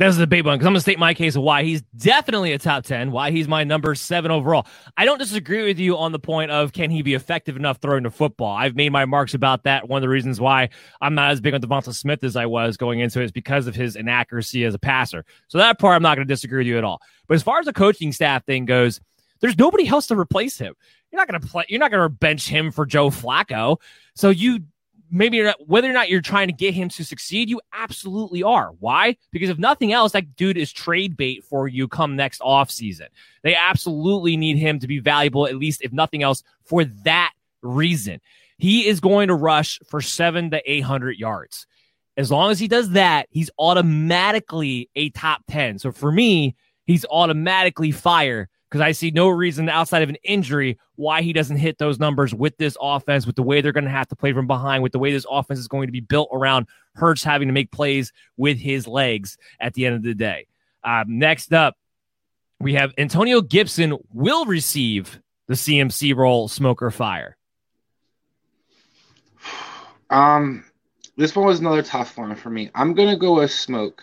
That's 0.00 0.16
the 0.16 0.26
big 0.26 0.46
one 0.46 0.56
because 0.56 0.66
I'm 0.66 0.72
going 0.72 0.78
to 0.78 0.80
state 0.80 0.98
my 0.98 1.12
case 1.12 1.36
of 1.36 1.42
why 1.42 1.62
he's 1.62 1.82
definitely 1.94 2.52
a 2.52 2.58
top 2.58 2.84
10, 2.84 3.12
why 3.12 3.32
he's 3.32 3.46
my 3.46 3.64
number 3.64 3.94
seven 3.94 4.30
overall. 4.30 4.66
I 4.96 5.04
don't 5.04 5.18
disagree 5.18 5.66
with 5.66 5.78
you 5.78 5.98
on 5.98 6.12
the 6.12 6.18
point 6.18 6.50
of 6.50 6.72
can 6.72 6.90
he 6.90 7.02
be 7.02 7.12
effective 7.12 7.54
enough 7.54 7.82
throwing 7.82 8.04
the 8.04 8.10
football. 8.10 8.56
I've 8.56 8.74
made 8.74 8.92
my 8.92 9.04
marks 9.04 9.34
about 9.34 9.64
that. 9.64 9.90
One 9.90 9.98
of 9.98 10.00
the 10.00 10.08
reasons 10.08 10.40
why 10.40 10.70
I'm 11.02 11.14
not 11.14 11.32
as 11.32 11.42
big 11.42 11.52
on 11.52 11.60
Devonta 11.60 11.92
Smith 11.92 12.24
as 12.24 12.34
I 12.34 12.46
was 12.46 12.78
going 12.78 13.00
into 13.00 13.20
it 13.20 13.26
is 13.26 13.30
because 13.30 13.66
of 13.66 13.74
his 13.74 13.94
inaccuracy 13.94 14.64
as 14.64 14.72
a 14.72 14.78
passer. 14.78 15.26
So 15.48 15.58
that 15.58 15.78
part 15.78 15.96
I'm 15.96 16.02
not 16.02 16.16
going 16.16 16.26
to 16.26 16.32
disagree 16.32 16.60
with 16.60 16.68
you 16.68 16.78
at 16.78 16.84
all. 16.84 17.02
But 17.28 17.34
as 17.34 17.42
far 17.42 17.58
as 17.58 17.66
the 17.66 17.74
coaching 17.74 18.12
staff 18.12 18.46
thing 18.46 18.64
goes, 18.64 19.02
there's 19.42 19.58
nobody 19.58 19.86
else 19.86 20.06
to 20.06 20.18
replace 20.18 20.56
him. 20.56 20.72
You're 21.12 21.20
not 21.20 21.28
going 21.28 21.42
to 21.42 21.46
play. 21.46 21.66
You're 21.68 21.78
not 21.78 21.90
going 21.90 22.04
to 22.04 22.08
bench 22.08 22.48
him 22.48 22.70
for 22.70 22.86
Joe 22.86 23.10
Flacco. 23.10 23.76
So 24.14 24.30
you 24.30 24.60
maybe 25.10 25.42
not, 25.42 25.56
whether 25.66 25.90
or 25.90 25.92
not 25.92 26.08
you're 26.08 26.20
trying 26.20 26.48
to 26.48 26.52
get 26.52 26.74
him 26.74 26.88
to 26.90 27.04
succeed, 27.04 27.48
you 27.48 27.60
absolutely 27.72 28.42
are. 28.42 28.70
Why? 28.78 29.16
Because 29.30 29.50
if 29.50 29.58
nothing 29.58 29.92
else, 29.92 30.12
that 30.12 30.36
dude 30.36 30.56
is 30.56 30.72
trade 30.72 31.16
bait 31.16 31.44
for 31.44 31.68
you 31.68 31.88
come 31.88 32.16
next 32.16 32.40
off 32.42 32.70
season. 32.70 33.08
They 33.42 33.54
absolutely 33.54 34.36
need 34.36 34.56
him 34.56 34.78
to 34.80 34.86
be 34.86 34.98
valuable, 34.98 35.46
at 35.46 35.56
least 35.56 35.82
if 35.82 35.92
nothing 35.92 36.22
else, 36.22 36.42
for 36.64 36.84
that 36.84 37.32
reason. 37.62 38.20
He 38.58 38.86
is 38.86 39.00
going 39.00 39.28
to 39.28 39.34
rush 39.34 39.80
for 39.88 40.00
seven 40.00 40.50
to 40.50 40.62
800 40.70 41.16
yards. 41.16 41.66
As 42.16 42.30
long 42.30 42.50
as 42.50 42.58
he 42.58 42.68
does 42.68 42.90
that, 42.90 43.28
he's 43.30 43.50
automatically 43.58 44.90
a 44.94 45.10
top 45.10 45.42
10. 45.48 45.78
So 45.78 45.92
for 45.92 46.12
me, 46.12 46.54
he's 46.84 47.06
automatically 47.06 47.90
fire 47.90 48.48
because 48.70 48.80
I 48.80 48.92
see 48.92 49.10
no 49.10 49.28
reason 49.28 49.68
outside 49.68 50.02
of 50.02 50.08
an 50.08 50.16
injury 50.22 50.78
why 50.94 51.22
he 51.22 51.32
doesn't 51.32 51.56
hit 51.56 51.78
those 51.78 51.98
numbers 51.98 52.32
with 52.32 52.56
this 52.56 52.76
offense, 52.80 53.26
with 53.26 53.34
the 53.34 53.42
way 53.42 53.60
they're 53.60 53.72
going 53.72 53.84
to 53.84 53.90
have 53.90 54.06
to 54.08 54.16
play 54.16 54.32
from 54.32 54.46
behind, 54.46 54.82
with 54.82 54.92
the 54.92 54.98
way 55.00 55.12
this 55.12 55.26
offense 55.28 55.58
is 55.58 55.66
going 55.66 55.88
to 55.88 55.92
be 55.92 56.00
built 56.00 56.28
around 56.32 56.66
Hurts 56.94 57.24
having 57.24 57.48
to 57.48 57.54
make 57.54 57.72
plays 57.72 58.12
with 58.36 58.58
his 58.58 58.86
legs 58.86 59.38
at 59.60 59.74
the 59.74 59.86
end 59.86 59.96
of 59.96 60.02
the 60.02 60.14
day. 60.14 60.46
Um, 60.84 61.18
next 61.18 61.52
up, 61.52 61.76
we 62.60 62.74
have 62.74 62.92
Antonio 62.96 63.40
Gibson 63.40 63.96
will 64.12 64.44
receive 64.44 65.20
the 65.48 65.54
CMC 65.54 66.14
role, 66.14 66.46
smoker 66.46 66.90
fire. 66.90 67.36
Um, 70.10 70.64
this 71.16 71.34
one 71.34 71.46
was 71.46 71.60
another 71.60 71.82
tough 71.82 72.16
one 72.16 72.34
for 72.36 72.50
me. 72.50 72.70
I'm 72.74 72.94
gonna 72.94 73.16
go 73.16 73.36
with 73.36 73.50
smoke. 73.50 74.02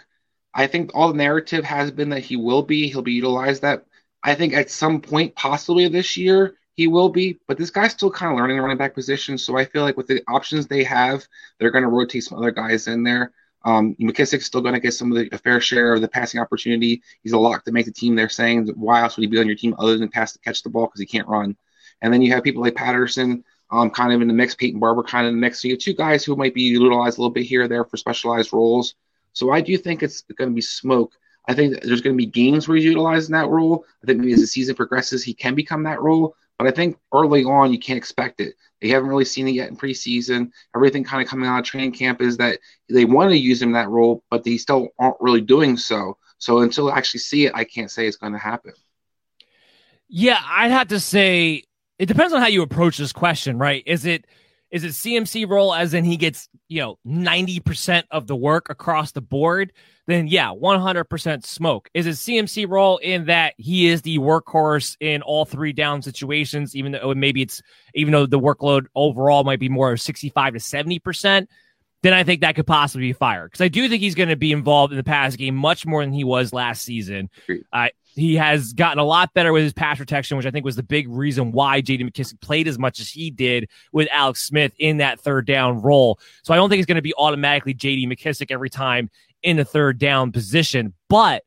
I 0.54 0.68
think 0.68 0.92
all 0.94 1.10
the 1.10 1.18
narrative 1.18 1.64
has 1.64 1.92
been 1.92 2.10
that 2.10 2.22
he 2.22 2.36
will 2.36 2.64
be. 2.64 2.88
He'll 2.88 3.02
be 3.02 3.14
utilized 3.14 3.62
that 3.62 3.86
I 4.28 4.36
think 4.36 4.54
at 4.54 4.70
some 4.70 5.00
point, 5.00 5.34
possibly 5.36 5.88
this 5.88 6.18
year, 6.18 6.56
he 6.74 6.88
will 6.88 7.08
be. 7.08 7.40
But 7.48 7.58
this 7.58 7.70
guy's 7.70 7.94
still 7.94 8.12
kind 8.12 8.34
of 8.34 8.38
learning 8.38 8.58
the 8.58 8.62
running 8.62 8.78
back 8.78 8.94
position. 8.94 9.38
So 9.38 9.58
I 9.58 9.64
feel 9.64 9.84
like 9.84 9.96
with 9.96 10.08
the 10.08 10.22
options 10.28 10.68
they 10.68 10.84
have, 10.84 11.26
they're 11.58 11.72
going 11.72 11.86
to 11.86 11.90
rotate 11.90 12.26
some 12.26 12.38
other 12.38 12.52
guys 12.52 12.88
in 12.88 13.04
there. 13.04 13.32
Um, 13.64 13.96
McKissic's 13.96 14.46
still 14.46 14.60
going 14.60 14.74
to 14.74 14.82
get 14.82 14.94
some 14.94 15.14
of 15.14 15.18
the 15.18 15.30
a 15.34 15.38
fair 15.38 15.62
share 15.62 15.94
of 15.94 16.02
the 16.02 16.10
passing 16.10 16.42
opportunity. 16.42 17.02
He's 17.24 17.32
a 17.32 17.38
lock 17.38 17.64
to 17.66 17.72
make 17.72 17.86
the 17.86 17.92
team. 17.94 18.16
They're 18.16 18.28
saying 18.28 18.68
why 18.76 19.02
else 19.02 19.16
would 19.16 19.24
he 19.24 19.28
be 19.28 19.40
on 19.40 19.48
your 19.48 19.56
team 19.56 19.74
other 19.80 19.98
than 19.98 20.10
pass 20.10 20.34
to 20.34 20.40
catch 20.40 20.62
the 20.62 20.70
ball 20.70 20.88
because 20.88 21.00
he 21.00 21.06
can't 21.06 21.28
run. 21.30 21.56
And 22.02 22.14
then 22.14 22.22
you 22.22 22.34
have 22.34 22.44
people 22.44 22.62
like 22.62 22.76
Patterson, 22.76 23.46
um, 23.72 23.90
kind 23.90 24.12
of 24.12 24.22
in 24.22 24.28
the 24.28 24.34
mix. 24.34 24.56
Peyton 24.56 24.80
Barber 24.82 25.04
kind 25.04 25.26
of 25.26 25.30
in 25.30 25.36
the 25.38 25.42
mix. 25.42 25.62
So 25.62 25.70
you 25.70 25.76
have 25.76 25.82
two 25.82 25.94
guys 25.94 26.26
who 26.26 26.36
might 26.36 26.54
be 26.54 26.64
utilized 26.64 27.18
a 27.18 27.22
little 27.22 27.34
bit 27.34 27.46
here 27.46 27.64
or 27.64 27.70
there 27.70 27.86
for 27.86 27.96
specialized 27.96 28.52
roles. 28.52 28.96
So 29.32 29.52
I 29.52 29.62
do 29.62 29.78
think 29.78 30.04
it's 30.04 30.22
going 30.22 30.50
to 30.50 30.56
be 30.56 30.62
smoke. 30.62 31.14
I 31.48 31.54
think 31.54 31.82
there's 31.82 32.02
going 32.02 32.16
to 32.16 32.18
be 32.18 32.26
games 32.26 32.68
where 32.68 32.76
he's 32.76 32.86
utilizing 32.86 33.34
that 33.34 33.50
role. 33.50 33.86
I 34.04 34.08
think 34.08 34.20
maybe 34.20 34.34
as 34.34 34.42
the 34.42 34.48
season 34.48 34.76
progresses, 34.76 35.24
he 35.24 35.34
can 35.34 35.56
become 35.56 35.84
that 35.84 36.02
role. 36.02 36.36
But 36.58 36.68
I 36.68 36.72
think 36.72 36.98
early 37.14 37.44
on, 37.44 37.72
you 37.72 37.80
can't 37.80 37.98
expect 37.98 38.42
it. 38.42 38.56
They 38.82 38.90
haven't 38.90 39.10
really 39.10 39.26
seen 39.26 39.48
it 39.48 39.52
yet 39.52 39.70
in 39.70 39.78
preseason. 39.78 40.52
Everything 40.76 41.04
kind 41.04 41.22
of 41.22 41.30
coming 41.30 41.48
out 41.48 41.60
of 41.60 41.66
training 41.66 41.94
camp 41.94 42.22
is 42.22 42.38
that 42.38 42.60
they 42.90 43.06
want 43.06 43.32
to 43.32 43.38
use 43.38 43.62
him 43.62 43.70
in 43.70 43.74
that 43.74 43.90
role, 43.90 44.24
but 44.30 44.44
they 44.44 44.58
still 44.58 44.90
aren't 45.00 45.18
really 45.20 45.42
doing 45.42 45.78
so. 45.78 46.18
So 46.40 46.60
until 46.60 46.92
I 46.92 46.98
actually 46.98 47.22
see 47.22 47.46
it, 47.46 47.54
I 47.56 47.64
can't 47.64 47.92
say 47.92 48.08
it's 48.08 48.18
going 48.18 48.34
to 48.34 48.40
happen. 48.40 48.74
Yeah, 50.10 50.40
I'd 50.46 50.72
have 50.72 50.90
to 50.90 51.00
say 51.00 51.64
it 52.00 52.06
depends 52.08 52.34
on 52.34 52.42
how 52.42 52.48
you 52.48 52.62
approach 52.62 52.98
this 52.98 53.14
question, 53.14 53.58
right? 53.58 53.84
Is 53.86 54.06
it 54.06 54.26
Is 54.72 54.84
it 54.84 54.90
CMC 54.90 55.48
role 55.50 55.74
as 55.74 55.94
in 55.94 56.04
he 56.04 56.18
gets, 56.18 56.50
you 56.68 56.82
know, 56.82 57.00
90% 57.08 58.04
of 58.12 58.28
the 58.28 58.36
work 58.36 58.70
across 58.70 59.12
the 59.12 59.22
board? 59.22 59.72
Then 60.08 60.28
yeah, 60.28 60.48
100% 60.48 61.46
smoke. 61.46 61.90
Is 61.94 62.06
it 62.06 62.12
CMC 62.12 62.70
role 62.70 62.98
in 62.98 63.26
that 63.26 63.54
he 63.58 63.88
is 63.88 64.02
the 64.02 64.18
workhorse 64.20 64.96
in 65.00 65.22
all 65.22 65.46
three 65.46 65.74
down 65.74 66.02
situations, 66.02 66.76
even 66.76 66.94
though 66.94 67.14
maybe 67.14 67.42
it's, 67.42 67.62
even 67.94 68.12
though 68.12 68.26
the 68.26 68.40
workload 68.40 68.86
overall 68.96 69.44
might 69.44 69.60
be 69.60 69.70
more 69.70 69.92
of 69.92 70.02
65 70.02 70.54
to 70.54 70.60
70%? 70.60 71.48
Then 72.04 72.14
I 72.14 72.24
think 72.24 72.42
that 72.42 72.56
could 72.56 72.68
possibly 72.68 73.08
be 73.08 73.14
fire 73.14 73.48
because 73.48 73.62
I 73.62 73.70
do 73.70 73.90
think 73.90 74.02
he's 74.02 74.16
going 74.16 74.30
to 74.30 74.36
be 74.36 74.52
involved 74.52 74.94
in 74.94 74.98
the 74.98 75.04
pass 75.04 75.36
game 75.36 75.56
much 75.56 75.86
more 75.86 76.04
than 76.04 76.14
he 76.14 76.24
was 76.24 76.54
last 76.54 76.84
season. 76.84 77.30
Uh, 77.74 77.90
he 78.18 78.36
has 78.36 78.74
gotten 78.74 79.00
a 79.00 79.04
lot 79.04 79.34
better 79.34 79.54
with 79.54 79.64
his 79.64 79.74
pass 79.74 79.98
protection, 79.98 80.38
which 80.38 80.46
I 80.46 80.52
think 80.52 80.66
was 80.66 80.76
the 80.76 80.84
big 80.84 81.08
reason 81.08 81.52
why 81.52 81.82
J.D. 81.82 82.04
McKissic 82.04 82.42
played 82.42 82.68
as 82.68 82.80
much 82.80 83.00
as 83.00 83.10
he 83.10 83.30
did 83.30 83.70
with 83.92 84.08
Alex 84.12 84.44
Smith 84.44 84.74
in 84.80 84.98
that 84.98 85.20
third 85.20 85.46
down 85.46 85.82
role. 85.82 86.20
So 86.44 86.54
I 86.54 86.58
don't 86.58 86.70
think 86.70 86.80
it's 86.80 86.88
going 86.88 86.96
to 86.96 87.02
be 87.02 87.14
automatically 87.18 87.74
J.D. 87.74 88.08
McKissic 88.08 88.52
every 88.52 88.70
time 88.70 89.10
in 89.44 89.58
the 89.58 89.66
third 89.66 90.00
down 90.00 90.32
position, 90.32 90.94
but 91.10 91.44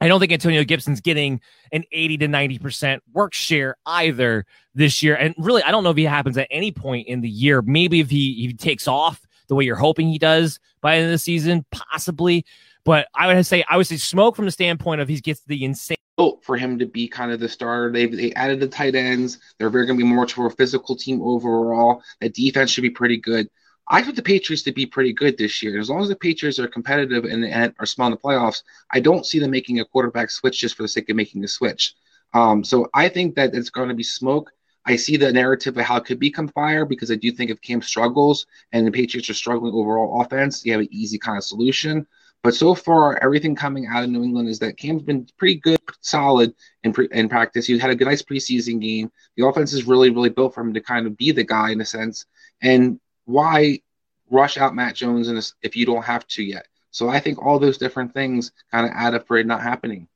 I 0.00 0.08
don't 0.08 0.18
think 0.18 0.32
Antonio 0.32 0.64
Gibson's 0.64 1.00
getting 1.00 1.40
an 1.70 1.84
80 1.92 2.18
to 2.18 2.26
90% 2.26 2.98
work 3.12 3.32
share 3.34 3.76
either 3.86 4.46
this 4.74 5.00
year. 5.00 5.14
And 5.14 5.32
really, 5.38 5.62
I 5.62 5.70
don't 5.70 5.84
know 5.84 5.90
if 5.90 5.96
he 5.96 6.04
happens 6.04 6.36
at 6.36 6.48
any 6.50 6.72
point 6.72 7.06
in 7.06 7.20
the 7.20 7.28
year. 7.28 7.62
Maybe 7.62 8.00
if 8.00 8.10
he, 8.10 8.44
if 8.44 8.50
he 8.50 8.56
takes 8.56 8.88
off 8.88 9.24
the 9.46 9.54
way 9.54 9.64
you're 9.64 9.76
hoping 9.76 10.08
he 10.08 10.18
does 10.18 10.58
by 10.80 10.92
the 10.92 10.96
end 10.96 11.06
of 11.06 11.12
the 11.12 11.18
season, 11.18 11.64
possibly. 11.70 12.44
But 12.84 13.08
I 13.14 13.32
would 13.32 13.46
say 13.46 13.64
I 13.68 13.76
would 13.76 13.86
say 13.86 13.96
smoke 13.96 14.36
from 14.36 14.44
the 14.44 14.50
standpoint 14.50 15.00
of 15.00 15.08
he 15.08 15.20
gets 15.20 15.40
the 15.46 15.64
insane 15.64 15.96
for 16.42 16.56
him 16.56 16.78
to 16.78 16.86
be 16.86 17.08
kind 17.08 17.32
of 17.32 17.40
the 17.40 17.48
starter. 17.48 17.90
They 17.92 18.06
they 18.06 18.32
added 18.34 18.60
the 18.60 18.68
tight 18.68 18.94
ends. 18.94 19.38
They're 19.58 19.70
very 19.70 19.86
going 19.86 19.98
to 19.98 20.04
be 20.04 20.08
more 20.08 20.26
to 20.26 20.46
a 20.46 20.50
physical 20.50 20.96
team 20.96 21.22
overall. 21.22 22.02
That 22.20 22.34
defense 22.34 22.70
should 22.70 22.82
be 22.82 22.90
pretty 22.90 23.16
good. 23.16 23.48
I 23.88 23.98
expect 23.98 24.16
the 24.16 24.22
Patriots 24.22 24.62
to 24.62 24.72
be 24.72 24.86
pretty 24.86 25.12
good 25.12 25.36
this 25.36 25.62
year. 25.62 25.78
As 25.78 25.90
long 25.90 26.02
as 26.02 26.08
the 26.08 26.16
Patriots 26.16 26.58
are 26.58 26.68
competitive 26.68 27.24
and, 27.24 27.44
and 27.44 27.74
are 27.78 27.86
small 27.86 28.06
in 28.06 28.12
the 28.12 28.18
playoffs, 28.18 28.62
I 28.90 29.00
don't 29.00 29.26
see 29.26 29.38
them 29.38 29.50
making 29.50 29.80
a 29.80 29.84
quarterback 29.84 30.30
switch 30.30 30.60
just 30.60 30.76
for 30.76 30.82
the 30.82 30.88
sake 30.88 31.10
of 31.10 31.16
making 31.16 31.42
a 31.44 31.48
switch. 31.48 31.94
Um, 32.32 32.62
so 32.62 32.88
I 32.94 33.08
think 33.08 33.34
that 33.34 33.54
it's 33.54 33.70
going 33.70 33.88
to 33.88 33.94
be 33.94 34.04
smoke. 34.04 34.50
I 34.86 34.96
see 34.96 35.16
the 35.16 35.32
narrative 35.32 35.76
of 35.76 35.84
how 35.84 35.96
it 35.96 36.04
could 36.04 36.18
become 36.18 36.48
fire 36.48 36.84
because 36.84 37.10
I 37.10 37.16
do 37.16 37.30
think 37.32 37.50
if 37.50 37.60
Cam 37.60 37.82
struggles 37.82 38.46
and 38.72 38.86
the 38.86 38.90
Patriots 38.90 39.30
are 39.30 39.34
struggling 39.34 39.74
overall 39.74 40.22
offense, 40.22 40.64
you 40.64 40.72
have 40.72 40.80
an 40.80 40.88
easy 40.90 41.18
kind 41.18 41.38
of 41.38 41.44
solution. 41.44 42.06
But 42.42 42.54
so 42.54 42.74
far, 42.74 43.22
everything 43.22 43.54
coming 43.54 43.86
out 43.86 44.02
of 44.02 44.10
New 44.10 44.24
England 44.24 44.48
is 44.48 44.58
that 44.58 44.76
Cam's 44.76 45.02
been 45.02 45.28
pretty 45.38 45.56
good, 45.56 45.80
solid 46.00 46.54
in, 46.82 46.92
pre- 46.92 47.08
in 47.12 47.28
practice. 47.28 47.66
He 47.66 47.78
had 47.78 47.90
a 47.90 47.94
good, 47.94 48.08
nice 48.08 48.22
preseason 48.22 48.80
game. 48.80 49.12
The 49.36 49.46
offense 49.46 49.72
is 49.72 49.86
really, 49.86 50.10
really 50.10 50.28
built 50.28 50.54
for 50.54 50.60
him 50.60 50.74
to 50.74 50.80
kind 50.80 51.06
of 51.06 51.16
be 51.16 51.30
the 51.30 51.44
guy 51.44 51.70
in 51.70 51.80
a 51.80 51.84
sense. 51.84 52.26
And 52.60 52.98
why 53.26 53.80
rush 54.28 54.58
out 54.58 54.74
Mac 54.74 54.96
Jones 54.96 55.28
this 55.28 55.54
if 55.62 55.76
you 55.76 55.86
don't 55.86 56.04
have 56.04 56.26
to 56.28 56.42
yet? 56.42 56.66
So 56.90 57.08
I 57.08 57.20
think 57.20 57.40
all 57.40 57.60
those 57.60 57.78
different 57.78 58.12
things 58.12 58.50
kind 58.70 58.86
of 58.86 58.92
add 58.94 59.14
up 59.14 59.28
for 59.28 59.38
it 59.38 59.46
not 59.46 59.62
happening. 59.62 60.08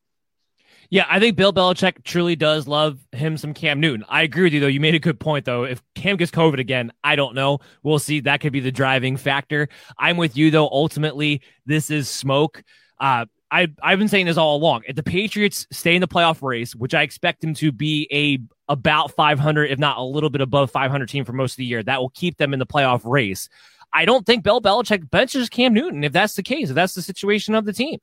Yeah, 0.91 1.07
I 1.09 1.18
think 1.18 1.37
Bill 1.37 1.53
Belichick 1.53 2.05
truly 2.05 2.37
does 2.37 2.68
love 2.68 2.99
him 3.12 3.37
some 3.37 3.55
Cam 3.55 3.80
Newton. 3.80 4.05
I 4.09 4.22
agree 4.22 4.45
with 4.45 4.53
you 4.53 4.61
though. 4.61 4.66
You 4.66 4.80
made 4.80 4.95
a 4.95 5.01
good 5.01 5.18
point 5.18 5.45
though. 5.45 5.64
If 5.64 5.82
Cam 5.95 6.16
gets 6.16 6.30
COVID 6.30 6.59
again, 6.59 6.93
I 7.03 7.16
don't 7.16 7.34
know. 7.34 7.59
We'll 7.82 7.99
see. 7.99 8.20
That 8.20 8.41
could 8.41 8.53
be 8.53 8.61
the 8.61 8.72
driving 8.72 9.16
factor. 9.16 9.68
I'm 9.99 10.16
with 10.16 10.37
you 10.37 10.51
though. 10.51 10.68
Ultimately, 10.68 11.43
this 11.64 11.91
is 11.91 12.09
smoke. 12.09 12.62
Uh, 13.01 13.26
I 13.51 13.68
I've 13.82 13.99
been 13.99 14.09
saying 14.09 14.26
this 14.26 14.37
all 14.37 14.57
along. 14.57 14.82
If 14.87 14.97
the 14.97 15.03
Patriots 15.03 15.66
stay 15.70 15.95
in 15.95 16.01
the 16.01 16.09
playoff 16.09 16.43
race, 16.43 16.74
which 16.74 16.95
I 16.95 17.03
expect 17.03 17.41
them 17.41 17.55
to 17.55 17.72
be 17.72 18.09
a 18.12 18.39
about 18.70 19.12
500, 19.12 19.70
if 19.70 19.78
not 19.78 19.99
a 19.99 20.03
little 20.03 20.30
bit 20.30 20.41
above 20.41 20.70
500 20.70 21.09
team 21.09 21.24
for 21.24 21.32
most 21.32 21.53
of 21.53 21.59
the 21.59 21.64
year, 21.64 21.82
that 21.82 22.01
will 22.01 22.11
keep 22.11 22.37
them 22.37 22.53
in 22.53 22.59
the 22.59 22.66
playoff 22.66 23.03
race. 23.05 23.49
I 23.93 24.05
don't 24.05 24.26
think 24.26 24.43
Bill 24.43 24.61
Belichick 24.61 25.09
benches 25.11 25.49
Cam 25.49 25.72
Newton 25.72 26.05
if 26.05 26.12
that's 26.12 26.34
the 26.34 26.43
case, 26.43 26.70
if 26.70 26.74
that's 26.74 26.95
the 26.95 27.03
situation 27.03 27.55
of 27.55 27.64
the 27.64 27.72
team. 27.72 27.99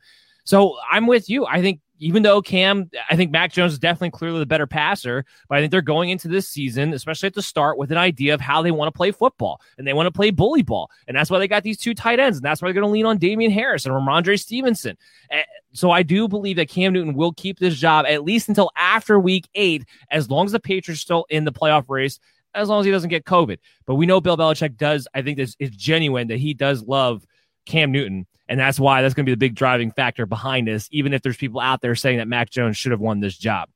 So 0.46 0.78
I'm 0.90 1.08
with 1.08 1.30
you. 1.30 1.46
I 1.46 1.62
think 1.62 1.80
even 2.04 2.22
though 2.22 2.42
Cam, 2.42 2.90
I 3.10 3.16
think 3.16 3.32
Mac 3.32 3.54
Jones 3.54 3.72
is 3.72 3.80
definitely 3.80 4.12
clearly 4.12 4.40
the 4.40 4.46
better 4.46 4.68
passer, 4.68 5.24
but 5.48 5.58
I 5.58 5.62
think 5.62 5.72
they're 5.72 5.82
going 5.82 6.10
into 6.10 6.28
this 6.28 6.50
season, 6.50 6.94
especially 6.94 7.28
at 7.28 7.34
the 7.34 7.42
start, 7.42 7.78
with 7.78 7.94
an 7.94 7.98
idea 7.98 8.34
of 8.34 8.42
how 8.42 8.62
they 8.62 8.72
want 8.72 8.94
to 8.94 8.98
play 8.98 9.12
football 9.12 9.62
and 9.78 9.88
they 9.88 9.94
want 9.94 10.08
to 10.08 10.12
play 10.12 10.30
bully 10.30 10.64
ball. 10.64 10.92
And 11.08 11.16
that's 11.16 11.32
why 11.32 11.40
they 11.40 11.48
got 11.48 11.64
these 11.64 11.78
two 11.78 11.94
tight 11.94 12.20
ends. 12.20 12.38
And 12.38 12.46
that's 12.46 12.62
why 12.62 12.68
they're 12.68 12.74
going 12.74 12.86
to 12.86 12.92
lean 12.92 13.06
on 13.06 13.20
Damien 13.20 13.52
Harris 13.52 13.86
and 13.86 13.96
Rhamondre 13.96 14.38
Stevenson. 14.38 14.98
Eh, 15.30 15.44
so 15.72 15.92
I 15.92 16.04
do 16.04 16.28
believe 16.28 16.58
that 16.58 16.68
Cam 16.68 16.92
Newton 16.92 17.14
will 17.14 17.32
keep 17.32 17.58
this 17.58 17.76
job 17.76 18.06
at 18.06 18.26
least 18.26 18.50
until 18.50 18.70
after 18.76 19.18
week 19.18 19.48
eight, 19.56 19.86
as 20.12 20.30
long 20.30 20.46
as 20.46 20.52
the 20.52 20.60
Patriots 20.60 21.00
are 21.00 21.02
still 21.02 21.26
in 21.30 21.46
the 21.46 21.54
playoff 21.54 21.86
race, 21.88 22.20
as 22.54 22.68
long 22.68 22.82
as 22.82 22.86
he 22.86 22.92
doesn't 22.92 23.10
get 23.10 23.24
COVID. 23.24 23.60
But 23.86 23.96
we 23.96 24.06
know 24.06 24.20
Bill 24.20 24.36
Belichick 24.36 24.76
does, 24.76 25.08
I 25.14 25.22
think 25.22 25.38
this 25.38 25.56
is 25.58 25.70
genuine 25.70 26.28
that 26.28 26.40
he 26.40 26.54
does 26.54 26.84
love 26.84 27.26
Cam 27.66 27.92
Newton. 27.92 28.28
And 28.48 28.60
that's 28.60 28.80
why 28.80 29.02
that's 29.02 29.14
going 29.14 29.26
to 29.26 29.30
be 29.30 29.34
the 29.34 29.38
big 29.38 29.56
driving 29.56 29.92
factor 29.92 30.26
behind 30.26 30.68
this, 30.68 30.88
even 30.92 31.14
if 31.14 31.22
there's 31.22 31.38
people 31.38 31.62
out 31.62 31.82
there 31.82 31.96
saying 31.96 32.18
that 32.18 32.28
Mac 32.28 32.50
Jones 32.50 32.78
should 32.78 32.92
have 32.92 33.02
won 33.02 33.20
this 33.20 33.38
job. 33.38 33.70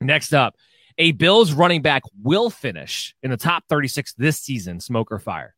Next 0.00 0.32
up, 0.32 0.56
a 0.96 1.12
Bills 1.12 1.52
running 1.52 1.82
back 1.82 2.02
will 2.22 2.50
finish 2.50 3.14
in 3.22 3.30
the 3.30 3.36
top 3.36 3.64
36 3.68 4.14
this 4.14 4.38
season, 4.38 4.80
smoke 4.80 5.12
or 5.12 5.18
fire? 5.18 5.54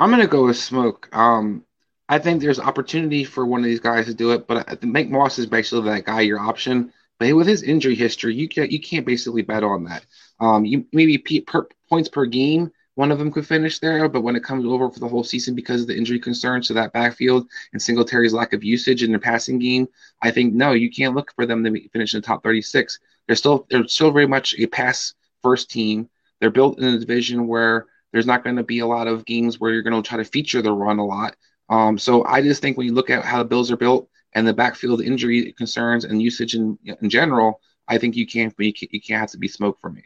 I'm 0.00 0.10
going 0.10 0.22
to 0.22 0.28
go 0.28 0.46
with 0.46 0.56
smoke. 0.56 1.08
Um, 1.12 1.64
I 2.08 2.18
think 2.18 2.40
there's 2.40 2.60
opportunity 2.60 3.24
for 3.24 3.44
one 3.44 3.60
of 3.60 3.64
these 3.64 3.80
guys 3.80 4.06
to 4.06 4.14
do 4.14 4.32
it, 4.32 4.46
but 4.46 4.82
Mike 4.82 5.10
Moss 5.10 5.38
is 5.38 5.46
basically 5.46 5.90
that 5.90 6.04
guy, 6.04 6.20
your 6.20 6.38
option. 6.38 6.92
But 7.18 7.34
with 7.34 7.46
his 7.46 7.62
injury 7.62 7.96
history, 7.96 8.34
you 8.34 8.48
can't 8.48 8.70
you 8.70 8.80
can't 8.80 9.04
basically 9.04 9.42
bet 9.42 9.64
on 9.64 9.84
that. 9.84 10.06
Um, 10.40 10.64
you 10.64 10.86
maybe 10.92 11.18
per, 11.18 11.68
points 11.88 12.08
per 12.08 12.26
game 12.26 12.70
one 12.98 13.12
of 13.12 13.18
them 13.20 13.30
could 13.30 13.46
finish 13.46 13.78
there, 13.78 14.08
but 14.08 14.22
when 14.22 14.34
it 14.34 14.42
comes 14.42 14.66
over 14.66 14.90
for 14.90 14.98
the 14.98 15.06
whole 15.06 15.22
season 15.22 15.54
because 15.54 15.82
of 15.82 15.86
the 15.86 15.96
injury 15.96 16.18
concerns 16.18 16.66
to 16.66 16.72
that 16.72 16.92
backfield 16.92 17.46
and 17.72 17.80
Singletary's 17.80 18.32
lack 18.32 18.52
of 18.52 18.64
usage 18.64 19.04
in 19.04 19.10
their 19.10 19.20
passing 19.20 19.60
game, 19.60 19.86
I 20.20 20.32
think 20.32 20.52
no, 20.52 20.72
you 20.72 20.90
can't 20.90 21.14
look 21.14 21.32
for 21.36 21.46
them 21.46 21.62
to 21.62 21.88
finish 21.90 22.12
in 22.12 22.20
the 22.20 22.26
top 22.26 22.42
36. 22.42 22.98
They're 23.28 23.36
still 23.36 23.68
they're 23.70 23.86
still 23.86 24.10
very 24.10 24.26
much 24.26 24.56
a 24.58 24.66
pass 24.66 25.14
first 25.44 25.70
team. 25.70 26.08
They're 26.40 26.50
built 26.50 26.80
in 26.80 26.86
a 26.86 26.98
division 26.98 27.46
where 27.46 27.86
there's 28.10 28.26
not 28.26 28.42
going 28.42 28.56
to 28.56 28.64
be 28.64 28.80
a 28.80 28.86
lot 28.86 29.06
of 29.06 29.24
games 29.24 29.60
where 29.60 29.70
you're 29.70 29.82
going 29.82 30.02
to 30.02 30.08
try 30.08 30.18
to 30.18 30.24
feature 30.24 30.60
the 30.60 30.72
run 30.72 30.98
a 30.98 31.06
lot. 31.06 31.36
Um, 31.68 31.98
so 31.98 32.24
I 32.24 32.42
just 32.42 32.60
think 32.60 32.76
when 32.76 32.88
you 32.88 32.94
look 32.94 33.10
at 33.10 33.24
how 33.24 33.38
the 33.38 33.44
Bills 33.44 33.70
are 33.70 33.76
built 33.76 34.08
and 34.32 34.44
the 34.44 34.52
backfield 34.52 35.02
injury 35.02 35.52
concerns 35.52 36.04
and 36.04 36.20
usage 36.20 36.56
in 36.56 36.76
in 36.84 37.08
general, 37.08 37.60
I 37.86 37.98
think 37.98 38.16
you 38.16 38.26
can't, 38.26 38.52
you 38.58 38.72
can't 38.72 39.20
have 39.20 39.30
to 39.30 39.38
be 39.38 39.46
smoke 39.46 39.78
for 39.80 39.88
me. 39.88 40.02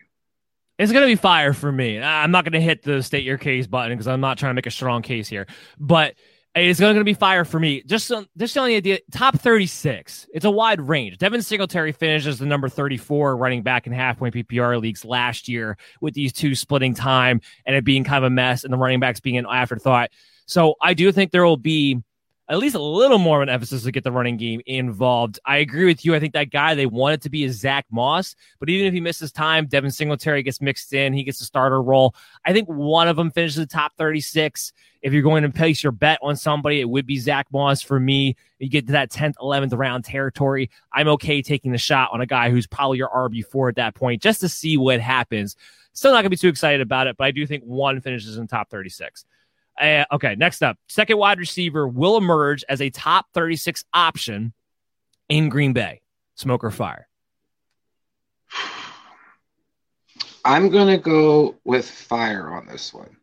It's 0.78 0.90
going 0.90 1.02
to 1.02 1.06
be 1.06 1.16
fire 1.16 1.52
for 1.52 1.70
me. 1.70 2.00
I'm 2.00 2.30
not 2.30 2.44
going 2.44 2.52
to 2.52 2.60
hit 2.60 2.82
the 2.82 3.02
state 3.02 3.24
your 3.24 3.38
case 3.38 3.66
button 3.66 3.92
because 3.92 4.08
I'm 4.08 4.20
not 4.20 4.38
trying 4.38 4.50
to 4.50 4.54
make 4.54 4.66
a 4.66 4.70
strong 4.70 5.02
case 5.02 5.28
here, 5.28 5.46
but 5.78 6.14
it's 6.54 6.80
going 6.80 6.96
to 6.96 7.04
be 7.04 7.14
fire 7.14 7.44
for 7.44 7.58
me. 7.58 7.82
Just 7.82 8.06
so, 8.06 8.24
just 8.36 8.54
the 8.54 8.60
only 8.60 8.76
idea, 8.76 8.98
top 9.10 9.38
36. 9.38 10.26
It's 10.34 10.44
a 10.44 10.50
wide 10.50 10.80
range. 10.80 11.18
Devin 11.18 11.42
Singletary 11.42 11.92
finishes 11.92 12.38
the 12.38 12.46
number 12.46 12.68
34 12.68 13.36
running 13.36 13.62
back 13.62 13.86
in 13.86 13.92
half 13.92 14.18
point 14.18 14.34
PPR 14.34 14.80
leagues 14.80 15.04
last 15.04 15.48
year 15.48 15.78
with 16.00 16.14
these 16.14 16.32
two 16.32 16.54
splitting 16.54 16.94
time 16.94 17.40
and 17.64 17.74
it 17.74 17.84
being 17.84 18.04
kind 18.04 18.24
of 18.24 18.30
a 18.30 18.34
mess 18.34 18.64
and 18.64 18.72
the 18.72 18.76
running 18.76 19.00
backs 19.00 19.20
being 19.20 19.38
an 19.38 19.46
afterthought. 19.50 20.10
So 20.46 20.74
I 20.80 20.94
do 20.94 21.10
think 21.12 21.30
there 21.30 21.44
will 21.44 21.56
be 21.56 22.02
at 22.48 22.58
least 22.58 22.74
a 22.74 22.82
little 22.82 23.18
more 23.18 23.38
of 23.38 23.42
an 23.42 23.48
emphasis 23.48 23.84
to 23.84 23.92
get 23.92 24.04
the 24.04 24.12
running 24.12 24.36
game 24.36 24.60
involved. 24.66 25.38
I 25.44 25.58
agree 25.58 25.86
with 25.86 26.04
you. 26.04 26.14
I 26.14 26.20
think 26.20 26.32
that 26.34 26.50
guy 26.50 26.74
they 26.74 26.86
wanted 26.86 27.22
to 27.22 27.30
be 27.30 27.44
is 27.44 27.60
Zack 27.60 27.86
Moss, 27.90 28.34
but 28.58 28.68
even 28.68 28.86
if 28.86 28.92
he 28.92 29.00
misses 29.00 29.32
time, 29.32 29.66
Devin 29.66 29.90
Singletary 29.90 30.42
gets 30.42 30.60
mixed 30.60 30.92
in. 30.92 31.12
He 31.12 31.24
gets 31.24 31.40
a 31.40 31.44
starter 31.44 31.80
role. 31.80 32.14
I 32.44 32.52
think 32.52 32.68
one 32.68 33.08
of 33.08 33.16
them 33.16 33.30
finishes 33.30 33.56
the 33.56 33.66
top 33.66 33.92
36. 33.96 34.72
If 35.02 35.12
you're 35.12 35.22
going 35.22 35.44
to 35.44 35.50
place 35.50 35.82
your 35.82 35.92
bet 35.92 36.18
on 36.22 36.36
somebody, 36.36 36.80
it 36.80 36.88
would 36.88 37.06
be 37.06 37.18
Zack 37.18 37.46
Moss 37.52 37.80
for 37.80 37.98
me. 37.98 38.36
You 38.58 38.68
get 38.68 38.86
to 38.86 38.92
that 38.92 39.10
10th, 39.10 39.34
11th 39.40 39.76
round 39.76 40.04
territory. 40.04 40.70
I'm 40.92 41.08
okay 41.08 41.42
taking 41.42 41.72
the 41.72 41.78
shot 41.78 42.10
on 42.12 42.20
a 42.20 42.26
guy 42.26 42.50
who's 42.50 42.66
probably 42.66 42.98
your 42.98 43.08
RB4 43.08 43.70
at 43.70 43.76
that 43.76 43.94
point 43.94 44.22
just 44.22 44.40
to 44.40 44.48
see 44.48 44.76
what 44.76 45.00
happens. 45.00 45.56
Still 45.92 46.12
not 46.12 46.22
going 46.22 46.24
to 46.24 46.30
be 46.30 46.36
too 46.36 46.48
excited 46.48 46.80
about 46.80 47.06
it, 47.06 47.16
but 47.16 47.24
I 47.24 47.30
do 47.30 47.46
think 47.46 47.64
one 47.64 48.00
finishes 48.00 48.36
in 48.36 48.46
top 48.46 48.70
36. 48.70 49.24
Uh, 49.80 50.04
okay, 50.12 50.34
next 50.36 50.62
up, 50.62 50.76
second 50.88 51.18
wide 51.18 51.38
receiver 51.38 51.88
will 51.88 52.16
emerge 52.16 52.64
as 52.68 52.80
a 52.80 52.90
top 52.90 53.26
36 53.34 53.84
option 53.92 54.52
in 55.28 55.48
Green 55.48 55.72
Bay. 55.72 56.00
Smoke 56.34 56.64
or 56.64 56.70
fire? 56.70 57.08
I'm 60.44 60.70
going 60.70 60.88
to 60.88 60.98
go 60.98 61.56
with 61.64 61.88
fire 61.88 62.48
on 62.48 62.66
this 62.66 62.92
one. 62.92 63.16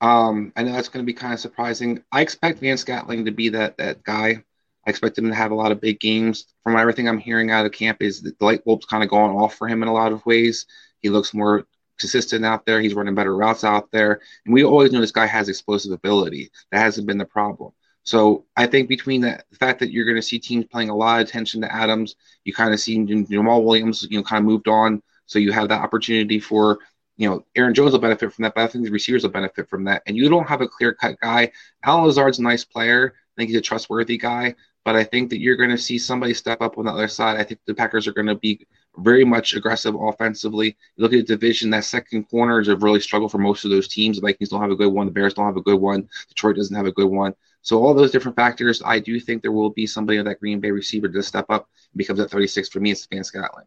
Um, 0.00 0.52
I 0.56 0.62
know 0.62 0.72
that's 0.72 0.88
going 0.88 1.04
to 1.04 1.06
be 1.06 1.14
kind 1.14 1.32
of 1.32 1.40
surprising. 1.40 2.02
I 2.12 2.20
expect 2.20 2.58
Van 2.60 2.76
Scantling 2.76 3.24
to 3.24 3.30
be 3.30 3.48
that 3.50 3.78
that 3.78 4.02
guy. 4.02 4.42
I 4.86 4.90
expect 4.90 5.18
him 5.18 5.28
to 5.28 5.34
have 5.34 5.50
a 5.50 5.56
lot 5.56 5.72
of 5.72 5.80
big 5.80 5.98
games. 6.00 6.46
From 6.62 6.76
everything 6.76 7.08
I'm 7.08 7.18
hearing 7.18 7.50
out 7.50 7.66
of 7.66 7.72
camp, 7.72 8.02
is 8.02 8.22
the 8.22 8.34
light 8.40 8.64
bulb's 8.64 8.86
kind 8.86 9.02
of 9.02 9.10
going 9.10 9.36
off 9.36 9.54
for 9.54 9.68
him 9.68 9.82
in 9.82 9.88
a 9.88 9.92
lot 9.92 10.12
of 10.12 10.24
ways. 10.26 10.66
He 11.00 11.08
looks 11.08 11.32
more 11.32 11.66
consistent 11.98 12.44
out 12.44 12.66
there. 12.66 12.80
He's 12.80 12.94
running 12.94 13.14
better 13.14 13.36
routes 13.36 13.64
out 13.64 13.90
there. 13.90 14.20
And 14.44 14.54
we 14.54 14.64
always 14.64 14.92
know 14.92 15.00
this 15.00 15.10
guy 15.10 15.26
has 15.26 15.48
explosive 15.48 15.92
ability. 15.92 16.50
That 16.72 16.80
hasn't 16.80 17.06
been 17.06 17.18
the 17.18 17.24
problem. 17.24 17.72
So 18.02 18.46
I 18.56 18.66
think 18.66 18.88
between 18.88 19.20
the, 19.20 19.42
the 19.50 19.56
fact 19.56 19.80
that 19.80 19.90
you're 19.90 20.04
going 20.04 20.16
to 20.16 20.22
see 20.22 20.38
teams 20.38 20.66
paying 20.72 20.90
a 20.90 20.96
lot 20.96 21.20
of 21.20 21.26
attention 21.26 21.60
to 21.62 21.74
Adams, 21.74 22.14
you 22.44 22.52
kind 22.52 22.72
of 22.72 22.78
see 22.78 22.98
Jamaal 22.98 23.64
Williams, 23.64 24.06
you 24.08 24.18
know, 24.18 24.22
kind 24.22 24.40
of 24.40 24.46
moved 24.46 24.68
on. 24.68 25.02
So 25.26 25.40
you 25.40 25.50
have 25.50 25.68
that 25.70 25.82
opportunity 25.82 26.38
for 26.38 26.78
you 27.16 27.28
know, 27.28 27.44
Aaron 27.56 27.74
Jones 27.74 27.92
will 27.92 27.98
benefit 27.98 28.32
from 28.32 28.42
that, 28.42 28.54
but 28.54 28.64
I 28.64 28.66
think 28.66 28.84
the 28.84 28.90
receivers 28.90 29.22
will 29.22 29.30
benefit 29.30 29.68
from 29.68 29.84
that. 29.84 30.02
And 30.06 30.16
you 30.16 30.28
don't 30.28 30.48
have 30.48 30.60
a 30.60 30.68
clear 30.68 30.92
cut 30.92 31.18
guy. 31.20 31.50
Allen 31.82 32.04
Lazard's 32.04 32.38
a 32.38 32.42
nice 32.42 32.64
player. 32.64 33.14
I 33.16 33.40
think 33.40 33.50
he's 33.50 33.58
a 33.58 33.62
trustworthy 33.62 34.18
guy, 34.18 34.54
but 34.84 34.96
I 34.96 35.04
think 35.04 35.30
that 35.30 35.40
you're 35.40 35.56
going 35.56 35.70
to 35.70 35.78
see 35.78 35.98
somebody 35.98 36.34
step 36.34 36.60
up 36.60 36.78
on 36.78 36.84
the 36.84 36.92
other 36.92 37.08
side. 37.08 37.38
I 37.38 37.44
think 37.44 37.60
the 37.66 37.74
Packers 37.74 38.06
are 38.06 38.12
going 38.12 38.26
to 38.26 38.34
be 38.34 38.66
very 38.98 39.24
much 39.24 39.54
aggressive 39.54 39.94
offensively. 39.94 40.76
You 40.96 41.02
look 41.02 41.12
at 41.12 41.26
the 41.26 41.34
division, 41.34 41.70
that 41.70 41.84
second 41.84 42.24
corners 42.30 42.68
have 42.68 42.82
really 42.82 43.00
struggled 43.00 43.30
for 43.30 43.38
most 43.38 43.64
of 43.64 43.70
those 43.70 43.88
teams. 43.88 44.16
The 44.16 44.22
Vikings 44.22 44.48
don't 44.48 44.60
have 44.60 44.70
a 44.70 44.76
good 44.76 44.92
one. 44.92 45.06
The 45.06 45.12
Bears 45.12 45.34
don't 45.34 45.46
have 45.46 45.56
a 45.56 45.62
good 45.62 45.80
one. 45.80 46.08
Detroit 46.28 46.56
doesn't 46.56 46.76
have 46.76 46.86
a 46.86 46.92
good 46.92 47.10
one. 47.10 47.34
So 47.62 47.82
all 47.82 47.94
those 47.94 48.12
different 48.12 48.36
factors, 48.36 48.80
I 48.84 49.00
do 49.00 49.18
think 49.18 49.42
there 49.42 49.52
will 49.52 49.70
be 49.70 49.86
somebody 49.86 50.18
of 50.18 50.24
that 50.26 50.40
Green 50.40 50.60
Bay 50.60 50.70
receiver 50.70 51.08
to 51.08 51.22
step 51.22 51.46
up 51.48 51.68
and 51.92 51.98
becomes 51.98 52.20
at 52.20 52.30
36 52.30 52.68
for 52.68 52.80
me. 52.80 52.92
It's 52.92 53.06
Van 53.06 53.24
Scantling. 53.24 53.66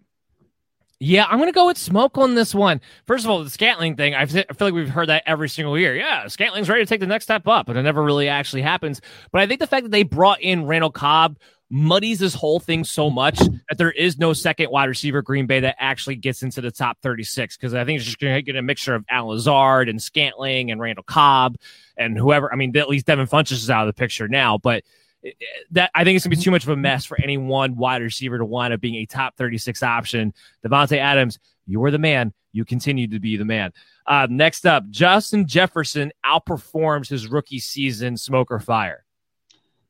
Yeah, 1.01 1.25
I'm 1.29 1.39
to 1.39 1.51
go 1.53 1.67
with 1.67 1.77
smoke 1.77 2.17
on 2.17 2.35
this 2.35 2.53
one. 2.53 2.81
First 3.07 3.23
of 3.23 3.31
all, 3.31 3.41
the 3.41 3.49
Scantling 3.49 3.95
thing, 3.95 4.15
I 4.15 4.25
feel 4.25 4.43
like 4.59 4.73
we've 4.73 4.89
heard 4.89 5.07
that 5.07 5.23
every 5.25 5.47
single 5.47 5.77
year. 5.79 5.95
Yeah, 5.95 6.27
Scantling's 6.27 6.67
ready 6.67 6.83
to 6.83 6.85
take 6.85 6.99
the 6.99 7.07
next 7.07 7.23
step 7.23 7.47
up, 7.47 7.67
but 7.67 7.77
it 7.77 7.83
never 7.83 8.03
really 8.03 8.27
actually 8.27 8.63
happens. 8.63 8.99
But 9.31 9.41
I 9.41 9.47
think 9.47 9.61
the 9.61 9.67
fact 9.67 9.83
that 9.83 9.91
they 9.91 10.03
brought 10.03 10.41
in 10.41 10.65
Randall 10.65 10.91
Cobb 10.91 11.37
muddies 11.69 12.19
this 12.19 12.33
whole 12.33 12.59
thing 12.59 12.83
so 12.83 13.09
much 13.09 13.37
that 13.37 13.77
there 13.77 13.91
is 13.91 14.17
no 14.17 14.33
second 14.33 14.71
wide 14.71 14.89
receiver 14.89 15.21
Green 15.21 15.45
Bay 15.45 15.59
that 15.59 15.75
actually 15.77 16.15
gets 16.15 16.41
into 16.41 16.61
the 16.61 16.71
top 16.71 16.97
36 17.01 17.57
because 17.57 17.73
I 17.73 17.85
think 17.85 17.97
it's 17.97 18.05
just 18.05 18.19
going 18.19 18.33
to 18.33 18.41
get 18.41 18.55
a 18.55 18.61
mixture 18.61 18.95
of 18.95 19.05
Al 19.09 19.27
Lazard 19.27 19.87
and 19.87 20.01
Scantling 20.01 20.71
and 20.71 20.81
Randall 20.81 21.03
Cobb 21.03 21.57
and 21.97 22.17
whoever. 22.17 22.51
I 22.51 22.55
mean, 22.55 22.75
at 22.75 22.89
least 22.89 23.05
Devin 23.05 23.27
Funchess 23.27 23.53
is 23.53 23.69
out 23.69 23.87
of 23.87 23.93
the 23.93 23.99
picture 23.99 24.27
now, 24.27 24.57
but 24.57 24.83
that 25.71 25.91
I 25.93 26.03
think 26.03 26.15
it's 26.15 26.25
gonna 26.25 26.35
be 26.35 26.41
too 26.41 26.51
much 26.51 26.63
of 26.63 26.69
a 26.69 26.77
mess 26.77 27.05
for 27.05 27.21
any 27.21 27.37
one 27.37 27.75
wide 27.75 28.01
receiver 28.01 28.37
to 28.37 28.45
wind 28.45 28.73
up 28.73 28.81
being 28.81 28.95
a 28.95 29.05
top 29.05 29.35
36 29.35 29.83
option. 29.83 30.33
Davante 30.65 30.97
Adams, 30.97 31.39
you're 31.67 31.91
the 31.91 31.99
man. 31.99 32.33
You 32.51 32.65
continue 32.65 33.07
to 33.07 33.19
be 33.19 33.37
the 33.37 33.45
man. 33.45 33.73
Uh, 34.07 34.27
next 34.29 34.65
up, 34.65 34.89
Justin 34.89 35.45
Jefferson 35.45 36.11
outperforms 36.25 37.09
his 37.09 37.27
rookie 37.27 37.59
season. 37.59 38.17
Smoke 38.17 38.49
or 38.49 38.59
fire? 38.59 39.05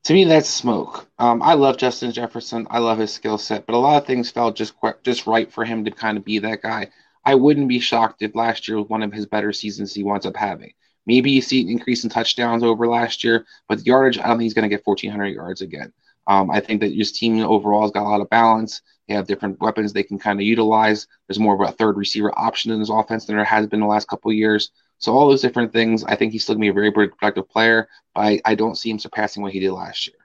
To 0.06 0.14
me, 0.14 0.24
that's 0.24 0.50
smoke. 0.50 1.08
Um, 1.20 1.42
I 1.42 1.54
love 1.54 1.78
Justin 1.78 2.12
Jefferson. 2.12 2.68
I 2.70 2.80
love 2.80 2.98
his 2.98 3.14
skill 3.14 3.38
set, 3.38 3.66
but 3.66 3.76
a 3.76 3.78
lot 3.78 4.02
of 4.02 4.08
things 4.08 4.32
felt 4.32 4.56
just 4.56 4.74
just 5.04 5.28
right 5.28 5.52
for 5.52 5.66
him 5.66 5.86
to 5.86 5.92
kind 5.92 6.18
of 6.18 6.26
be 6.26 6.40
that 6.40 6.62
guy. 6.62 6.90
I 7.26 7.36
wouldn't 7.36 7.68
be 7.68 7.80
shocked 7.80 8.22
if 8.22 8.34
last 8.34 8.68
year 8.68 8.78
was 8.78 8.90
one 8.90 9.04
of 9.04 9.14
his 9.14 9.26
better 9.26 9.54
seasons 9.54 9.94
he 9.94 10.04
winds 10.04 10.26
up 10.26 10.36
having. 10.36 10.74
Maybe 11.06 11.32
you 11.32 11.42
see 11.42 11.62
an 11.62 11.70
increase 11.70 12.04
in 12.04 12.10
touchdowns 12.10 12.64
over 12.64 12.88
last 12.88 13.24
year, 13.24 13.46
but 13.68 13.80
the 13.80 13.86
yardage, 13.86 14.18
I 14.18 14.28
don't 14.28 14.38
think 14.38 14.44
he's 14.44 14.54
going 14.54 14.70
to 14.70 14.76
get 14.76 14.86
1,400 14.86 15.28
yards 15.28 15.62
again. 15.62 15.92
Um, 16.28 16.52
I 16.52 16.60
think 16.60 16.82
that 16.82 16.94
his 16.94 17.12
team 17.12 17.40
overall 17.40 17.82
has 17.82 17.92
got 17.92 18.04
a 18.04 18.10
lot 18.10 18.22
of 18.22 18.30
balance. 18.30 18.82
They 19.08 19.16
have 19.16 19.28
different 19.28 19.60
weapons 19.60 19.92
they 19.92 20.04
can 20.04 20.20
kind 20.20 20.40
of 20.40 20.46
utilize. 20.46 21.08
There's 21.28 21.40
more 21.40 21.56
of 21.56 21.68
a 21.68 21.72
third 21.72 21.98
receiver 21.98 22.32
option 22.38 22.72
in 22.72 22.80
this 22.80 22.92
offense 22.92 23.26
than 23.26 23.36
there 23.36 23.46
has 23.46 23.66
been 23.68 23.80
the 23.80 23.88
last 23.88 24.08
couple 24.08 24.32
years. 24.32 24.72
So 25.00 25.14
all 25.14 25.30
those 25.30 25.42
different 25.42 25.74
things, 25.74 26.04
I 26.04 26.16
think 26.16 26.32
he's 26.32 26.44
still 26.44 26.56
to 26.56 26.60
be 26.60 26.68
a 26.68 26.74
very 26.74 26.92
productive 26.92 27.50
player, 27.50 27.88
I, 28.16 28.42
I 28.46 28.56
don't 28.56 28.76
see 28.76 28.92
him 28.92 29.00
surpassing 29.00 29.42
what 29.42 29.54
he 29.54 29.60
did 29.60 29.72
last 29.72 30.08
year. 30.08 30.16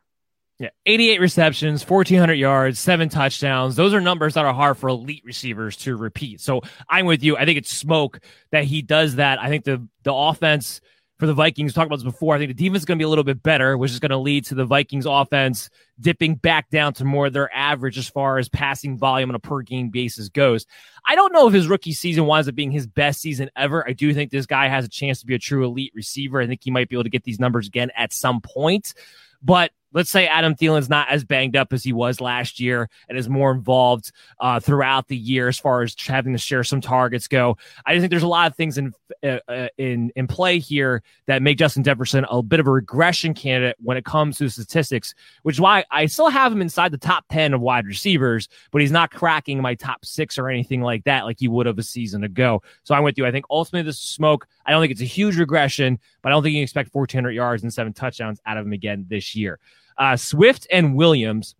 Yeah, 0.58 0.70
88 0.86 1.20
receptions, 1.20 1.88
1,400 1.88 2.34
yards, 2.34 2.78
seven 2.78 3.08
touchdowns. 3.08 3.74
Those 3.74 3.92
are 3.92 4.00
numbers 4.00 4.34
that 4.34 4.44
are 4.44 4.54
hard 4.54 4.78
for 4.78 4.88
elite 4.88 5.24
receivers 5.24 5.76
to 5.78 5.96
repeat. 5.96 6.40
So 6.40 6.60
I'm 6.88 7.06
with 7.06 7.24
you. 7.24 7.36
I 7.36 7.44
think 7.44 7.58
it's 7.58 7.76
smoke 7.76 8.20
that 8.52 8.64
he 8.64 8.80
does 8.80 9.16
that. 9.16 9.40
I 9.40 9.48
think 9.48 9.64
the 9.64 9.86
the 10.04 10.14
offense 10.14 10.80
for 11.18 11.26
the 11.26 11.34
Vikings, 11.34 11.72
talked 11.72 11.86
about 11.86 11.96
this 11.96 12.04
before. 12.04 12.34
I 12.34 12.38
think 12.38 12.48
the 12.48 12.64
defense 12.64 12.82
is 12.82 12.84
going 12.84 12.98
to 12.98 13.02
be 13.02 13.06
a 13.06 13.08
little 13.08 13.24
bit 13.24 13.42
better, 13.42 13.78
which 13.78 13.92
is 13.92 14.00
going 14.00 14.10
to 14.10 14.18
lead 14.18 14.44
to 14.46 14.54
the 14.54 14.64
Vikings 14.64 15.06
offense 15.06 15.70
dipping 16.00 16.34
back 16.34 16.70
down 16.70 16.92
to 16.94 17.04
more 17.04 17.30
their 17.30 17.54
average 17.54 17.96
as 17.98 18.08
far 18.08 18.38
as 18.38 18.48
passing 18.48 18.98
volume 18.98 19.30
on 19.30 19.36
a 19.36 19.38
per 19.38 19.62
game 19.62 19.90
basis 19.90 20.28
goes. 20.28 20.66
I 21.06 21.14
don't 21.14 21.32
know 21.32 21.46
if 21.46 21.54
his 21.54 21.68
rookie 21.68 21.92
season 21.92 22.26
winds 22.26 22.48
up 22.48 22.54
being 22.54 22.72
his 22.72 22.86
best 22.86 23.20
season 23.20 23.50
ever. 23.56 23.86
I 23.88 23.92
do 23.92 24.12
think 24.12 24.30
this 24.30 24.46
guy 24.46 24.68
has 24.68 24.84
a 24.84 24.88
chance 24.88 25.20
to 25.20 25.26
be 25.26 25.34
a 25.34 25.38
true 25.38 25.64
elite 25.64 25.92
receiver. 25.94 26.40
I 26.40 26.46
think 26.46 26.62
he 26.64 26.70
might 26.70 26.88
be 26.88 26.96
able 26.96 27.04
to 27.04 27.10
get 27.10 27.24
these 27.24 27.38
numbers 27.38 27.68
again 27.68 27.90
at 27.96 28.12
some 28.12 28.40
point. 28.40 28.94
But 29.42 29.70
let's 29.94 30.10
say 30.10 30.26
Adam 30.26 30.54
Thielen's 30.54 30.90
not 30.90 31.08
as 31.08 31.24
banged 31.24 31.56
up 31.56 31.72
as 31.72 31.82
he 31.82 31.92
was 31.92 32.20
last 32.20 32.60
year 32.60 32.90
and 33.08 33.16
is 33.16 33.28
more 33.28 33.52
involved 33.52 34.12
uh, 34.40 34.60
throughout 34.60 35.08
the 35.08 35.16
year 35.16 35.48
as 35.48 35.58
far 35.58 35.82
as 35.82 35.96
having 35.98 36.32
to 36.32 36.38
share 36.38 36.64
some 36.64 36.80
targets 36.80 37.28
go. 37.28 37.56
I 37.86 37.94
just 37.94 38.02
think 38.02 38.10
there's 38.10 38.22
a 38.22 38.28
lot 38.28 38.50
of 38.50 38.56
things 38.56 38.76
in 38.76 38.92
uh, 39.22 39.38
uh, 39.48 39.68
in 39.78 40.10
in 40.16 40.26
play 40.26 40.58
here 40.58 41.02
that 41.26 41.40
make 41.40 41.56
Justin 41.56 41.84
Jefferson 41.84 42.26
a 42.28 42.42
bit 42.42 42.60
of 42.60 42.66
a 42.66 42.70
regression 42.70 43.32
candidate 43.32 43.76
when 43.80 43.96
it 43.96 44.04
comes 44.04 44.36
to 44.38 44.48
statistics, 44.48 45.14
which 45.42 45.56
is 45.56 45.60
why 45.60 45.84
I 45.90 46.06
still 46.06 46.28
have 46.28 46.52
him 46.52 46.60
inside 46.60 46.90
the 46.92 46.98
top 46.98 47.24
10 47.30 47.54
of 47.54 47.60
wide 47.60 47.86
receivers, 47.86 48.48
but 48.72 48.80
he's 48.80 48.92
not 48.92 49.12
cracking 49.12 49.62
my 49.62 49.74
top 49.74 50.04
six 50.04 50.36
or 50.38 50.48
anything 50.48 50.82
like 50.82 51.04
that 51.04 51.24
like 51.24 51.38
he 51.38 51.48
would 51.48 51.66
have 51.66 51.78
a 51.78 51.82
season 51.82 52.24
ago. 52.24 52.62
So 52.82 52.94
I'm 52.94 53.04
with 53.04 53.16
you. 53.16 53.26
I 53.26 53.30
think 53.30 53.44
ultimately 53.48 53.86
this 53.88 53.96
is 53.96 54.08
smoke. 54.08 54.46
I 54.66 54.72
don't 54.72 54.82
think 54.82 54.92
it's 54.92 55.00
a 55.00 55.04
huge 55.04 55.38
regression, 55.38 55.98
but 56.22 56.30
I 56.30 56.32
don't 56.32 56.42
think 56.42 56.56
you 56.56 56.62
expect 56.62 56.94
1,400 56.94 57.30
yards 57.30 57.62
and 57.62 57.72
seven 57.72 57.92
touchdowns 57.92 58.40
out 58.46 58.56
of 58.56 58.66
him 58.66 58.72
again 58.72 59.06
this 59.08 59.36
year. 59.36 59.60
Uh, 59.96 60.16
Swift 60.16 60.66
and 60.70 60.94
Williams 60.94 61.54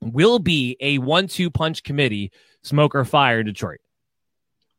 will 0.00 0.38
be 0.38 0.76
a 0.80 0.98
one-two 0.98 1.50
punch 1.50 1.82
committee, 1.82 2.30
smoke 2.62 2.94
or 2.94 3.04
fire 3.04 3.40
in 3.40 3.46
Detroit. 3.46 3.80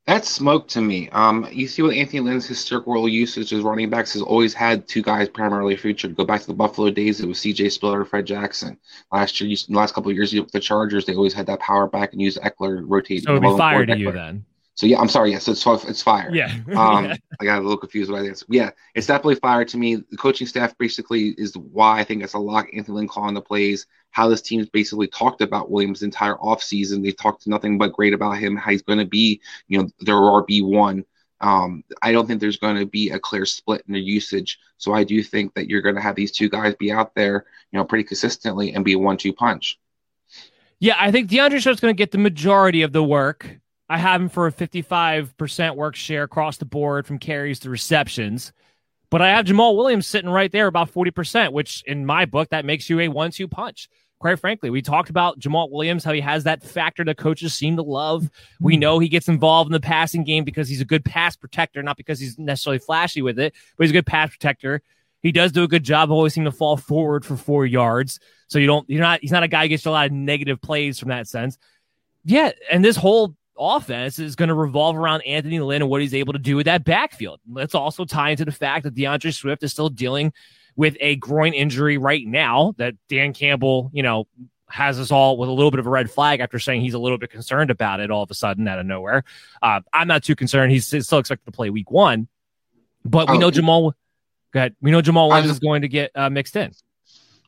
That's 0.06 0.30
smoke 0.30 0.68
to 0.70 0.82
me. 0.82 1.10
Um, 1.10 1.48
you 1.52 1.68
see 1.68 1.82
what 1.82 1.96
Anthony 1.96 2.20
Lynn's 2.20 2.46
historical 2.46 3.10
usage 3.10 3.52
as 3.52 3.64
running 3.64 3.90
backs 3.90 4.14
has 4.14 4.22
always 4.22 4.54
had 4.54 4.88
two 4.88 5.02
guys 5.02 5.28
primarily 5.28 5.76
featured. 5.76 6.16
Go 6.16 6.26
back 6.26 6.42
to 6.42 6.48
the 6.48 6.54
Buffalo 6.54 6.92
days, 6.92 7.22
it 7.22 7.28
was 7.28 7.40
C.J. 7.40 7.70
Spiller, 7.70 8.06
Fred 8.06 8.28
Jackson. 8.28 8.78
Last 9.12 9.42
year, 9.42 9.50
the 9.50 9.74
last 9.74 9.96
couple 9.96 10.12
of 10.12 10.16
years, 10.16 10.32
with 10.32 10.52
the 10.52 10.60
Chargers, 10.60 11.06
they 11.06 11.16
always 11.16 11.34
had 11.34 11.48
that 11.48 11.60
power 11.60 11.88
back 11.88 12.14
and 12.14 12.22
use 12.22 12.38
Ekeler 12.38 12.84
rotate. 12.86 13.24
So 13.24 13.32
it'd 13.32 13.42
be 13.42 13.58
fire 13.58 13.84
to 13.84 13.98
you 13.98 14.12
then. 14.12 14.46
So 14.76 14.86
yeah, 14.86 15.00
I'm 15.00 15.08
sorry. 15.08 15.32
Yes, 15.32 15.48
it's 15.48 15.66
it's 15.66 16.02
fire. 16.02 16.30
Yeah. 16.34 16.54
um, 16.76 17.14
I 17.40 17.46
got 17.46 17.60
a 17.60 17.62
little 17.62 17.78
confused 17.78 18.12
by 18.12 18.22
that. 18.22 18.44
Yeah, 18.50 18.72
it's 18.94 19.08
definitely 19.08 19.36
fire 19.36 19.64
to 19.64 19.78
me. 19.78 19.96
The 19.96 20.18
coaching 20.18 20.48
staff 20.48 20.78
basically 20.78 21.30
is 21.38 21.58
why 21.58 22.00
I 22.00 22.04
think 22.04 22.24
it's 22.24 22.34
a 22.34 22.40
lock. 22.40 22.68
Anthony 22.74 22.98
Lynn 22.98 23.08
calling 23.08 23.34
the 23.34 23.42
plays. 23.42 23.88
How 24.12 24.28
this 24.28 24.42
team's 24.42 24.70
basically 24.70 25.08
talked 25.08 25.42
about 25.42 25.72
Williams' 25.72 26.04
entire 26.04 26.36
offseason. 26.36 27.04
They've 27.04 27.16
talked 27.16 27.48
nothing 27.48 27.78
but 27.78 27.94
great 27.94 28.14
about 28.14 28.38
him. 28.38 28.58
How 28.58 28.72
he's 28.72 28.82
going 28.82 29.00
to 29.00 29.06
be, 29.06 29.42
you 29.68 29.82
know, 29.82 29.90
their 30.00 30.16
RB 30.16 30.64
one. 30.66 31.06
Um, 31.42 31.84
I 32.02 32.12
don't 32.12 32.28
think 32.28 32.40
there's 32.42 32.58
going 32.58 32.78
to 32.78 32.86
be 32.86 33.12
a 33.12 33.20
clear 33.20 33.46
split 33.46 33.84
in 33.88 33.94
their 33.94 34.02
usage. 34.02 34.60
So 34.78 34.94
I 34.94 35.04
do 35.04 35.22
think 35.24 35.54
that 35.54 35.70
you're 35.70 35.82
going 35.82 35.96
to 35.96 36.02
have 36.02 36.16
these 36.16 36.32
two 36.32 36.50
guys 36.50 36.76
be 36.76 36.92
out 36.92 37.14
there, 37.16 37.46
you 37.72 37.80
know, 37.80 37.86
pretty 37.86 38.04
consistently 38.04 38.74
and 38.74 38.86
be 38.86 38.94
a 38.94 39.00
one-two 39.00 39.34
punch. 39.34 39.80
Yeah, 40.80 40.96
I 40.98 41.12
think 41.12 41.30
D'Andre 41.30 41.60
Swift's 41.60 41.82
going 41.82 41.94
to 41.94 41.98
get 41.98 42.12
the 42.12 42.18
majority 42.18 42.82
of 42.82 42.92
the 42.92 43.04
work. 43.04 43.60
I 43.90 43.98
have 43.98 44.22
him 44.22 44.30
for 44.30 44.48
a 44.48 44.52
55% 44.52 45.76
work 45.76 45.96
share 45.96 46.24
across 46.24 46.58
the 46.58 46.66
board 46.66 47.06
from 47.06 47.20
carries 47.20 47.60
to 47.62 47.70
receptions. 47.70 48.52
But 49.12 49.22
I 49.22 49.30
have 49.30 49.46
Jamaal 49.46 49.78
Williams 49.78 50.08
sitting 50.08 50.30
right 50.30 50.52
there 50.52 50.68
about 50.68 50.92
40%, 50.92 51.52
which 51.52 51.84
in 51.86 52.06
my 52.06 52.26
book, 52.26 52.50
that 52.50 52.66
makes 52.66 52.90
you 52.90 53.00
a 53.00 53.08
one 53.08 53.32
two 53.32 53.48
punch. 53.48 53.88
Quite 54.20 54.40
frankly, 54.40 54.70
we 54.70 54.82
talked 54.82 55.10
about 55.10 55.40
Jamaal 55.40 55.70
Williams, 55.70 56.04
how 56.04 56.14
he 56.14 56.22
has 56.22 56.46
that 56.46 56.64
factor 56.64 57.04
that 57.04 57.18
coaches 57.18 57.54
seem 57.54 57.76
to 57.76 57.84
love. 57.84 58.30
We 58.60 58.76
hmm. 58.76 58.80
know 58.80 59.00
he 59.00 59.10
gets 59.10 59.28
involved 59.28 59.68
in 59.68 59.74
the 59.74 59.80
passing 59.80 60.24
game 60.24 60.44
because 60.44 60.68
he's 60.68 60.82
a 60.82 60.86
good 60.86 61.06
pass 61.06 61.36
protector, 61.36 61.84
not 61.84 61.98
because 61.98 62.20
he's 62.20 62.40
necessarily 62.40 62.80
flashy 62.80 63.22
with 63.22 63.38
it, 63.38 63.54
but 63.78 63.84
he's 63.84 63.92
a 63.92 63.94
good 63.94 64.06
pass 64.06 64.30
protector. 64.30 64.82
He 65.22 65.32
does 65.32 65.52
do 65.52 65.64
a 65.64 65.68
good 65.68 65.84
job, 65.84 66.10
of 66.10 66.12
always 66.12 66.34
seem 66.34 66.46
to 66.46 66.52
fall 66.52 66.78
forward 66.78 67.26
for 67.26 67.36
four 67.36 67.66
yards. 67.66 68.20
So 68.48 68.60
you 68.60 68.68
don't, 68.68 68.90
you're 68.90 69.02
not, 69.02 69.22
he's 69.22 69.32
not 69.32 69.44
a 69.44 69.48
guy 69.48 69.64
who 69.64 69.70
gets 69.70 69.86
a 69.86 69.92
lot 69.92 70.06
of 70.06 70.12
negative 70.12 70.62
plays 70.62 71.00
from 71.00 71.10
that 71.10 71.28
sense. 71.28 71.58
Yeah. 72.24 72.52
And 72.72 72.86
this 72.86 72.96
whole 72.96 73.36
offense 73.58 74.20
is 74.20 74.36
going 74.36 74.50
to 74.50 74.56
revolve 74.56 74.98
around 74.98 75.22
Anthony 75.22 75.60
Lynn 75.60 75.82
and 75.82 75.90
what 75.90 76.02
he's 76.02 76.14
able 76.14 76.34
to 76.34 76.40
do 76.40 76.56
with 76.56 76.66
that 76.66 76.84
backfield. 76.84 77.40
Let's 77.50 77.76
also 77.76 78.06
tie 78.06 78.32
into 78.32 78.46
the 78.46 78.52
fact 78.52 78.84
that 78.84 78.96
D'Andre 78.96 79.32
Swift 79.32 79.64
is 79.64 79.72
still 79.72 79.90
dealing 79.90 80.34
with 80.76 80.98
a 81.00 81.16
groin 81.18 81.54
injury 81.54 81.98
right 81.98 82.26
now 82.26 82.74
that 82.78 82.96
Dan 83.08 83.34
Campbell, 83.34 83.90
you 83.94 84.04
know, 84.04 84.28
has 84.70 85.00
us 85.00 85.12
all 85.12 85.38
with 85.38 85.48
a 85.48 85.52
little 85.52 85.72
bit 85.72 85.80
of 85.80 85.88
a 85.88 85.90
red 85.90 86.12
flag 86.12 86.40
after 86.40 86.60
saying 86.60 86.82
he's 86.82 86.96
a 86.96 87.00
little 87.00 87.18
bit 87.18 87.30
concerned 87.30 87.70
about 87.70 88.00
it 88.00 88.12
all 88.12 88.24
of 88.24 88.32
a 88.32 88.34
sudden 88.34 88.68
out 88.68 88.80
of 88.80 88.86
nowhere. 88.86 89.24
Uh, 89.62 89.82
I'm 89.94 90.08
not 90.08 90.24
too 90.24 90.36
concerned. 90.36 90.72
He's 90.72 90.88
still 90.88 91.20
expected 91.20 91.46
to 91.46 91.52
play 91.52 91.70
week 91.70 91.92
one, 91.92 92.28
but 93.04 93.30
we 93.30 93.38
oh, 93.38 93.40
know 93.40 93.52
Jamaal. 93.52 93.94
Go 94.52 94.60
ahead. 94.60 94.76
We 94.82 94.92
know 94.92 95.02
Jamaal 95.02 95.30
Williams 95.30 95.52
is 95.52 95.60
going 95.60 95.84
to 95.84 95.88
get 95.88 96.12
uh, 96.16 96.30
mixed 96.30 96.56
in. 96.56 96.72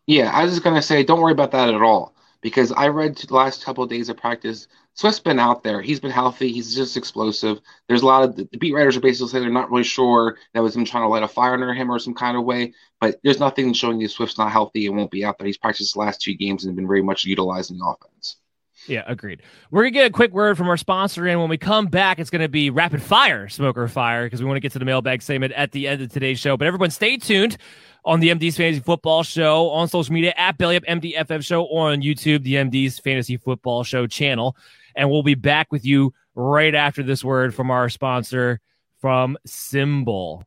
Yeah, 0.06 0.32
I 0.34 0.44
was 0.44 0.54
just 0.54 0.64
going 0.64 0.76
to 0.76 0.82
say, 0.82 1.04
don't 1.04 1.20
worry 1.20 1.34
about 1.34 1.52
that 1.52 1.74
at 1.74 1.82
all 1.82 2.14
because 2.42 2.72
I 2.72 2.88
read 2.88 3.18
the 3.18 3.34
last 3.34 3.66
couple 3.66 3.84
of 3.84 3.90
days 3.90 4.10
of 4.10 4.18
practice. 4.18 4.68
Swift's 4.98 5.20
been 5.20 5.38
out 5.38 5.64
there. 5.64 5.80
He's 5.80 6.00
been 6.00 6.10
healthy. 6.10 6.52
He's 6.52 6.74
just 6.74 6.98
explosive. 6.98 7.60
There's 7.88 8.02
a 8.02 8.06
lot 8.08 8.24
of 8.24 8.36
the, 8.36 8.46
beat 8.58 8.74
writers 8.74 8.98
are 8.98 9.02
basically 9.02 9.30
saying 9.30 9.44
they're 9.44 9.52
not 9.52 9.70
really 9.70 9.84
sure 9.84 10.38
that 10.56 10.64
was 10.64 10.76
him 10.76 10.86
trying 10.86 11.04
to 11.04 11.08
light 11.08 11.22
a 11.22 11.28
fire 11.28 11.54
under 11.54 11.72
him 11.72 11.92
or 11.92 12.00
some 12.00 12.16
kind 12.16 12.36
of 12.36 12.44
way. 12.46 12.74
But 13.00 13.20
there's 13.24 13.40
nothing 13.40 13.74
showing 13.74 14.02
you 14.02 14.08
Swift's 14.08 14.40
not 14.40 14.52
healthy 14.52 14.88
and 14.88 14.98
won't 14.98 15.12
be 15.12 15.24
out 15.24 15.38
there. 15.38 15.46
He's 15.46 15.58
practiced 15.58 15.94
the 15.94 16.00
last 16.00 16.20
two 16.20 16.34
games 16.34 16.66
and 16.66 16.76
been 16.76 16.88
very 16.88 17.04
much 17.04 17.26
utilized 17.26 17.70
in 17.70 17.78
the 17.78 17.86
offense. 17.86 18.38
Yeah, 18.88 19.04
agreed. 19.06 19.42
We're 19.70 19.84
gonna 19.84 19.92
get 19.92 20.06
a 20.06 20.14
quick 20.14 20.32
word 20.32 20.58
from 20.58 20.70
our 20.70 20.78
sponsor, 20.78 21.28
and 21.28 21.40
when 21.40 21.50
we 21.50 21.58
come 21.58 21.88
back, 21.88 22.20
it's 22.20 22.30
gonna 22.30 22.48
be 22.48 22.70
rapid 22.70 23.02
fire, 23.02 23.50
smoker 23.50 23.88
fire, 23.88 24.26
because 24.26 24.42
we 24.42 24.48
want 24.48 24.56
to 24.56 24.62
get 24.62 24.72
to 24.74 24.80
the 24.80 24.86
mailbag 24.86 25.22
segment 25.22 25.52
at 25.54 25.74
the 25.74 25.88
end 25.88 26.02
of 26.02 26.12
today's 26.12 26.40
show. 26.40 26.56
But 26.58 26.68
everyone, 26.68 26.90
stay 26.90 27.18
tuned 27.18 27.58
on 28.06 28.22
the 28.22 28.30
MD's 28.30 28.56
Fantasy 28.56 28.80
Football 28.80 29.24
Show 29.24 29.70
on 29.70 29.90
social 29.90 30.14
media 30.14 30.34
at 30.38 30.58
Belly 30.58 30.78
Up 30.78 30.84
MDFF 30.84 31.44
Show 31.44 31.64
or 31.64 31.92
on 31.92 32.02
YouTube, 32.02 32.44
the 32.44 32.56
MD's 32.56 33.00
Fantasy 33.00 33.36
Football 33.36 33.84
Show 33.84 34.08
channel, 34.08 34.56
and 34.98 35.10
we'll 35.10 35.24
be 35.24 35.36
back 35.36 35.72
with 35.72 35.86
you 35.86 36.14
right 36.36 36.76
after 36.76 37.04
this 37.04 37.24
word 37.24 37.56
from 37.56 37.72
our 37.72 37.88
sponsor 37.88 38.60
from 39.00 39.38
SimBull. 39.48 40.44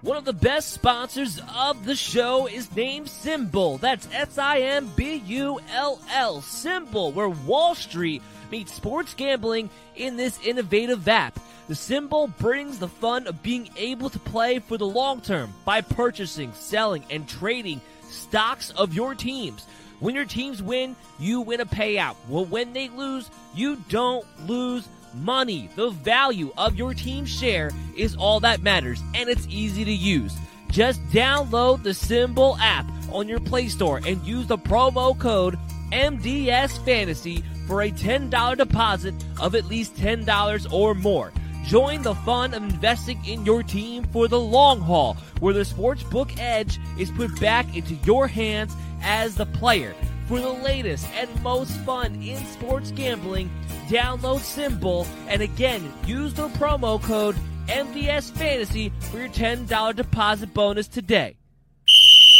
One 0.00 0.18
of 0.18 0.24
the 0.24 0.32
best 0.34 0.70
sponsors 0.70 1.40
of 1.56 1.86
the 1.86 1.94
show 1.94 2.46
is 2.46 2.74
named 2.74 3.06
SimBull. 3.06 3.80
That's 3.80 4.08
S 4.12 4.36
I 4.36 4.58
M 4.58 4.90
B 4.96 5.16
U 5.26 5.60
L 5.72 6.00
L. 6.10 6.40
SimBull, 6.40 7.14
where 7.14 7.28
Wall 7.28 7.74
Street 7.74 8.22
meets 8.50 8.74
sports 8.74 9.14
gambling 9.14 9.70
in 9.96 10.16
this 10.16 10.38
innovative 10.44 11.06
app. 11.08 11.38
The 11.68 11.74
SimBull 11.74 12.36
brings 12.36 12.78
the 12.78 12.88
fun 12.88 13.26
of 13.26 13.42
being 13.42 13.70
able 13.76 14.10
to 14.10 14.18
play 14.18 14.58
for 14.58 14.76
the 14.76 14.86
long 14.86 15.22
term 15.22 15.54
by 15.64 15.80
purchasing, 15.80 16.52
selling, 16.52 17.04
and 17.08 17.26
trading 17.26 17.80
stocks 18.02 18.70
of 18.72 18.92
your 18.92 19.14
teams. 19.14 19.66
When 20.00 20.14
your 20.14 20.24
teams 20.24 20.62
win, 20.62 20.96
you 21.18 21.40
win 21.40 21.60
a 21.60 21.66
payout. 21.66 22.16
Well, 22.28 22.44
when 22.44 22.72
they 22.72 22.88
lose, 22.88 23.30
you 23.54 23.76
don't 23.88 24.26
lose 24.46 24.88
money. 25.14 25.68
The 25.76 25.90
value 25.90 26.52
of 26.58 26.76
your 26.76 26.94
team 26.94 27.24
share 27.24 27.70
is 27.96 28.16
all 28.16 28.40
that 28.40 28.62
matters, 28.62 29.02
and 29.14 29.28
it's 29.28 29.46
easy 29.48 29.84
to 29.84 29.92
use. 29.92 30.36
Just 30.70 31.00
download 31.08 31.82
the 31.84 31.90
SimBull 31.90 32.58
app 32.60 32.86
on 33.12 33.28
your 33.28 33.40
Play 33.40 33.68
Store 33.68 34.00
and 34.04 34.20
use 34.26 34.46
the 34.46 34.58
promo 34.58 35.16
code 35.18 35.56
MDS 35.92 36.84
Fantasy 36.84 37.44
for 37.66 37.82
a 37.82 37.90
$10 37.90 38.56
deposit 38.56 39.14
of 39.40 39.54
at 39.54 39.66
least 39.66 39.94
$10 39.96 40.72
or 40.72 40.94
more. 40.94 41.32
Join 41.64 42.02
the 42.02 42.14
fun 42.14 42.52
of 42.52 42.62
investing 42.62 43.24
in 43.24 43.46
your 43.46 43.62
team 43.62 44.04
for 44.12 44.28
the 44.28 44.38
long 44.38 44.80
haul, 44.80 45.16
where 45.40 45.54
the 45.54 45.60
sportsbook 45.60 46.38
edge 46.38 46.78
is 46.98 47.10
put 47.12 47.40
back 47.40 47.74
into 47.74 47.94
your 48.04 48.26
hands 48.26 48.74
as 49.04 49.34
the 49.36 49.46
player. 49.46 49.94
For 50.26 50.40
the 50.40 50.50
latest 50.50 51.06
and 51.12 51.42
most 51.42 51.72
fun 51.80 52.22
in 52.22 52.44
sports 52.46 52.90
gambling, 52.90 53.50
download 53.88 54.40
SimBull 54.40 55.06
and 55.28 55.42
again 55.42 55.92
use 56.06 56.32
the 56.34 56.48
promo 56.48 57.00
code 57.02 57.36
MDS 57.68 58.32
Fantasy 58.32 58.92
for 59.10 59.18
your 59.18 59.28
$10 59.28 59.94
deposit 59.94 60.52
bonus 60.54 60.88
today. 60.88 61.36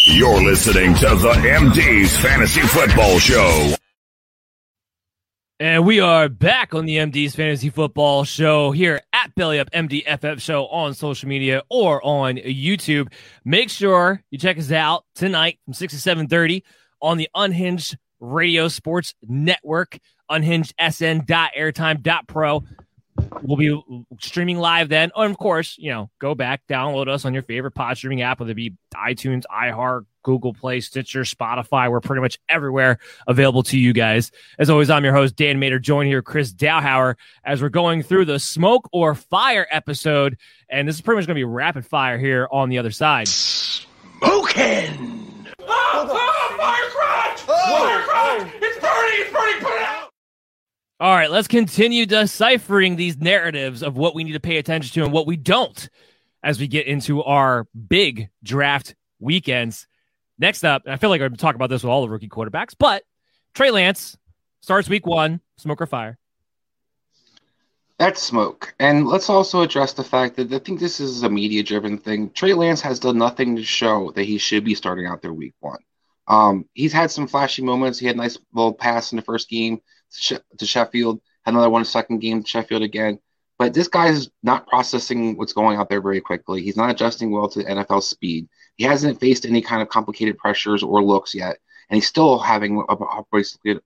You're 0.07 0.43
listening 0.43 0.95
to 0.97 1.07
the 1.07 1.33
MD's 1.33 2.17
Fantasy 2.19 2.61
Football 2.61 3.19
Show. 3.19 3.75
And 5.61 5.87
we 5.87 6.01
are 6.01 6.29
back 6.29 6.75
on 6.75 6.85
the 6.85 6.97
MD's 6.97 7.35
Fantasy 7.35 7.71
Football 7.71 8.25
Show 8.25 8.71
here 8.73 9.01
at 9.25 9.35
Belly 9.35 9.59
Up 9.59 9.71
MDFF 9.71 10.41
Show 10.41 10.67
on 10.67 10.95
social 10.95 11.29
media 11.29 11.65
or 11.71 12.01
on 12.05 12.37
YouTube. 12.37 13.11
Make 13.45 13.71
sure 13.71 14.23
you 14.31 14.39
check 14.39 14.57
us 14.59 14.71
out 14.71 15.05
tonight 15.15 15.59
from 15.65 15.73
6 15.73 15.95
to 15.95 16.17
7.30 16.17 16.63
on 17.01 17.17
the 17.17 17.31
Unhinged 17.35 17.97
Radio 18.21 18.69
Sports 18.69 19.15
Network, 19.27 19.99
unhingedsn.airtime.pro. 20.31 22.65
We'll 23.43 23.57
be 23.57 23.83
streaming 24.21 24.59
live 24.59 24.89
then. 24.89 25.11
And 25.15 25.31
of 25.31 25.39
course, 25.39 25.77
you 25.79 25.91
know, 25.91 26.11
go 26.19 26.35
back, 26.35 26.63
download 26.69 27.09
us 27.09 27.25
on 27.25 27.33
your 27.35 27.43
favorite 27.43 27.73
pod 27.73 27.97
streaming 27.97 28.23
app, 28.23 28.41
whether 28.41 28.53
it 28.53 28.55
be 28.55 28.75
iTunes, 28.95 29.43
iHeart, 29.51 30.07
Google 30.23 30.55
Play, 30.55 30.81
Stitcher, 30.81 31.23
Spotify. 31.23 31.91
We're 31.91 32.01
pretty 32.01 32.23
much 32.23 32.39
everywhere 32.49 32.99
available 33.27 33.63
to 33.65 33.79
you 33.79 33.93
guys. 33.93 34.31
As 34.59 34.71
always, 34.71 34.89
I'm 34.91 35.05
your 35.05 35.13
host, 35.13 35.37
Dan 35.37 35.61
Mater, 35.61 35.79
joined 35.79 36.09
here, 36.09 36.23
Chris 36.23 36.51
Dowhauer, 36.53 37.17
as 37.45 37.61
we're 37.63 37.69
going 37.69 38.03
through 38.03 38.25
the 38.25 38.39
smoke 38.39 38.89
or 38.93 39.15
fire 39.15 39.67
episode. 39.71 40.39
And 40.69 40.89
this 40.89 40.97
is 40.97 41.03
pretty 41.03 41.19
much 41.19 41.27
going 41.27 41.37
to 41.37 41.41
be 41.41 41.45
rapid 41.45 41.87
fire 41.87 42.19
here 42.19 42.49
on 42.51 42.71
the 42.71 42.79
other 42.79 42.91
side. 42.91 43.29
Smoking! 43.29 45.13
Oh, 45.61 45.67
ah, 45.69 46.09
ah, 46.11 46.11
oh, 46.11 46.57
fire 46.57 46.91
crotch! 46.91 47.41
fire 47.41 48.03
crotch! 48.03 48.49
It's 48.61 48.79
burning! 48.81 49.21
It's 49.21 49.31
burning! 49.33 49.61
Put 49.61 49.73
it 49.73 49.83
out! 49.83 49.84
All 51.05 51.15
right, 51.15 51.31
let's 51.31 51.49
continue 51.49 52.07
deciphering 52.07 52.97
these 52.97 53.19
narratives 53.19 53.83
of 53.83 53.95
what 53.95 54.15
we 54.15 54.25
need 54.25 54.33
to 54.33 54.41
pay 54.41 54.57
attention 54.57 54.91
to 54.95 55.05
and 55.05 55.13
what 55.13 55.27
we 55.27 55.37
don't 55.37 55.91
as 56.43 56.59
we 56.59 56.67
get 56.67 56.87
into 56.87 57.23
our 57.23 57.67
big 57.89 58.31
draft 58.43 58.95
weekends. 59.21 59.87
Next 60.39 60.65
up, 60.65 60.85
I 60.87 60.97
feel 60.97 61.11
like 61.11 61.21
I'm 61.21 61.37
talking 61.37 61.57
about 61.57 61.69
this 61.69 61.83
with 61.83 61.91
all 61.91 62.01
the 62.01 62.09
rookie 62.09 62.31
quarterbacks, 62.31 62.75
but 62.79 63.03
Trey 63.53 63.71
Lance 63.71 64.17
starts 64.63 64.89
week 64.89 65.07
one, 65.07 65.43
smoke 65.59 65.83
or 65.83 65.87
fire. 65.87 66.17
That's 67.99 68.23
smoke. 68.23 68.75
And 68.81 69.07
let's 69.07 69.29
also 69.29 69.61
address 69.61 69.93
the 69.93 70.05
fact 70.05 70.37
that 70.37 70.51
I 70.55 70.59
think 70.59 70.81
this 70.81 71.01
is 71.01 71.23
a 71.23 71.29
media 71.29 71.63
driven 71.63 71.99
thing. 71.99 72.31
Trey 72.31 72.55
Lance 72.55 72.81
has 72.81 72.99
done 72.99 73.19
nothing 73.19 73.57
to 73.57 73.63
show 73.63 74.11
that 74.13 74.25
he 74.25 74.39
should 74.39 74.65
be 74.65 74.75
starting 74.75 75.05
out 75.05 75.21
there 75.21 75.35
week 75.35 75.55
one. 75.61 75.81
Um, 76.29 76.65
he's 76.73 76.95
had 76.95 77.11
some 77.11 77.29
flashy 77.29 77.61
moments. 77.63 77.99
He 77.99 78.07
had 78.07 78.17
a 78.17 78.21
nice 78.21 78.39
little 78.55 78.73
pass 78.73 79.13
in 79.13 79.17
the 79.17 79.23
first 79.23 79.51
game 79.51 79.83
to 80.15 80.65
Sherfield, 80.65 81.21
another 81.47 81.71
one 81.71 81.85
second 81.85 82.19
game 82.19 82.43
to 82.43 82.49
Sherfield 82.49 82.83
again. 82.83 83.19
But 83.59 83.73
this 83.73 83.89
guy 83.89 84.09
is 84.09 84.31
not 84.43 84.67
processing 84.67 85.37
what's 85.37 85.53
going 85.53 85.79
out 85.79 85.89
there 85.89 86.01
very 86.01 86.21
quickly. 86.21 86.63
He's 86.63 86.77
not 86.77 86.91
adjusting 86.91 87.31
well 87.31 87.49
to 87.51 87.63
NFL 87.63 88.03
speed. 88.03 88.49
He 88.77 88.85
hasn't 88.85 89.21
faced 89.21 89.47
any 89.47 89.63
kind 89.63 89.81
of 89.81 89.89
complicated 89.89 90.39
pressures 90.39 90.83
or 90.83 91.03
looks 91.03 91.35
yet, 91.35 91.59
and 91.89 91.97
he's 91.97 92.09
still 92.09 92.39
having 92.39 92.85
a, 92.89 92.97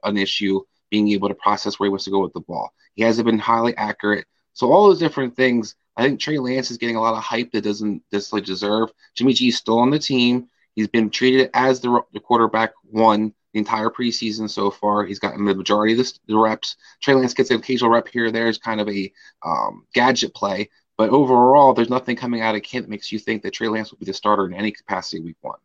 an 0.04 0.16
issue 0.16 0.60
being 0.90 1.08
able 1.08 1.28
to 1.28 1.34
process 1.34 1.78
where 1.78 1.86
he 1.86 1.90
wants 1.90 2.04
to 2.04 2.10
go 2.10 2.20
with 2.20 2.32
the 2.32 2.40
ball. 2.40 2.72
He 2.94 3.02
hasn't 3.02 3.26
been 3.26 3.38
highly 3.38 3.76
accurate. 3.76 4.26
So 4.54 4.72
all 4.72 4.88
those 4.88 4.98
different 4.98 5.36
things, 5.36 5.74
I 5.96 6.02
think 6.02 6.18
Trey 6.18 6.38
Lance 6.38 6.70
is 6.70 6.78
getting 6.78 6.96
a 6.96 7.00
lot 7.00 7.14
of 7.14 7.22
hype 7.22 7.52
that 7.52 7.64
doesn't 7.64 8.02
necessarily 8.10 8.46
deserve. 8.46 8.90
Jimmy 9.14 9.34
G 9.34 9.48
is 9.48 9.58
still 9.58 9.78
on 9.78 9.90
the 9.90 9.98
team. 9.98 10.48
He's 10.74 10.88
been 10.88 11.10
treated 11.10 11.50
as 11.54 11.80
the, 11.80 12.00
the 12.12 12.20
quarterback 12.20 12.72
one 12.84 13.34
the 13.52 13.58
entire 13.58 13.90
preseason 13.90 14.48
so 14.48 14.70
far. 14.70 15.04
He's 15.04 15.18
gotten 15.18 15.44
the 15.44 15.54
majority 15.54 15.92
of 15.92 15.98
the, 15.98 16.18
the 16.26 16.38
reps. 16.38 16.76
Trey 17.00 17.14
Lance 17.14 17.34
gets 17.34 17.50
an 17.50 17.58
occasional 17.58 17.90
rep 17.90 18.08
here 18.08 18.26
or 18.26 18.30
there 18.30 18.52
kind 18.54 18.80
of 18.80 18.88
a 18.88 19.12
um, 19.44 19.86
gadget 19.94 20.34
play. 20.34 20.70
But 20.96 21.10
overall, 21.10 21.74
there's 21.74 21.90
nothing 21.90 22.16
coming 22.16 22.40
out 22.40 22.56
of 22.56 22.62
Kent 22.62 22.86
that 22.86 22.90
makes 22.90 23.12
you 23.12 23.18
think 23.18 23.42
that 23.42 23.52
Trey 23.52 23.68
Lance 23.68 23.90
will 23.90 23.98
be 23.98 24.06
the 24.06 24.12
starter 24.12 24.46
in 24.46 24.54
any 24.54 24.72
capacity 24.72 25.22
week 25.22 25.36
one. 25.40 25.58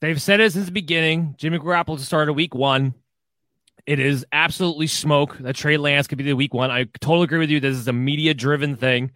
They've 0.00 0.20
said 0.20 0.40
it 0.40 0.52
since 0.52 0.66
the 0.66 0.72
beginning. 0.72 1.36
Jimmy 1.38 1.58
Garoppolo 1.58 1.96
to 1.96 2.04
start 2.04 2.28
a 2.28 2.32
week 2.32 2.54
one. 2.54 2.94
It 3.86 4.00
is 4.00 4.26
absolutely 4.32 4.86
smoke 4.86 5.38
that 5.38 5.56
Trey 5.56 5.76
Lance 5.76 6.06
could 6.06 6.18
be 6.18 6.24
the 6.24 6.32
week 6.34 6.52
one. 6.52 6.70
I 6.70 6.84
totally 7.00 7.24
agree 7.24 7.38
with 7.38 7.50
you. 7.50 7.60
This 7.60 7.76
is 7.76 7.88
a 7.88 7.92
media 7.92 8.34
driven 8.34 8.76
thing. 8.76 9.12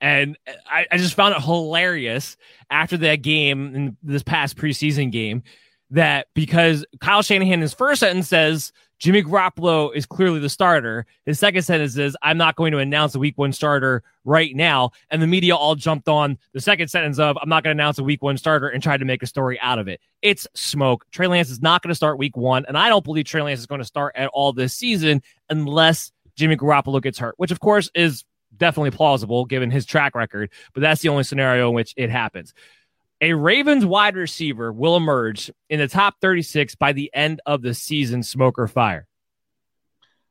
And 0.00 0.36
I, 0.66 0.86
I, 0.90 0.96
just 0.96 1.14
found 1.14 1.34
it 1.34 1.42
hilarious 1.42 2.36
after 2.70 2.96
that 2.98 3.16
game 3.16 3.74
in 3.74 3.96
this 4.02 4.22
past 4.22 4.56
preseason 4.56 5.12
game 5.12 5.42
that 5.90 6.28
because 6.34 6.84
Kyle 7.00 7.22
Shanahan 7.22 7.60
his 7.60 7.74
first 7.74 8.00
sentence 8.00 8.28
says 8.28 8.72
Jimmy 9.00 9.22
Garoppolo 9.22 9.94
is 9.94 10.04
clearly 10.04 10.40
the 10.40 10.50
starter. 10.50 11.06
His 11.24 11.38
second 11.38 11.62
sentence 11.62 11.96
is 11.96 12.16
I'm 12.22 12.36
not 12.36 12.54
going 12.54 12.72
to 12.72 12.78
announce 12.78 13.14
a 13.14 13.18
week 13.18 13.38
one 13.38 13.52
starter 13.52 14.02
right 14.24 14.54
now. 14.54 14.90
And 15.10 15.22
the 15.22 15.26
media 15.26 15.56
all 15.56 15.74
jumped 15.74 16.06
on 16.06 16.36
the 16.52 16.60
second 16.60 16.88
sentence 16.88 17.18
of 17.18 17.38
I'm 17.40 17.48
not 17.48 17.64
going 17.64 17.74
to 17.74 17.82
announce 17.82 17.98
a 17.98 18.04
week 18.04 18.22
one 18.22 18.36
starter 18.36 18.68
and 18.68 18.82
tried 18.82 18.98
to 18.98 19.06
make 19.06 19.22
a 19.22 19.26
story 19.26 19.58
out 19.60 19.78
of 19.78 19.88
it. 19.88 20.00
It's 20.20 20.46
smoke. 20.54 21.06
Trey 21.10 21.28
Lance 21.28 21.48
is 21.48 21.62
not 21.62 21.82
going 21.82 21.88
to 21.88 21.94
start 21.94 22.18
week 22.18 22.36
one. 22.36 22.66
And 22.66 22.76
I 22.76 22.90
don't 22.90 23.04
believe 23.04 23.24
Trey 23.24 23.40
Lance 23.40 23.60
is 23.60 23.66
going 23.66 23.80
to 23.80 23.86
start 23.86 24.14
at 24.16 24.28
all 24.34 24.52
this 24.52 24.74
season 24.74 25.22
unless 25.48 26.12
Jimmy 26.36 26.56
Garoppolo 26.56 27.02
gets 27.02 27.18
hurt, 27.18 27.34
which 27.38 27.50
of 27.50 27.60
course 27.60 27.90
is 27.94 28.24
definitely 28.54 28.90
plausible 28.90 29.46
given 29.46 29.70
his 29.70 29.86
track 29.86 30.14
record. 30.14 30.50
But 30.74 30.82
that's 30.82 31.00
the 31.00 31.08
only 31.08 31.24
scenario 31.24 31.70
in 31.70 31.74
which 31.74 31.94
it 31.96 32.10
happens. 32.10 32.52
A 33.22 33.34
Ravens 33.34 33.84
wide 33.84 34.16
receiver 34.16 34.72
will 34.72 34.96
emerge 34.96 35.50
in 35.68 35.78
the 35.78 35.88
top 35.88 36.14
36 36.22 36.74
by 36.76 36.92
the 36.92 37.10
end 37.12 37.42
of 37.44 37.60
the 37.60 37.74
season, 37.74 38.22
smoke 38.22 38.58
or 38.58 38.66
fire. 38.66 39.06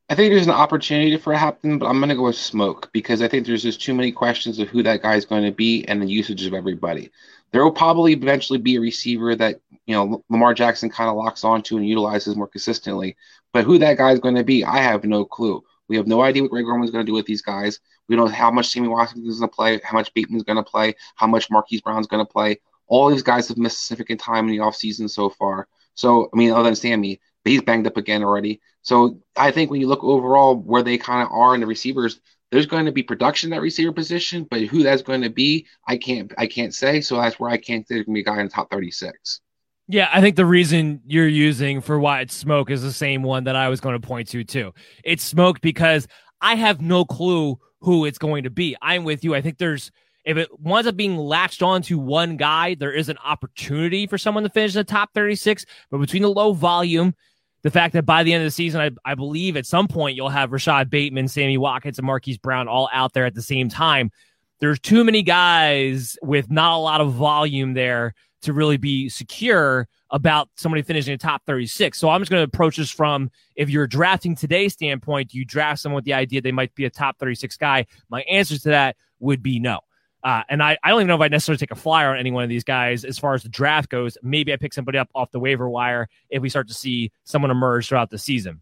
I 0.10 0.16
think 0.16 0.34
there's 0.34 0.48
an 0.48 0.54
opportunity 0.54 1.16
for 1.18 1.32
it 1.32 1.36
to 1.36 1.40
happen, 1.40 1.78
but 1.78 1.86
I'm 1.86 2.00
going 2.00 2.10
to 2.10 2.16
go 2.16 2.24
with 2.24 2.36
smoke 2.36 2.90
because 2.92 3.22
I 3.22 3.28
think 3.28 3.46
there's 3.46 3.62
just 3.62 3.80
too 3.80 3.94
many 3.94 4.12
questions 4.12 4.58
of 4.58 4.70
who 4.70 4.82
that 4.82 5.04
guy 5.04 5.14
is 5.14 5.26
going 5.26 5.44
to 5.44 5.52
be 5.52 5.86
and 5.86 6.02
the 6.02 6.08
usage 6.08 6.48
of 6.48 6.56
everybody. 6.56 7.12
There 7.52 7.64
will 7.64 7.72
probably 7.72 8.14
eventually 8.14 8.58
be 8.58 8.78
a 8.78 8.82
receiver 8.82 9.36
that 9.36 9.62
you 9.86 9.94
know 9.94 10.24
Lamar 10.32 10.56
Jackson 10.56 10.90
kind 10.90 11.12
of 11.12 11.16
locks 11.16 11.44
onto 11.44 11.78
and 11.78 11.88
utilizes 11.88 12.36
more 12.36 12.48
consistently, 12.48 13.16
but 13.54 13.66
who 13.66 13.78
that 13.78 14.00
guy 14.00 14.14
is 14.14 14.20
going 14.20 14.36
to 14.36 14.44
be, 14.44 14.64
I 14.64 14.78
have 14.78 15.04
no 15.04 15.26
clue. 15.26 15.64
We 15.90 15.98
have 15.98 16.08
no 16.08 16.22
idea 16.22 16.42
what 16.42 16.52
Greg 16.52 16.66
Roman 16.66 16.86
is 16.86 16.92
going 16.92 17.06
to 17.06 17.10
do 17.10 17.16
with 17.16 17.28
these 17.28 17.44
guys. 17.44 17.80
We 18.08 18.16
don't 18.16 18.30
know 18.30 18.36
how 18.36 18.50
much 18.50 18.70
Sammy 18.70 18.88
Washington 18.88 19.30
is 19.30 19.40
going 19.40 19.50
to 19.50 19.56
play, 19.56 19.80
how 19.84 19.96
much 19.96 20.12
Bateman 20.16 20.38
is 20.38 20.44
going 20.44 20.58
to 20.58 20.64
play, 20.64 20.96
how 21.16 21.28
much 21.28 21.52
Marquise 21.52 21.82
Brown 21.82 22.02
is 22.02 22.08
going 22.08 22.26
to 22.26 22.32
play. 22.32 22.60
All 22.90 23.10
these 23.10 23.24
guys 23.24 23.48
have 23.48 23.58
missed 23.58 23.88
significant 23.88 24.20
time 24.20 24.46
in 24.46 24.52
the 24.52 24.64
offseason 24.64 25.10
so 25.10 25.30
far. 25.30 25.68
So, 25.94 26.30
I 26.34 26.38
mean, 26.38 26.52
other 26.52 26.64
than 26.64 26.76
Sammy, 26.76 27.22
he's 27.46 27.62
banged 27.62 27.88
up 27.88 27.98
again 27.98 28.24
already. 28.24 28.60
So, 28.82 29.22
I 29.38 29.52
think 29.52 29.72
when 29.72 29.80
you 29.80 29.88
look 29.88 30.04
overall 30.04 30.56
where 30.56 30.84
they 30.84 30.98
kind 30.98 31.26
of 31.26 31.32
are 31.32 31.56
in 31.56 31.62
the 31.62 31.68
receivers, 31.68 32.20
there's 32.52 32.66
going 32.66 32.86
to 32.86 32.92
be 32.92 33.04
production 33.04 33.54
at 33.54 33.62
receiver 33.62 33.92
position, 33.92 34.48
but 34.50 34.62
who 34.62 34.84
that's 34.84 35.02
going 35.02 35.22
to 35.22 35.30
be, 35.30 35.68
I 35.88 35.98
can't, 35.98 36.34
I 36.38 36.48
can't 36.48 36.74
say. 36.74 37.02
So 37.02 37.18
that's 37.18 37.40
where 37.40 37.50
I 37.50 37.58
can't 37.58 37.88
going 37.88 38.04
to 38.04 38.12
be 38.12 38.22
a 38.22 38.24
guy 38.24 38.40
in 38.40 38.48
the 38.48 38.52
top 38.52 38.72
36. 38.72 39.42
Yeah, 39.88 40.10
I 40.14 40.22
think 40.22 40.36
the 40.36 40.46
reason 40.46 41.02
you're 41.06 41.28
using 41.28 41.82
for 41.82 42.00
why 42.00 42.22
it's 42.22 42.36
smoke 42.36 42.70
is 42.70 42.84
the 42.84 42.94
same 42.94 43.24
one 43.24 43.46
that 43.46 43.56
I 43.56 43.70
was 43.70 43.82
going 43.82 44.00
to 44.00 44.08
point 44.08 44.28
to 44.30 44.44
too. 44.44 44.74
It's 45.04 45.24
smoke 45.24 45.62
because 45.62 46.08
I 46.42 46.56
have 46.56 46.80
no 46.80 47.06
clue 47.06 47.60
who 47.82 48.06
it's 48.06 48.20
going 48.20 48.44
to 48.44 48.50
be. 48.50 48.76
I'm 48.82 49.04
with 49.04 49.24
you. 49.24 49.34
I 49.34 49.42
think 49.42 49.58
there's 49.58 49.92
if 50.30 50.38
it 50.38 50.60
winds 50.60 50.88
up 50.88 50.96
being 50.96 51.18
latched 51.18 51.64
on 51.64 51.82
to 51.82 51.98
one 51.98 52.38
guy, 52.38 52.76
there 52.76 52.92
is 52.92 53.10
an 53.10 53.18
opportunity 53.26 54.06
for 54.06 54.20
someone 54.20 54.44
to 54.44 54.50
finish 54.50 54.76
in 54.76 54.80
the 54.80 54.84
top 54.84 55.12
36. 55.16 55.66
But 55.90 55.98
between 55.98 56.22
the 56.22 56.30
low 56.30 56.54
volume, 56.54 57.16
the 57.64 57.72
fact 57.72 57.94
that 57.96 58.06
by 58.06 58.22
the 58.22 58.32
end 58.32 58.44
of 58.44 58.46
the 58.46 58.52
season, 58.52 58.80
I, 58.80 58.92
I 59.12 59.16
believe 59.16 59.58
at 59.58 59.66
some 59.66 59.88
point 59.88 60.16
you'll 60.16 60.30
have 60.30 60.52
Rashod 60.52 60.92
Bateman, 60.92 61.30
Sammy 61.30 61.58
Watkins, 61.58 61.98
and 61.98 62.06
Marquise 62.06 62.38
Brown 62.38 62.68
all 62.68 62.92
out 62.94 63.14
there 63.14 63.26
at 63.26 63.34
the 63.34 63.42
same 63.42 63.70
time. 63.70 64.12
There's 64.60 64.80
too 64.80 65.04
many 65.04 65.24
guys 65.24 66.16
with 66.22 66.52
not 66.52 66.74
a 66.74 66.78
lot 66.78 67.02
of 67.02 67.12
volume 67.14 67.74
there 67.74 68.14
to 68.44 68.54
really 68.54 68.78
be 68.78 69.10
secure 69.10 69.88
about 70.12 70.48
somebody 70.58 70.84
finishing 70.84 71.12
in 71.12 71.18
top 71.18 71.42
36. 71.48 71.98
So 71.98 72.08
I'm 72.08 72.22
just 72.22 72.30
going 72.30 72.42
to 72.42 72.48
approach 72.48 72.78
this 72.78 72.92
from 72.92 73.32
if 73.56 73.72
you're 73.72 73.88
drafting 73.88 74.36
today's 74.36 74.74
standpoint, 74.74 75.32
do 75.32 75.40
you 75.40 75.46
draft 75.46 75.82
someone 75.82 75.96
with 75.96 76.06
the 76.06 76.14
idea 76.14 76.40
they 76.40 76.52
might 76.52 76.76
be 76.76 76.86
a 76.86 76.90
top 76.92 77.18
36 77.18 77.58
guy? 77.58 77.88
My 78.10 78.22
answer 78.22 78.60
to 78.60 78.70
that 78.70 78.96
would 79.20 79.42
be 79.42 79.60
no. 79.60 79.80
Uh, 80.24 80.44
and 80.50 80.62
I, 80.62 80.78
I 80.84 80.90
don't 80.90 81.00
even 81.00 81.08
know 81.08 81.16
if 81.16 81.22
I 81.22 81.28
necessarily 81.30 81.60
take 81.60 81.72
a 81.72 81.76
flyer 81.76 82.12
on 82.12 82.18
any 82.18 82.32
one 82.32 82.44
of 82.44 82.50
these 82.50 82.64
guys 82.64 83.06
as 83.06 83.18
far 83.18 83.34
as 83.34 83.44
the 83.44 83.50
draft 83.50 83.90
goes. 83.90 84.18
Maybe 84.22 84.52
I 84.52 84.58
pick 84.58 84.74
somebody 84.74 84.98
up 84.98 85.10
off 85.16 85.32
the 85.32 85.40
waiver 85.40 85.70
wire 85.70 86.10
if 86.30 86.42
we 86.42 86.50
start 86.50 86.68
to 86.68 86.74
see 86.74 87.12
someone 87.24 87.52
emerge 87.52 87.88
throughout 87.88 88.10
the 88.10 88.18
season. 88.18 88.62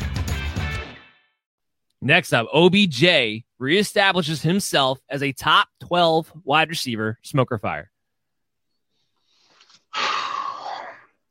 Next 2.03 2.33
up, 2.33 2.47
OBJ 2.51 3.43
reestablishes 3.61 4.41
himself 4.41 4.99
as 5.07 5.21
a 5.21 5.33
top 5.33 5.67
12 5.81 6.33
wide 6.43 6.69
receiver, 6.69 7.19
smoker 7.21 7.57
fire. 7.57 7.91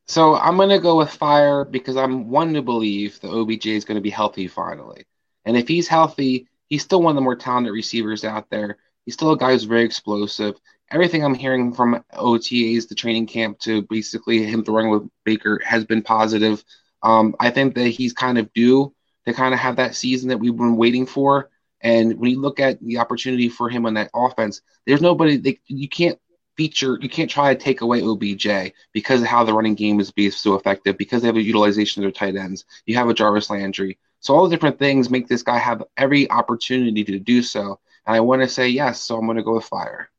So 0.07 0.35
I'm 0.35 0.57
going 0.57 0.71
to 0.71 0.81
go 0.81 0.97
with 0.97 1.09
fire 1.09 1.65
because 1.65 1.97
I'm 1.97 2.31
one 2.31 2.53
to 2.55 2.63
believe 2.63 3.21
that 3.21 3.31
OBJ 3.31 3.67
is 3.67 3.85
going 3.85 3.95
to 3.95 4.01
be 4.01 4.11
healthy 4.11 4.49
finally. 4.49 5.05
And 5.45 5.57
if 5.57 5.69
he's 5.69 5.87
healthy, 5.87 6.49
he's 6.67 6.83
still 6.83 7.01
one 7.01 7.13
of 7.13 7.15
the 7.15 7.21
more 7.21 7.37
talented 7.37 7.73
receivers 7.73 8.25
out 8.25 8.51
there. 8.51 8.79
He's 9.05 9.15
still 9.15 9.31
a 9.31 9.39
guy 9.39 9.53
who's 9.53 9.63
very 9.63 9.85
explosive. 9.85 10.57
Everything 10.91 11.25
I'm 11.25 11.37
hearing 11.37 11.73
from 11.73 12.05
OTAs, 12.13 12.89
the 12.89 12.97
training 12.97 13.29
camp, 13.29 13.61
to 13.61 13.83
basically 13.83 14.45
him 14.45 14.65
throwing 14.65 14.91
with 14.91 15.09
Baker 15.25 15.61
has 15.65 15.85
been 15.85 16.03
positive. 16.03 16.65
Um, 17.05 17.37
I 17.39 17.51
think 17.51 17.77
that 17.77 17.91
he's 17.91 18.13
kind 18.13 18.37
of 18.37 18.53
due 18.53 18.93
to 19.33 19.37
kind 19.37 19.55
of 19.55 19.61
have 19.61 19.77
that 19.77 19.95
season 19.95 20.29
that 20.29 20.39
we've 20.39 20.57
been 20.57 20.77
waiting 20.77 21.07
for. 21.07 21.51
And 21.81 22.19
when 22.19 22.31
you 22.31 22.41
look 22.41 22.61
at 22.61 22.83
the 22.83 22.99
opportunity 22.99 23.49
for 23.49 23.69
him 23.69 23.87
on 23.87 23.95
that 23.95 24.11
offense, 24.15 24.61
there's 24.87 25.01
nobody 25.01 25.37
that 25.39 25.59
you 25.67 25.89
can't 25.89 26.19
feature, 26.57 26.99
you 27.01 27.09
can't 27.09 27.31
try 27.31 27.55
to 27.55 27.59
take 27.61 27.81
away 27.81 28.03
OBJ 28.03 28.75
because 28.93 29.23
of 29.23 29.27
how 29.27 29.45
the 29.45 29.53
running 29.55 29.75
game 29.75 29.99
is 29.99 30.11
being 30.11 30.31
so 30.31 30.55
effective, 30.57 30.99
because 30.99 31.23
they 31.23 31.29
have 31.29 31.37
a 31.37 31.43
utilization 31.43 32.03
of 32.03 32.05
their 32.05 32.13
tight 32.13 32.37
ends. 32.37 32.65
You 32.85 32.97
have 32.97 33.09
a 33.09 33.15
Jarvis 33.15 33.49
Landry. 33.49 33.99
So 34.21 34.35
all 34.35 34.45
the 34.45 34.55
different 34.55 34.79
things 34.79 35.09
make 35.09 35.27
this 35.27 35.43
guy 35.43 35.59
have 35.59 35.83
every 35.97 36.31
opportunity 36.31 37.03
to 37.05 37.19
do 37.19 37.43
so. 37.43 37.81
And 38.07 38.17
I 38.17 38.21
want 38.21 38.43
to 38.43 38.49
say 38.49 38.69
yes, 38.69 39.01
so 39.01 39.17
I'm 39.17 39.25
going 39.25 39.39
to 39.39 39.43
go 39.43 39.55
with 39.55 39.65
fire. 39.65 40.11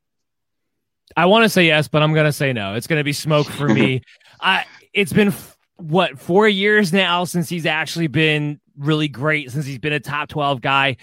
I 1.15 1.25
want 1.25 1.43
to 1.43 1.49
say 1.49 1.67
yes, 1.67 1.87
but 1.87 2.01
I'm 2.01 2.13
going 2.13 2.25
to 2.25 2.31
say 2.31 2.53
no. 2.53 2.73
It's 2.73 2.87
going 2.87 2.99
to 2.99 3.03
be 3.03 3.13
smoke 3.13 3.47
for 3.47 3.67
me. 3.67 4.01
I 4.41 4.65
it's 4.93 5.13
been 5.13 5.33
what 5.77 6.19
four 6.19 6.47
years 6.47 6.93
now 6.93 7.23
since 7.25 7.49
he's 7.49 7.65
actually 7.65 8.07
been 8.07 8.59
really 8.81 9.07
great 9.07 9.51
since 9.51 9.65
he's 9.65 9.79
been 9.79 9.93
a 9.93 9.99
top 9.99 10.29
12 10.29 10.61
guy. 10.61 10.97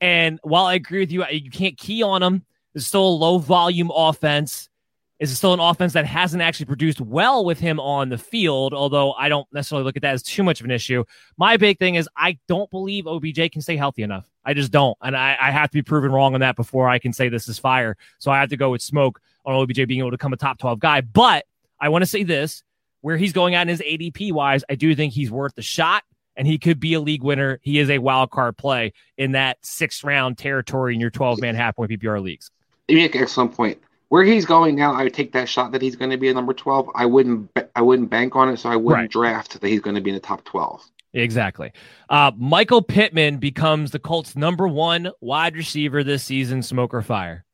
And 0.00 0.38
while 0.42 0.66
I 0.66 0.74
agree 0.74 1.00
with 1.00 1.12
you, 1.12 1.24
you 1.30 1.50
can't 1.50 1.76
key 1.76 2.02
on 2.02 2.22
him. 2.22 2.44
It's 2.74 2.86
still 2.86 3.06
a 3.06 3.08
low 3.08 3.38
volume 3.38 3.90
offense. 3.94 4.68
It's 5.18 5.30
still 5.30 5.54
an 5.54 5.60
offense 5.60 5.92
that 5.92 6.04
hasn't 6.04 6.42
actually 6.42 6.66
produced 6.66 7.00
well 7.00 7.44
with 7.44 7.60
him 7.60 7.78
on 7.78 8.08
the 8.08 8.18
field, 8.18 8.74
although 8.74 9.12
I 9.12 9.28
don't 9.28 9.46
necessarily 9.52 9.84
look 9.84 9.94
at 9.96 10.02
that 10.02 10.14
as 10.14 10.22
too 10.24 10.42
much 10.42 10.58
of 10.58 10.64
an 10.64 10.72
issue. 10.72 11.04
My 11.36 11.56
big 11.56 11.78
thing 11.78 11.94
is 11.94 12.08
I 12.16 12.38
don't 12.48 12.68
believe 12.70 13.06
OBJ 13.06 13.52
can 13.52 13.62
stay 13.62 13.76
healthy 13.76 14.02
enough. 14.02 14.28
I 14.44 14.54
just 14.54 14.72
don't. 14.72 14.98
And 15.00 15.16
I, 15.16 15.36
I 15.40 15.52
have 15.52 15.70
to 15.70 15.74
be 15.74 15.82
proven 15.82 16.10
wrong 16.10 16.34
on 16.34 16.40
that 16.40 16.56
before 16.56 16.88
I 16.88 16.98
can 16.98 17.12
say 17.12 17.28
this 17.28 17.48
is 17.48 17.58
fire. 17.60 17.96
So 18.18 18.32
I 18.32 18.40
have 18.40 18.48
to 18.48 18.56
go 18.56 18.70
with 18.70 18.82
smoke 18.82 19.20
on 19.44 19.54
OBJ 19.54 19.86
being 19.86 20.00
able 20.00 20.10
to 20.10 20.16
become 20.16 20.32
a 20.32 20.36
top 20.36 20.58
12 20.58 20.80
guy. 20.80 21.02
But 21.02 21.44
I 21.80 21.90
want 21.90 22.02
to 22.02 22.06
say 22.06 22.24
this 22.24 22.64
where 23.02 23.16
he's 23.16 23.32
going 23.32 23.54
at 23.54 23.62
in 23.62 23.68
his 23.68 23.80
ADP 23.80 24.32
wise, 24.32 24.64
I 24.68 24.74
do 24.74 24.94
think 24.96 25.12
he's 25.12 25.30
worth 25.30 25.54
the 25.54 25.62
shot 25.62 26.02
and 26.36 26.46
he 26.46 26.58
could 26.58 26.80
be 26.80 26.94
a 26.94 27.00
league 27.00 27.22
winner. 27.22 27.58
He 27.62 27.78
is 27.78 27.90
a 27.90 27.98
wild 27.98 28.30
card 28.30 28.56
play 28.56 28.92
in 29.16 29.32
that 29.32 29.58
sixth 29.62 30.04
round 30.04 30.38
territory 30.38 30.94
in 30.94 31.00
your 31.00 31.10
12 31.10 31.40
man 31.40 31.54
half 31.54 31.76
point 31.76 31.90
PPR 31.90 32.22
leagues. 32.22 32.50
You 32.88 32.96
make 32.96 33.14
an 33.14 33.22
excellent 33.22 33.54
point. 33.54 33.78
Where 34.08 34.24
he's 34.24 34.44
going 34.44 34.74
now, 34.76 34.92
I 34.92 35.04
would 35.04 35.14
take 35.14 35.32
that 35.32 35.48
shot 35.48 35.72
that 35.72 35.80
he's 35.80 35.96
going 35.96 36.10
to 36.10 36.18
be 36.18 36.28
a 36.28 36.34
number 36.34 36.52
12. 36.52 36.90
I 36.94 37.06
wouldn't, 37.06 37.50
I 37.74 37.80
wouldn't 37.80 38.10
bank 38.10 38.36
on 38.36 38.50
it, 38.50 38.58
so 38.58 38.68
I 38.68 38.76
wouldn't 38.76 39.02
Right. 39.04 39.10
draft 39.10 39.58
that 39.58 39.66
he's 39.66 39.80
going 39.80 39.94
to 39.94 40.02
be 40.02 40.10
in 40.10 40.14
the 40.14 40.20
top 40.20 40.44
12. 40.44 40.84
Exactly. 41.14 41.72
Uh, 42.10 42.30
Michael 42.36 42.82
Pittman 42.82 43.38
becomes 43.38 43.90
the 43.90 43.98
Colts' 43.98 44.36
number 44.36 44.68
one 44.68 45.10
wide 45.22 45.56
receiver 45.56 46.04
this 46.04 46.24
season. 46.24 46.62
Smoke 46.62 46.92
or 46.92 47.00
fire? 47.00 47.44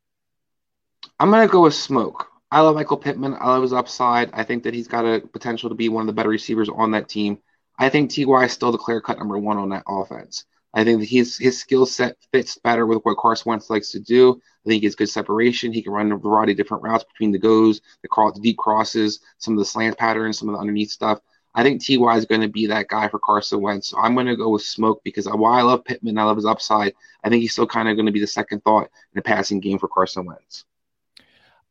I'm 1.21 1.31
going 1.31 1.47
to 1.47 1.53
go 1.53 1.63
with 1.63 1.75
smoke. 1.75 2.29
I 2.51 2.61
love 2.61 2.75
Michael 2.75 2.97
Pittman. 2.97 3.35
I 3.39 3.49
love 3.49 3.63
his 3.63 3.73
upside. 3.73 4.31
I 4.33 4.43
think 4.43 4.63
that 4.65 4.75
he's 4.75 4.89
got 4.89 5.05
a 5.05 5.21
potential 5.21 5.69
to 5.69 5.75
be 5.75 5.89
one 5.89 6.03
of 6.03 6.07
the 6.07 6.13
better 6.13 6.29
receivers 6.29 6.69
on 6.69 6.91
that 6.93 7.09
team. 7.09 7.39
I 7.79 7.89
think 7.89 8.13
Ty 8.13 8.45
is 8.45 8.53
still 8.53 8.73
the 8.73 8.79
clear 8.79 9.01
cut 9.01 9.19
number 9.19 9.39
one 9.39 9.57
on 9.57 9.69
that 9.71 9.85
offense. 9.87 10.45
I 10.75 10.85
think 10.85 11.03
his 11.05 11.39
his 11.39 11.59
skill 11.59 11.87
set 11.87 12.17
fits 12.33 12.59
better 12.59 12.87
with 12.87 13.03
what 13.03 13.17
Carson 13.17 13.51
Wentz 13.51 13.71
likes 13.71 13.91
to 13.93 14.01
do. 14.01 14.41
I 14.67 14.69
think 14.69 14.83
he 14.83 14.87
has 14.87 14.95
good 14.95 15.09
separation. 15.09 15.73
He 15.73 15.83
can 15.83 15.93
run 15.93 16.13
a 16.13 16.17
variety 16.17 16.53
of 16.53 16.59
different 16.59 16.83
routes 16.83 17.05
between 17.05 17.33
the 17.33 17.39
goes, 17.39 17.81
the 18.03 18.09
cross, 18.09 18.35
the 18.35 18.41
deep 18.41 18.59
crosses, 18.59 19.21
some 19.39 19.55
of 19.55 19.59
the 19.59 19.65
slant 19.65 19.97
patterns, 19.97 20.39
some 20.39 20.49
of 20.49 20.55
the 20.55 20.61
underneath 20.61 20.91
stuff. 20.91 21.21
I 21.55 21.63
think 21.63 21.85
Ty 21.85 22.17
is 22.17 22.27
going 22.27 22.43
to 22.43 22.49
be 22.49 22.67
that 22.67 22.89
guy 22.89 23.09
for 23.09 23.19
Carson 23.19 23.61
Wentz. 23.61 23.89
So 23.89 23.99
I'm 23.99 24.15
going 24.15 24.27
to 24.27 24.37
go 24.37 24.51
with 24.51 24.63
smoke 24.63 25.01
because 25.03 25.27
while 25.27 25.55
I 25.55 25.63
love 25.63 25.85
Pittman, 25.85 26.19
I 26.19 26.25
love 26.25 26.37
his 26.37 26.47
upside. 26.47 26.95
I 27.25 27.29
think 27.29 27.43
he's 27.43 27.53
still 27.53 27.67
kind 27.67 27.89
of 27.89 27.97
going 27.97 28.07
to 28.07 28.13
be 28.13 28.21
the 28.21 28.27
second 28.27 28.63
thought 28.63 28.85
in 28.85 29.17
the 29.17 29.23
passing 29.23 29.59
game 29.61 29.79
for 29.79 29.89
Carson 29.89 30.27
Wentz. 30.27 30.65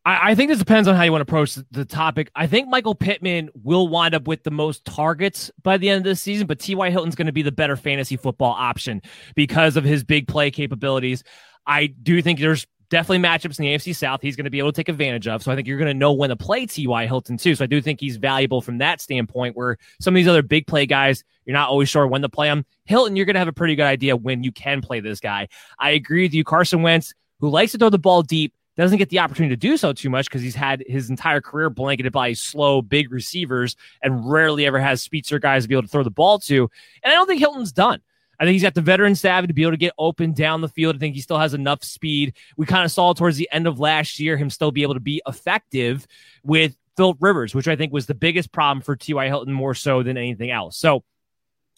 I, 0.07 0.31
I 0.31 0.35
think 0.35 0.49
this 0.49 0.59
depends 0.59 0.87
on 0.87 0.95
how 0.95 1.03
you 1.03 1.11
want 1.11 1.19
to 1.19 1.29
approach 1.29 1.55
the, 1.71 1.83
topic. 1.83 2.31
I 2.33 2.47
think 2.47 2.69
Michael 2.69 2.95
Pittman 2.95 3.49
will 3.61 3.89
wind 3.89 4.15
up 4.15 4.25
with 4.25 4.43
the 4.43 4.51
most 4.51 4.85
targets 4.85 5.51
by 5.63 5.77
the 5.77 5.89
end 5.89 5.97
of 5.97 6.03
this 6.05 6.21
season, 6.21 6.47
but 6.47 6.59
T.Y. 6.59 6.89
Hilton's 6.89 7.15
going 7.15 7.25
to 7.25 7.33
be 7.33 7.41
the 7.41 7.51
better 7.51 7.75
fantasy 7.75 8.15
football 8.15 8.53
option 8.53 9.01
because 9.35 9.75
of 9.75 9.83
his 9.83 10.05
big 10.05 10.27
play 10.27 10.49
capabilities. 10.49 11.25
I 11.65 11.87
do 11.87 12.21
think 12.21 12.39
there's 12.39 12.65
definitely 12.89 13.27
matchups 13.27 13.59
in 13.59 13.65
the 13.65 13.75
AFC 13.75 13.93
South 13.93 14.21
he's 14.21 14.37
going 14.37 14.45
to 14.45 14.49
be 14.49 14.59
able 14.59 14.71
to 14.71 14.75
take 14.75 14.87
advantage 14.87 15.27
of. 15.27 15.43
So 15.43 15.51
I 15.51 15.55
think 15.55 15.67
you're 15.67 15.77
going 15.77 15.91
to 15.91 15.93
know 15.93 16.13
when 16.13 16.29
to 16.29 16.37
play 16.37 16.65
T.Y. 16.65 17.05
Hilton 17.05 17.37
too. 17.37 17.55
So 17.55 17.65
I 17.65 17.67
do 17.67 17.81
think 17.81 17.99
he's 17.99 18.15
valuable 18.15 18.61
from 18.61 18.77
that 18.77 19.01
standpoint 19.01 19.57
where 19.57 19.77
some 19.99 20.13
of 20.13 20.15
these 20.15 20.27
other 20.27 20.41
big 20.41 20.67
play 20.67 20.85
guys, 20.85 21.25
you're 21.43 21.53
not 21.53 21.67
always 21.67 21.89
sure 21.89 22.07
when 22.07 22.21
to 22.21 22.29
play 22.29 22.47
them. 22.47 22.65
Hilton, 22.85 23.17
you're 23.17 23.25
going 23.25 23.35
to 23.35 23.39
have 23.39 23.49
a 23.49 23.53
pretty 23.53 23.75
good 23.75 23.83
idea 23.83 24.15
when 24.15 24.41
you 24.43 24.53
can 24.53 24.79
play 24.79 25.01
this 25.01 25.19
guy. 25.19 25.49
I 25.79 25.91
agree 25.91 26.23
with 26.23 26.33
you. 26.33 26.45
Carson 26.45 26.81
Wentz, 26.81 27.13
who 27.39 27.49
likes 27.49 27.73
to 27.73 27.77
throw 27.77 27.89
the 27.89 27.99
ball 27.99 28.23
deep, 28.23 28.53
doesn't 28.83 28.97
get 28.97 29.09
the 29.09 29.19
opportunity 29.19 29.55
to 29.55 29.59
do 29.59 29.77
so 29.77 29.93
too 29.93 30.09
much 30.09 30.27
because 30.29 30.41
he's 30.41 30.55
had 30.55 30.83
his 30.87 31.09
entire 31.09 31.41
career 31.41 31.69
blanketed 31.69 32.11
by 32.11 32.33
slow, 32.33 32.81
big 32.81 33.11
receivers 33.11 33.75
and 34.01 34.29
rarely 34.29 34.65
ever 34.65 34.79
has 34.79 35.01
speedster 35.01 35.39
guys 35.39 35.63
to 35.63 35.69
be 35.69 35.75
able 35.75 35.83
to 35.83 35.87
throw 35.87 36.03
the 36.03 36.11
ball 36.11 36.39
to. 36.39 36.69
And 37.03 37.11
I 37.11 37.15
don't 37.15 37.27
think 37.27 37.39
Hilton's 37.39 37.71
done. 37.71 38.01
I 38.39 38.45
think 38.45 38.53
he's 38.53 38.61
got 38.61 38.75
the 38.75 38.81
veteran 38.81 39.15
savvy 39.15 39.47
to 39.47 39.53
be 39.53 39.63
able 39.63 39.71
to 39.71 39.77
get 39.77 39.93
open 39.97 40.31
down 40.31 40.61
the 40.61 40.67
field. 40.67 40.95
I 40.95 40.99
think 40.99 41.15
he 41.15 41.21
still 41.21 41.39
has 41.39 41.55
enough 41.55 41.83
speed. 41.83 42.35
We 42.55 42.67
kind 42.67 42.85
of 42.85 42.91
saw 42.91 43.13
towards 43.13 43.37
the 43.37 43.49
end 43.51 43.65
of 43.65 43.79
last 43.79 44.19
year 44.19 44.37
him 44.37 44.49
still 44.49 44.71
be 44.71 44.83
able 44.83 44.93
to 44.93 44.99
be 44.99 45.21
effective 45.27 46.05
with 46.43 46.77
Philip 46.97 47.17
Rivers, 47.19 47.55
which 47.55 47.67
I 47.67 47.75
think 47.75 47.93
was 47.93 48.05
the 48.05 48.13
biggest 48.13 48.51
problem 48.51 48.81
for 48.81 48.95
T.Y. 48.95 49.27
Hilton 49.27 49.53
more 49.53 49.73
so 49.73 50.03
than 50.03 50.17
anything 50.17 50.51
else. 50.51 50.77
So 50.77 51.03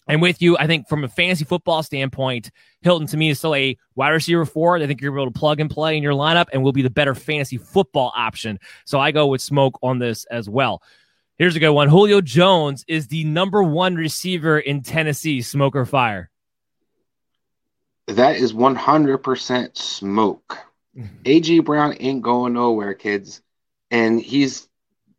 I'm 0.08 0.20
with 0.20 0.42
you. 0.42 0.56
I 0.58 0.66
think 0.66 0.88
from 0.88 1.04
a 1.04 1.08
fantasy 1.08 1.44
football 1.44 1.82
standpoint, 1.82 2.50
Hilton 2.80 3.06
to 3.08 3.16
me 3.16 3.30
is 3.30 3.38
still 3.38 3.54
a 3.54 3.76
wide 3.94 4.10
receiver 4.10 4.44
four. 4.44 4.76
I 4.76 4.86
think 4.86 5.00
you're 5.00 5.16
able 5.16 5.30
to 5.30 5.38
plug 5.38 5.60
and 5.60 5.70
play 5.70 5.96
in 5.96 6.02
your 6.02 6.14
lineup 6.14 6.46
and 6.52 6.62
will 6.62 6.72
be 6.72 6.82
the 6.82 6.90
better 6.90 7.14
fantasy 7.14 7.58
football 7.58 8.12
option. 8.16 8.58
So 8.84 8.98
I 8.98 9.12
go 9.12 9.28
with 9.28 9.40
smoke 9.40 9.78
on 9.82 9.98
this 9.98 10.24
as 10.26 10.48
well. 10.48 10.82
Here's 11.36 11.56
a 11.56 11.60
good 11.60 11.70
one. 11.70 11.88
Julio 11.88 12.20
Jones 12.20 12.84
is 12.86 13.08
the 13.08 13.24
number 13.24 13.62
one 13.62 13.94
receiver 13.94 14.58
in 14.58 14.82
Tennessee. 14.82 15.40
Smoke 15.42 15.74
or 15.76 15.86
fire? 15.86 16.30
That 18.08 18.36
is 18.36 18.52
100% 18.52 19.76
smoke. 19.76 20.58
Mm-hmm. 20.96 21.22
AJ 21.24 21.64
Brown 21.64 21.96
ain't 22.00 22.22
going 22.22 22.54
nowhere, 22.54 22.94
kids. 22.94 23.40
And 23.90 24.20
he's 24.20 24.68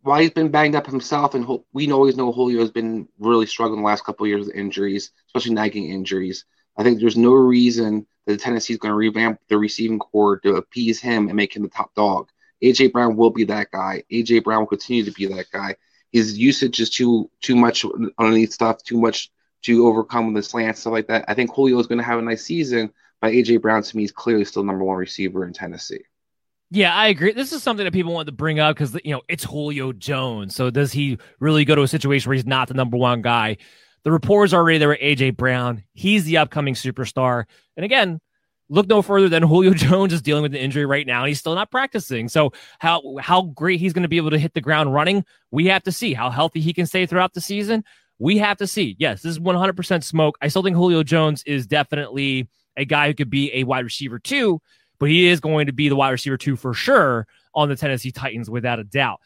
while 0.03 0.19
he's 0.19 0.32
been 0.32 0.49
banged 0.49 0.76
up 0.76 0.88
himself, 0.88 1.36
and 1.36 1.48
we 1.73 1.91
always 1.91 2.18
know 2.18 2.32
Julio 2.32 2.60
has 2.60 2.72
been 2.72 3.07
really 3.19 3.45
struggling 3.45 3.82
the 3.82 3.86
last 3.86 4.03
couple 4.03 4.26
of 4.26 4.30
years 4.30 4.48
with 4.48 4.56
injuries, 4.56 5.11
especially 5.28 5.53
nagging 5.53 5.90
injuries. 5.90 6.45
I 6.78 6.84
think 6.84 6.99
there's 6.99 7.18
no 7.18 7.34
reason 7.34 8.07
that 8.26 8.40
Tennessee 8.40 8.73
is 8.73 8.80
going 8.80 8.91
to 8.91 8.95
revamp 8.95 9.40
the 9.48 9.57
receiving 9.57 9.99
core 9.99 10.40
to 10.40 10.56
appease 10.56 10.99
him 10.99 11.28
and 11.28 11.36
make 11.36 11.56
him 11.56 11.64
the 11.64 11.69
top 11.69 11.94
dog. 11.95 12.30
AJ 12.64 12.91
Brown 12.91 13.15
will 13.15 13.32
be 13.32 13.44
that 13.45 13.72
guy. 13.72 14.03
AJ 14.11 14.44
Brown 14.44 14.61
will 14.61 14.68
continue 14.68 15.03
to 15.03 15.11
be 15.11 15.26
that 15.28 15.48
guy. 15.52 15.76
His 16.11 16.38
usage 16.38 16.80
is 16.80 16.90
too 16.90 17.30
too 17.41 17.56
much 17.56 17.86
underneath 18.18 18.53
stuff, 18.53 18.84
too 18.84 18.99
much 18.99 19.32
to 19.64 19.88
overcome 19.88 20.34
the 20.34 20.44
slant 20.44 20.78
stuff 20.78 20.94
like 20.94 21.07
that. 21.07 21.26
I 21.28 21.34
think 21.34 21.53
Julio 21.53 21.80
is 21.80 21.88
going 21.88 21.99
to 21.99 22.03
have 22.03 22.19
a 22.19 22.23
nice 22.23 22.44
season, 22.44 22.91
but 23.22 23.34
AJ 23.34 23.61
Brown 23.61 23.84
to 23.84 23.98
me 23.98 24.03
is 24.03 24.11
clearly 24.11 24.45
still 24.45 24.64
number 24.64 24.84
one 24.84 24.98
receiver 24.98 25.45
in 25.45 25.53
Tennessee. 25.53 26.03
Yeah, 26.73 26.95
I 26.95 27.07
agree. 27.07 27.34
This 27.34 27.52
is 27.52 27.61
something 27.61 27.84
that 27.84 27.91
people 27.91 28.14
want 28.14 28.27
to 28.27 28.31
bring 28.31 28.61
up 28.61 28.77
because 28.77 28.98
you 29.03 29.11
know 29.11 29.22
it's 29.27 29.43
Julio 29.43 29.91
Jones. 29.91 30.56
So 30.56 30.69
does 30.69 30.93
he 30.93 31.18
really 31.41 31.65
go 31.65 31.76
to 31.76 31.81
a 31.81 31.88
situation 31.88 32.30
where 32.30 32.35
he's 32.35 32.45
not 32.45 32.69
the 32.69 32.73
number 32.73 32.95
one 32.95 33.22
guy? 33.22 33.57
The 34.03 34.11
reports 34.11 34.53
already 34.53 34.77
there 34.77 34.88
were 34.88 34.98
AJ 35.02 35.35
Brown. 35.35 35.84
He's 35.93 36.23
the 36.23 36.38
upcoming 36.38 36.73
superstar. 36.73 37.43
And 37.76 37.84
again, 37.84 38.22
look 38.69 38.88
no 38.88 39.02
further 39.02 39.27
than 39.27 39.43
Julio 39.48 39.73
Jones 39.73 40.14
is 40.14 40.22
dealing 40.22 40.43
with 40.43 40.53
an 40.56 40.61
injury 40.61 40.85
right 40.85 41.06
now, 41.06 41.26
he's 41.26 41.39
still 41.39 41.56
not 41.56 41.72
practicing. 41.72 42.30
So 42.30 42.53
how 42.80 43.18
how 43.19 43.41
great 43.41 43.81
he's 43.81 43.91
going 43.91 44.03
to 44.03 44.10
be 44.10 44.18
able 44.18 44.31
to 44.31 44.39
hit 44.39 44.53
the 44.53 44.61
ground 44.61 44.93
running, 44.93 45.26
we 45.52 45.65
have 45.68 45.84
to 45.84 45.91
see. 45.91 46.14
How 46.14 46.30
healthy 46.30 46.61
he 46.61 46.73
can 46.73 46.85
stay 46.85 47.06
throughout 47.06 47.34
the 47.34 47.41
season, 47.41 47.84
we 48.18 48.38
have 48.38 48.57
to 48.57 48.65
see. 48.65 48.95
Yes, 48.98 49.22
this 49.23 49.31
is 49.31 49.39
100% 49.39 50.03
smoke. 50.06 50.38
I 50.41 50.48
still 50.48 50.64
think 50.64 50.77
Julio 50.77 51.03
Jones 51.03 51.43
is 51.43 51.68
definitely 51.68 52.48
a 52.77 52.85
guy 52.85 53.07
who 53.07 53.14
could 53.14 53.30
be 53.30 53.53
a 53.53 53.65
wide 53.65 53.84
receiver 53.84 54.19
too, 54.19 54.61
but 55.02 55.10
he 55.10 55.28
is 55.28 55.40
going 55.40 55.65
to 55.65 55.73
be 55.73 55.90
the 55.90 55.95
wide 55.95 56.11
receiver 56.11 56.38
two 56.38 56.56
for 56.56 56.76
sure 56.76 57.26
on 57.56 57.68
the 57.68 57.76
Tennessee 57.76 58.11
Titans 58.11 58.52
without 58.52 58.78
a 58.78 58.84
doubt. 58.84 59.19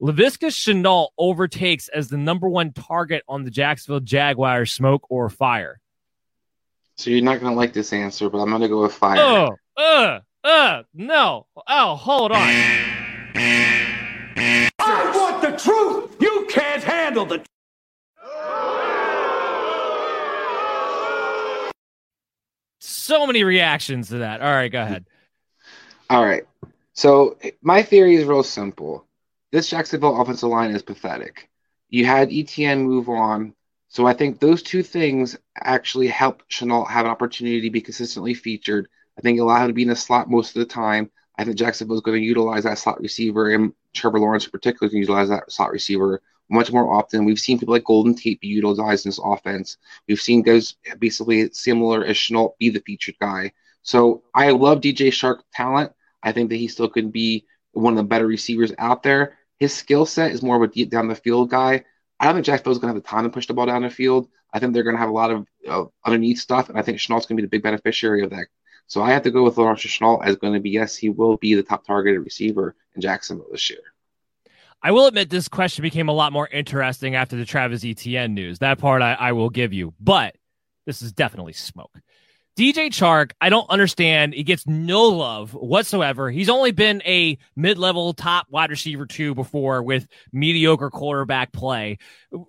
Laviska 0.00 0.48
Shenault 0.48 1.08
overtakes 1.18 1.88
as 1.88 2.08
the 2.08 2.16
number 2.16 2.48
one 2.48 2.72
target 2.72 3.22
on 3.28 3.44
the 3.44 3.50
Jacksonville 3.50 4.00
Jaguars, 4.00 4.72
smoke 4.72 5.04
or 5.10 5.28
fire. 5.28 5.78
So 6.96 7.10
you're 7.10 7.20
not 7.20 7.38
going 7.38 7.52
to 7.52 7.56
like 7.56 7.74
this 7.74 7.92
answer, 7.92 8.30
but 8.30 8.38
I'm 8.38 8.48
going 8.48 8.62
to 8.62 8.68
go 8.68 8.80
with 8.80 8.94
fire. 8.94 9.18
Oh, 9.20 9.56
uh, 9.76 10.20
uh, 10.42 10.84
no. 10.94 11.46
Oh, 11.68 11.96
hold 11.96 12.32
on. 12.32 12.38
I 14.38 14.70
want 15.14 15.42
the 15.42 15.50
truth. 15.62 16.16
You 16.18 16.46
can't 16.48 16.82
handle 16.82 17.26
the 17.26 17.44
So 22.80 23.26
many 23.26 23.44
reactions 23.44 24.08
to 24.08 24.18
that. 24.18 24.40
All 24.40 24.52
right, 24.52 24.70
go 24.70 24.82
ahead. 24.82 25.06
All 26.08 26.24
right. 26.24 26.44
So 26.92 27.38
my 27.62 27.82
theory 27.82 28.16
is 28.16 28.24
real 28.24 28.42
simple. 28.42 29.06
This 29.52 29.70
Jacksonville 29.70 30.20
offensive 30.20 30.48
line 30.48 30.72
is 30.72 30.82
pathetic. 30.82 31.48
You 31.88 32.04
had 32.04 32.32
Etienne 32.32 32.82
move 32.82 33.08
on 33.08 33.54
so 33.90 34.06
I 34.06 34.12
think 34.12 34.38
those 34.38 34.62
two 34.62 34.84
things 34.84 35.36
actually 35.56 36.06
help 36.06 36.48
Shenault 36.48 36.88
have 36.88 37.06
an 37.06 37.10
opportunity 37.10 37.60
to 37.62 37.70
be 37.70 37.80
consistently 37.80 38.34
featured. 38.34 38.88
I 39.18 39.20
think 39.20 39.40
allow 39.40 39.60
him 39.60 39.66
to 39.66 39.74
be 39.74 39.82
in 39.82 39.88
the 39.88 39.96
slot 39.96 40.30
most 40.30 40.54
of 40.54 40.60
the 40.60 40.72
time. 40.72 41.10
I 41.36 41.44
think 41.44 41.56
Jacksonville 41.56 41.96
is 41.96 42.00
going 42.00 42.20
to 42.20 42.24
utilize 42.24 42.62
that 42.62 42.78
slot 42.78 43.00
receiver, 43.00 43.50
and 43.50 43.72
Trevor 43.92 44.20
Lawrence 44.20 44.44
in 44.44 44.52
particular 44.52 44.88
to 44.88 44.96
utilize 44.96 45.28
that 45.30 45.50
slot 45.50 45.72
receiver 45.72 46.22
much 46.50 46.72
more 46.72 46.92
often. 46.92 47.24
We've 47.24 47.38
seen 47.38 47.58
people 47.58 47.74
like 47.74 47.84
Golden 47.84 48.14
Tate 48.14 48.40
be 48.40 48.48
utilized 48.48 49.06
in 49.06 49.10
this 49.10 49.20
offense. 49.22 49.76
We've 50.08 50.20
seen 50.20 50.42
guys 50.42 50.76
basically 50.98 51.50
similar 51.52 52.04
as 52.04 52.16
Shenault 52.16 52.58
be 52.58 52.70
the 52.70 52.80
featured 52.80 53.16
guy. 53.20 53.52
So 53.82 54.24
I 54.34 54.50
love 54.50 54.80
DJ 54.80 55.08
Chark 55.08 55.40
talent. 55.52 55.92
I 56.22 56.32
think 56.32 56.50
that 56.50 56.56
he 56.56 56.68
still 56.68 56.88
could 56.88 57.12
be 57.12 57.46
one 57.72 57.94
of 57.94 57.96
the 57.96 58.04
better 58.04 58.26
receivers 58.26 58.72
out 58.78 59.02
there. 59.02 59.38
His 59.58 59.74
skill 59.74 60.06
set 60.06 60.32
is 60.32 60.42
more 60.42 60.56
of 60.56 60.62
a 60.62 60.68
deep 60.68 60.90
down 60.90 61.08
the 61.08 61.14
field 61.14 61.50
guy. 61.50 61.84
I 62.18 62.26
don't 62.26 62.34
think 62.34 62.46
Jacksonville's 62.46 62.78
going 62.78 62.92
to 62.92 62.94
have 62.94 63.02
the 63.02 63.08
time 63.08 63.24
to 63.24 63.30
push 63.30 63.46
the 63.46 63.54
ball 63.54 63.66
down 63.66 63.82
the 63.82 63.90
field. 63.90 64.28
I 64.52 64.58
think 64.58 64.74
they're 64.74 64.82
going 64.82 64.96
to 64.96 65.00
have 65.00 65.08
a 65.08 65.12
lot 65.12 65.30
of 65.30 65.46
uh, 65.68 65.84
underneath 66.04 66.38
stuff, 66.38 66.68
and 66.68 66.78
I 66.78 66.82
think 66.82 66.98
Shenault's 66.98 67.26
going 67.26 67.36
to 67.36 67.42
be 67.42 67.46
the 67.46 67.48
big 67.48 67.62
beneficiary 67.62 68.22
of 68.22 68.30
that. 68.30 68.48
So 68.86 69.02
I 69.02 69.12
have 69.12 69.22
to 69.22 69.30
go 69.30 69.44
with 69.44 69.56
Lawrence 69.56 69.82
Shenault 69.82 70.24
as 70.24 70.36
going 70.36 70.52
to 70.54 70.60
be 70.60 70.70
yes, 70.70 70.96
he 70.96 71.08
will 71.08 71.36
be 71.36 71.54
the 71.54 71.62
top 71.62 71.86
targeted 71.86 72.20
receiver 72.24 72.74
in 72.94 73.00
Jacksonville 73.00 73.46
this 73.50 73.70
year. 73.70 73.80
I 74.82 74.92
will 74.92 75.06
admit 75.06 75.28
this 75.28 75.48
question 75.48 75.82
became 75.82 76.08
a 76.08 76.12
lot 76.12 76.32
more 76.32 76.48
interesting 76.48 77.14
after 77.14 77.36
the 77.36 77.44
Travis 77.44 77.84
Etienne 77.84 78.34
news. 78.34 78.60
That 78.60 78.78
part 78.78 79.02
I, 79.02 79.12
I 79.12 79.32
will 79.32 79.50
give 79.50 79.72
you, 79.74 79.92
but 80.00 80.36
this 80.86 81.02
is 81.02 81.12
definitely 81.12 81.52
smoke. 81.52 82.00
DJ 82.60 82.88
Chark, 82.88 83.32
I 83.40 83.48
don't 83.48 83.70
understand. 83.70 84.34
He 84.34 84.42
gets 84.42 84.66
no 84.66 85.04
love 85.04 85.54
whatsoever. 85.54 86.30
He's 86.30 86.50
only 86.50 86.72
been 86.72 87.00
a 87.06 87.38
mid 87.56 87.78
level 87.78 88.12
top 88.12 88.48
wide 88.50 88.68
receiver 88.68 89.06
two 89.06 89.34
before 89.34 89.82
with 89.82 90.06
mediocre 90.30 90.90
quarterback 90.90 91.54
play. 91.54 91.96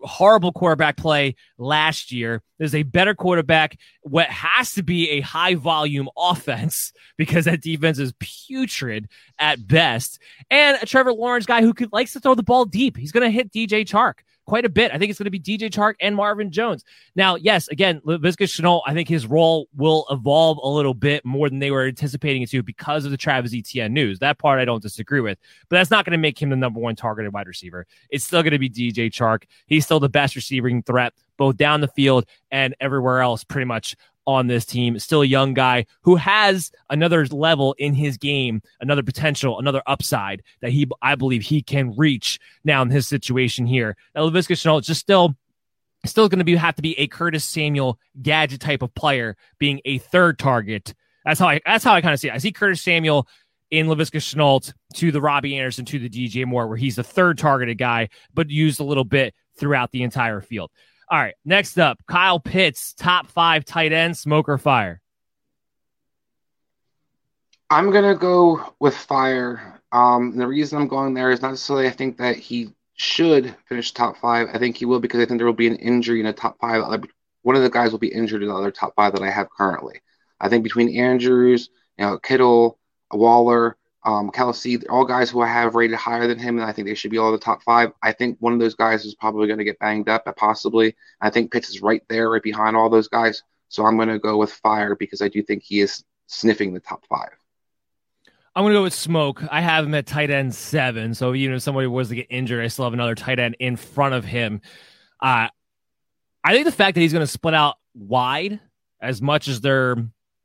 Horrible 0.04 0.52
quarterback 0.52 0.98
play 0.98 1.36
last 1.58 2.12
year. 2.12 2.44
There's 2.60 2.76
a 2.76 2.84
better 2.84 3.16
quarterback, 3.16 3.78
what 4.02 4.28
has 4.28 4.74
to 4.74 4.84
be 4.84 5.12
a 5.12 5.22
high 5.22 5.56
volume 5.56 6.10
offense 6.18 6.92
because 7.16 7.46
that 7.46 7.62
defense 7.62 7.98
is 7.98 8.14
putrid 8.20 9.08
at 9.40 9.66
best. 9.66 10.20
And 10.50 10.78
a 10.82 10.86
Trevor 10.86 11.14
Lawrence 11.14 11.46
guy 11.46 11.62
who 11.62 11.74
could, 11.74 11.94
likes 11.94 12.12
to 12.12 12.20
throw 12.20 12.36
the 12.36 12.44
ball 12.44 12.66
deep. 12.66 12.98
He's 12.98 13.14
going 13.14 13.24
to 13.24 13.32
hit 13.32 13.54
DJ 13.54 13.86
Chark 13.86 14.16
quite 14.46 14.66
a 14.66 14.70
bit. 14.70 14.92
I 14.94 14.98
think 14.98 15.10
it's 15.10 15.20
going 15.20 15.32
to 15.32 15.32
be 15.32 15.40
DJ 15.40 15.70
Chark 15.70 15.96
and 16.02 16.16
Marvin 16.16 16.52
Jones. 16.52 16.84
Now, 17.16 17.36
yes, 17.36 17.68
again, 17.70 18.02
Laviska 18.02 18.46
Shenault, 18.46 18.82
I 18.86 18.94
think 18.94 19.08
his 19.08 19.28
role 19.28 19.68
will 19.76 20.06
evolve 20.10 20.58
a 20.62 20.68
little 20.68 20.94
bit 20.94 21.24
more 21.26 21.50
than 21.50 21.60
they 21.60 21.72
were 21.72 21.86
anticipating 21.86 22.42
it 22.42 22.50
to 22.50 22.64
because 22.64 23.06
of 23.06 23.12
the 23.12 23.18
Travis 23.18 23.54
Etienne 23.54 23.94
news. 23.94 24.20
That 24.20 24.40
part 24.40 24.60
I 24.60 24.66
don't 24.66 24.82
disagree 24.82 25.22
with, 25.22 25.38
but 25.70 25.78
that's 25.78 25.92
not 25.92 26.06
going 26.06 26.12
to 26.12 26.18
make 26.18 26.42
him 26.42 26.50
the 26.50 26.56
number 26.56 26.80
one 26.80 26.96
targeted 26.96 27.34
wide 27.34 27.48
receiver. 27.48 27.86
It's 28.10 28.26
still 28.26 28.42
going 28.42 28.52
to 28.52 28.60
be 28.60 28.70
DJ 28.70 29.12
Chark. 29.12 29.44
He's 29.68 29.86
still 29.86 30.00
the 30.00 30.10
best 30.10 30.36
receiving 30.36 30.84
threat 30.84 31.14
both 31.38 31.58
down 31.58 31.82
the 31.82 31.88
field 31.88 32.26
and 32.52 32.76
everywhere 32.80 33.20
else, 33.20 33.44
pretty 33.44 33.66
much 33.66 33.96
on 34.28 34.48
this 34.48 34.66
team. 34.66 34.98
Still 35.00 35.22
a 35.22 35.26
young 35.26 35.54
guy 35.54 35.86
who 36.02 36.16
has 36.16 36.72
another 36.90 37.26
level 37.28 37.74
in 37.78 37.94
his 37.94 38.18
game, 38.18 38.62
another 38.80 39.04
potential, 39.04 39.60
another 39.60 39.82
upside 39.88 40.44
that 40.62 40.72
he, 40.72 40.88
I 41.02 41.16
believe, 41.16 41.44
he 41.44 41.62
can 41.62 41.96
reach 41.96 42.40
now 42.64 42.82
in 42.82 42.90
his 42.90 43.08
situation 43.08 43.66
here. 43.66 43.96
Now, 44.16 44.30
Laviska 44.30 44.56
Shenault 44.56 44.84
just 44.84 45.02
still. 45.02 45.36
Still 46.04 46.28
going 46.30 46.40
to 46.40 46.46
be 46.46 46.56
have 46.56 46.74
to 46.78 46.82
be 46.82 46.98
a 46.98 47.06
Curtis 47.06 47.46
Samuel 47.46 48.00
gadget 48.24 48.60
type 48.60 48.82
of 48.82 48.92
player, 48.96 49.38
being 49.60 49.82
a 49.86 50.00
third 50.00 50.40
target. 50.40 50.96
That's 51.24 51.40
how 51.40 51.48
I 51.48 51.62
that's 51.64 51.84
how 51.84 51.94
I 51.94 52.02
kind 52.02 52.12
of 52.12 52.20
see 52.20 52.28
it. 52.30 52.34
I 52.34 52.40
see 52.40 52.52
Curtis 52.52 52.82
Samuel 52.82 53.28
in 53.72 53.88
Laviska 53.88 54.18
Shenault 54.18 54.74
to 54.96 55.12
the 55.12 55.22
Robbie 55.22 55.58
Anderson 55.58 55.86
to 55.86 56.00
the 56.00 56.10
DJ 56.10 56.46
Moore, 56.46 56.68
where 56.68 56.78
he's 56.78 56.98
the 56.98 57.04
third 57.04 57.38
targeted 57.38 57.78
guy, 57.78 58.10
but 58.34 58.50
used 58.50 58.80
a 58.80 58.84
little 58.84 59.06
bit 59.06 59.34
throughout 59.56 59.92
the 59.92 60.04
entire 60.04 60.42
field. 60.42 60.72
All 61.12 61.20
right, 61.20 61.36
next 61.44 61.78
up, 61.78 61.98
Kyle 62.08 62.40
Pitts, 62.40 62.94
top 62.94 63.28
five 63.28 63.66
tight 63.66 63.92
end, 63.92 64.16
smoker 64.16 64.58
fire. 64.58 65.02
I'm 67.70 67.92
gonna 67.92 68.16
go 68.16 68.74
with 68.80 68.96
fire. 68.96 69.82
Um, 69.92 70.38
the 70.38 70.48
reason 70.48 70.80
I'm 70.80 70.88
going 70.88 71.14
there 71.14 71.30
is 71.30 71.42
not 71.42 71.50
necessarily 71.50 71.88
I 71.88 71.92
think 71.92 72.18
that 72.20 72.38
he 72.38 72.70
should 72.94 73.54
finish 73.68 73.92
top 73.92 74.20
five. 74.20 74.48
I 74.54 74.58
think 74.58 74.78
he 74.78 74.86
will 74.86 75.02
because 75.02 75.20
I 75.20 75.26
think 75.26 75.38
there 75.38 75.46
will 75.46 75.54
be 75.54 75.68
an 75.68 75.76
injury 75.76 76.22
in 76.22 76.28
a 76.28 76.34
top 76.34 76.58
five. 76.62 76.82
One 77.42 77.58
of 77.58 77.62
the 77.62 77.70
guys 77.70 77.92
will 77.92 78.00
be 78.00 78.08
injured 78.08 78.42
in 78.42 78.48
the 78.48 78.56
other 78.56 78.72
top 78.72 78.96
five 78.96 79.12
that 79.12 79.22
I 79.22 79.32
have 79.32 79.50
currently. 79.50 80.00
I 80.40 80.48
think 80.48 80.64
between 80.64 80.98
Andrews, 80.98 81.70
you 81.98 82.06
know, 82.06 82.20
Kittle, 82.20 82.80
Waller, 83.12 83.76
um, 84.04 84.32
Kelce, 84.32 84.84
all 84.90 85.06
guys 85.06 85.30
who 85.30 85.42
I 85.42 85.48
have 85.48 85.76
rated 85.76 85.98
higher 85.98 86.28
than 86.28 86.40
him, 86.40 86.58
and 86.58 86.66
I 86.68 86.72
think 86.72 86.88
they 86.88 86.96
should 86.96 87.12
be 87.12 87.20
all 87.20 87.32
the 87.32 87.38
top 87.38 87.62
five. 87.62 87.92
I 88.02 88.12
think 88.12 88.38
one 88.40 88.54
of 88.54 88.60
those 88.60 88.74
guys 88.74 89.06
is 89.06 89.14
probably 89.14 89.48
going 89.48 89.60
to 89.60 89.66
get 89.66 89.80
banged 89.80 90.10
up, 90.10 90.28
possibly. 90.38 90.96
I 91.22 91.30
think 91.30 91.52
Pitts 91.52 91.70
is 91.70 91.82
right 91.82 92.02
there, 92.10 92.30
right 92.30 92.42
behind 92.42 92.76
all 92.76 92.90
those 92.90 93.08
guys. 93.08 93.44
So 93.70 93.86
I'm 93.86 93.98
going 93.98 94.10
to 94.10 94.20
go 94.20 94.38
with 94.38 94.52
Fire 94.52 94.96
because 94.96 95.22
I 95.22 95.28
do 95.28 95.44
think 95.44 95.64
he 95.64 95.82
is 95.82 96.04
sniffing 96.28 96.74
the 96.74 96.80
top 96.80 97.06
five. 97.08 97.30
I'm 98.56 98.64
going 98.64 98.74
to 98.74 98.80
go 98.80 98.84
with 98.84 98.94
Smoke. 98.94 99.44
I 99.50 99.62
have 99.62 99.86
him 99.86 99.94
at 99.94 100.08
tight 100.08 100.30
end 100.30 100.54
seven. 100.54 101.14
So 101.14 101.34
even 101.34 101.56
if 101.56 101.62
somebody 101.62 101.88
was 101.88 102.10
to 102.10 102.16
get 102.16 102.28
injured, 102.30 102.64
I 102.64 102.68
still 102.68 102.86
have 102.86 102.94
another 102.94 103.16
tight 103.16 103.40
end 103.40 103.56
in 103.60 103.76
front 103.78 104.14
of 104.14 104.26
him. 104.26 104.62
Uh, 105.22 105.48
I 106.44 106.54
think 106.54 106.66
the 106.66 106.72
fact 106.72 106.96
that 106.96 107.02
he's 107.02 107.14
going 107.14 107.26
to 107.26 107.32
split 107.32 107.54
out 107.54 107.76
wide 107.94 108.60
as 109.00 109.22
much 109.22 109.48
as 109.48 109.62
they're 109.62 109.96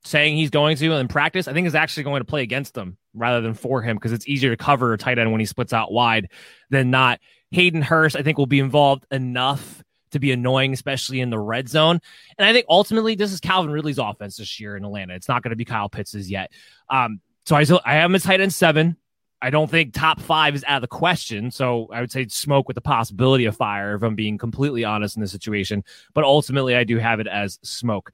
saying 0.06 0.36
he's 0.36 0.50
going 0.50 0.76
to 0.76 0.92
in 0.92 1.08
practice, 1.08 1.48
I 1.48 1.52
think 1.52 1.66
is 1.66 1.74
actually 1.74 2.04
going 2.04 2.20
to 2.20 2.24
play 2.24 2.42
against 2.42 2.76
him 2.76 2.96
rather 3.14 3.40
than 3.40 3.54
for 3.54 3.82
him 3.82 3.96
because 3.96 4.12
it's 4.12 4.28
easier 4.28 4.50
to 4.50 4.56
cover 4.56 4.92
a 4.92 4.98
tight 4.98 5.18
end 5.18 5.32
when 5.32 5.40
he 5.40 5.46
splits 5.46 5.72
out 5.72 5.92
wide 5.92 6.30
than 6.70 6.90
not. 6.90 7.20
Hayden 7.50 7.82
Hurst, 7.82 8.16
I 8.16 8.22
think, 8.22 8.38
will 8.38 8.46
be 8.46 8.60
involved 8.60 9.06
enough 9.10 9.82
to 10.12 10.18
be 10.18 10.32
annoying, 10.32 10.72
especially 10.72 11.20
in 11.20 11.30
the 11.30 11.38
red 11.38 11.68
zone. 11.68 12.00
And 12.38 12.46
I 12.46 12.52
think 12.52 12.66
ultimately 12.68 13.14
this 13.14 13.32
is 13.32 13.40
Calvin 13.40 13.72
Ridley's 13.72 13.98
offense 13.98 14.36
this 14.36 14.60
year 14.60 14.76
in 14.76 14.84
Atlanta. 14.84 15.14
It's 15.14 15.28
not 15.28 15.42
going 15.42 15.50
to 15.50 15.56
be 15.56 15.64
Kyle 15.64 15.88
Pitts's 15.88 16.30
yet. 16.30 16.52
Um, 16.88 17.20
so 17.44 17.56
I 17.56 17.64
still 17.64 17.80
I 17.84 17.94
have 17.94 18.10
him 18.10 18.14
as 18.14 18.22
tight 18.22 18.40
end 18.40 18.52
seven. 18.52 18.96
I 19.42 19.50
don't 19.50 19.70
think 19.70 19.92
top 19.92 20.20
five 20.20 20.54
is 20.54 20.64
out 20.66 20.76
of 20.76 20.82
the 20.82 20.88
question. 20.88 21.50
So 21.50 21.88
I 21.92 22.00
would 22.00 22.10
say 22.10 22.26
smoke 22.28 22.68
with 22.68 22.74
the 22.74 22.80
possibility 22.80 23.44
of 23.44 23.56
fire 23.56 23.94
if 23.94 24.02
I'm 24.02 24.14
being 24.14 24.38
completely 24.38 24.84
honest 24.84 25.16
in 25.16 25.20
this 25.20 25.30
situation. 25.30 25.84
But 26.14 26.24
ultimately, 26.24 26.74
I 26.74 26.84
do 26.84 26.98
have 26.98 27.20
it 27.20 27.26
as 27.26 27.58
smoke. 27.62 28.12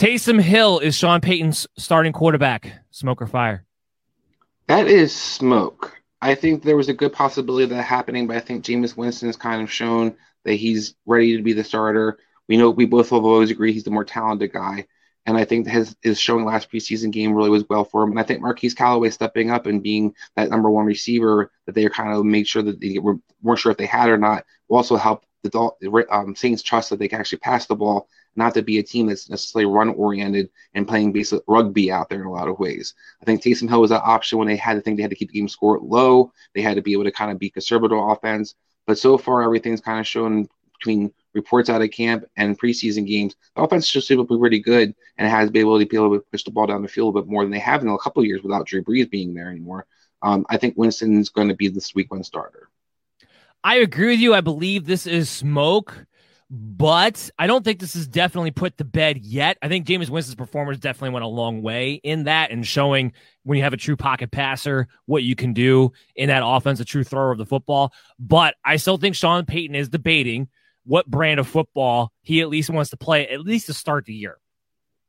Taysom 0.00 0.40
Hill 0.40 0.78
is 0.78 0.96
Sean 0.96 1.20
Payton's 1.20 1.66
starting 1.76 2.14
quarterback. 2.14 2.72
Smoke 2.90 3.20
or 3.20 3.26
fire? 3.26 3.66
That 4.66 4.86
is 4.86 5.14
smoke. 5.14 5.94
I 6.22 6.34
think 6.34 6.62
there 6.62 6.78
was 6.78 6.88
a 6.88 6.94
good 6.94 7.12
possibility 7.12 7.64
of 7.64 7.70
that 7.70 7.82
happening, 7.82 8.26
but 8.26 8.34
I 8.34 8.40
think 8.40 8.64
Jameis 8.64 8.96
Winston 8.96 9.28
has 9.28 9.36
kind 9.36 9.60
of 9.60 9.70
shown 9.70 10.16
that 10.46 10.54
he's 10.54 10.94
ready 11.04 11.36
to 11.36 11.42
be 11.42 11.52
the 11.52 11.62
starter. 11.62 12.18
We 12.48 12.56
know 12.56 12.70
we 12.70 12.86
both 12.86 13.10
have 13.10 13.26
always 13.26 13.50
agree 13.50 13.74
he's 13.74 13.84
the 13.84 13.90
more 13.90 14.06
talented 14.06 14.54
guy. 14.54 14.86
And 15.26 15.36
I 15.36 15.44
think 15.44 15.66
his, 15.66 15.94
his 16.00 16.18
showing 16.18 16.46
last 16.46 16.72
preseason 16.72 17.10
game 17.10 17.34
really 17.34 17.50
was 17.50 17.68
well 17.68 17.84
for 17.84 18.02
him. 18.02 18.12
And 18.12 18.20
I 18.20 18.22
think 18.22 18.40
Marquez 18.40 18.72
Callaway 18.72 19.10
stepping 19.10 19.50
up 19.50 19.66
and 19.66 19.82
being 19.82 20.14
that 20.34 20.48
number 20.48 20.70
one 20.70 20.86
receiver 20.86 21.52
that 21.66 21.74
they 21.74 21.86
kind 21.90 22.14
of 22.14 22.24
made 22.24 22.48
sure 22.48 22.62
that 22.62 22.80
they 22.80 22.98
were, 22.98 23.18
weren't 23.42 23.60
sure 23.60 23.70
if 23.70 23.76
they 23.76 23.84
had 23.84 24.08
or 24.08 24.16
not 24.16 24.46
will 24.66 24.78
also 24.78 24.96
help 24.96 25.26
the 25.42 26.06
um, 26.10 26.34
Saints 26.34 26.62
trust 26.62 26.88
that 26.88 26.98
they 26.98 27.08
can 27.08 27.20
actually 27.20 27.38
pass 27.40 27.66
the 27.66 27.76
ball 27.76 28.08
not 28.36 28.54
to 28.54 28.62
be 28.62 28.78
a 28.78 28.82
team 28.82 29.06
that's 29.06 29.28
necessarily 29.28 29.70
run 29.70 29.90
oriented 29.90 30.50
and 30.74 30.86
playing 30.86 31.12
basic 31.12 31.42
rugby 31.46 31.90
out 31.90 32.08
there 32.08 32.20
in 32.20 32.26
a 32.26 32.32
lot 32.32 32.48
of 32.48 32.58
ways. 32.58 32.94
I 33.20 33.24
think 33.24 33.42
Taysom 33.42 33.68
Hill 33.68 33.80
was 33.80 33.90
that 33.90 34.02
option 34.02 34.38
when 34.38 34.48
they 34.48 34.56
had 34.56 34.74
to 34.74 34.80
think 34.80 34.96
they 34.96 35.02
had 35.02 35.10
to 35.10 35.16
keep 35.16 35.30
the 35.30 35.38
game 35.38 35.48
score 35.48 35.78
low. 35.80 36.32
They 36.54 36.62
had 36.62 36.76
to 36.76 36.82
be 36.82 36.92
able 36.92 37.04
to 37.04 37.12
kind 37.12 37.30
of 37.30 37.38
be 37.38 37.50
conservative 37.50 37.98
offense. 37.98 38.54
But 38.86 38.98
so 38.98 39.18
far, 39.18 39.42
everything's 39.42 39.80
kind 39.80 40.00
of 40.00 40.06
shown 40.06 40.48
between 40.78 41.12
reports 41.34 41.68
out 41.68 41.82
of 41.82 41.90
camp 41.90 42.24
and 42.36 42.58
preseason 42.58 43.06
games. 43.06 43.36
The 43.54 43.62
offense 43.62 43.88
just 43.88 44.08
seems 44.08 44.20
to 44.20 44.24
be 44.26 44.38
pretty 44.38 44.60
good 44.60 44.94
and 45.18 45.28
has 45.28 45.50
been 45.50 45.60
able 45.60 45.78
to 45.78 45.86
be 45.86 45.96
able 45.96 46.14
to 46.14 46.24
push 46.32 46.44
the 46.44 46.50
ball 46.50 46.66
down 46.66 46.82
the 46.82 46.88
field 46.88 47.16
a 47.16 47.20
bit 47.20 47.30
more 47.30 47.44
than 47.44 47.52
they 47.52 47.58
have 47.58 47.82
in 47.82 47.88
a 47.88 47.98
couple 47.98 48.24
years 48.24 48.42
without 48.42 48.66
Drew 48.66 48.82
Brees 48.82 49.10
being 49.10 49.34
there 49.34 49.50
anymore. 49.50 49.86
Um, 50.22 50.44
I 50.48 50.56
think 50.56 50.76
Winston's 50.76 51.28
going 51.28 51.48
to 51.48 51.54
be 51.54 51.68
this 51.68 51.94
week 51.94 52.10
one 52.10 52.24
starter. 52.24 52.68
I 53.62 53.76
agree 53.76 54.08
with 54.08 54.20
you. 54.20 54.34
I 54.34 54.40
believe 54.40 54.86
this 54.86 55.06
is 55.06 55.28
smoke 55.28 56.06
but 56.50 57.30
I 57.38 57.46
don't 57.46 57.64
think 57.64 57.78
this 57.78 57.94
is 57.94 58.08
definitely 58.08 58.50
put 58.50 58.76
to 58.78 58.84
bed 58.84 59.18
yet. 59.18 59.56
I 59.62 59.68
think 59.68 59.86
Jameis 59.86 60.10
Winston's 60.10 60.34
performance 60.34 60.80
definitely 60.80 61.10
went 61.10 61.24
a 61.24 61.28
long 61.28 61.62
way 61.62 62.00
in 62.02 62.24
that 62.24 62.50
and 62.50 62.66
showing 62.66 63.12
when 63.44 63.56
you 63.56 63.62
have 63.62 63.72
a 63.72 63.76
true 63.76 63.96
pocket 63.96 64.32
passer 64.32 64.88
what 65.06 65.22
you 65.22 65.36
can 65.36 65.52
do 65.52 65.92
in 66.16 66.28
that 66.28 66.42
offense, 66.44 66.80
a 66.80 66.84
true 66.84 67.04
thrower 67.04 67.30
of 67.30 67.38
the 67.38 67.46
football. 67.46 67.92
But 68.18 68.56
I 68.64 68.76
still 68.76 68.96
think 68.96 69.14
Sean 69.14 69.44
Payton 69.46 69.76
is 69.76 69.88
debating 69.88 70.48
what 70.84 71.06
brand 71.06 71.38
of 71.38 71.46
football 71.46 72.10
he 72.20 72.40
at 72.40 72.48
least 72.48 72.68
wants 72.68 72.90
to 72.90 72.96
play, 72.96 73.28
at 73.28 73.42
least 73.42 73.66
to 73.66 73.74
start 73.74 74.04
the 74.04 74.14
year. 74.14 74.38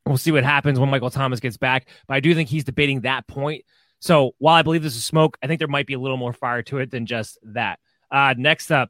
We'll 0.06 0.18
see 0.18 0.32
what 0.32 0.44
happens 0.44 0.80
when 0.80 0.90
Michael 0.90 1.10
Thomas 1.10 1.40
gets 1.40 1.58
back, 1.58 1.88
but 2.08 2.14
I 2.14 2.20
do 2.20 2.36
think 2.36 2.50
he's 2.50 2.66
debating 2.66 3.02
that 3.02 3.28
point. 3.28 3.66
So 4.00 4.32
while 4.38 4.56
I 4.56 4.62
believe 4.62 4.84
this 4.84 4.96
is 4.96 5.06
smoke, 5.06 5.38
I 5.42 5.48
think 5.48 5.58
there 5.58 5.68
might 5.68 5.88
be 5.88 5.94
a 5.94 6.00
little 6.00 6.18
more 6.18 6.34
fire 6.34 6.62
to 6.64 6.78
it 6.80 6.92
than 6.92 7.08
just 7.08 7.40
that. 7.44 7.80
Uh, 8.12 8.36
next 8.38 8.72
up, 8.72 8.90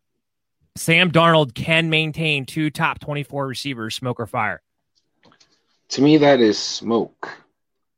Sam 0.75 1.11
Darnold 1.11 1.53
can 1.53 1.89
maintain 1.89 2.45
two 2.45 2.69
top 2.69 2.99
24 2.99 3.47
receivers, 3.47 3.95
smoke 3.95 4.19
or 4.19 4.27
fire? 4.27 4.61
To 5.89 6.01
me, 6.01 6.17
that 6.17 6.39
is 6.39 6.57
smoke. 6.57 7.29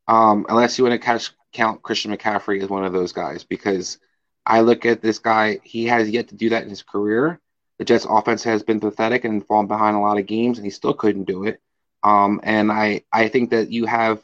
Um, 0.07 0.45
unless 0.49 0.77
you 0.77 0.83
want 0.83 0.99
to 0.99 1.05
catch, 1.05 1.31
count 1.53 1.83
Christian 1.83 2.15
McCaffrey 2.15 2.61
as 2.61 2.69
one 2.69 2.83
of 2.83 2.93
those 2.93 3.13
guys, 3.13 3.43
because 3.43 3.99
I 4.45 4.61
look 4.61 4.85
at 4.85 5.01
this 5.01 5.19
guy, 5.19 5.59
he 5.63 5.85
has 5.85 6.09
yet 6.09 6.29
to 6.29 6.35
do 6.35 6.49
that 6.49 6.63
in 6.63 6.69
his 6.69 6.83
career. 6.83 7.39
The 7.77 7.85
Jets' 7.85 8.07
offense 8.09 8.43
has 8.43 8.63
been 8.63 8.79
pathetic 8.79 9.23
and 9.23 9.45
fallen 9.45 9.67
behind 9.67 9.95
a 9.95 9.99
lot 9.99 10.17
of 10.17 10.25
games, 10.25 10.57
and 10.57 10.65
he 10.65 10.71
still 10.71 10.93
couldn't 10.93 11.25
do 11.25 11.45
it. 11.45 11.61
Um, 12.01 12.41
and 12.43 12.71
I, 12.71 13.03
I 13.11 13.29
think 13.29 13.51
that 13.51 13.71
you 13.71 13.85
have 13.85 14.21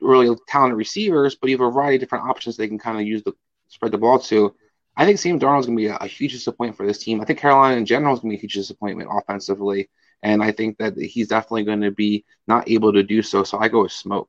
really 0.00 0.34
talented 0.48 0.78
receivers, 0.78 1.36
but 1.36 1.50
you 1.50 1.58
have 1.58 1.66
a 1.66 1.70
variety 1.70 1.96
of 1.96 2.00
different 2.00 2.28
options 2.28 2.56
they 2.56 2.68
can 2.68 2.78
kind 2.78 2.98
of 2.98 3.06
use 3.06 3.22
to 3.24 3.36
spread 3.68 3.92
the 3.92 3.98
ball 3.98 4.18
to. 4.18 4.54
I 5.00 5.06
think 5.06 5.18
Sam 5.18 5.40
Darnold 5.40 5.60
is 5.60 5.66
going 5.66 5.78
to 5.78 5.82
be 5.82 5.86
a, 5.86 5.96
a, 5.96 6.06
huge 6.06 6.32
disappointment 6.32 6.76
for 6.76 6.86
this 6.86 6.98
team. 6.98 7.22
I 7.22 7.24
think 7.24 7.38
Carolina 7.38 7.76
in 7.76 7.86
general 7.86 8.12
is 8.12 8.20
going 8.20 8.32
to 8.32 8.34
be 8.34 8.38
a 8.38 8.40
huge 8.42 8.52
disappointment 8.52 9.08
offensively, 9.10 9.88
and 10.22 10.42
I 10.42 10.52
think 10.52 10.76
that 10.76 10.94
he's 10.98 11.28
definitely 11.28 11.64
going 11.64 11.80
to 11.80 11.90
be 11.90 12.26
not 12.46 12.68
able 12.68 12.92
to 12.92 13.02
do 13.02 13.22
so. 13.22 13.42
So 13.42 13.58
I 13.58 13.68
go 13.68 13.84
with 13.84 13.92
smoke. 13.92 14.28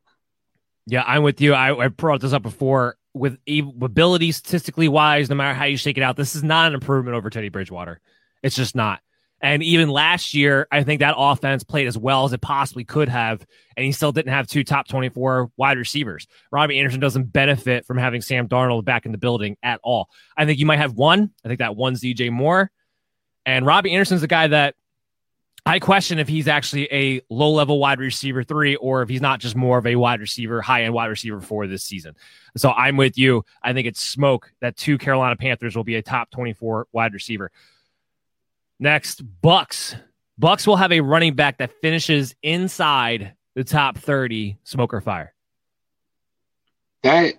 Yeah, 0.88 1.04
I'm 1.06 1.24
with 1.24 1.42
you. 1.42 1.54
I, 1.56 1.78
I 1.78 1.88
brought 1.90 2.22
this 2.22 2.32
up 2.32 2.42
before. 2.42 2.96
With 3.14 3.38
ability 3.50 4.32
statistically 4.32 4.88
wise, 4.88 5.30
no 5.30 5.36
matter 5.36 5.54
how 5.54 5.66
you 5.66 5.76
shake 5.76 5.98
it 5.98 6.04
out, 6.04 6.16
this 6.16 6.38
is 6.38 6.44
not 6.44 6.70
an 6.70 6.76
improvement 6.76 7.18
over 7.18 7.30
Teddy 7.30 7.50
Bridgewater. 7.50 8.00
It's 8.42 8.56
just 8.56 8.74
not. 8.74 9.02
And 9.42 9.64
even 9.64 9.90
last 9.90 10.36
year, 10.36 10.68
I 10.72 10.84
think 10.84 11.00
that 11.00 11.16
offense 11.18 11.64
played 11.64 11.88
as 11.88 11.98
well 11.98 12.26
as 12.26 12.34
it 12.34 12.42
possibly 12.42 12.84
could 12.84 13.10
have, 13.10 13.46
and 13.76 13.84
he 13.84 13.92
still 13.92 14.12
didn't 14.12 14.32
have 14.32 14.48
two 14.48 14.64
top 14.64 14.88
24 14.88 15.52
wide 15.58 15.78
receivers. 15.78 16.28
Robbie 16.52 16.78
Anderson 16.78 17.00
doesn't 17.00 17.34
benefit 17.34 17.86
from 17.86 17.98
having 17.98 18.22
Sam 18.22 18.48
Darnold 18.48 18.86
back 18.86 19.08
in 19.08 19.12
the 19.12 19.18
building 19.18 19.58
at 19.64 19.80
all. 19.84 20.10
I 20.38 20.46
think 20.46 20.60
you 20.60 20.68
might 20.68 20.78
have 20.78 20.94
one. 20.94 21.32
I 21.44 21.48
think 21.48 21.60
that 21.60 21.76
one's 21.76 22.02
DJ 22.02 22.32
Moore. 22.32 22.70
And 23.44 23.66
Robbie 23.66 23.94
Anderson's 23.94 24.22
the 24.22 24.28
guy 24.28 24.48
that 24.48 24.76
I 25.66 25.80
question 25.80 26.18
if 26.18 26.28
he's 26.28 26.48
actually 26.48 26.92
a 26.92 27.22
low 27.30 27.52
level 27.52 27.80
wide 27.80 28.00
receiver 28.00 28.44
three 28.44 28.76
or 28.76 29.04
if 29.04 29.10
he's 29.10 29.22
not 29.22 29.40
just 29.40 29.56
more 29.56 29.78
of 29.78 29.86
a 29.86 29.96
wide 29.96 30.20
receiver, 30.20 30.62
high 30.62 30.84
end 30.84 30.94
wide 30.94 31.08
receiver 31.08 31.40
for 31.40 31.68
this 31.68 31.84
season. 31.84 32.16
So 32.58 32.72
I'm 32.72 32.98
with 32.98 33.18
you. 33.18 33.46
I 33.62 33.74
think 33.74 33.88
it's 33.88 34.04
smoke 34.04 34.52
that 34.62 34.76
two 34.76 34.98
Carolina 34.98 35.36
Panthers 35.36 35.76
will 35.76 35.84
be 35.84 35.96
a 35.96 36.02
top 36.02 36.32
24 36.32 36.88
wide 36.92 37.14
receiver. 37.14 37.52
Next, 38.82 39.24
Bucs. 39.44 39.96
Bucs 40.42 40.66
will 40.66 40.76
have 40.76 40.92
a 40.92 41.02
running 41.02 41.36
back 41.36 41.60
that 41.60 41.72
finishes 41.82 42.36
inside 42.42 43.36
the 43.54 43.64
top 43.64 43.96
30 43.96 44.58
smoker 44.64 45.00
fire. 45.00 45.36
That 47.04 47.36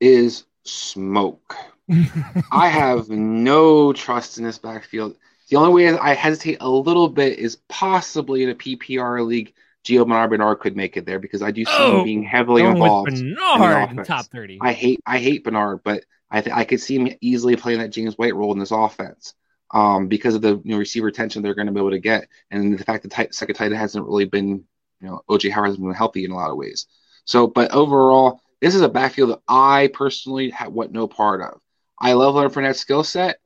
is 0.00 0.44
smoke. 0.64 1.56
I 2.52 2.68
have 2.68 3.08
no 3.08 3.94
trust 3.94 4.36
in 4.36 4.44
this 4.44 4.58
backfield. 4.58 5.16
The 5.48 5.56
only 5.56 5.72
way 5.72 5.98
I 5.98 6.12
hesitate 6.12 6.58
a 6.60 6.68
little 6.68 7.08
bit 7.08 7.38
is 7.38 7.56
possibly 7.70 8.42
in 8.42 8.50
a 8.50 8.54
PPR 8.54 9.26
league, 9.26 9.54
Gio 9.84 10.06
Bernard 10.06 10.60
could 10.60 10.76
make 10.76 10.98
it 10.98 11.06
there 11.06 11.18
because 11.18 11.40
I 11.40 11.52
do 11.52 11.64
see 11.64 11.72
oh, 11.74 11.98
him 11.98 12.04
being 12.04 12.22
heavily 12.22 12.64
involved. 12.64 13.12
Bernard 13.12 13.92
in, 13.92 13.98
in 13.98 14.04
top 14.04 14.26
30. 14.26 14.58
I 14.60 14.72
hate 14.74 15.00
I 15.06 15.18
hate 15.18 15.42
Bernard, 15.42 15.82
but 15.82 16.04
I 16.30 16.42
th- 16.42 16.54
I 16.54 16.64
could 16.64 16.80
see 16.80 16.96
him 16.96 17.16
easily 17.22 17.56
playing 17.56 17.78
that 17.78 17.90
James 17.90 18.16
White 18.18 18.34
role 18.34 18.52
in 18.52 18.58
this 18.58 18.70
offense 18.70 19.34
um, 19.72 20.08
because 20.08 20.34
of 20.34 20.42
the 20.42 20.60
you 20.64 20.72
know, 20.72 20.78
receiver 20.78 21.08
attention 21.08 21.42
they're 21.42 21.54
going 21.54 21.66
to 21.66 21.72
be 21.72 21.80
able 21.80 21.90
to 21.90 21.98
get, 21.98 22.28
and 22.50 22.78
the 22.78 22.84
fact 22.84 23.02
that 23.02 23.10
tight, 23.10 23.34
second 23.34 23.54
tight 23.54 23.72
hasn't 23.72 24.04
really 24.04 24.26
been, 24.26 24.64
you 25.00 25.08
know, 25.08 25.22
OJ 25.28 25.50
Howard 25.50 25.68
has 25.68 25.76
been 25.76 25.92
healthy 25.94 26.24
in 26.24 26.30
a 26.30 26.36
lot 26.36 26.50
of 26.50 26.56
ways. 26.56 26.86
So, 27.24 27.46
but 27.46 27.72
overall, 27.72 28.40
this 28.60 28.74
is 28.74 28.80
a 28.82 28.88
backfield 28.88 29.30
that 29.30 29.40
I 29.48 29.90
personally 29.92 30.50
have 30.50 30.72
what 30.72 30.92
no 30.92 31.08
part 31.08 31.40
of. 31.40 31.60
I 31.98 32.12
love 32.14 32.34
Leonard 32.34 32.52
Fournette's 32.52 32.80
skill 32.80 33.04
set, 33.04 33.38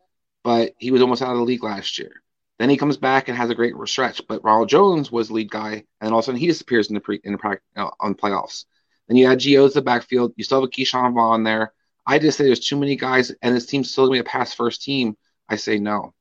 but 0.42 0.72
he 0.78 0.90
was 0.90 1.02
almost 1.02 1.22
out 1.22 1.32
of 1.32 1.38
the 1.38 1.44
league 1.44 1.62
last 1.62 1.98
year. 1.98 2.22
Then 2.58 2.70
he 2.70 2.76
comes 2.76 2.96
back 2.96 3.28
and 3.28 3.36
has 3.36 3.50
a 3.50 3.54
great 3.54 3.74
stretch. 3.84 4.22
But 4.26 4.42
Ronald 4.42 4.68
Jones 4.68 5.12
was 5.12 5.30
lead 5.30 5.50
guy, 5.50 5.84
and 6.00 6.12
all 6.12 6.20
of 6.20 6.22
a 6.22 6.26
sudden 6.26 6.40
he 6.40 6.46
disappears 6.46 6.88
in 6.88 6.94
the 6.94 7.00
pre 7.00 7.20
in 7.22 7.32
the 7.32 7.38
you 7.50 7.58
know, 7.76 7.92
on 8.00 8.14
playoffs. 8.14 8.64
Then 9.08 9.16
you 9.16 9.30
add 9.30 9.38
Gio's 9.38 9.74
the 9.74 9.82
backfield. 9.82 10.32
You 10.36 10.44
still 10.44 10.60
have 10.60 10.68
a 10.68 10.70
Ke'Shawn 10.70 11.14
Vaughn 11.14 11.44
there. 11.44 11.72
I 12.06 12.18
just 12.18 12.38
say 12.38 12.44
there's 12.44 12.60
too 12.60 12.78
many 12.78 12.96
guys, 12.96 13.32
and 13.42 13.54
this 13.54 13.66
team's 13.66 13.90
still 13.90 14.06
gonna 14.06 14.16
be 14.16 14.20
a 14.20 14.24
pass 14.24 14.54
first 14.54 14.82
team. 14.82 15.16
I 15.48 15.56
say 15.56 15.78
no. 15.78 16.14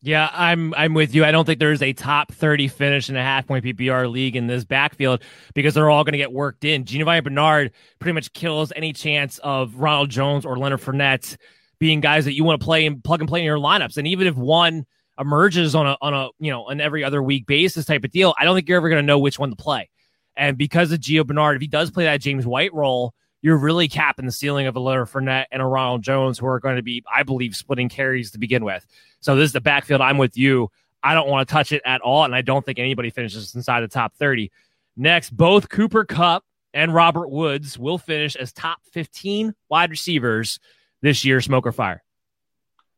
Yeah, 0.00 0.30
I'm 0.32 0.74
I'm 0.74 0.94
with 0.94 1.12
you. 1.12 1.24
I 1.24 1.32
don't 1.32 1.44
think 1.44 1.58
there's 1.58 1.82
a 1.82 1.92
top 1.92 2.30
30 2.30 2.68
finish 2.68 3.08
in 3.08 3.16
a 3.16 3.22
half 3.22 3.48
point 3.48 3.64
PPR 3.64 4.10
league 4.10 4.36
in 4.36 4.46
this 4.46 4.64
backfield 4.64 5.22
because 5.54 5.74
they're 5.74 5.90
all 5.90 6.04
going 6.04 6.12
to 6.12 6.18
get 6.18 6.32
worked 6.32 6.64
in. 6.64 6.84
Giovani 6.84 7.20
Bernard 7.20 7.72
pretty 7.98 8.12
much 8.12 8.32
kills 8.32 8.72
any 8.76 8.92
chance 8.92 9.38
of 9.38 9.74
Ronald 9.74 10.10
Jones 10.10 10.46
or 10.46 10.56
Leonard 10.56 10.80
Fournette 10.80 11.36
being 11.80 12.00
guys 12.00 12.26
that 12.26 12.34
you 12.34 12.44
want 12.44 12.60
to 12.60 12.64
play 12.64 12.86
and 12.86 13.02
plug 13.02 13.20
and 13.20 13.28
play 13.28 13.40
in 13.40 13.44
your 13.44 13.58
lineups. 13.58 13.96
And 13.96 14.06
even 14.06 14.28
if 14.28 14.36
one 14.36 14.86
emerges 15.18 15.74
on 15.74 15.88
a 15.88 15.96
on 16.00 16.14
a 16.14 16.28
you 16.38 16.52
know 16.52 16.68
an 16.68 16.80
every 16.80 17.02
other 17.02 17.20
week 17.20 17.46
basis 17.46 17.84
type 17.84 18.04
of 18.04 18.12
deal, 18.12 18.34
I 18.38 18.44
don't 18.44 18.54
think 18.54 18.68
you're 18.68 18.78
ever 18.78 18.88
going 18.88 19.02
to 19.02 19.06
know 19.06 19.18
which 19.18 19.38
one 19.38 19.50
to 19.50 19.56
play. 19.56 19.90
And 20.36 20.56
because 20.56 20.92
of 20.92 21.00
Gio 21.00 21.26
Bernard, 21.26 21.56
if 21.56 21.62
he 21.62 21.66
does 21.66 21.90
play 21.90 22.04
that 22.04 22.20
James 22.20 22.46
White 22.46 22.72
role, 22.72 23.14
you're 23.42 23.56
really 23.56 23.88
capping 23.88 24.26
the 24.26 24.32
ceiling 24.32 24.66
of 24.66 24.76
a 24.76 24.80
Leonard 24.80 25.08
Fournette 25.08 25.46
and 25.52 25.62
a 25.62 25.66
Ronald 25.66 26.02
Jones, 26.02 26.38
who 26.38 26.46
are 26.46 26.60
going 26.60 26.76
to 26.76 26.82
be, 26.82 27.04
I 27.12 27.22
believe, 27.22 27.54
splitting 27.54 27.88
carries 27.88 28.32
to 28.32 28.38
begin 28.38 28.64
with. 28.64 28.84
So 29.20 29.36
this 29.36 29.46
is 29.46 29.52
the 29.52 29.60
backfield. 29.60 30.00
I'm 30.00 30.18
with 30.18 30.36
you. 30.36 30.70
I 31.02 31.14
don't 31.14 31.28
want 31.28 31.48
to 31.48 31.52
touch 31.52 31.72
it 31.72 31.82
at 31.84 32.00
all, 32.00 32.24
and 32.24 32.34
I 32.34 32.42
don't 32.42 32.64
think 32.64 32.78
anybody 32.78 33.10
finishes 33.10 33.54
inside 33.54 33.82
the 33.82 33.88
top 33.88 34.16
30. 34.16 34.50
Next, 34.96 35.30
both 35.30 35.68
Cooper 35.68 36.04
Kupp 36.04 36.44
and 36.74 36.92
Robert 36.92 37.30
Woods 37.30 37.78
will 37.78 37.98
finish 37.98 38.34
as 38.34 38.52
top 38.52 38.78
15 38.92 39.54
wide 39.68 39.90
receivers 39.90 40.58
this 41.00 41.24
year. 41.24 41.40
Smoke 41.40 41.66
or 41.66 41.72
fire? 41.72 42.02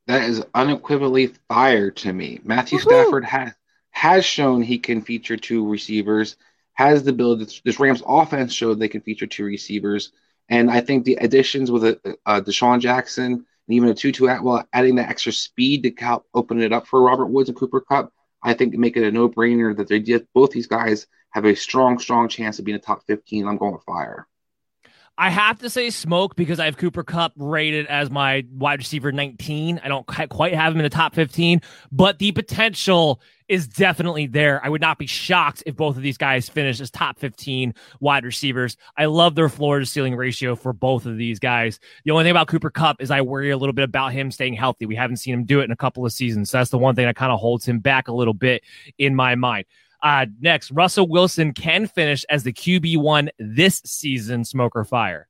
That 0.06 0.28
is 0.28 0.42
unequivocally 0.54 1.34
fire 1.48 1.90
to 1.90 2.12
me. 2.12 2.40
Matthew 2.42 2.78
Woo-hoo. 2.78 3.02
Stafford 3.02 3.24
has 3.24 3.52
has 3.92 4.24
shown 4.24 4.62
he 4.62 4.78
can 4.78 5.02
feature 5.02 5.36
two 5.36 5.68
receivers 5.68 6.36
has 6.80 7.02
the 7.02 7.10
ability. 7.10 7.60
This 7.62 7.78
Rams 7.78 8.02
offense 8.06 8.54
showed 8.54 8.78
they 8.78 8.88
can 8.88 9.02
feature 9.02 9.26
two 9.26 9.44
receivers, 9.44 10.12
and 10.50 10.70
I 10.70 10.80
think 10.80 11.04
the 11.04 11.14
additions 11.14 11.70
with 11.70 11.84
uh, 11.84 11.94
uh, 12.04 12.12
a, 12.26 12.36
a 12.36 12.42
DeSean 12.42 12.80
Jackson 12.80 13.32
and 13.32 13.44
even 13.68 13.88
a 13.88 13.94
Tutu 13.94 14.26
Atwell 14.26 14.66
adding 14.72 14.96
that 14.96 15.08
extra 15.08 15.32
speed 15.32 15.84
to 15.84 16.04
help 16.04 16.26
open 16.34 16.60
it 16.60 16.72
up 16.72 16.86
for 16.86 17.00
Robert 17.00 17.26
Woods 17.26 17.48
and 17.48 17.56
Cooper 17.56 17.80
Kupp, 17.80 18.12
I 18.42 18.54
think 18.54 18.74
make 18.74 18.96
it 18.96 19.06
a 19.06 19.12
no 19.12 19.28
brainer 19.28 19.76
that 19.76 19.88
they. 19.88 20.00
Both 20.34 20.50
these 20.50 20.66
guys 20.66 21.06
have 21.30 21.44
a 21.44 21.54
strong, 21.54 21.98
strong 21.98 22.28
chance 22.28 22.58
of 22.58 22.64
being 22.64 22.76
a 22.76 22.80
top 22.80 23.04
15. 23.06 23.46
I'm 23.46 23.56
going 23.56 23.72
with 23.72 23.84
fire. 23.84 24.26
I 25.20 25.28
have 25.28 25.58
to 25.58 25.68
say 25.68 25.90
smoke 25.90 26.34
because 26.34 26.58
I 26.58 26.64
have 26.64 26.78
Cooper 26.78 27.04
Kupp 27.04 27.34
rated 27.36 27.84
as 27.88 28.10
my 28.10 28.46
wide 28.52 28.78
receiver 28.78 29.12
19. 29.12 29.78
I 29.84 29.88
don't 29.88 30.06
quite 30.06 30.54
have 30.54 30.72
him 30.72 30.78
in 30.78 30.82
the 30.82 30.88
top 30.88 31.14
15, 31.14 31.60
but 31.92 32.18
the 32.18 32.32
potential 32.32 33.20
is 33.46 33.68
definitely 33.68 34.26
there. 34.28 34.64
I 34.64 34.70
would 34.70 34.80
not 34.80 34.96
be 34.96 35.06
shocked 35.06 35.62
if 35.66 35.76
both 35.76 35.98
of 35.98 36.02
these 36.02 36.16
guys 36.16 36.48
finish 36.48 36.80
as 36.80 36.90
top 36.90 37.18
15 37.18 37.74
wide 38.00 38.24
receivers. 38.24 38.78
I 38.96 39.04
love 39.04 39.34
their 39.34 39.50
floor 39.50 39.78
to 39.78 39.84
ceiling 39.84 40.16
ratio 40.16 40.56
for 40.56 40.72
both 40.72 41.04
of 41.04 41.18
these 41.18 41.38
guys. 41.38 41.80
The 42.04 42.12
only 42.12 42.24
thing 42.24 42.30
about 42.30 42.48
Cooper 42.48 42.70
Kupp 42.70 43.02
is 43.02 43.10
I 43.10 43.20
worry 43.20 43.50
a 43.50 43.58
little 43.58 43.74
bit 43.74 43.84
about 43.84 44.14
him 44.14 44.30
staying 44.30 44.54
healthy. 44.54 44.86
We 44.86 44.96
haven't 44.96 45.18
seen 45.18 45.34
him 45.34 45.44
do 45.44 45.60
it 45.60 45.64
in 45.64 45.70
a 45.70 45.76
couple 45.76 46.06
of 46.06 46.14
seasons. 46.14 46.48
So 46.48 46.56
that's 46.56 46.70
the 46.70 46.78
one 46.78 46.94
thing 46.94 47.04
that 47.04 47.16
kind 47.16 47.30
of 47.30 47.40
holds 47.40 47.66
him 47.66 47.80
back 47.80 48.08
a 48.08 48.14
little 48.14 48.32
bit 48.32 48.62
in 48.96 49.14
my 49.14 49.34
mind. 49.34 49.66
Uh, 50.02 50.26
next, 50.40 50.70
Russell 50.70 51.08
Wilson 51.08 51.52
can 51.52 51.86
finish 51.86 52.24
as 52.30 52.42
the 52.42 52.52
QB1 52.52 53.28
this 53.38 53.82
season, 53.84 54.44
smoker 54.44 54.84
fire. 54.84 55.28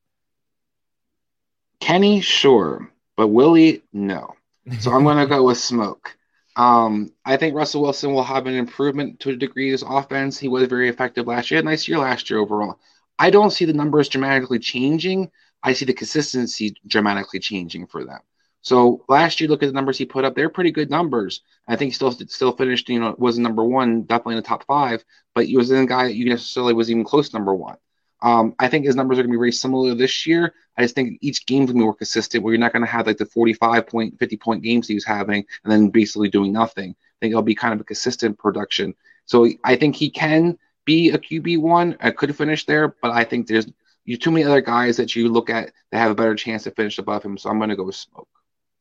Kenny, 1.81 2.21
sure, 2.21 2.91
but 3.17 3.29
Willie, 3.29 3.83
no. 3.93 4.35
So 4.81 4.93
I'm 4.93 5.03
going 5.03 5.17
to 5.17 5.27
go 5.27 5.45
with 5.45 5.59
smoke. 5.59 6.17
Um, 6.57 7.13
I 7.25 7.37
think 7.37 7.55
Russell 7.55 7.83
Wilson 7.83 8.13
will 8.13 8.23
have 8.23 8.47
an 8.47 8.55
improvement 8.55 9.21
to 9.21 9.31
a 9.31 9.37
degree 9.37 9.71
his 9.71 9.83
offense. 9.83 10.39
He 10.39 10.49
was 10.49 10.69
very 10.69 10.89
effective 10.89 11.27
last 11.27 11.51
year. 11.51 11.63
Nice 11.63 11.89
year 11.89 11.99
last 11.99 12.29
year 12.29 12.39
overall. 12.39 12.79
I 13.19 13.31
don't 13.31 13.51
see 13.51 13.65
the 13.65 13.73
numbers 13.73 14.09
dramatically 14.09 14.59
changing. 14.59 15.31
I 15.63 15.73
see 15.73 15.85
the 15.85 15.93
consistency 15.93 16.75
dramatically 16.87 17.41
changing 17.41 17.87
for 17.87 18.05
them. 18.05 18.21
So 18.62 19.05
last 19.09 19.41
year, 19.41 19.49
look 19.49 19.62
at 19.62 19.66
the 19.66 19.73
numbers 19.73 19.97
he 19.97 20.05
put 20.05 20.24
up. 20.24 20.35
They're 20.35 20.51
pretty 20.51 20.70
good 20.70 20.91
numbers. 20.91 21.43
I 21.66 21.77
think 21.77 21.91
he 21.91 21.95
still 21.95 22.12
still 22.12 22.53
finished, 22.53 22.89
you 22.89 23.01
know, 23.01 23.15
was 23.19 23.39
number 23.39 23.65
one, 23.65 24.03
definitely 24.03 24.35
in 24.35 24.43
the 24.43 24.49
top 24.49 24.65
five, 24.66 25.05
but 25.35 25.47
he 25.47 25.57
was 25.57 25.70
in 25.70 25.82
a 25.82 25.87
guy 25.87 26.05
that 26.05 26.15
you 26.15 26.28
necessarily 26.28 26.74
was 26.74 26.91
even 26.91 27.05
close 27.05 27.31
to 27.31 27.37
number 27.37 27.55
one. 27.55 27.77
Um, 28.23 28.55
I 28.59 28.69
think 28.69 28.85
his 28.85 28.97
numbers 28.97 29.19
are 29.19 29.23
going 29.23 29.31
to 29.31 29.37
be 29.37 29.41
very 29.41 29.53
similar 29.53 29.95
this 29.95 30.27
year. 30.27 30.53
I 30.77 30.82
just 30.82 30.95
think 30.95 31.19
each 31.23 31.47
game's 31.47 31.66
going 31.66 31.78
to 31.78 31.81
be 31.81 31.85
more 31.85 31.95
consistent 31.95 32.45
where 32.45 32.53
you're 32.53 32.61
not 32.61 32.73
going 32.73 32.85
to 32.85 32.91
have 32.91 33.07
like 33.07 33.16
the 33.16 33.27
45 33.27 33.87
point, 33.87 34.19
50 34.19 34.37
point 34.37 34.62
games 34.62 34.87
he 34.87 34.95
was 34.95 35.05
having 35.05 35.45
and 35.65 35.73
then 35.73 35.89
basically 35.89 36.28
doing 36.28 36.53
nothing. 36.53 36.91
I 36.91 37.16
think 37.20 37.31
it'll 37.32 37.43
be 37.43 37.55
kind 37.55 37.73
of 37.73 37.81
a 37.81 37.85
consistent 37.85 38.39
production. 38.39 38.95
So 39.24 39.49
I 39.65 39.77
think 39.77 39.97
he 39.97 40.11
can 40.11 40.59
be 40.85 41.11
a 41.11 41.19
QB1. 41.19 41.97
I 42.01 42.11
could 42.11 42.37
finish 42.37 42.66
there, 42.66 42.97
but 43.01 43.12
I 43.12 43.24
think 43.24 43.47
there's 43.47 43.66
too 44.20 44.31
many 44.31 44.45
other 44.45 44.61
guys 44.61 44.97
that 44.99 45.15
you 45.16 45.28
look 45.28 45.49
at 45.49 45.73
that 45.93 45.99
have 45.99 46.11
a 46.11 46.15
better 46.15 46.35
chance 46.35 46.65
to 46.65 46.70
finish 46.73 46.99
above 46.99 47.23
him. 47.23 47.39
So 47.39 47.49
I'm 47.49 47.59
going 47.59 47.70
to 47.70 47.77
go 47.77 47.85
with 47.85 47.95
Smoke. 47.95 48.28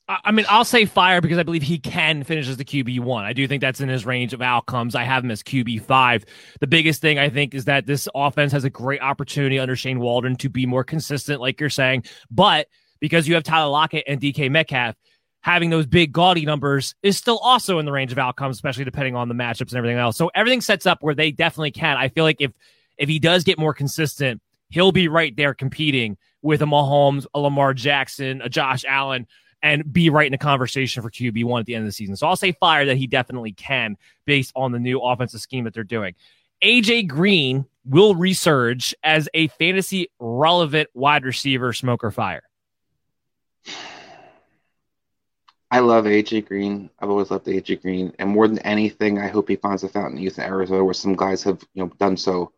I 0.10 0.32
mean, 0.32 0.48
I'll 0.50 0.66
say 0.66 0.86
fire 0.86 1.22
because 1.22 1.38
I 1.38 1.44
believe 1.44 1.62
he 1.62 1.78
can 1.78 2.24
finish 2.24 2.48
as 2.48 2.58
the 2.58 2.66
QB 2.66 3.02
one. 3.02 3.26
I 3.26 3.34
do 3.34 3.48
think 3.48 3.62
that's 3.62 3.80
in 3.80 3.90
his 3.90 4.08
range 4.08 4.34
of 4.34 4.42
outcomes. 4.42 4.96
I 4.96 5.04
have 5.04 5.24
him 5.24 5.30
as 5.30 5.44
QB 5.44 5.84
five. 5.84 6.26
The 6.60 6.66
biggest 6.66 7.00
thing 7.00 7.20
I 7.20 7.30
think 7.30 7.54
is 7.54 7.66
that 7.66 7.86
this 7.86 8.08
offense 8.16 8.52
has 8.54 8.64
a 8.64 8.72
great 8.72 9.02
opportunity 9.02 9.60
under 9.60 9.76
Shane 9.76 10.00
Waldron 10.00 10.36
to 10.38 10.50
be 10.50 10.66
more 10.66 10.84
consistent, 10.84 11.40
like 11.40 11.60
you're 11.60 11.70
saying. 11.70 12.06
But 12.32 12.68
because 13.00 13.28
you 13.28 13.36
have 13.36 13.44
Tyler 13.44 13.70
Lockett 13.70 14.06
and 14.08 14.20
DK 14.20 14.50
Metcalf, 14.50 14.96
having 15.42 15.70
those 15.70 15.86
big 15.86 16.12
gaudy 16.12 16.44
numbers 16.44 16.96
is 17.04 17.16
still 17.16 17.38
also 17.38 17.78
in 17.78 17.86
the 17.86 17.92
range 17.92 18.12
of 18.12 18.18
outcomes, 18.18 18.58
especially 18.58 18.86
depending 18.86 19.16
on 19.16 19.28
the 19.28 19.36
matchups 19.36 19.70
and 19.70 19.76
everything 19.76 19.98
else. 19.98 20.18
So 20.18 20.32
everything 20.34 20.62
sets 20.62 20.88
up 20.88 20.98
where 21.02 21.14
they 21.14 21.32
definitely 21.32 21.72
can. 21.72 21.98
I 21.98 22.10
feel 22.10 22.24
like 22.24 22.42
if 22.42 22.52
if 22.98 23.08
he 23.08 23.20
does 23.20 23.44
get 23.44 23.60
more 23.60 23.76
consistent, 23.76 24.42
he'll 24.70 24.92
be 24.92 25.08
right 25.08 25.36
there 25.36 25.54
competing 25.54 26.18
with 26.42 26.64
a 26.64 26.66
Mahomes, 26.66 27.28
a 27.36 27.40
Lamar 27.40 27.76
Jackson, 27.76 28.42
a 28.42 28.50
Josh 28.50 28.84
Allen 28.88 29.28
and 29.62 29.92
be 29.92 30.10
right 30.10 30.26
in 30.26 30.32
the 30.32 30.38
conversation 30.38 31.04
for 31.04 31.10
QB1 31.10 31.60
at 31.60 31.66
the 31.66 31.76
end 31.76 31.84
of 31.84 31.88
the 31.88 31.94
season. 31.94 32.16
So 32.16 32.28
I'll 32.28 32.36
say 32.36 32.52
fire 32.54 32.86
that 32.86 32.98
he 32.98 33.08
definitely 33.08 33.52
can 33.52 33.98
based 34.26 34.52
on 34.56 34.72
the 34.72 34.80
new 34.80 35.00
offensive 35.00 35.42
scheme 35.42 35.66
that 35.66 35.74
they're 35.74 35.84
doing. 35.84 36.16
AJ 36.64 37.08
Green 37.08 37.66
will 37.86 38.16
resurge 38.16 38.94
as 39.04 39.30
a 39.34 39.48
fantasy 39.48 40.10
relevant 40.20 40.90
wide 40.94 41.26
receiver, 41.26 41.74
smoker 41.74 42.12
fire. 42.12 42.44
I 45.72 45.80
love 45.80 46.06
AJ 46.06 46.48
Green. 46.48 46.90
I've 47.00 47.10
always 47.10 47.30
loved 47.30 47.46
AJ 47.46 47.82
Green, 47.82 48.14
and 48.18 48.30
more 48.30 48.48
than 48.48 48.60
anything, 48.60 49.20
I 49.20 49.28
hope 49.28 49.48
he 49.48 49.56
finds 49.56 49.84
a 49.84 49.90
fountain 49.90 50.20
youth 50.20 50.40
in 50.40 50.46
Arizona, 50.46 50.84
where 50.84 50.94
some 50.94 51.16
guys 51.16 51.44
have 51.44 51.62
you 51.74 51.84
know 51.84 51.92
done 52.00 52.18
so. 52.18 52.54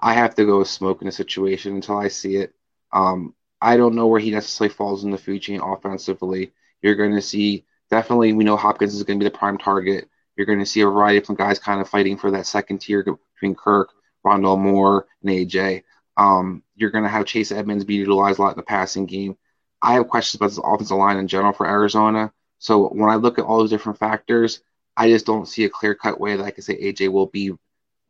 I 0.00 0.12
have 0.14 0.34
to 0.34 0.44
go 0.44 0.62
smoke 0.64 1.00
in 1.00 1.08
a 1.08 1.12
situation 1.12 1.76
until 1.76 1.96
I 1.96 2.08
see 2.08 2.36
it. 2.36 2.54
Um, 2.92 3.34
I 3.64 3.78
don't 3.78 3.94
know 3.94 4.06
where 4.08 4.20
he 4.20 4.30
necessarily 4.30 4.74
falls 4.74 5.04
in 5.04 5.10
the 5.10 5.16
food 5.16 5.40
chain 5.40 5.58
offensively. 5.62 6.52
You're 6.82 6.96
going 6.96 7.14
to 7.14 7.22
see 7.22 7.64
definitely, 7.90 8.34
we 8.34 8.44
know 8.44 8.58
Hopkins 8.58 8.94
is 8.94 9.02
going 9.04 9.18
to 9.18 9.24
be 9.24 9.30
the 9.30 9.38
prime 9.38 9.56
target. 9.56 10.06
You're 10.36 10.44
going 10.44 10.58
to 10.58 10.66
see 10.66 10.82
a 10.82 10.86
variety 10.86 11.24
of 11.26 11.36
guys 11.38 11.58
kind 11.58 11.80
of 11.80 11.88
fighting 11.88 12.18
for 12.18 12.30
that 12.32 12.46
second 12.46 12.82
tier 12.82 13.02
between 13.02 13.54
Kirk, 13.54 13.88
Rondale 14.22 14.58
Moore, 14.58 15.06
and 15.22 15.30
AJ. 15.30 15.82
Um, 16.18 16.62
you're 16.76 16.90
going 16.90 17.04
to 17.04 17.10
have 17.10 17.24
Chase 17.24 17.52
Edmonds 17.52 17.84
be 17.84 17.94
utilized 17.94 18.38
a 18.38 18.42
lot 18.42 18.50
in 18.50 18.58
the 18.58 18.64
passing 18.64 19.06
game. 19.06 19.38
I 19.80 19.94
have 19.94 20.08
questions 20.08 20.38
about 20.38 20.48
this 20.48 20.60
offensive 20.62 20.98
line 20.98 21.16
in 21.16 21.26
general 21.26 21.54
for 21.54 21.66
Arizona. 21.66 22.34
So 22.58 22.88
when 22.88 23.08
I 23.08 23.14
look 23.14 23.38
at 23.38 23.46
all 23.46 23.60
those 23.60 23.70
different 23.70 23.98
factors, 23.98 24.60
I 24.94 25.08
just 25.08 25.24
don't 25.24 25.48
see 25.48 25.64
a 25.64 25.70
clear 25.70 25.94
cut 25.94 26.20
way 26.20 26.36
that 26.36 26.44
I 26.44 26.50
can 26.50 26.62
say 26.62 26.78
AJ 26.78 27.10
will 27.10 27.28
be 27.28 27.52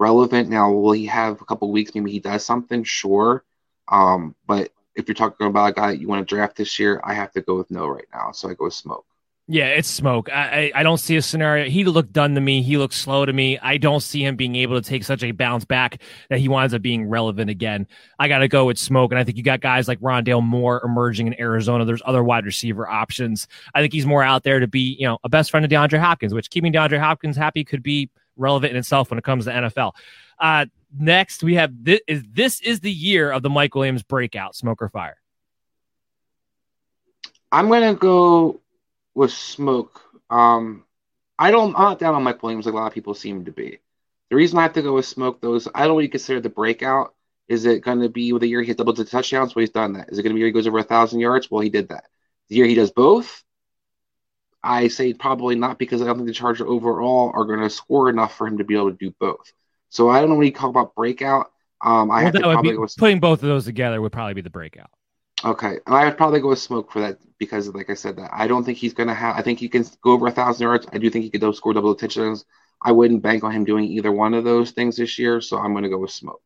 relevant. 0.01 0.49
Now, 0.49 0.73
will 0.73 0.93
he 0.93 1.07
have 1.07 1.41
a 1.41 1.45
couple 1.45 1.71
weeks? 1.71 1.95
Maybe 1.95 2.11
he 2.11 2.19
does 2.19 2.45
something, 2.45 2.83
sure. 2.83 3.45
Um, 3.87 4.35
but 4.49 4.73
if 4.97 5.09
you're 5.09 5.15
talking 5.15 5.47
about 5.47 5.71
a 5.71 5.73
guy 5.73 5.91
you 5.93 6.09
want 6.09 6.27
to 6.27 6.35
draft 6.35 6.57
this 6.57 6.79
year, 6.79 7.01
I 7.05 7.15
have 7.15 7.33
to 7.33 7.41
go 7.41 7.57
with 7.57 7.71
no 7.71 7.87
right 7.87 8.07
now. 8.13 8.33
So 8.33 8.49
I 8.49 8.55
go 8.55 8.65
with 8.65 8.75
smoke. 8.75 9.07
Yeah, 9.47 9.67
it's 9.67 9.89
smoke. 9.89 10.31
I, 10.33 10.73
I, 10.75 10.81
I 10.81 10.83
don't 10.83 10.97
see 10.97 11.17
a 11.17 11.23
scenario. 11.23 11.69
He 11.69 11.85
looked 11.85 12.15
done 12.15 12.35
to 12.35 12.41
me. 12.41 12.63
He 12.63 12.79
looked 12.79 12.95
slow 12.95 13.27
to 13.27 13.33
me. 13.33 13.59
I 13.59 13.77
don't 13.77 14.01
see 14.01 14.25
him 14.25 14.37
being 14.37 14.57
able 14.57 14.81
to 14.81 14.89
take 14.89 15.05
such 15.05 15.23
a 15.23 15.33
bounce 15.33 15.67
back 15.67 16.01
that 16.31 16.39
he 16.39 16.49
winds 16.49 16.73
up 16.73 16.81
being 16.81 17.11
relevant 17.11 17.51
again. 17.51 17.87
I 18.19 18.29
got 18.29 18.39
to 18.39 18.49
go 18.49 18.65
with 18.65 18.79
smoke. 18.79 19.13
And 19.13 19.19
I 19.19 19.25
think 19.25 19.37
you 19.37 19.43
got 19.43 19.61
guys 19.61 19.87
like 19.87 20.01
Rondale 20.01 20.43
Moore 20.43 20.81
emerging 20.83 21.27
in 21.27 21.39
Arizona. 21.39 21.85
There's 21.85 22.01
other 22.07 22.25
wide 22.25 22.47
receiver 22.47 22.89
options. 22.89 23.47
I 23.75 23.83
think 23.83 23.93
he's 23.93 24.07
more 24.07 24.23
out 24.23 24.45
there 24.45 24.61
to 24.61 24.67
be, 24.67 24.97
you 24.99 25.07
know, 25.07 25.19
a 25.25 25.29
best 25.29 25.51
friend 25.51 25.63
of 25.63 25.71
DeAndre 25.71 25.99
Hopkins, 25.99 26.33
which 26.33 26.49
keeping 26.49 26.73
DeAndre 26.73 26.99
Hopkins 26.99 27.37
happy 27.37 27.65
could 27.65 27.83
be 27.83 28.09
relevant 28.39 28.71
in 28.71 28.79
itself 28.79 29.11
when 29.11 29.19
it 29.19 29.25
comes 29.25 29.45
to 29.45 29.51
NFL. 29.51 29.93
Uh, 30.39 30.65
next, 30.99 31.43
we 31.43 31.55
have 31.55 31.73
this 31.85 32.01
is, 32.07 32.25
this 32.31 32.61
is 32.61 32.81
the 32.81 32.91
year 32.91 33.31
of 33.31 33.43
the 33.43 33.51
Mike 33.51 33.75
Williams 33.75 34.03
breakout, 34.03 34.55
smoker 34.55 34.89
fire. 34.89 35.17
I'm 37.51 37.69
gonna 37.69 37.95
go 37.95 38.61
with 39.15 39.33
smoke. 39.33 40.01
Um, 40.31 40.85
I 41.39 41.51
don't. 41.51 41.75
I'm 41.77 41.83
not 41.83 41.99
down 41.99 42.15
on 42.15 42.23
Mike 42.23 42.43
Williams 42.43 42.67
like 42.67 42.75
a 42.75 42.77
lot 42.77 42.87
of 42.87 42.95
people 42.95 43.15
seem 43.15 43.45
to 43.45 43.53
be. 43.53 43.79
The 44.31 44.37
reason 44.37 44.59
I 44.59 44.63
have 44.63 44.73
to 44.75 44.83
go 44.83 44.95
with 44.95 45.07
smoke 45.07 45.41
though 45.41 45.55
is 45.55 45.69
I 45.75 45.87
don't 45.87 45.97
really 45.97 46.09
consider 46.09 46.41
the 46.41 46.49
breakout. 46.49 47.15
Is 47.47 47.67
it 47.67 47.83
going 47.83 48.01
to 48.01 48.09
be 48.09 48.33
with 48.33 48.41
the 48.41 48.49
year 48.49 48.63
he 48.63 48.69
hit 48.69 48.79
double 48.79 48.95
digit 48.95 49.13
touchdowns? 49.13 49.55
Well, 49.55 49.61
he's 49.61 49.71
done 49.71 49.93
that. 49.95 50.11
Is 50.11 50.19
it 50.19 50.23
going 50.23 50.33
to 50.33 50.35
be 50.35 50.41
where 50.41 50.49
he 50.49 50.53
goes 50.53 50.67
over 50.67 50.79
a 50.79 50.83
thousand 50.83 51.21
yards? 51.21 51.51
Well, 51.51 51.61
he 51.61 51.69
did 51.69 51.91
that. 51.91 52.05
The 52.49 52.57
year 52.57 52.67
he 52.67 52.75
does 52.75 52.91
both, 52.91 53.45
I 54.63 54.89
say 54.89 55.13
probably 55.13 55.57
not 55.57 55.79
because 55.79 56.01
I 56.01 56.07
don't 56.07 56.17
think 56.17 56.29
the 56.29 56.35
Chargers 56.35 56.67
overall 56.67 57.31
are 57.35 57.45
going 57.45 57.61
to 57.61 57.69
score 57.69 58.09
enough 58.09 58.37
for 58.37 58.47
him 58.47 58.59
to 58.59 58.65
be 58.65 58.75
able 58.75 58.91
to 58.91 58.97
do 58.97 59.15
both. 59.21 59.53
So 59.95 60.11
I 60.11 60.21
don't 60.21 60.29
know 60.29 60.35
when 60.35 60.47
you 60.47 60.53
talk 60.53 60.71
about 60.71 60.95
breakout. 60.97 61.53
Um, 61.81 62.11
I 62.11 62.17
well, 62.17 62.25
have 62.25 62.33
to 62.35 62.41
probably 62.41 62.73
be, 62.73 62.87
putting 62.99 63.21
both 63.21 63.43
of 63.43 63.49
those 63.49 63.65
together 63.65 64.01
would 64.01 64.11
probably 64.11 64.35
be 64.35 64.41
the 64.41 64.51
breakout. 64.51 64.91
Okay, 65.45 65.79
and 65.87 65.95
I 65.95 66.07
would 66.07 66.17
probably 66.17 66.41
go 66.41 66.49
with 66.49 66.59
Smoke 66.59 66.91
for 66.91 67.01
that 67.01 67.19
because, 67.39 67.69
like 67.69 67.91
I 67.91 67.95
said, 67.95 68.17
that 68.17 68.31
I 68.33 68.49
don't 68.49 68.65
think 68.65 68.77
he's 68.77 68.93
gonna 68.93 69.15
have. 69.15 69.37
I 69.37 69.43
think 69.43 69.61
he 69.61 69.69
can 69.69 69.85
go 70.03 70.13
over 70.13 70.27
a 70.27 70.33
thousand 70.33 70.65
yards. 70.65 70.87
I 70.93 70.99
do 70.99 71.11
think 71.11 71.25
he 71.25 71.31
could 71.31 71.55
score 71.55 71.75
double 71.75 71.95
touchdowns. 71.95 72.45
I 72.83 72.91
wouldn't 72.91 73.23
bank 73.23 73.45
on 73.45 73.53
him 73.53 73.65
doing 73.65 73.85
either 73.85 74.11
one 74.11 74.35
of 74.35 74.43
those 74.43 74.73
things 74.73 74.97
this 74.97 75.17
year, 75.17 75.41
so 75.41 75.59
I'm 75.59 75.75
gonna 75.75 75.89
go 75.89 75.99
with 75.99 76.11
Smoke. 76.11 76.43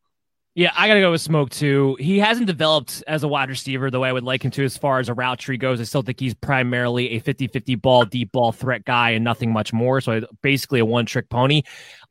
Yeah, 0.59 0.73
I 0.77 0.89
got 0.89 0.95
to 0.95 1.01
go 1.01 1.13
with 1.13 1.21
Smoke 1.21 1.51
too. 1.51 1.97
He 2.01 2.19
hasn't 2.19 2.49
developed 2.49 3.05
as 3.07 3.23
a 3.23 3.29
wide 3.29 3.49
receiver 3.49 3.93
the 3.93 4.01
way 4.01 4.09
I 4.09 4.13
would 4.13 4.25
like 4.25 4.45
him 4.45 4.51
to 4.51 4.65
as 4.65 4.77
far 4.77 4.99
as 4.99 5.09
a 5.09 5.15
route 5.15 5.39
tree 5.39 5.57
goes. 5.57 5.81
I 5.81 5.85
still 5.85 6.03
think 6.03 6.19
he's 6.19 6.35
primarily 6.35 7.11
a 7.11 7.21
50 7.21 7.47
50 7.47 7.77
ball, 7.77 8.05
deep 8.05 8.33
ball 8.33 8.51
threat 8.51 8.85
guy 8.85 9.11
and 9.11 9.23
nothing 9.23 9.53
much 9.53 9.73
more. 9.73 10.01
So 10.01 10.27
basically 10.43 10.81
a 10.81 10.85
one 10.85 11.07
trick 11.07 11.29
pony. 11.29 11.63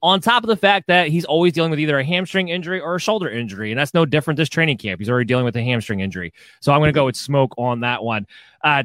On 0.02 0.22
top 0.22 0.46
of 0.46 0.48
the 0.48 0.56
fact 0.56 0.88
that 0.88 1.10
he's 1.10 1.26
always 1.26 1.52
dealing 1.52 1.72
with 1.72 1.80
either 1.82 2.00
a 2.00 2.06
hamstring 2.06 2.48
injury 2.48 2.80
or 2.80 2.96
a 2.96 3.02
shoulder 3.02 3.30
injury. 3.30 3.74
And 3.74 3.78
that's 3.78 3.94
no 3.94 4.06
different 4.06 4.38
this 4.38 4.48
training 4.48 4.78
camp. 4.78 5.02
He's 5.02 5.10
already 5.10 5.26
dealing 5.26 5.44
with 5.44 5.58
a 5.58 5.62
hamstring 5.62 6.00
injury. 6.00 6.32
So 6.62 6.72
I'm 6.72 6.80
going 6.80 6.88
to 6.88 6.94
go 6.94 7.04
with 7.04 7.18
Smoke 7.18 7.54
on 7.58 7.82
that 7.82 8.02
one. 8.02 8.28
Uh, 8.64 8.84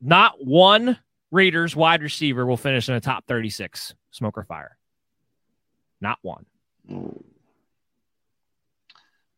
not 0.00 0.44
one 0.44 0.98
Raiders 1.30 1.76
wide 1.76 2.02
receiver 2.02 2.44
will 2.44 2.56
finish 2.56 2.88
in 2.88 2.96
the 2.96 3.00
top 3.00 3.28
36. 3.28 3.94
Smoke 4.10 4.36
or 4.36 4.42
fire? 4.42 4.76
Not 6.00 6.18
one. 6.22 6.46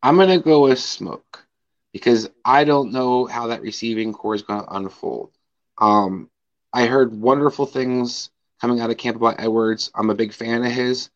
I'm 0.02 0.16
going 0.16 0.28
to 0.28 0.38
go 0.38 0.64
with 0.64 0.78
Smoke 0.78 1.44
because 1.92 2.28
I 2.44 2.64
don't 2.64 2.92
know 2.92 3.26
how 3.26 3.48
that 3.48 3.62
receiving 3.62 4.12
corps 4.12 4.36
is 4.36 4.42
going 4.42 4.62
to 4.62 4.76
unfold. 4.76 5.30
Um, 5.78 6.30
I 6.72 6.86
heard 6.86 7.18
wonderful 7.18 7.66
things 7.66 8.30
coming 8.60 8.80
out 8.80 8.90
of 8.90 8.96
camp 8.96 9.16
about 9.16 9.40
Edwards. 9.40 9.90
I'm 9.94 10.10
a 10.10 10.14
big 10.14 10.32
fan 10.32 10.64
of 10.64 10.72
his. 10.72 11.10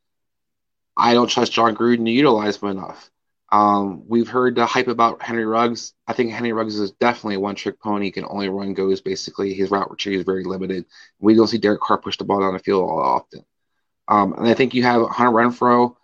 I 0.97 1.15
don't 1.15 1.29
trust 1.29 1.53
Jon 1.53 1.77
Gruden 1.77 2.05
to 2.05 2.11
utilize 2.11 2.57
him 2.57 2.71
enough. 2.71 3.11
Um, 3.51 4.05
we've 4.09 4.29
heard 4.29 4.57
the 4.57 4.65
hype 4.65 4.89
about 4.89 5.23
Henry 5.23 5.45
Ruggs. 5.45 5.93
I 6.07 6.15
think 6.15 6.33
Henry 6.33 6.53
Ruggs 6.53 6.79
is 6.79 6.93
definitely 6.93 7.35
a 7.35 7.41
one 7.41 7.55
trick 7.55 7.79
pony. 7.81 8.07
He 8.07 8.11
can 8.11 8.25
only 8.25 8.49
run 8.49 8.73
goes 8.73 9.03
basically. 9.03 9.53
His 9.53 9.71
route 9.71 9.91
retrieval 9.91 10.21
is 10.21 10.27
very 10.27 10.45
limited. 10.45 10.87
We 11.21 11.35
don't 11.35 11.49
see 11.49 11.59
Derek 11.59 11.81
Carr 11.81 11.99
push 11.99 12.17
the 12.17 12.25
ball 12.25 12.41
down 12.41 12.55
the 12.55 12.59
field 12.59 12.83
all 12.83 12.99
often. 12.99 13.45
Um, 14.09 14.33
and 14.33 14.49
I 14.49 14.55
think 14.55 14.75
you 14.75 14.83
have 14.85 15.07
Hunter 15.09 15.33
Renfrow 15.33 15.97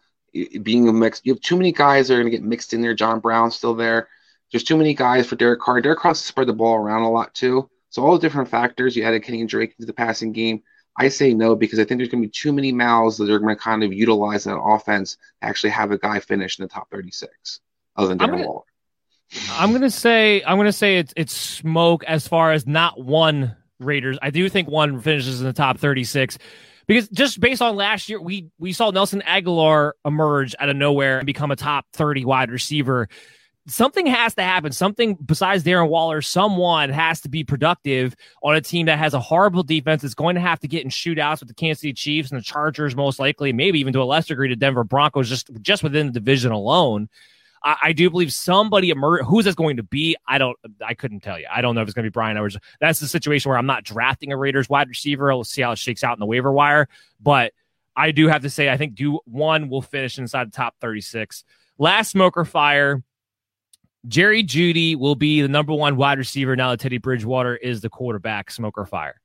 being 0.63 0.89
a 0.89 0.93
mix. 0.93 1.21
You 1.25 1.35
have 1.35 1.41
too 1.41 1.57
many 1.57 1.73
guys 1.73 2.09
that 2.09 2.15
are 2.15 2.19
going 2.19 2.31
to 2.31 2.37
get 2.37 2.47
mixed 2.47 2.75
in 2.75 2.81
there. 2.81 2.95
John 2.95 3.21
Brown 3.21 3.51
still 3.51 3.75
there. 3.75 4.09
There's 4.51 4.65
too 4.65 4.77
many 4.77 4.95
guys 4.95 5.27
for 5.27 5.37
Derek 5.37 5.61
Carr. 5.61 5.81
Derek 5.81 5.99
Carr 5.99 6.15
spread 6.15 6.47
the 6.47 6.53
ball 6.53 6.77
around 6.77 7.03
a 7.03 7.11
lot 7.11 7.35
too. 7.35 7.69
So 7.91 8.05
all 8.05 8.13
the 8.13 8.21
different 8.21 8.49
factors. 8.49 8.97
You 8.97 9.05
added 9.05 9.23
Kenny 9.23 9.45
Drake 9.47 9.75
into 9.79 9.87
the 9.87 9.93
passing 9.93 10.33
game. 10.33 10.63
I 10.97 11.09
say 11.09 11.33
no 11.33 11.55
because 11.55 11.79
I 11.79 11.85
think 11.85 11.99
there's 11.99 12.09
going 12.09 12.23
to 12.23 12.27
be 12.27 12.33
too 12.33 12.53
many 12.53 12.73
mouths 12.73 13.19
that 13.19 13.31
are 13.31 13.39
going 13.39 13.55
to 13.55 13.61
kind 13.61 13.85
of 13.85 13.93
utilize 13.93 14.45
that 14.45 14.59
offense 14.59 15.15
to 15.15 15.47
actually 15.47 15.71
have 15.71 15.93
a 15.93 15.99
guy 15.99 16.19
finish 16.19 16.59
in 16.59 16.65
the 16.65 16.69
top 16.69 16.91
36, 16.91 17.61
other 17.97 18.09
than 18.09 18.19
Darren 18.19 18.31
gonna, 18.31 18.47
Waller. 18.47 18.63
I'm 19.53 19.71
going 19.71 19.83
to 19.83 19.91
say 19.91 20.43
I'm 20.45 20.57
going 20.57 20.67
to 20.67 20.73
say 20.73 20.99
it's 20.99 21.13
it's 21.17 21.37
smoke 21.37 22.03
as 22.05 22.27
far 22.27 22.53
as 22.53 22.67
not 22.67 23.01
one 23.01 23.57
Raiders. 23.79 24.19
I 24.21 24.31
do 24.31 24.49
think 24.49 24.69
one 24.69 25.01
finishes 25.01 25.41
in 25.41 25.47
the 25.47 25.53
top 25.53 25.79
36 25.79 26.39
because 26.89 27.09
just 27.11 27.39
based 27.39 27.63
on 27.63 27.77
last 27.77 28.09
year, 28.09 28.21
we 28.21 28.49
we 28.59 28.73
saw 28.73 28.91
Nelson 28.91 29.23
Agholor 29.25 29.93
emerge 30.05 30.57
out 30.59 30.69
of 30.69 30.77
nowhere 30.77 31.19
and 31.19 31.27
become 31.27 31.53
a 31.53 31.57
top 31.57 31.87
30 31.93 32.25
wide 32.25 32.51
receiver 32.51 33.09
something 33.69 34.07
has 34.07 34.35
to 34.35 34.43
happen. 34.43 34.73
Something 34.73 35.15
besides 35.15 35.63
Darren 35.63 35.89
Waller, 35.89 36.23
someone 36.23 36.91
has 36.91 37.21
to 37.21 37.29
be 37.29 37.45
productive 37.45 38.17
on 38.43 38.57
a 38.57 38.61
team 38.61 38.87
that 38.87 38.99
has 38.99 39.15
a 39.15 39.21
horrible 39.21 39.63
defense. 39.63 40.03
That's 40.03 40.15
going 40.15 40.35
to 40.35 40.41
have 40.41 40.61
to 40.61 40.69
get 40.69 40.85
in 40.85 40.91
shootouts 40.91 41.41
with 41.41 41.49
the 41.49 41.55
Kansas 41.55 41.83
City 41.83 41.93
Chiefs 41.93 42.31
and 42.31 42.41
the 42.41 42.45
Chargers, 42.45 42.97
most 42.97 43.19
likely, 43.19 43.53
maybe 43.53 43.79
even 43.79 43.93
to 43.93 44.03
a 44.03 44.05
lesser 44.05 44.35
degree, 44.35 44.49
to 44.49 44.57
Denver 44.57 44.85
Broncos, 44.85 45.29
just 45.29 45.51
just 45.63 45.83
within 45.83 46.07
the 46.07 46.13
division 46.13 46.53
alone. 46.53 47.09
I, 47.63 47.77
I 47.83 47.93
do 47.93 48.11
believe 48.11 48.33
somebody 48.33 48.91
emerge. 48.91 49.25
Who's 49.25 49.45
this 49.45 49.55
going 49.55 49.77
to 49.77 49.83
be? 49.83 50.17
I 50.27 50.39
don't. 50.39 50.57
I 50.85 50.95
couldn't 50.95 51.21
tell 51.21 51.39
you. 51.39 51.47
I 51.51 51.61
don't 51.61 51.75
know 51.75 51.83
if 51.83 51.89
it's 51.89 51.95
going 51.95 52.05
to 52.05 52.11
be 52.11 52.13
Bryan 52.13 52.37
Edwards. 52.37 52.57
That's 52.81 53.01
the 53.01 53.09
situation 53.09 53.49
where 53.49 53.59
I'm 53.59 53.67
not 53.67 53.85
drafting 53.85 54.33
a 54.33 54.37
Raiders 54.37 54.69
wide 54.69 54.89
receiver. 54.89 55.27
We'll 55.29 55.45
see 55.45 55.63
how 55.63 55.73
it 55.73 55.79
shakes 55.79 56.05
out 56.05 56.17
in 56.17 56.21
the 56.21 56.27
waiver 56.27 56.53
wire, 56.53 56.89
but. 57.21 57.53
I 58.01 58.13
do 58.13 58.29
have 58.29 58.43
to 58.43 58.51
say, 58.51 58.71
I 58.71 58.77
think 58.77 58.95
do 58.95 59.19
one 59.25 59.69
will 59.69 59.83
finish 59.83 60.19
inside 60.19 60.47
the 60.47 60.57
top 60.57 60.77
36. 60.81 61.43
Last 61.79 62.13
smoker 62.13 62.45
fire 62.45 63.03
Jerry 64.07 64.45
Jeudy 64.45 64.97
will 64.97 65.17
be 65.17 65.43
the 65.43 65.49
number 65.49 65.75
one 65.75 65.97
wide 65.97 66.19
receiver 66.19 66.55
now 66.55 66.71
that 66.71 66.81
Teddy 66.81 66.99
Bridgewater 66.99 67.57
is 67.57 67.81
the 67.81 67.91
quarterback. 67.91 68.51
Smoke 68.51 68.79
or 68.79 68.87
fire? 68.87 69.21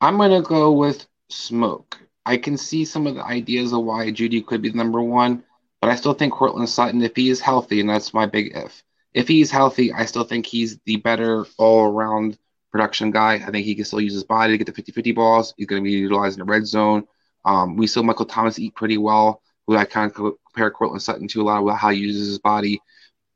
I'm 0.00 0.16
going 0.16 0.30
to 0.30 0.46
go 0.46 0.72
with 0.72 1.06
smoke. 1.28 1.98
I 2.26 2.36
can 2.36 2.56
see 2.56 2.84
some 2.84 3.06
of 3.06 3.14
the 3.14 3.24
ideas 3.24 3.72
of 3.72 3.84
why 3.84 4.10
Jeudy 4.10 4.44
could 4.44 4.62
be 4.62 4.70
the 4.70 4.76
number 4.76 5.00
one, 5.00 5.44
but 5.84 5.90
I 5.90 5.96
still 5.96 6.14
think 6.14 6.32
Courtland 6.32 6.70
Sutton, 6.70 7.02
if 7.02 7.14
he 7.14 7.28
is 7.28 7.42
healthy, 7.42 7.78
and 7.78 7.90
that's 7.90 8.14
my 8.14 8.24
big 8.24 8.56
if, 8.56 8.82
if 9.12 9.28
he's 9.28 9.50
healthy, 9.50 9.92
I 9.92 10.06
still 10.06 10.24
think 10.24 10.46
he's 10.46 10.78
the 10.86 10.96
better 10.96 11.44
all 11.58 11.84
around 11.84 12.38
production 12.72 13.10
guy. 13.10 13.34
I 13.34 13.50
think 13.50 13.66
he 13.66 13.74
can 13.74 13.84
still 13.84 14.00
use 14.00 14.14
his 14.14 14.24
body 14.24 14.54
to 14.54 14.56
get 14.56 14.66
the 14.66 14.72
50 14.72 14.92
50 14.92 15.12
balls. 15.12 15.52
He's 15.58 15.66
going 15.66 15.84
to 15.84 15.86
be 15.86 15.92
utilized 15.92 16.38
in 16.38 16.46
the 16.46 16.50
red 16.50 16.66
zone. 16.66 17.06
Um, 17.44 17.76
we 17.76 17.86
saw 17.86 18.02
Michael 18.02 18.24
Thomas 18.24 18.58
eat 18.58 18.74
pretty 18.74 18.96
well, 18.96 19.42
who 19.66 19.76
I 19.76 19.84
kind 19.84 20.10
of 20.10 20.14
compare 20.14 20.70
Courtland 20.70 21.02
Sutton 21.02 21.28
to 21.28 21.42
a 21.42 21.44
lot 21.44 21.62
of 21.62 21.76
how 21.76 21.90
he 21.90 21.98
uses 21.98 22.28
his 22.28 22.38
body 22.38 22.80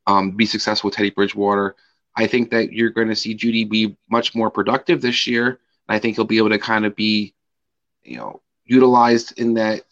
um, 0.07 0.31
be 0.31 0.47
successful 0.47 0.89
with 0.89 0.97
Teddy 0.97 1.11
Bridgewater. 1.11 1.77
I 2.17 2.29
think 2.29 2.49
that 2.53 2.73
you're 2.73 2.89
going 2.89 3.09
to 3.09 3.15
see 3.15 3.37
Jeudy 3.37 3.69
be 3.69 3.95
much 4.11 4.35
more 4.35 4.51
productive 4.51 5.03
this 5.03 5.27
year. 5.27 5.61
I 5.87 5.99
think 5.99 6.17
he'll 6.17 6.25
be 6.25 6.39
able 6.39 6.49
to 6.49 6.59
kind 6.59 6.87
of 6.87 6.97
be, 6.97 7.35
you 8.05 8.17
know, 8.17 8.41
utilized 8.65 9.39
in 9.39 9.53
that 9.55 9.83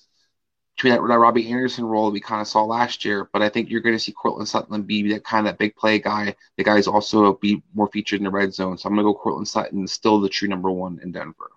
between 0.76 0.92
that, 0.92 1.00
Robby 1.00 1.50
Anderson 1.50 1.86
role 1.86 2.06
that 2.06 2.12
we 2.12 2.20
kind 2.20 2.42
of 2.42 2.46
saw 2.46 2.62
last 2.62 3.04
year. 3.04 3.28
But 3.32 3.42
I 3.42 3.48
think 3.48 3.70
you're 3.70 3.80
going 3.80 3.94
to 3.94 3.98
see 3.98 4.12
Courtland 4.12 4.48
Sutton 4.48 4.82
be 4.82 5.10
that 5.12 5.24
kind 5.24 5.48
of 5.48 5.56
big 5.56 5.74
play 5.74 5.98
guy. 5.98 6.36
The 6.56 6.64
guys 6.64 6.86
also 6.86 7.32
be 7.34 7.62
more 7.74 7.88
featured 7.88 8.20
in 8.20 8.24
the 8.24 8.30
red 8.30 8.52
zone. 8.52 8.76
So 8.76 8.88
I'm 8.88 8.94
going 8.94 9.06
to 9.06 9.12
go 9.12 9.18
Courtland 9.18 9.48
Sutton, 9.48 9.86
still 9.86 10.20
the 10.20 10.28
true 10.28 10.48
number 10.48 10.70
one 10.70 11.00
in 11.02 11.12
Denver. 11.12 11.50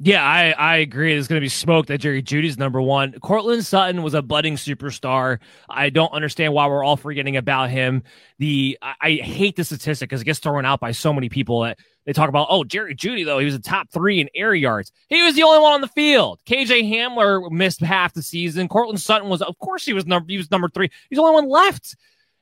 Yeah, 0.00 0.24
I, 0.24 0.50
I 0.50 0.76
agree. 0.78 1.14
It's 1.14 1.28
going 1.28 1.40
to 1.40 1.44
be 1.44 1.48
smoke 1.48 1.86
that 1.86 1.98
Jerry 1.98 2.20
Jeudy's 2.20 2.58
number 2.58 2.82
one. 2.82 3.12
Courtland 3.20 3.64
Sutton 3.64 4.02
was 4.02 4.12
a 4.14 4.22
budding 4.22 4.56
superstar. 4.56 5.38
I 5.70 5.88
don't 5.90 6.12
understand 6.12 6.52
why 6.52 6.66
we're 6.66 6.82
all 6.82 6.96
forgetting 6.96 7.36
about 7.36 7.70
him. 7.70 8.02
The 8.40 8.76
I, 8.82 8.94
I 9.00 9.10
hate 9.12 9.54
the 9.54 9.62
statistic 9.62 10.08
because 10.08 10.22
it 10.22 10.24
gets 10.24 10.40
thrown 10.40 10.64
out 10.64 10.80
by 10.80 10.90
so 10.90 11.12
many 11.12 11.28
people 11.28 11.60
that 11.60 11.78
they 12.06 12.12
talk 12.12 12.28
about. 12.28 12.48
Oh, 12.50 12.64
Jerry 12.64 12.96
Jeudy 12.96 13.24
though 13.24 13.38
he 13.38 13.44
was 13.44 13.54
a 13.54 13.60
top 13.60 13.88
three 13.92 14.20
in 14.20 14.28
air 14.34 14.52
yards. 14.52 14.90
He 15.08 15.22
was 15.22 15.36
the 15.36 15.44
only 15.44 15.60
one 15.60 15.74
on 15.74 15.80
the 15.80 15.88
field. 15.88 16.40
KJ 16.44 16.90
Hamler 16.92 17.48
missed 17.52 17.80
half 17.80 18.14
the 18.14 18.22
season. 18.22 18.66
Courtland 18.66 19.00
Sutton 19.00 19.28
was, 19.28 19.42
of 19.42 19.56
course, 19.58 19.84
he 19.84 19.92
was 19.92 20.06
number 20.06 20.26
he 20.28 20.38
was 20.38 20.50
number 20.50 20.68
three. 20.68 20.90
He's 21.08 21.18
the 21.18 21.22
only 21.22 21.34
one 21.34 21.48
left. 21.48 21.94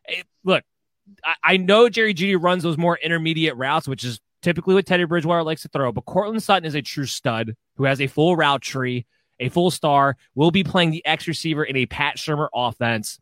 Hey, 0.06 0.24
look, 0.42 0.64
I, 1.22 1.34
I 1.44 1.56
know 1.58 1.90
Jerry 1.90 2.14
Jeudy 2.14 2.42
runs 2.42 2.62
those 2.62 2.78
more 2.78 2.96
intermediate 2.96 3.56
routes, 3.56 3.86
which 3.86 4.04
is 4.04 4.20
typically 4.42 4.74
what 4.74 4.86
Teddy 4.86 5.04
Bridgewater 5.04 5.42
likes 5.42 5.62
to 5.62 5.68
throw. 5.68 5.92
But 5.92 6.04
Courtland 6.04 6.42
Sutton 6.42 6.66
is 6.66 6.74
a 6.74 6.82
true 6.82 7.06
stud 7.06 7.56
who 7.76 7.84
has 7.84 8.00
a 8.00 8.06
full 8.06 8.36
route 8.36 8.62
tree, 8.62 9.06
a 9.40 9.48
full 9.48 9.70
star, 9.70 10.16
will 10.34 10.50
be 10.50 10.64
playing 10.64 10.90
the 10.90 11.04
X 11.06 11.26
receiver 11.26 11.64
in 11.64 11.76
a 11.76 11.86
Pat 11.86 12.16
Shurmur 12.16 12.48
offense. 12.54 13.18